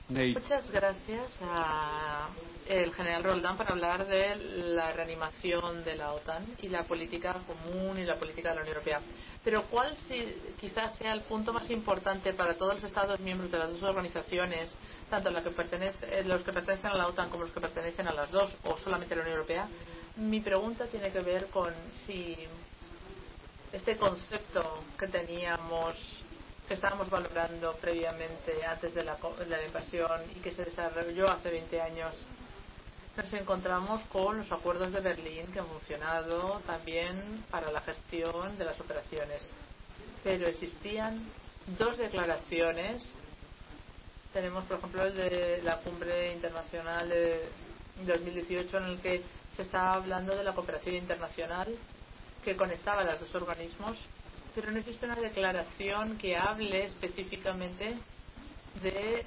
Muchas 0.09 0.69
gracias 0.69 1.31
al 2.69 2.93
general 2.93 3.23
Roldán 3.23 3.57
para 3.57 3.71
hablar 3.71 4.05
de 4.05 4.35
la 4.75 4.91
reanimación 4.93 5.83
de 5.83 5.95
la 5.95 6.13
OTAN 6.13 6.45
y 6.61 6.67
la 6.69 6.83
política 6.83 7.41
común 7.47 7.97
y 7.97 8.03
la 8.03 8.17
política 8.19 8.49
de 8.49 8.55
la 8.55 8.61
Unión 8.61 8.75
Europea. 8.77 9.01
Pero 9.43 9.63
¿cuál 9.63 9.95
si, 10.07 10.35
quizás 10.59 10.95
sea 10.97 11.11
el 11.13 11.21
punto 11.21 11.53
más 11.53 11.69
importante 11.71 12.33
para 12.33 12.53
todos 12.55 12.75
los 12.75 12.83
Estados 12.83 13.19
miembros 13.21 13.49
de 13.51 13.57
las 13.57 13.71
dos 13.71 13.81
organizaciones, 13.81 14.77
tanto 15.09 15.31
la 15.31 15.41
pertenece, 15.41 16.23
los 16.25 16.43
que 16.43 16.53
pertenecen 16.53 16.91
a 16.91 16.97
la 16.97 17.07
OTAN 17.07 17.29
como 17.29 17.43
los 17.45 17.51
que 17.53 17.61
pertenecen 17.61 18.07
a 18.07 18.13
las 18.13 18.29
dos 18.31 18.55
o 18.65 18.77
solamente 18.77 19.13
a 19.15 19.17
la 19.17 19.23
Unión 19.23 19.37
Europea? 19.37 19.67
Mi 20.17 20.39
pregunta 20.39 20.85
tiene 20.85 21.11
que 21.11 21.21
ver 21.21 21.47
con 21.47 21.73
si 22.05 22.37
este 23.75 23.97
concepto 23.97 24.83
que 24.97 25.07
teníamos 25.09 25.95
que 26.65 26.75
estábamos 26.75 27.09
valorando 27.09 27.75
previamente 27.75 28.65
antes 28.65 28.95
de 28.95 29.03
la, 29.03 29.17
de 29.37 29.45
la 29.45 29.63
invasión 29.63 30.21
y 30.35 30.39
que 30.39 30.51
se 30.51 30.63
desarrolló 30.65 31.29
hace 31.29 31.51
20 31.51 31.81
años, 31.81 32.15
nos 33.15 33.33
encontramos 33.33 34.01
con 34.05 34.37
los 34.39 34.51
acuerdos 34.51 34.91
de 34.91 35.01
Berlín 35.01 35.47
que 35.53 35.59
han 35.59 35.67
funcionado 35.67 36.61
también 36.65 37.45
para 37.51 37.69
la 37.69 37.81
gestión 37.81 38.57
de 38.57 38.65
las 38.65 38.79
operaciones. 38.79 39.41
Pero 40.23 40.47
existían 40.47 41.21
dos 41.77 41.97
declaraciones. 41.97 43.03
Tenemos, 44.33 44.63
por 44.65 44.79
ejemplo, 44.79 45.03
el 45.03 45.15
de 45.15 45.61
la 45.63 45.77
cumbre 45.81 46.33
internacional 46.33 47.09
de 47.09 47.49
2018 48.05 48.77
en 48.77 48.83
el 48.85 48.99
que 49.01 49.21
se 49.55 49.61
estaba 49.61 49.93
hablando 49.93 50.35
de 50.35 50.43
la 50.43 50.55
cooperación 50.55 50.95
internacional 50.95 51.77
que 52.45 52.55
conectaba 52.55 53.03
los 53.03 53.19
dos 53.19 53.35
organismos 53.35 53.97
pero 54.55 54.71
no 54.71 54.79
existe 54.79 55.05
una 55.05 55.15
declaración 55.15 56.17
que 56.17 56.37
hable 56.37 56.85
específicamente 56.85 57.97
de, 58.81 59.25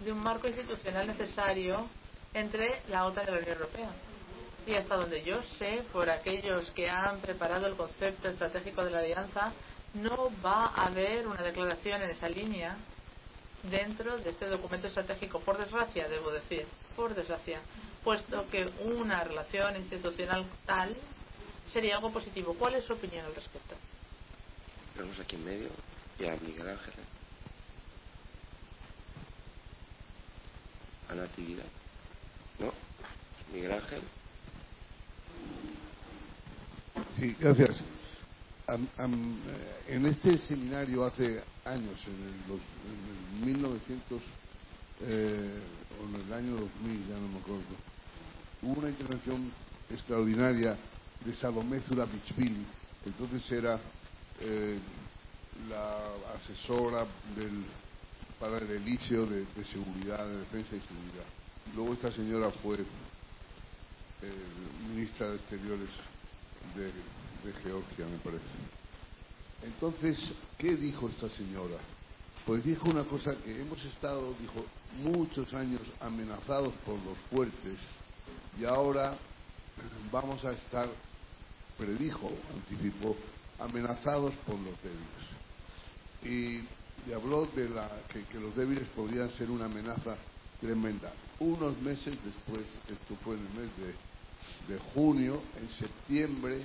de 0.00 0.12
un 0.12 0.18
marco 0.18 0.48
institucional 0.48 1.06
necesario 1.06 1.88
entre 2.34 2.82
la 2.88 3.06
OTAN 3.06 3.28
y 3.28 3.30
la 3.30 3.38
Unión 3.38 3.52
Europea. 3.52 3.90
Y 4.66 4.74
hasta 4.74 4.96
donde 4.96 5.22
yo 5.22 5.42
sé, 5.42 5.84
por 5.92 6.10
aquellos 6.10 6.70
que 6.72 6.90
han 6.90 7.20
preparado 7.20 7.66
el 7.68 7.76
concepto 7.76 8.28
estratégico 8.28 8.84
de 8.84 8.90
la 8.90 8.98
alianza, 8.98 9.52
no 9.94 10.30
va 10.44 10.66
a 10.66 10.86
haber 10.86 11.28
una 11.28 11.42
declaración 11.42 12.02
en 12.02 12.10
esa 12.10 12.28
línea 12.28 12.76
dentro 13.62 14.18
de 14.18 14.30
este 14.30 14.46
documento 14.46 14.88
estratégico. 14.88 15.38
Por 15.40 15.56
desgracia, 15.56 16.08
debo 16.08 16.32
decir, 16.32 16.66
por 16.96 17.14
desgracia, 17.14 17.60
puesto 18.02 18.48
que 18.50 18.68
una 18.84 19.22
relación 19.22 19.76
institucional 19.76 20.44
tal 20.66 20.96
sería 21.70 21.96
algo 21.96 22.12
positivo. 22.12 22.54
¿Cuál 22.58 22.74
es 22.74 22.84
su 22.84 22.92
opinión 22.92 23.24
al 23.24 23.34
respecto? 23.34 23.74
Tenemos 24.94 25.18
aquí 25.18 25.36
en 25.36 25.44
medio 25.44 25.68
y 26.18 26.26
a 26.26 26.36
Miguel 26.36 26.68
Ángel. 26.68 26.94
A 31.08 31.14
Natividad. 31.14 31.64
¿No? 32.58 32.72
Miguel 33.52 33.72
Ángel. 33.72 34.02
Sí, 37.18 37.36
gracias. 37.38 37.80
Um, 38.68 38.86
um, 38.98 39.40
en 39.88 40.06
este 40.06 40.38
seminario 40.38 41.04
hace 41.04 41.42
años, 41.64 42.00
en 42.06 42.14
el, 42.14 42.48
los, 42.48 42.60
en 42.86 43.48
el 43.48 43.54
1900 43.54 44.22
eh, 45.02 45.60
o 46.00 46.08
en 46.08 46.26
el 46.26 46.32
año 46.32 46.60
2000, 46.60 47.08
ya 47.08 47.14
no 47.16 47.28
me 47.28 47.38
acuerdo, 47.38 47.62
hubo 48.62 48.80
una 48.80 48.88
intervención 48.88 49.52
extraordinaria 49.90 50.76
de 51.24 51.34
Salomé 51.36 51.80
Zurabichvili, 51.80 52.64
entonces 53.06 53.50
era 53.52 53.78
eh, 54.40 54.78
la 55.68 55.98
asesora 56.34 57.06
del, 57.36 57.64
para 58.40 58.58
el 58.58 58.68
de, 58.68 58.78
de, 58.80 59.64
seguridad, 59.64 60.26
de 60.26 60.38
defensa 60.38 60.76
y 60.76 60.80
seguridad. 60.80 61.24
Luego 61.74 61.92
esta 61.94 62.12
señora 62.12 62.50
fue 62.62 62.76
eh, 62.76 62.84
ministra 64.88 65.30
de 65.30 65.36
Exteriores 65.36 65.88
de, 66.74 66.86
de 66.86 67.58
Georgia, 67.62 68.06
me 68.06 68.18
parece. 68.18 68.44
Entonces, 69.62 70.18
¿qué 70.58 70.76
dijo 70.76 71.08
esta 71.08 71.28
señora? 71.30 71.76
Pues 72.44 72.64
dijo 72.64 72.90
una 72.90 73.04
cosa 73.04 73.34
que 73.44 73.60
hemos 73.60 73.84
estado, 73.84 74.34
dijo, 74.40 74.64
muchos 74.98 75.52
años 75.54 75.80
amenazados 76.00 76.74
por 76.84 76.96
los 76.96 77.16
fuertes 77.30 77.78
y 78.58 78.64
ahora 78.64 79.16
vamos 80.10 80.44
a 80.44 80.52
estar 80.52 80.88
predijo, 81.78 82.30
anticipó, 82.54 83.16
amenazados 83.58 84.34
por 84.46 84.56
los 84.56 84.74
débiles. 84.82 85.24
Y, 86.24 87.12
habló 87.12 87.46
de 87.46 87.68
la, 87.68 87.90
que, 88.08 88.24
que, 88.26 88.38
los 88.38 88.54
débiles 88.54 88.86
podían 88.94 89.30
ser 89.32 89.50
una 89.50 89.64
amenaza 89.64 90.16
tremenda. 90.60 91.12
Unos 91.40 91.76
meses 91.82 92.16
después, 92.24 92.64
esto 92.88 93.16
fue 93.24 93.34
en 93.34 93.40
el 93.40 93.52
mes 93.60 93.70
de, 93.76 94.74
de 94.74 94.80
junio, 94.94 95.42
en 95.58 95.68
septiembre 95.70 96.62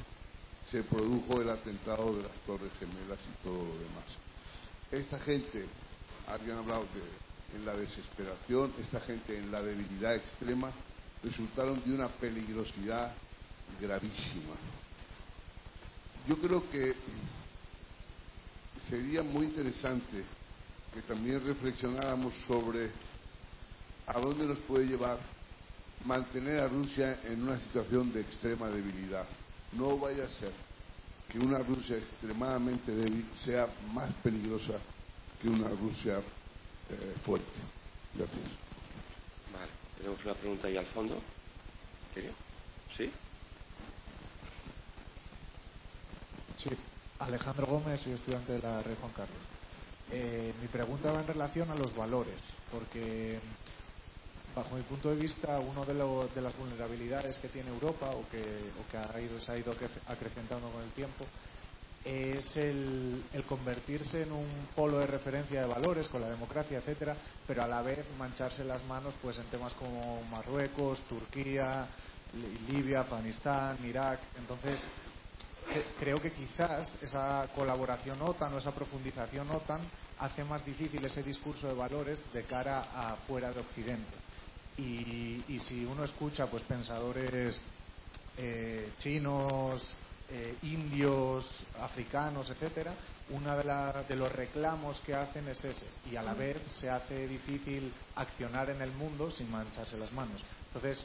se 0.69 0.83
produjo 0.83 1.41
el 1.41 1.49
atentado 1.49 2.15
de 2.15 2.23
las 2.23 2.35
Torres 2.45 2.71
Gemelas 2.79 3.19
y 3.19 3.43
todo 3.43 3.57
lo 3.57 3.73
demás. 3.73 4.05
Esta 4.91 5.19
gente, 5.19 5.65
habían 6.27 6.57
hablado 6.57 6.83
de, 6.93 7.57
en 7.57 7.65
la 7.65 7.75
desesperación, 7.75 8.73
esta 8.79 8.99
gente 9.01 9.37
en 9.37 9.51
la 9.51 9.61
debilidad 9.61 10.15
extrema, 10.15 10.71
resultaron 11.23 11.81
de 11.83 11.93
una 11.93 12.09
peligrosidad 12.09 13.13
gravísima. 13.79 14.55
Yo 16.27 16.37
creo 16.37 16.69
que 16.69 16.93
sería 18.89 19.23
muy 19.23 19.45
interesante 19.45 20.23
que 20.93 21.01
también 21.03 21.45
reflexionáramos 21.45 22.33
sobre 22.47 22.91
a 24.07 24.19
dónde 24.19 24.45
nos 24.45 24.57
puede 24.59 24.87
llevar 24.87 25.17
mantener 26.05 26.59
a 26.59 26.67
Rusia 26.67 27.19
en 27.23 27.43
una 27.43 27.59
situación 27.59 28.11
de 28.11 28.21
extrema 28.21 28.67
debilidad. 28.67 29.25
No 29.73 29.97
vaya 29.97 30.25
a 30.25 30.29
ser 30.29 30.51
que 31.29 31.39
una 31.39 31.59
Rusia 31.59 31.97
extremadamente 31.97 32.91
débil 32.93 33.25
sea 33.43 33.67
más 33.93 34.11
peligrosa 34.23 34.79
que 35.41 35.49
una 35.49 35.69
Rusia 35.69 36.19
eh, 36.89 37.15
fuerte. 37.25 37.59
Gracias. 38.15 38.39
Vale, 39.53 39.71
tenemos 39.97 40.23
una 40.25 40.33
pregunta 40.33 40.67
ahí 40.67 40.77
al 40.77 40.85
fondo. 40.87 41.21
¿Sí? 42.95 43.11
Sí, 46.57 46.69
Alejandro 47.19 47.67
Gómez, 47.67 48.01
soy 48.01 48.13
estudiante 48.13 48.53
de 48.53 48.59
la 48.59 48.81
Red 48.81 48.97
Juan 48.99 49.11
Carlos. 49.13 49.37
Eh, 50.11 50.53
mi 50.61 50.67
pregunta 50.67 51.11
va 51.11 51.21
en 51.21 51.27
relación 51.27 51.69
a 51.69 51.75
los 51.75 51.95
valores, 51.95 52.41
porque 52.71 53.39
bajo 54.55 54.75
mi 54.75 54.81
punto 54.83 55.09
de 55.09 55.17
vista, 55.17 55.59
una 55.59 55.85
de, 55.85 55.93
de, 55.93 56.41
las 56.41 56.57
vulnerabilidades 56.57 57.37
que 57.37 57.49
tiene 57.49 57.69
Europa 57.69 58.09
o 58.09 58.27
que, 58.29 58.41
o 58.41 58.91
que 58.91 58.97
ha 58.97 59.21
ido, 59.21 59.39
se 59.39 59.51
ha 59.51 59.57
ido 59.57 59.75
acrecentando 60.07 60.69
con 60.71 60.83
el 60.83 60.91
tiempo 60.91 61.25
es 62.05 62.55
el, 62.55 63.23
el, 63.33 63.43
convertirse 63.43 64.23
en 64.23 64.31
un 64.31 64.47
polo 64.73 64.99
de 64.99 65.07
referencia 65.07 65.61
de 65.61 65.67
valores 65.67 66.07
con 66.07 66.21
la 66.21 66.29
democracia, 66.29 66.77
etcétera, 66.77 67.17
pero 67.45 67.63
a 67.63 67.67
la 67.67 67.81
vez 67.81 68.05
mancharse 68.17 68.63
las 68.63 68.83
manos 68.85 69.13
pues 69.21 69.37
en 69.37 69.45
temas 69.45 69.73
como 69.73 70.23
Marruecos, 70.31 71.01
Turquía, 71.09 71.87
Libia, 72.69 73.01
Afganistán, 73.01 73.77
Irak. 73.83 74.19
Entonces, 74.37 74.79
creo 75.99 76.19
que 76.21 76.31
quizás 76.31 76.97
esa 77.01 77.47
colaboración 77.55 78.21
OTAN 78.21 78.53
o 78.53 78.57
esa 78.57 78.71
profundización 78.71 79.49
OTAN 79.51 79.81
hace 80.19 80.43
más 80.43 80.65
difícil 80.65 81.03
ese 81.05 81.23
discurso 81.23 81.67
de 81.67 81.73
valores 81.73 82.21
de 82.33 82.43
cara 82.43 82.87
a 82.93 83.15
fuera 83.27 83.51
de 83.51 83.59
Occidente. 83.59 84.15
Y, 84.77 85.43
y 85.47 85.59
si 85.59 85.85
uno 85.85 86.03
escucha 86.03 86.47
pues 86.47 86.63
pensadores 86.63 87.59
eh, 88.37 88.91
chinos, 88.99 89.83
eh, 90.29 90.57
indios, 90.63 91.49
africanos, 91.79 92.49
etcétera, 92.49 92.93
uno 93.29 93.57
de, 93.57 93.63
la, 93.63 94.03
de 94.03 94.15
los 94.15 94.31
reclamos 94.31 94.99
que 95.05 95.15
hacen 95.15 95.47
es 95.47 95.63
ese. 95.63 95.87
Y 96.11 96.15
a 96.15 96.21
la 96.21 96.33
vez 96.33 96.57
se 96.79 96.89
hace 96.89 97.27
difícil 97.27 97.93
accionar 98.15 98.69
en 98.69 98.81
el 98.81 98.91
mundo 98.91 99.31
sin 99.31 99.49
mancharse 99.49 99.97
las 99.97 100.11
manos. 100.11 100.43
Entonces, 100.67 101.03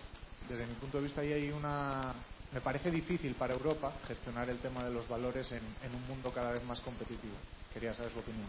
desde 0.48 0.66
mi 0.66 0.74
punto 0.74 0.98
de 0.98 1.04
vista, 1.04 1.20
ahí 1.20 1.32
hay 1.32 1.50
una. 1.50 2.14
Me 2.52 2.60
parece 2.60 2.90
difícil 2.90 3.34
para 3.34 3.54
Europa 3.54 3.92
gestionar 4.06 4.48
el 4.50 4.58
tema 4.58 4.84
de 4.84 4.92
los 4.92 5.08
valores 5.08 5.50
en, 5.52 5.58
en 5.58 5.94
un 5.94 6.06
mundo 6.06 6.30
cada 6.32 6.52
vez 6.52 6.62
más 6.64 6.80
competitivo. 6.80 7.34
Quería 7.72 7.94
saber 7.94 8.12
su 8.12 8.18
opinión. 8.18 8.46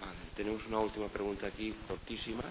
Vale, 0.00 0.18
tenemos 0.36 0.64
una 0.66 0.78
última 0.80 1.08
pregunta 1.08 1.46
aquí, 1.46 1.74
cortísima. 1.88 2.42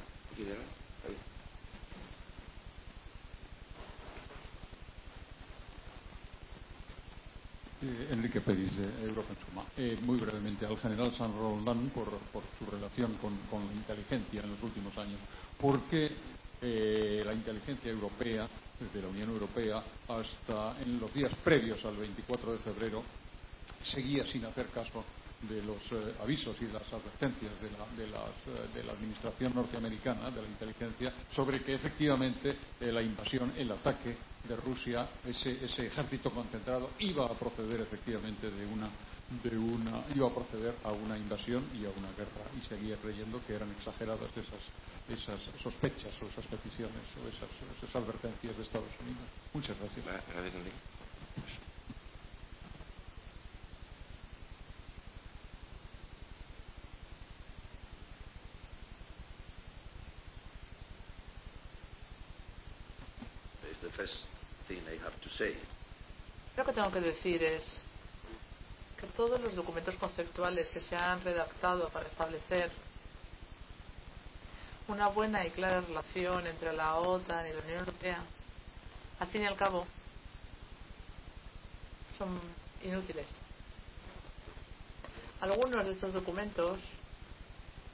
Eh, 7.81 8.07
Enrique 8.11 8.41
Pérez, 8.41 8.75
de 8.75 9.05
Europa 9.05 9.29
en 9.33 9.45
Suma. 9.45 9.63
Eh, 9.77 9.97
muy 10.01 10.17
brevemente, 10.17 10.65
al 10.65 10.77
general 10.77 11.13
San 11.13 11.37
Roldán 11.37 11.89
por, 11.89 12.09
por 12.33 12.43
su 12.57 12.65
relación 12.69 13.13
con, 13.15 13.37
con, 13.49 13.65
la 13.67 13.73
inteligencia 13.73 14.41
en 14.41 14.49
los 14.49 14.63
últimos 14.63 14.97
años. 14.97 15.19
¿Por 15.59 15.81
qué 15.83 16.09
eh, 16.61 17.21
la 17.25 17.33
inteligencia 17.33 17.91
europea, 17.91 18.47
desde 18.79 19.01
la 19.01 19.07
Unión 19.07 19.29
Europea 19.29 19.83
hasta 20.07 20.81
en 20.81 20.99
los 20.99 21.13
días 21.13 21.33
previos 21.43 21.83
al 21.85 21.95
24 21.97 22.51
de 22.53 22.57
febrero, 22.59 23.03
seguía 23.83 24.25
sin 24.25 24.45
hacer 24.45 24.67
caso 24.67 25.03
de 25.41 25.61
los 25.63 25.77
eh, 25.91 26.15
avisos 26.21 26.55
y 26.61 26.67
las 26.67 26.91
advertencias 26.91 27.51
de 27.61 27.71
la, 27.71 27.85
de, 27.95 28.07
las, 28.07 28.29
eh, 28.47 28.67
de 28.73 28.83
la, 28.83 28.93
Administración 28.93 29.53
norteamericana, 29.53 30.31
de 30.31 30.41
la 30.41 30.47
inteligencia, 30.47 31.13
sobre 31.31 31.61
que 31.61 31.75
efectivamente 31.75 32.55
eh, 32.79 32.91
la 32.91 33.01
invasión, 33.01 33.51
el 33.55 33.71
ataque 33.71 34.15
de 34.47 34.55
Rusia, 34.55 35.07
ese, 35.25 35.63
ese, 35.65 35.87
ejército 35.87 36.31
concentrado, 36.31 36.91
iba 36.99 37.25
a 37.25 37.37
proceder 37.37 37.81
efectivamente 37.81 38.49
de 38.49 38.65
una, 38.65 38.89
de 39.29 39.57
una, 39.57 40.03
iba 40.13 40.27
a 40.27 40.33
proceder 40.33 40.75
a 40.83 40.91
una 40.91 41.17
invasión 41.17 41.63
y 41.73 41.85
a 41.85 41.89
una 41.89 42.11
guerra, 42.13 42.45
y 42.57 42.61
seguía 42.61 42.95
creyendo 42.97 43.41
que 43.45 43.55
eran 43.55 43.71
exageradas 43.71 44.29
esas, 44.37 44.61
esas 45.09 45.39
sospechas 45.61 46.13
o 46.21 46.27
esas 46.27 46.45
peticiones 46.45 47.03
o 47.23 47.27
esas, 47.27 47.49
esas 47.77 47.95
advertencias 47.95 48.55
de 48.55 48.63
Estados 48.63 48.93
Unidos. 49.01 49.25
Muchas 49.53 49.77
gracias. 49.79 50.05
Lo 66.55 66.63
que 66.63 66.71
tengo 66.71 66.91
que 66.91 67.01
decir 67.01 67.43
es 67.43 67.84
todos 69.15 69.39
los 69.41 69.55
documentos 69.55 69.95
conceptuales 69.95 70.69
que 70.69 70.79
se 70.79 70.95
han 70.95 71.23
redactado 71.23 71.89
para 71.89 72.07
establecer 72.07 72.71
una 74.87 75.07
buena 75.07 75.45
y 75.45 75.51
clara 75.51 75.81
relación 75.81 76.45
entre 76.47 76.73
la 76.73 76.95
OTAN 76.97 77.47
y 77.47 77.53
la 77.53 77.59
Unión 77.59 77.79
Europea, 77.79 78.23
al 79.19 79.27
fin 79.27 79.41
y 79.41 79.45
al 79.45 79.55
cabo, 79.55 79.85
son 82.17 82.39
inútiles. 82.83 83.27
Algunos 85.41 85.85
de 85.85 85.91
estos 85.93 86.13
documentos 86.13 86.79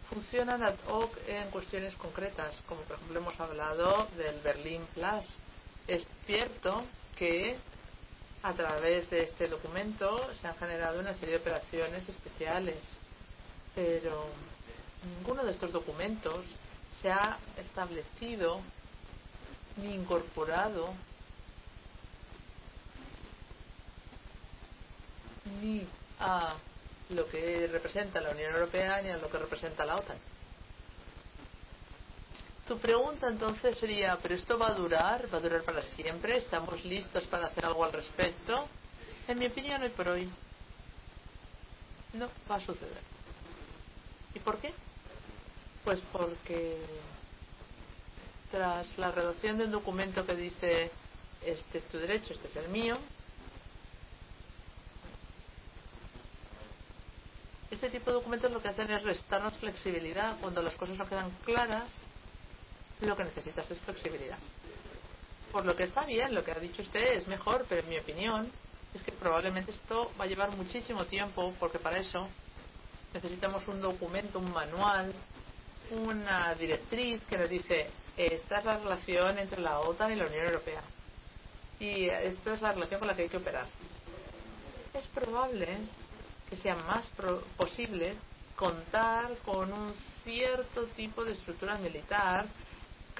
funcionan 0.09 0.61
ad 0.63 0.75
hoc 0.87 1.17
en 1.27 1.49
cuestiones 1.49 1.95
concretas, 1.95 2.55
como 2.67 2.81
por 2.81 2.97
ejemplo 2.97 3.19
hemos 3.19 3.39
hablado 3.39 4.07
del 4.17 4.39
Berlin 4.41 4.85
Plus. 4.93 5.25
Es 5.87 6.05
cierto 6.25 6.83
que 7.15 7.57
a 8.43 8.53
través 8.53 9.09
de 9.09 9.23
este 9.23 9.47
documento 9.47 10.33
se 10.33 10.47
han 10.47 10.55
generado 10.57 10.99
una 10.99 11.13
serie 11.13 11.35
de 11.35 11.41
operaciones 11.41 12.07
especiales, 12.09 12.77
pero 13.75 14.25
ninguno 15.17 15.43
de 15.43 15.51
estos 15.51 15.71
documentos 15.71 16.45
se 17.01 17.11
ha 17.11 17.37
establecido 17.57 18.59
ni 19.77 19.93
incorporado 19.93 20.93
ni 25.61 25.87
a 26.19 26.55
lo 27.09 27.27
que 27.27 27.67
representa 27.67 28.21
la 28.21 28.31
Unión 28.31 28.53
Europea 28.53 29.01
ni 29.01 29.09
a 29.09 29.17
lo 29.17 29.29
que 29.29 29.37
representa 29.37 29.85
la 29.85 29.97
OTAN. 29.97 30.30
Tu 32.67 32.77
pregunta 32.77 33.27
entonces 33.27 33.77
sería, 33.77 34.17
¿pero 34.21 34.35
esto 34.35 34.57
va 34.57 34.69
a 34.69 34.73
durar? 34.73 35.27
¿Va 35.33 35.39
a 35.39 35.41
durar 35.41 35.63
para 35.63 35.81
siempre? 35.81 36.37
¿Estamos 36.37 36.83
listos 36.85 37.23
para 37.25 37.47
hacer 37.47 37.65
algo 37.65 37.83
al 37.83 37.91
respecto? 37.91 38.67
En 39.27 39.39
mi 39.39 39.47
opinión, 39.47 39.81
hoy 39.81 39.89
por 39.89 40.07
hoy, 40.07 40.29
no 42.13 42.29
va 42.49 42.55
a 42.55 42.59
suceder. 42.59 43.01
¿Y 44.33 44.39
por 44.39 44.57
qué? 44.59 44.73
Pues 45.83 46.01
porque 46.11 46.77
tras 48.51 48.97
la 48.97 49.11
redacción 49.11 49.57
de 49.57 49.65
un 49.65 49.71
documento 49.71 50.25
que 50.25 50.35
dice 50.35 50.91
este 51.43 51.79
es 51.79 51.87
tu 51.87 51.97
derecho, 51.97 52.33
este 52.33 52.47
es 52.47 52.55
el 52.57 52.69
mío, 52.69 52.97
este 57.71 57.89
tipo 57.89 58.11
de 58.11 58.17
documentos 58.17 58.51
lo 58.51 58.61
que 58.61 58.67
hacen 58.67 58.91
es 58.91 59.01
restarnos 59.01 59.55
flexibilidad 59.57 60.37
cuando 60.39 60.61
las 60.61 60.75
cosas 60.75 60.97
no 60.97 61.07
quedan 61.07 61.31
claras 61.45 61.89
lo 63.07 63.15
que 63.15 63.23
necesitas 63.23 63.69
es 63.69 63.79
flexibilidad. 63.79 64.37
Por 65.51 65.65
lo 65.65 65.75
que 65.75 65.83
está 65.83 66.05
bien, 66.05 66.33
lo 66.33 66.43
que 66.43 66.51
ha 66.51 66.59
dicho 66.59 66.81
usted 66.81 67.13
es 67.15 67.27
mejor, 67.27 67.65
pero 67.67 67.81
en 67.81 67.89
mi 67.89 67.97
opinión 67.97 68.51
es 68.93 69.01
que 69.01 69.11
probablemente 69.11 69.71
esto 69.71 70.11
va 70.19 70.25
a 70.25 70.27
llevar 70.27 70.55
muchísimo 70.55 71.05
tiempo 71.05 71.53
porque 71.59 71.79
para 71.79 71.97
eso 71.97 72.27
necesitamos 73.13 73.67
un 73.67 73.81
documento, 73.81 74.39
un 74.39 74.51
manual, 74.51 75.13
una 75.91 76.55
directriz 76.55 77.21
que 77.25 77.37
nos 77.37 77.49
dice 77.49 77.89
esta 78.15 78.59
es 78.59 78.65
la 78.65 78.77
relación 78.77 79.37
entre 79.39 79.61
la 79.61 79.79
OTAN 79.79 80.11
y 80.11 80.15
la 80.15 80.27
Unión 80.27 80.45
Europea. 80.45 80.81
Y 81.79 82.07
esto 82.07 82.53
es 82.53 82.61
la 82.61 82.73
relación 82.73 82.99
con 82.99 83.07
la 83.07 83.15
que 83.15 83.23
hay 83.23 83.29
que 83.29 83.37
operar. 83.37 83.65
Es 84.93 85.07
probable 85.07 85.77
que 86.49 86.55
sea 86.57 86.75
más 86.75 87.09
posible 87.57 88.15
contar 88.55 89.37
con 89.39 89.71
un 89.71 89.95
cierto 90.23 90.83
tipo 90.95 91.25
de 91.25 91.33
estructura 91.33 91.77
militar 91.77 92.45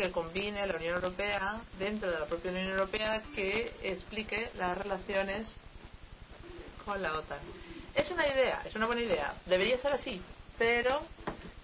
que 0.01 0.11
combine 0.11 0.65
la 0.65 0.75
Unión 0.75 0.95
Europea 0.95 1.61
dentro 1.77 2.11
de 2.11 2.19
la 2.19 2.25
propia 2.25 2.49
Unión 2.49 2.69
Europea 2.69 3.21
que 3.35 3.71
explique 3.83 4.49
las 4.57 4.75
relaciones 4.75 5.47
con 6.83 6.99
la 7.01 7.13
OTAN. 7.19 7.39
Es 7.93 8.09
una 8.09 8.27
idea, 8.27 8.63
es 8.65 8.73
una 8.75 8.87
buena 8.87 9.01
idea. 9.01 9.35
Debería 9.45 9.77
ser 9.77 9.93
así, 9.93 10.19
pero 10.57 11.03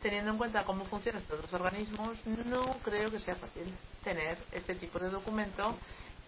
teniendo 0.04 0.32
en 0.32 0.38
cuenta 0.38 0.64
cómo 0.66 0.86
funcionan 0.86 1.24
estos 1.24 1.42
dos 1.42 1.54
organismos, 1.54 2.16
no 2.46 2.78
creo 2.84 3.10
que 3.10 3.20
sea 3.20 3.36
fácil 3.36 3.74
tener 4.04 4.38
este 4.52 4.76
tipo 4.76 5.00
de 5.00 5.10
documento 5.10 5.76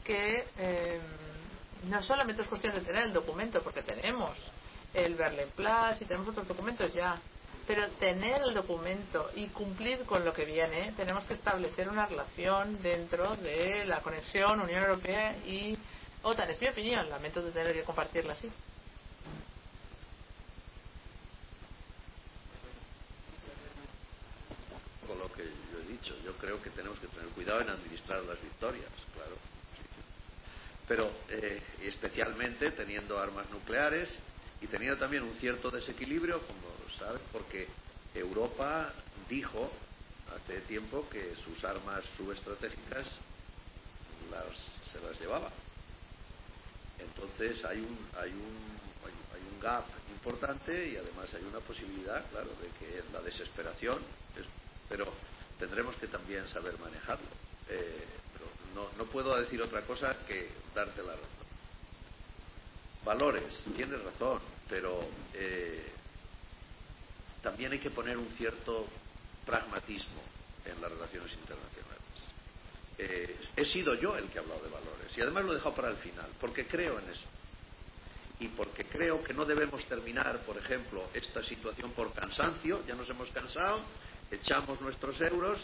que 0.03 0.45
eh, 0.57 0.99
no 1.83 2.01
solamente 2.01 2.41
es 2.41 2.47
cuestión 2.47 2.73
de 2.73 2.81
tener 2.81 3.03
el 3.03 3.13
documento, 3.13 3.61
porque 3.61 3.83
tenemos 3.83 4.35
el 4.95 5.13
Berlin 5.13 5.49
Plus 5.55 6.01
y 6.01 6.05
tenemos 6.05 6.29
otros 6.29 6.47
documentos 6.47 6.91
ya, 6.91 7.19
pero 7.69 7.87
tener 7.99 8.41
el 8.41 8.55
documento 8.55 9.29
y 9.35 9.45
cumplir 9.49 9.99
con 10.05 10.25
lo 10.25 10.33
que 10.33 10.43
viene, 10.43 10.91
tenemos 10.97 11.23
que 11.25 11.35
establecer 11.35 11.87
una 11.87 12.07
relación 12.07 12.81
dentro 12.81 13.35
de 13.35 13.85
la 13.85 14.01
conexión 14.01 14.59
Unión 14.59 14.81
Europea 14.81 15.37
y 15.45 15.77
OTAN. 16.23 16.49
Es 16.49 16.59
mi 16.59 16.67
opinión, 16.67 17.07
lamento 17.11 17.43
de 17.43 17.51
tener 17.51 17.73
que 17.73 17.83
compartirla 17.83 18.33
así. 18.33 18.49
Con 25.05 25.19
lo 25.19 25.31
que 25.31 25.43
yo 25.43 25.79
he 25.79 25.91
dicho, 25.91 26.15
yo 26.25 26.33
creo 26.37 26.59
que 26.63 26.71
tenemos 26.71 26.97
que 26.97 27.05
tener 27.05 27.29
cuidado 27.35 27.61
en 27.61 27.69
administrar 27.69 28.23
las 28.23 28.41
victorias, 28.41 28.89
claro. 29.13 29.35
Pero 30.87 31.11
eh, 31.29 31.61
especialmente 31.81 32.71
teniendo 32.71 33.19
armas 33.19 33.47
nucleares 33.51 34.09
y 34.59 34.65
teniendo 34.65 34.97
también 34.97 35.21
un 35.21 35.35
cierto 35.35 35.69
desequilibrio, 35.69 36.41
como 36.47 36.78
saben, 36.99 37.21
porque 37.31 37.67
Europa 38.13 38.93
dijo 39.29 39.71
hace 40.35 40.61
tiempo 40.61 41.07
que 41.09 41.35
sus 41.43 41.63
armas 41.63 42.03
subestratégicas 42.17 43.07
las, 44.29 44.57
se 44.91 44.99
las 44.99 45.19
llevaba. 45.19 45.49
Entonces 46.99 47.63
hay 47.65 47.79
un, 47.79 47.97
hay 48.15 48.31
un 48.31 48.79
hay 49.33 49.41
un 49.53 49.59
gap 49.59 49.85
importante 50.11 50.87
y 50.87 50.97
además 50.97 51.33
hay 51.33 51.43
una 51.43 51.59
posibilidad, 51.59 52.23
claro, 52.31 52.49
de 52.61 52.67
que 52.79 53.03
la 53.13 53.21
desesperación, 53.21 53.99
es, 54.37 54.45
pero 54.87 55.05
tendremos 55.57 55.95
que 55.95 56.07
también 56.07 56.47
saber 56.47 56.77
manejarlo. 56.79 57.27
Eh, 57.69 58.05
pero 58.33 58.45
no, 58.75 58.97
no 58.97 59.09
puedo 59.09 59.35
decir 59.39 59.61
otra 59.61 59.81
cosa 59.81 60.15
que 60.27 60.49
darte 60.73 61.01
la 61.03 61.13
razón. 61.13 61.39
Valores, 63.05 63.63
tienes 63.75 64.01
razón, 64.03 64.39
pero 64.67 65.07
eh, 65.33 65.91
también 67.41 67.71
hay 67.71 67.79
que 67.79 67.91
poner 67.91 68.17
un 68.17 68.27
cierto 68.37 68.87
pragmatismo 69.45 70.21
en 70.65 70.81
las 70.81 70.91
relaciones 70.91 71.31
internacionales. 71.33 71.99
Eh, 72.97 73.39
he 73.55 73.65
sido 73.65 73.95
yo 73.95 74.17
el 74.17 74.27
que 74.27 74.39
ha 74.39 74.41
hablado 74.41 74.61
de 74.61 74.69
valores 74.69 75.17
y 75.17 75.21
además 75.21 75.45
lo 75.45 75.51
he 75.51 75.55
dejado 75.55 75.75
para 75.75 75.89
el 75.89 75.97
final, 75.97 76.27
porque 76.39 76.67
creo 76.67 76.99
en 76.99 77.09
eso. 77.09 77.25
y 78.39 78.47
porque 78.49 78.85
creo 78.85 79.21
que 79.23 79.33
no 79.33 79.43
debemos 79.45 79.83
terminar, 79.85 80.39
por 80.45 80.57
ejemplo, 80.57 81.09
esta 81.13 81.43
situación 81.43 81.91
por 81.91 82.13
cansancio, 82.13 82.85
ya 82.87 82.95
nos 82.95 83.09
hemos 83.09 83.29
cansado, 83.31 83.81
echamos 84.31 84.79
nuestros 84.79 85.19
euros, 85.21 85.59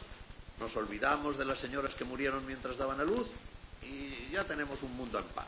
nos 0.59 0.75
olvidamos 0.75 1.37
de 1.37 1.45
las 1.45 1.59
señoras 1.59 1.95
que 1.95 2.03
murieron 2.03 2.45
mientras 2.45 2.77
daban 2.77 2.99
a 2.99 3.03
luz 3.03 3.27
y 3.81 4.29
ya 4.31 4.43
tenemos 4.43 4.81
un 4.83 4.93
mundo 4.95 5.19
en 5.19 5.25
paz. 5.25 5.47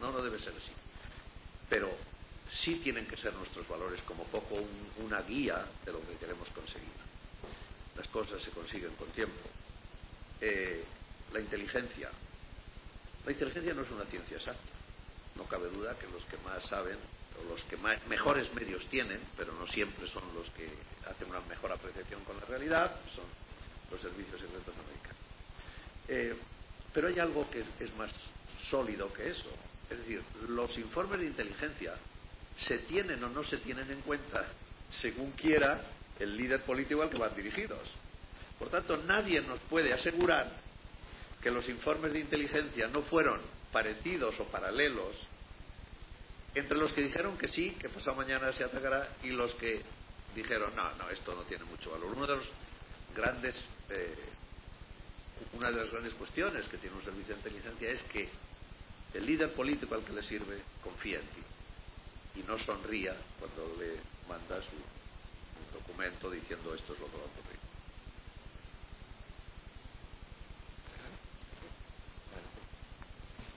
No, 0.00 0.10
no 0.10 0.20
debe 0.20 0.38
ser 0.38 0.52
así. 0.56 0.72
Pero 1.68 1.90
sí 2.50 2.76
tienen 2.76 3.06
que 3.06 3.16
ser 3.16 3.32
nuestros 3.34 3.66
valores 3.68 4.00
como 4.02 4.24
poco 4.24 4.54
un- 4.54 5.04
una 5.04 5.22
guía 5.22 5.64
de 5.84 5.92
lo 5.92 6.00
que 6.06 6.14
queremos 6.16 6.48
conseguir. 6.50 6.88
Las 7.96 8.06
cosas 8.08 8.42
se 8.42 8.50
consiguen 8.50 8.94
con 8.96 9.08
tiempo. 9.10 9.48
Eh, 10.40 10.84
la 11.32 11.40
inteligencia. 11.40 12.10
La 13.24 13.32
inteligencia 13.32 13.74
no 13.74 13.82
es 13.82 13.90
una 13.90 14.04
ciencia 14.04 14.36
exacta. 14.36 14.72
No 15.36 15.44
cabe 15.44 15.68
duda 15.68 15.98
que 15.98 16.06
los 16.08 16.24
que 16.24 16.36
más 16.38 16.64
saben 16.66 16.96
o 17.40 17.48
los 17.48 17.62
que 17.64 17.76
ma- 17.76 17.98
mejores 18.08 18.52
medios 18.54 18.86
tienen, 18.88 19.20
pero 19.36 19.52
no 19.54 19.66
siempre 19.66 20.08
son 20.08 20.22
los 20.34 20.48
que 20.50 20.68
hacen 21.06 21.28
una 21.28 21.40
mejor 21.40 21.72
apreciación 21.72 22.22
con 22.24 22.36
la 22.38 22.44
realidad, 22.46 22.96
son 23.14 23.24
los 23.90 24.00
servicios 24.00 24.40
secretos 24.40 24.74
americanos. 24.74 25.20
Eh, 26.08 26.36
pero 26.94 27.08
hay 27.08 27.18
algo 27.18 27.48
que 27.50 27.60
es 27.80 27.94
más 27.96 28.10
sólido 28.70 29.12
que 29.12 29.28
eso. 29.30 29.50
Es 29.90 29.98
decir, 29.98 30.22
los 30.48 30.76
informes 30.78 31.20
de 31.20 31.26
inteligencia 31.26 31.94
se 32.58 32.78
tienen 32.78 33.22
o 33.22 33.28
no 33.28 33.44
se 33.44 33.58
tienen 33.58 33.90
en 33.90 34.00
cuenta 34.00 34.46
según 34.90 35.32
quiera 35.32 35.82
el 36.18 36.36
líder 36.36 36.62
político 36.62 37.02
al 37.02 37.10
que 37.10 37.18
van 37.18 37.34
dirigidos. 37.34 37.86
Por 38.58 38.70
tanto, 38.70 38.96
nadie 38.96 39.42
nos 39.42 39.60
puede 39.60 39.92
asegurar 39.92 40.50
que 41.42 41.50
los 41.50 41.68
informes 41.68 42.12
de 42.12 42.20
inteligencia 42.20 42.88
no 42.88 43.02
fueron 43.02 43.40
parecidos 43.70 44.38
o 44.40 44.44
paralelos 44.44 45.14
entre 46.54 46.78
los 46.78 46.90
que 46.94 47.02
dijeron 47.02 47.36
que 47.36 47.48
sí, 47.48 47.72
que 47.72 47.90
pasado 47.90 48.16
mañana 48.16 48.50
se 48.50 48.64
atacará, 48.64 49.16
y 49.22 49.28
los 49.28 49.54
que 49.56 49.82
dijeron 50.34 50.74
no, 50.74 50.90
no, 50.94 51.10
esto 51.10 51.34
no 51.34 51.42
tiene 51.42 51.64
mucho 51.64 51.90
valor. 51.90 52.14
Uno 52.16 52.26
de 52.26 52.36
los 52.36 52.50
grandes, 53.14 53.54
eh, 53.90 54.14
una 55.52 55.70
de 55.70 55.82
las 55.82 55.90
grandes 55.90 56.14
cuestiones 56.14 56.66
que 56.68 56.78
tiene 56.78 56.96
un 56.96 57.04
servicio 57.04 57.34
de 57.34 57.40
inteligencia 57.40 57.90
es 57.90 58.02
que 58.04 58.30
el 59.12 59.26
líder 59.26 59.52
político 59.52 59.94
al 59.94 60.02
que 60.02 60.14
le 60.14 60.22
sirve 60.22 60.62
confía 60.82 61.18
en 61.18 61.26
ti 61.26 61.42
y 62.36 62.42
no 62.46 62.58
sonría 62.58 63.16
cuando 63.38 63.76
le 63.78 63.96
mandas 64.28 64.64
un, 64.72 64.96
documento 65.72 66.30
diciendo 66.30 66.74
esto 66.74 66.94
es 66.94 67.00
lo 67.00 67.06
que 67.06 67.16
va 67.16 67.22
a 67.22 67.26
ocurrir. 67.26 67.58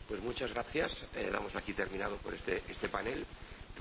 Pues 0.07 0.22
muchas 0.22 0.51
gracias. 0.53 0.95
Eh, 1.15 1.30
damos 1.31 1.56
aquí 1.56 1.73
terminado 1.73 2.18
por 2.18 2.34
este, 2.34 2.64
este 2.68 2.89
panel. 2.89 3.26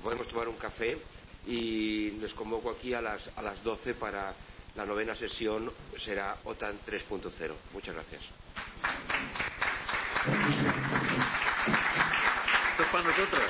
Podemos 0.01 0.27
tomar 0.27 0.47
un 0.47 0.55
café 0.55 0.97
y 1.45 2.11
les 2.11 2.33
convoco 2.33 2.71
aquí 2.71 2.93
a 2.93 3.01
las, 3.01 3.29
a 3.35 3.41
las 3.41 3.61
12 3.63 3.95
para 3.95 4.33
la 4.75 4.85
novena 4.85 5.15
sesión. 5.15 5.71
Será 5.97 6.37
OTAN 6.45 6.79
3.0. 6.85 7.53
Muchas 7.73 7.95
gracias. 7.95 8.21
Esto 12.71 12.83
es 12.83 12.89
para 12.89 13.03
nosotros. 13.03 13.49